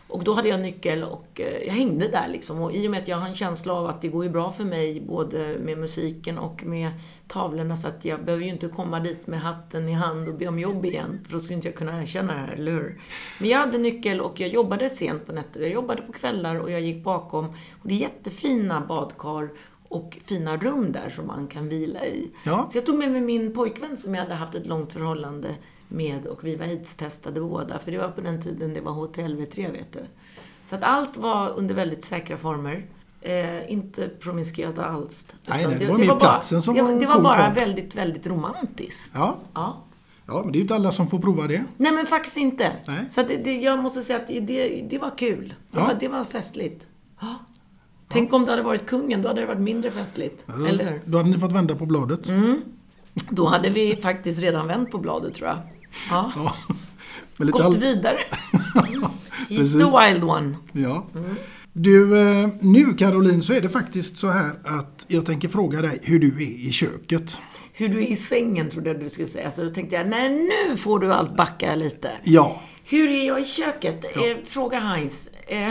Och 0.08 0.24
då 0.24 0.34
hade 0.34 0.48
jag 0.48 0.60
nyckel 0.60 1.04
och 1.04 1.40
eh, 1.40 1.66
jag 1.66 1.74
hängde 1.74 2.08
där 2.08 2.28
liksom. 2.28 2.60
Och 2.60 2.74
i 2.74 2.86
och 2.86 2.90
med 2.90 3.02
att 3.02 3.08
jag 3.08 3.16
har 3.16 3.28
en 3.28 3.34
känsla 3.34 3.72
av 3.72 3.86
att 3.86 4.02
det 4.02 4.08
går 4.08 4.24
ju 4.24 4.30
bra 4.30 4.52
för 4.52 4.64
mig 4.64 5.00
både 5.00 5.58
med 5.58 5.78
musiken 5.78 6.38
och 6.38 6.64
med 6.64 6.90
tavlorna 7.28 7.76
så 7.76 7.88
att 7.88 8.04
jag 8.04 8.24
behöver 8.24 8.44
ju 8.44 8.50
inte 8.50 8.68
komma 8.68 9.00
dit 9.00 9.26
med 9.26 9.40
hatten 9.40 9.88
i 9.88 9.92
hand 9.92 10.28
och 10.28 10.34
be 10.34 10.48
om 10.48 10.58
jobb 10.58 10.84
igen. 10.84 11.20
För 11.24 11.32
då 11.32 11.40
skulle 11.40 11.54
inte 11.54 11.68
jag 11.68 11.74
kunna 11.74 12.02
erkänna 12.02 12.34
det 12.34 12.40
här, 12.40 12.52
eller 12.52 12.72
hur? 12.72 13.00
Men 13.38 13.48
jag 13.48 13.58
hade 13.58 13.78
nyckel 13.78 14.20
och 14.20 14.40
jag 14.40 14.48
jobbade 14.48 14.90
sent 14.90 15.26
på 15.26 15.32
nätter. 15.32 15.60
Jag 15.60 15.70
jobbade 15.70 16.02
på 16.02 16.12
kvällar 16.12 16.56
och 16.56 16.70
jag 16.70 16.80
gick 16.80 17.04
bakom. 17.04 17.46
Och 17.48 17.88
det 17.88 17.94
är 17.94 17.98
jättefina 17.98 18.80
badkar 18.88 19.48
och 19.88 20.18
fina 20.24 20.56
rum 20.56 20.92
där 20.92 21.10
som 21.10 21.26
man 21.26 21.46
kan 21.46 21.68
vila 21.68 22.06
i. 22.06 22.30
Ja. 22.44 22.68
Så 22.70 22.78
jag 22.78 22.86
tog 22.86 22.98
med 22.98 23.12
mig 23.12 23.20
min 23.20 23.54
pojkvän 23.54 23.96
som 23.96 24.14
jag 24.14 24.22
hade 24.22 24.34
haft 24.34 24.54
ett 24.54 24.66
långt 24.66 24.92
förhållande 24.92 25.48
med 25.88 26.26
och 26.26 26.44
vi 26.44 26.56
var 26.56 26.66
aids-testade 26.66 27.40
båda. 27.40 27.78
För 27.78 27.90
det 27.92 27.98
var 27.98 28.08
på 28.08 28.20
den 28.20 28.42
tiden 28.42 28.74
det 28.74 28.80
var 28.80 28.92
HTLV-3 28.92 29.72
vet 29.72 29.92
du. 29.92 30.00
Så 30.64 30.74
att 30.76 30.82
allt 30.84 31.16
var 31.16 31.50
under 31.56 31.74
väldigt 31.74 32.04
säkra 32.04 32.36
former. 32.38 32.86
Eh, 33.20 33.72
inte 33.72 34.08
promiskuösa 34.08 34.84
alls. 34.86 35.26
Nej, 35.46 35.66
nej, 35.66 35.76
det 35.78 35.86
var 35.86 35.98
mer 35.98 36.14
platsen 36.20 36.62
som 36.62 36.74
det, 36.74 36.82
var 36.82 36.92
Det 36.92 37.06
var 37.06 37.20
bara 37.20 37.38
va? 37.48 37.52
väldigt, 37.54 37.94
väldigt 37.94 38.26
romantiskt. 38.26 39.12
Ja. 39.14 39.36
Ja. 39.54 39.84
Ja, 40.26 40.40
men 40.42 40.52
det 40.52 40.56
är 40.56 40.58
ju 40.58 40.62
inte 40.62 40.74
alla 40.74 40.92
som 40.92 41.06
får 41.08 41.18
prova 41.18 41.46
det. 41.46 41.64
Nej, 41.76 41.92
men 41.92 42.06
faktiskt 42.06 42.36
inte. 42.36 42.72
Nej. 42.86 43.04
Så 43.10 43.22
det, 43.22 43.36
det, 43.36 43.56
jag 43.56 43.78
måste 43.78 44.02
säga 44.02 44.18
att 44.18 44.26
det, 44.28 44.86
det 44.90 44.98
var 44.98 45.18
kul. 45.18 45.54
Det, 45.70 45.78
Ja. 45.80 45.86
var, 45.86 45.94
det 46.00 46.08
var 46.08 46.24
festligt. 46.24 46.86
Ja. 47.20 47.34
Tänk 48.08 48.32
om 48.32 48.44
det 48.44 48.50
hade 48.50 48.62
varit 48.62 48.86
kungen, 48.86 49.22
då 49.22 49.28
hade 49.28 49.40
det 49.40 49.46
varit 49.46 49.60
mindre 49.60 49.90
festligt. 49.90 50.44
Ja, 50.46 50.52
då, 50.56 50.64
Eller 50.66 50.84
hur? 50.84 51.00
Då 51.04 51.18
hade 51.18 51.30
ni 51.30 51.38
fått 51.38 51.52
vända 51.52 51.74
på 51.74 51.86
bladet. 51.86 52.28
Mm. 52.28 52.60
Då 53.30 53.46
hade 53.46 53.70
vi 53.70 53.96
faktiskt 54.02 54.42
redan 54.42 54.66
vänt 54.66 54.90
på 54.90 54.98
bladet, 54.98 55.34
tror 55.34 55.48
jag. 55.48 55.58
Ja. 56.10 56.54
Lite 57.36 57.52
Gått 57.52 57.62
all- 57.62 57.76
vidare. 57.78 58.18
He's 59.48 59.72
the 59.72 60.12
wild 60.12 60.24
one. 60.24 60.56
Ja. 60.72 61.06
Du, 61.72 62.18
eh, 62.20 62.48
nu 62.60 62.94
Caroline 62.94 63.42
så 63.42 63.52
är 63.52 63.60
det 63.60 63.68
faktiskt 63.68 64.16
så 64.18 64.28
här 64.30 64.50
att 64.64 65.04
jag 65.08 65.26
tänker 65.26 65.48
fråga 65.48 65.82
dig 65.82 66.00
hur 66.02 66.18
du 66.18 66.26
är 66.36 66.66
i 66.66 66.72
köket. 66.72 67.40
Hur 67.72 67.88
du 67.88 67.98
är 67.98 68.06
i 68.06 68.16
sängen, 68.16 68.70
trodde 68.70 68.90
jag 68.90 69.00
du 69.00 69.08
skulle 69.08 69.28
säga. 69.28 69.50
Så 69.50 69.64
då 69.64 69.70
tänkte 69.70 69.94
jag, 69.96 70.08
nej 70.08 70.30
nu 70.68 70.76
får 70.76 70.98
du 70.98 71.12
allt 71.12 71.36
backa 71.36 71.74
lite. 71.74 72.10
Ja. 72.24 72.60
Hur 72.84 73.10
är 73.10 73.26
jag 73.26 73.40
i 73.40 73.44
köket? 73.44 74.04
Eh, 74.16 74.36
fråga 74.44 74.78
Heinz. 74.80 75.28
Eh, 75.46 75.70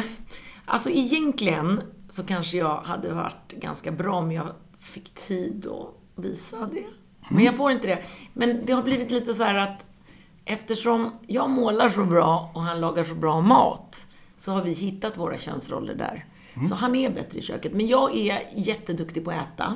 alltså 0.66 0.90
egentligen 0.90 1.82
så 2.10 2.24
kanske 2.24 2.58
jag 2.58 2.78
hade 2.82 3.14
varit 3.14 3.52
ganska 3.62 3.92
bra 3.92 4.16
om 4.16 4.32
jag 4.32 4.48
fick 4.80 5.14
tid 5.14 5.68
att 5.68 6.24
visa 6.24 6.58
det. 6.74 6.86
Men 7.30 7.44
jag 7.44 7.56
får 7.56 7.72
inte 7.72 7.88
det. 7.88 8.04
Men 8.34 8.66
det 8.66 8.74
har 8.74 8.84
blivit 8.84 9.12
lite 9.12 9.34
så 9.34 9.44
här 9.44 9.56
att 9.56 9.86
eftersom 10.48 11.12
jag 11.28 11.50
målar 11.50 11.90
så 11.90 12.04
bra 12.04 12.52
och 12.54 12.62
han 12.62 12.82
lagar 12.82 13.04
så 13.04 13.16
bra 13.16 13.42
mat 13.42 14.06
så 14.38 14.52
har 14.52 14.64
vi 14.64 14.74
hittat 14.74 15.18
våra 15.18 15.38
könsroller 15.38 15.96
där. 15.96 16.26
Så 16.70 16.76
han 16.76 16.96
är 16.96 17.10
bättre 17.10 17.40
i 17.40 17.42
köket. 17.42 17.74
Men 17.74 17.88
jag 17.88 18.16
är 18.16 18.42
jätteduktig 18.56 19.26
på 19.26 19.32
att 19.32 19.38
äta. 19.38 19.74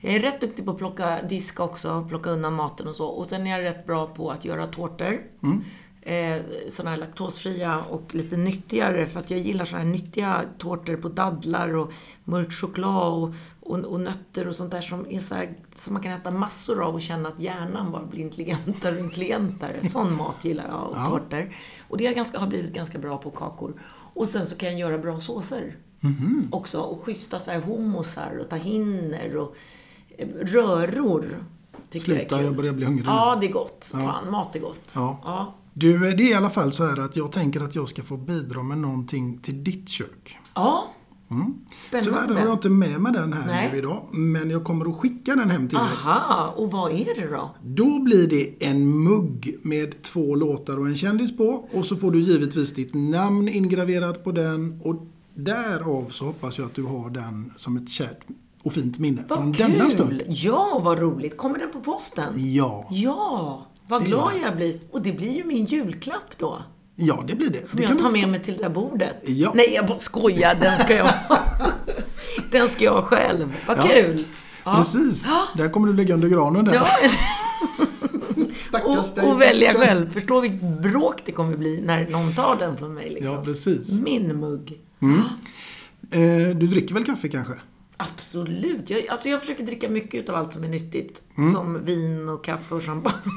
Jag 0.00 0.14
är 0.14 0.20
rätt 0.20 0.40
duktig 0.40 0.64
på 0.64 0.70
att 0.70 0.78
plocka 0.78 1.22
diska 1.22 1.62
också, 1.62 2.06
plocka 2.08 2.30
undan 2.30 2.54
maten 2.54 2.88
och 2.88 2.96
så. 2.96 3.06
Och 3.06 3.26
sen 3.26 3.46
är 3.46 3.50
jag 3.50 3.64
rätt 3.64 3.86
bra 3.86 4.06
på 4.06 4.30
att 4.30 4.44
göra 4.44 4.66
tårtor. 4.66 5.20
Eh, 6.02 6.42
sådana 6.68 6.90
här 6.90 6.96
laktosfria 6.98 7.78
och 7.90 8.14
lite 8.14 8.36
nyttigare 8.36 9.06
för 9.06 9.20
att 9.20 9.30
jag 9.30 9.40
gillar 9.40 9.64
sådana 9.64 9.84
här 9.84 9.92
nyttiga 9.92 10.42
tårtor 10.58 10.96
på 10.96 11.08
dadlar 11.08 11.76
och 11.76 11.92
mörk 12.24 12.52
choklad 12.52 13.12
och, 13.12 13.34
och, 13.60 13.78
och 13.78 14.00
nötter 14.00 14.48
och 14.48 14.54
sånt 14.56 14.70
där 14.70 14.80
som 14.80 15.06
är 15.10 15.20
så 15.20 15.34
här, 15.34 15.54
som 15.74 15.92
man 15.94 16.02
kan 16.02 16.12
äta 16.12 16.30
massor 16.30 16.82
av 16.82 16.94
och 16.94 17.02
känna 17.02 17.28
att 17.28 17.40
hjärnan 17.40 17.92
bara 17.92 18.04
blir 18.06 18.20
intelligentare 18.20 18.94
och 18.94 19.00
intelligentare. 19.00 19.88
Sån 19.88 20.16
mat 20.16 20.44
gillar 20.44 20.68
jag 20.68 20.90
och 20.90 20.96
Ja. 20.96 21.06
tårtor. 21.06 21.56
Och 21.88 21.96
det 21.98 22.06
har, 22.06 22.14
ganska, 22.14 22.38
har 22.38 22.46
blivit 22.46 22.72
ganska 22.72 22.98
bra 22.98 23.18
på 23.18 23.30
kakor. 23.30 23.80
Och 24.14 24.28
sen 24.28 24.46
så 24.46 24.56
kan 24.56 24.68
jag 24.70 24.78
göra 24.78 24.98
bra 24.98 25.20
såser 25.20 25.76
Mhm. 26.02 26.48
också. 26.52 26.80
Och 26.80 27.02
schyssta 27.04 27.38
så 27.38 27.50
här 27.50 27.60
hummusar 27.60 28.38
och 28.40 28.48
tahiner 28.48 29.36
och 29.36 29.56
eh, 30.18 30.28
röror. 30.42 31.44
Jag 31.92 32.02
Sluta, 32.02 32.36
kul. 32.36 32.44
jag 32.44 32.56
börjar 32.56 32.72
bli 32.72 32.84
hungrig 32.84 33.04
nu. 33.06 33.10
Ja, 33.12 33.38
det 33.40 33.46
är 33.46 33.52
gott. 33.52 33.90
Ja. 33.94 33.98
Fan, 33.98 34.30
mat 34.30 34.56
är 34.56 34.60
gott. 34.60 34.92
Ja. 34.94 35.20
ja. 35.24 35.54
Du, 35.74 35.98
det 35.98 36.06
är 36.22 36.30
i 36.30 36.34
alla 36.34 36.50
fall 36.50 36.72
så 36.72 36.84
här 36.86 36.96
att 37.00 37.16
jag 37.16 37.32
tänker 37.32 37.60
att 37.60 37.74
jag 37.74 37.88
ska 37.88 38.02
få 38.02 38.16
bidra 38.16 38.62
med 38.62 38.78
någonting 38.78 39.38
till 39.38 39.64
ditt 39.64 39.88
kök. 39.88 40.38
Ja, 40.54 40.84
Mm. 41.30 41.54
spännande. 41.88 42.10
Tyvärr 42.26 42.34
har 42.40 42.46
jag 42.46 42.54
inte 42.56 42.68
med 42.68 43.00
mig 43.00 43.12
den 43.12 43.32
här 43.32 43.46
Nej. 43.46 43.68
nu 43.72 43.78
idag, 43.78 44.02
men 44.12 44.50
jag 44.50 44.64
kommer 44.64 44.88
att 44.90 44.96
skicka 44.96 45.34
den 45.36 45.50
hem 45.50 45.68
till 45.68 45.78
dig. 45.78 45.86
Aha, 46.04 46.54
och 46.56 46.70
vad 46.70 46.92
är 46.92 47.20
det 47.20 47.26
då? 47.36 47.54
Då 47.64 47.98
blir 48.02 48.26
det 48.28 48.66
en 48.66 49.02
mugg 49.04 49.56
med 49.62 50.02
två 50.02 50.34
låtar 50.34 50.78
och 50.78 50.86
en 50.86 50.96
kändis 50.96 51.36
på. 51.36 51.68
Och 51.72 51.84
så 51.84 51.96
får 51.96 52.10
du 52.10 52.20
givetvis 52.20 52.74
ditt 52.74 52.94
namn 52.94 53.48
ingraverat 53.48 54.24
på 54.24 54.32
den. 54.32 54.80
Och 54.84 55.06
därav 55.34 56.06
så 56.10 56.24
hoppas 56.24 56.58
jag 56.58 56.66
att 56.66 56.74
du 56.74 56.82
har 56.82 57.10
den 57.10 57.52
som 57.56 57.76
ett 57.76 57.88
kärt 57.88 58.20
och 58.62 58.72
fint 58.72 58.98
minne 58.98 59.24
Vad 59.28 59.38
från 59.38 59.52
kul! 59.52 59.70
denna 59.72 59.90
stund. 59.90 60.22
Ja, 60.28 60.80
vad 60.84 60.98
roligt. 60.98 61.36
Kommer 61.36 61.58
den 61.58 61.70
på 61.72 61.80
posten? 61.80 62.34
Ja. 62.36 62.88
Ja, 62.90 63.66
vad 63.90 64.04
glad 64.04 64.32
jag 64.42 64.56
blir. 64.56 64.78
Och 64.90 65.02
det 65.02 65.12
blir 65.12 65.32
ju 65.32 65.44
min 65.44 65.64
julklapp 65.64 66.38
då. 66.38 66.62
Ja, 66.94 67.24
det 67.26 67.34
blir 67.34 67.50
det. 67.50 67.68
Som 67.68 67.80
det 67.80 67.86
jag 67.86 67.98
tar 67.98 68.10
med 68.10 68.28
mig 68.28 68.40
till 68.40 68.54
det 68.56 68.62
där 68.62 68.70
bordet. 68.70 69.16
Ja. 69.22 69.52
Nej, 69.54 69.72
jag 69.74 69.86
bara 69.86 69.98
skojar. 69.98 70.54
Den 70.54 70.78
ska 70.78 70.94
jag 70.94 71.08
Den 72.50 72.68
ska 72.68 72.84
jag 72.84 72.92
ha 72.92 73.02
själv. 73.02 73.56
Vad 73.66 73.78
Ja. 73.78 73.82
kul! 73.82 74.24
Ja. 74.64 74.76
Precis. 74.76 75.28
Där 75.56 75.68
kommer 75.68 75.86
du 75.86 75.94
lägga 75.94 76.14
under 76.14 76.28
granen 76.28 76.64
där. 76.64 76.74
Ja, 76.74 76.88
Stackars 78.60 79.12
och, 79.16 79.28
och 79.32 79.40
välja 79.40 79.74
själv. 79.74 80.12
Förstå 80.12 80.40
vilket 80.40 80.62
bråk 80.82 81.22
det 81.24 81.32
kommer 81.32 81.56
bli 81.56 81.80
när 81.80 82.08
någon 82.08 82.34
tar 82.34 82.56
den 82.56 82.76
från 82.76 82.94
mig. 82.94 83.10
Liksom. 83.10 83.26
Ja, 83.34 83.42
precis. 83.44 84.00
Min 84.00 84.40
mugg. 84.40 84.80
Mm. 85.02 85.20
Eh, 86.10 86.56
du 86.56 86.66
dricker 86.66 86.94
väl 86.94 87.04
kaffe 87.04 87.28
kanske? 87.28 87.54
Absolut. 87.96 88.90
Jag, 88.90 89.08
alltså 89.08 89.28
jag 89.28 89.40
försöker 89.40 89.64
dricka 89.66 89.88
mycket 89.88 90.28
av 90.28 90.34
allt 90.34 90.52
som 90.52 90.64
är 90.64 90.68
nyttigt. 90.68 91.22
Mm. 91.38 91.54
Som 91.54 91.84
vin 91.84 92.28
och 92.28 92.44
kaffe 92.44 92.74
och 92.74 92.82
champagne. 92.82 93.32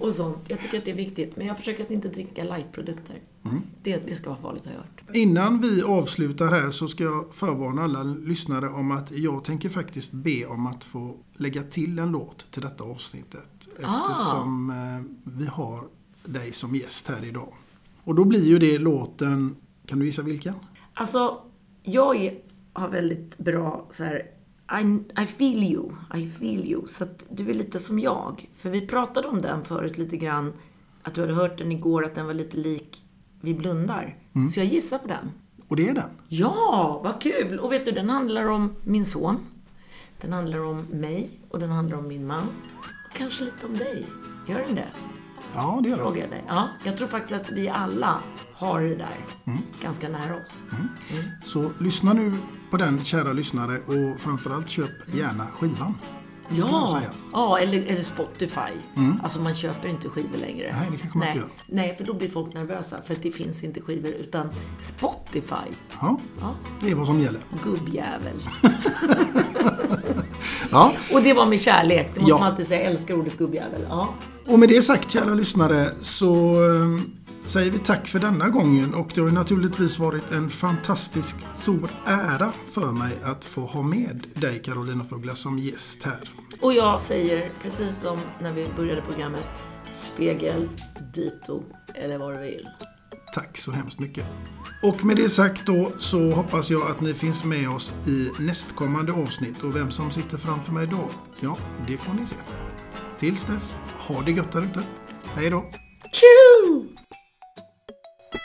Och 0.00 0.14
sånt. 0.14 0.38
Jag 0.48 0.60
tycker 0.60 0.78
att 0.78 0.84
det 0.84 0.90
är 0.90 0.94
viktigt. 0.96 1.36
Men 1.36 1.46
jag 1.46 1.56
försöker 1.56 1.84
att 1.84 1.90
inte 1.90 2.08
dricka 2.08 2.44
lightprodukter. 2.44 3.18
Mm. 3.44 3.62
Det, 3.82 4.06
det 4.06 4.14
ska 4.14 4.30
vara 4.30 4.40
farligt 4.40 4.64
har 4.64 4.72
jag 4.72 4.78
hört. 4.78 5.16
Innan 5.16 5.60
vi 5.60 5.82
avslutar 5.82 6.46
här 6.46 6.70
så 6.70 6.88
ska 6.88 7.04
jag 7.04 7.34
förvarna 7.34 7.82
alla 7.82 8.02
lyssnare 8.02 8.68
om 8.68 8.90
att 8.90 9.18
jag 9.18 9.44
tänker 9.44 9.68
faktiskt 9.68 10.12
be 10.12 10.46
om 10.46 10.66
att 10.66 10.84
få 10.84 11.16
lägga 11.36 11.62
till 11.62 11.98
en 11.98 12.10
låt 12.10 12.50
till 12.50 12.62
detta 12.62 12.84
avsnittet. 12.84 13.68
Eftersom 13.78 14.70
eh, 14.70 15.32
vi 15.32 15.46
har 15.46 15.84
dig 16.24 16.52
som 16.52 16.74
gäst 16.74 17.08
här 17.08 17.24
idag. 17.24 17.52
Och 18.04 18.14
då 18.14 18.24
blir 18.24 18.44
ju 18.44 18.58
det 18.58 18.78
låten, 18.78 19.56
kan 19.86 19.98
du 19.98 20.06
gissa 20.06 20.22
vilken? 20.22 20.54
Alltså, 20.94 21.42
jag 21.82 22.40
har 22.72 22.88
väldigt 22.88 23.38
bra 23.38 23.86
så 23.90 24.04
här. 24.04 24.22
I, 24.70 24.82
I 25.22 25.26
feel 25.26 25.62
you, 25.62 25.90
I 26.14 26.26
feel 26.26 26.66
you. 26.66 26.86
Så 26.86 27.04
att 27.04 27.24
du 27.30 27.50
är 27.50 27.54
lite 27.54 27.78
som 27.78 27.98
jag. 27.98 28.50
För 28.56 28.70
vi 28.70 28.86
pratade 28.86 29.28
om 29.28 29.42
den 29.42 29.64
förut 29.64 29.98
lite 29.98 30.16
grann. 30.16 30.52
Att 31.02 31.14
du 31.14 31.20
hade 31.20 31.34
hört 31.34 31.58
den 31.58 31.72
igår, 31.72 32.04
att 32.04 32.14
den 32.14 32.26
var 32.26 32.34
lite 32.34 32.56
lik 32.56 33.02
Vi 33.40 33.54
blundar. 33.54 34.16
Mm. 34.32 34.48
Så 34.48 34.60
jag 34.60 34.66
gissar 34.66 34.98
på 34.98 35.08
den. 35.08 35.30
Och 35.68 35.76
det 35.76 35.88
är 35.88 35.94
den. 35.94 36.10
Ja, 36.28 37.00
vad 37.04 37.20
kul! 37.20 37.58
Och 37.58 37.72
vet 37.72 37.84
du, 37.84 37.92
den 37.92 38.10
handlar 38.10 38.46
om 38.46 38.74
min 38.84 39.06
son. 39.06 39.46
Den 40.20 40.32
handlar 40.32 40.58
om 40.58 40.80
mig 40.80 41.30
och 41.48 41.60
den 41.60 41.70
handlar 41.70 41.98
om 41.98 42.08
min 42.08 42.26
man. 42.26 42.48
Och 42.78 43.16
kanske 43.16 43.44
lite 43.44 43.66
om 43.66 43.76
dig. 43.76 44.06
Gör 44.48 44.64
den 44.66 44.74
det? 44.74 44.88
Ja, 45.54 45.80
det 45.82 45.88
gör 45.88 45.96
den. 45.96 46.06
Frågar 46.06 46.20
jag 46.20 46.30
dig. 46.30 46.44
Ja, 46.48 46.68
jag 46.84 46.96
tror 46.96 47.08
faktiskt 47.08 47.40
att 47.40 47.50
vi 47.50 47.68
alla 47.68 48.22
har 48.60 48.80
det 48.82 48.94
där. 48.94 49.16
Mm. 49.46 49.58
Ganska 49.82 50.08
nära 50.08 50.34
oss. 50.36 50.52
Så 51.44 51.70
lyssna 51.78 52.12
nu 52.12 52.32
på 52.70 52.76
den 52.76 53.04
kära 53.04 53.32
lyssnare 53.32 53.78
och 53.86 54.20
framförallt 54.20 54.68
köp 54.68 54.90
gärna 55.14 55.46
skivan. 55.46 55.94
Ja, 56.52 57.00
ja 57.32 57.58
eller, 57.58 57.82
eller 57.82 58.02
Spotify. 58.02 58.70
Mm. 58.96 59.20
Alltså 59.22 59.40
man 59.40 59.54
köper 59.54 59.88
inte 59.88 60.08
skivor 60.08 60.38
längre. 60.38 60.76
Nej, 60.78 60.88
det 60.90 60.96
kanske 60.98 61.18
man 61.18 61.26
Nej. 61.28 61.36
inte 61.36 61.40
gör. 61.40 61.50
Nej, 61.66 61.96
för 61.96 62.04
då 62.04 62.14
blir 62.14 62.28
folk 62.28 62.54
nervösa. 62.54 62.96
För 63.06 63.14
att 63.14 63.22
det 63.22 63.30
finns 63.30 63.64
inte 63.64 63.80
skivor 63.80 64.10
utan 64.10 64.48
Spotify. 64.80 65.70
Ja, 66.00 66.18
Ja. 66.40 66.54
det 66.80 66.90
är 66.90 66.94
vad 66.94 67.06
som 67.06 67.20
gäller. 67.20 67.40
Gubbjävel. 67.64 68.36
Ja. 70.72 70.92
Och 71.12 71.22
det 71.22 71.32
var 71.32 71.46
med 71.46 71.60
kärlek. 71.60 72.10
Det 72.14 72.20
måste 72.20 72.30
Ja. 72.30 72.38
man 72.38 72.46
alltid 72.50 72.66
säga. 72.66 72.80
Jag 72.82 72.90
älskar 72.90 73.14
ordet 73.14 73.38
gubbjävel. 73.38 73.86
Ja. 73.88 74.14
Och 74.46 74.58
med 74.58 74.68
det 74.68 74.82
sagt 74.82 75.10
kära 75.10 75.34
lyssnare 75.34 75.86
så 76.00 76.34
eh, 76.54 77.00
säger 77.44 77.70
vi 77.70 77.78
tack 77.78 78.06
för 78.06 78.18
denna 78.18 78.48
gången 78.48 78.94
och 78.94 79.12
det 79.14 79.20
har 79.20 79.30
naturligtvis 79.30 79.98
varit 79.98 80.32
en 80.32 80.50
fantastiskt 80.50 81.48
stor 81.58 81.90
ära 82.06 82.52
för 82.66 82.92
mig 82.92 83.18
att 83.22 83.44
få 83.44 83.60
ha 83.60 83.82
med 83.82 84.26
dig 84.34 84.58
Carolina 84.58 85.04
Fuggla 85.04 85.34
som 85.34 85.58
gäst 85.58 86.02
här. 86.02 86.30
Och 86.60 86.74
jag 86.74 87.00
säger, 87.00 87.50
precis 87.62 87.96
som 87.96 88.18
när 88.42 88.52
vi 88.52 88.66
började 88.76 89.02
programmet, 89.02 89.46
spegel, 89.94 90.68
dito 91.14 91.62
eller 91.94 92.18
vad 92.18 92.34
du 92.34 92.40
vill. 92.40 92.68
Tack 93.34 93.58
så 93.58 93.70
hemskt 93.70 93.98
mycket. 93.98 94.26
Och 94.82 95.04
med 95.04 95.16
det 95.16 95.30
sagt 95.30 95.66
då 95.66 95.92
så 95.98 96.30
hoppas 96.30 96.70
jag 96.70 96.90
att 96.90 97.00
ni 97.00 97.14
finns 97.14 97.44
med 97.44 97.70
oss 97.70 97.94
i 98.06 98.30
nästkommande 98.42 99.12
avsnitt 99.12 99.62
och 99.62 99.76
vem 99.76 99.90
som 99.90 100.10
sitter 100.10 100.36
framför 100.36 100.72
mig 100.72 100.86
då, 100.86 101.10
ja 101.40 101.56
det 101.86 101.96
får 101.96 102.14
ni 102.14 102.26
se. 102.26 102.36
Tills 103.18 103.44
dess, 103.44 103.78
ha 103.98 104.22
det 104.22 104.30
gött 104.30 104.52
där 104.52 104.62
ute. 104.62 104.82
Hej 105.34 105.50
då! 105.50 105.70
Tjo! 106.12 106.99
Det 108.30 108.38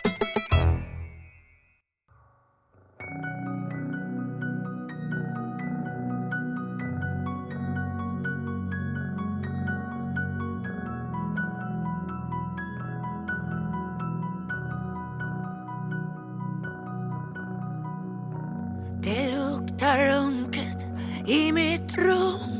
luktar 19.31 20.07
runket 20.07 20.85
i 21.27 21.51
mitt 21.51 21.97
rum. 21.97 22.54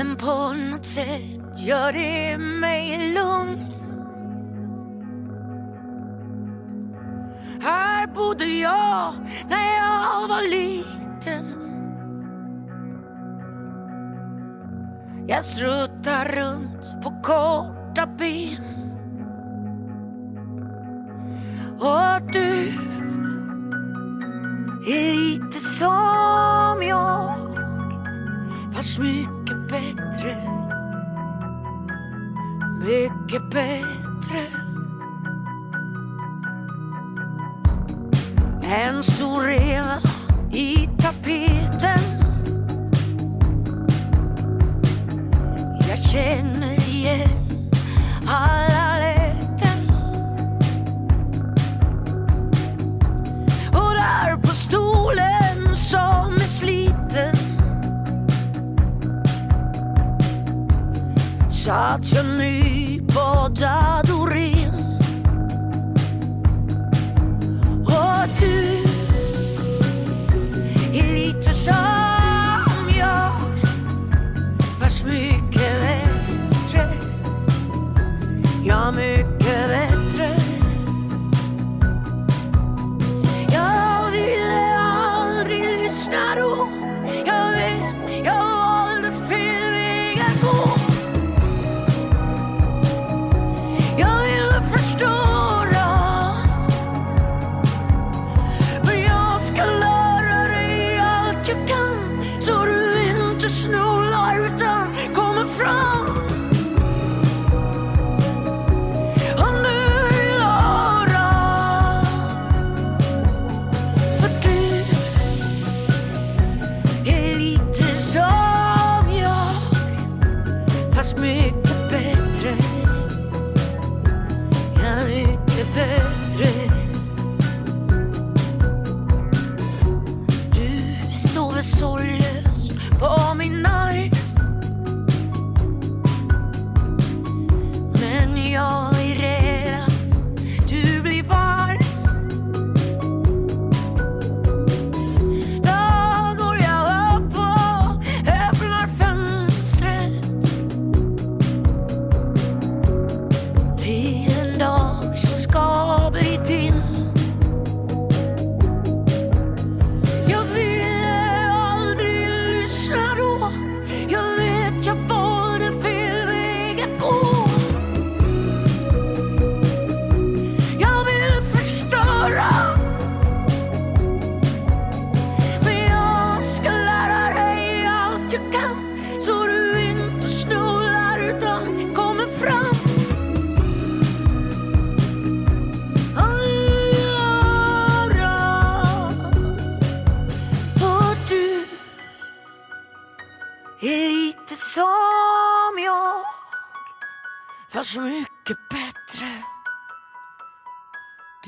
Men 0.00 0.16
på 0.16 0.52
något 0.52 0.86
sätt 0.86 1.58
gör 1.58 1.92
det 1.92 2.38
mig 2.38 3.12
lugn. 3.14 3.66
Här 7.60 8.06
bodde 8.06 8.44
jag 8.44 9.14
när 9.48 9.76
jag 9.76 10.28
var 10.28 10.50
liten. 10.50 11.54
Jag 15.28 15.44
struttar 15.44 16.24
runt 16.24 17.02
på 17.02 17.10
korta 17.22 18.06
ben. 18.06 18.64
Och 21.78 22.32
du 22.32 22.72
är 24.86 25.14
lite 25.14 25.60
som 25.60 26.82
jag 26.82 27.36
Fast 28.74 28.98
mycket 28.98 29.39
bättre. 29.70 30.36
Mycket 32.80 33.50
bättre. 33.50 34.46
En 38.62 39.02
stor 39.02 39.40
reva 39.40 39.98
i 40.52 40.88
tapeten. 40.98 42.09
Satt 61.70 62.12
jag 62.12 62.26
nybadad 62.26 64.09
och 64.09 64.09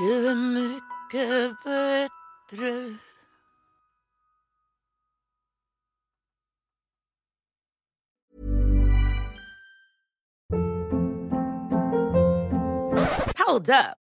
Du 0.02 0.34
mycket 0.34 1.64
bättre 1.64 2.98
Hold 13.38 13.70
up. 13.70 14.01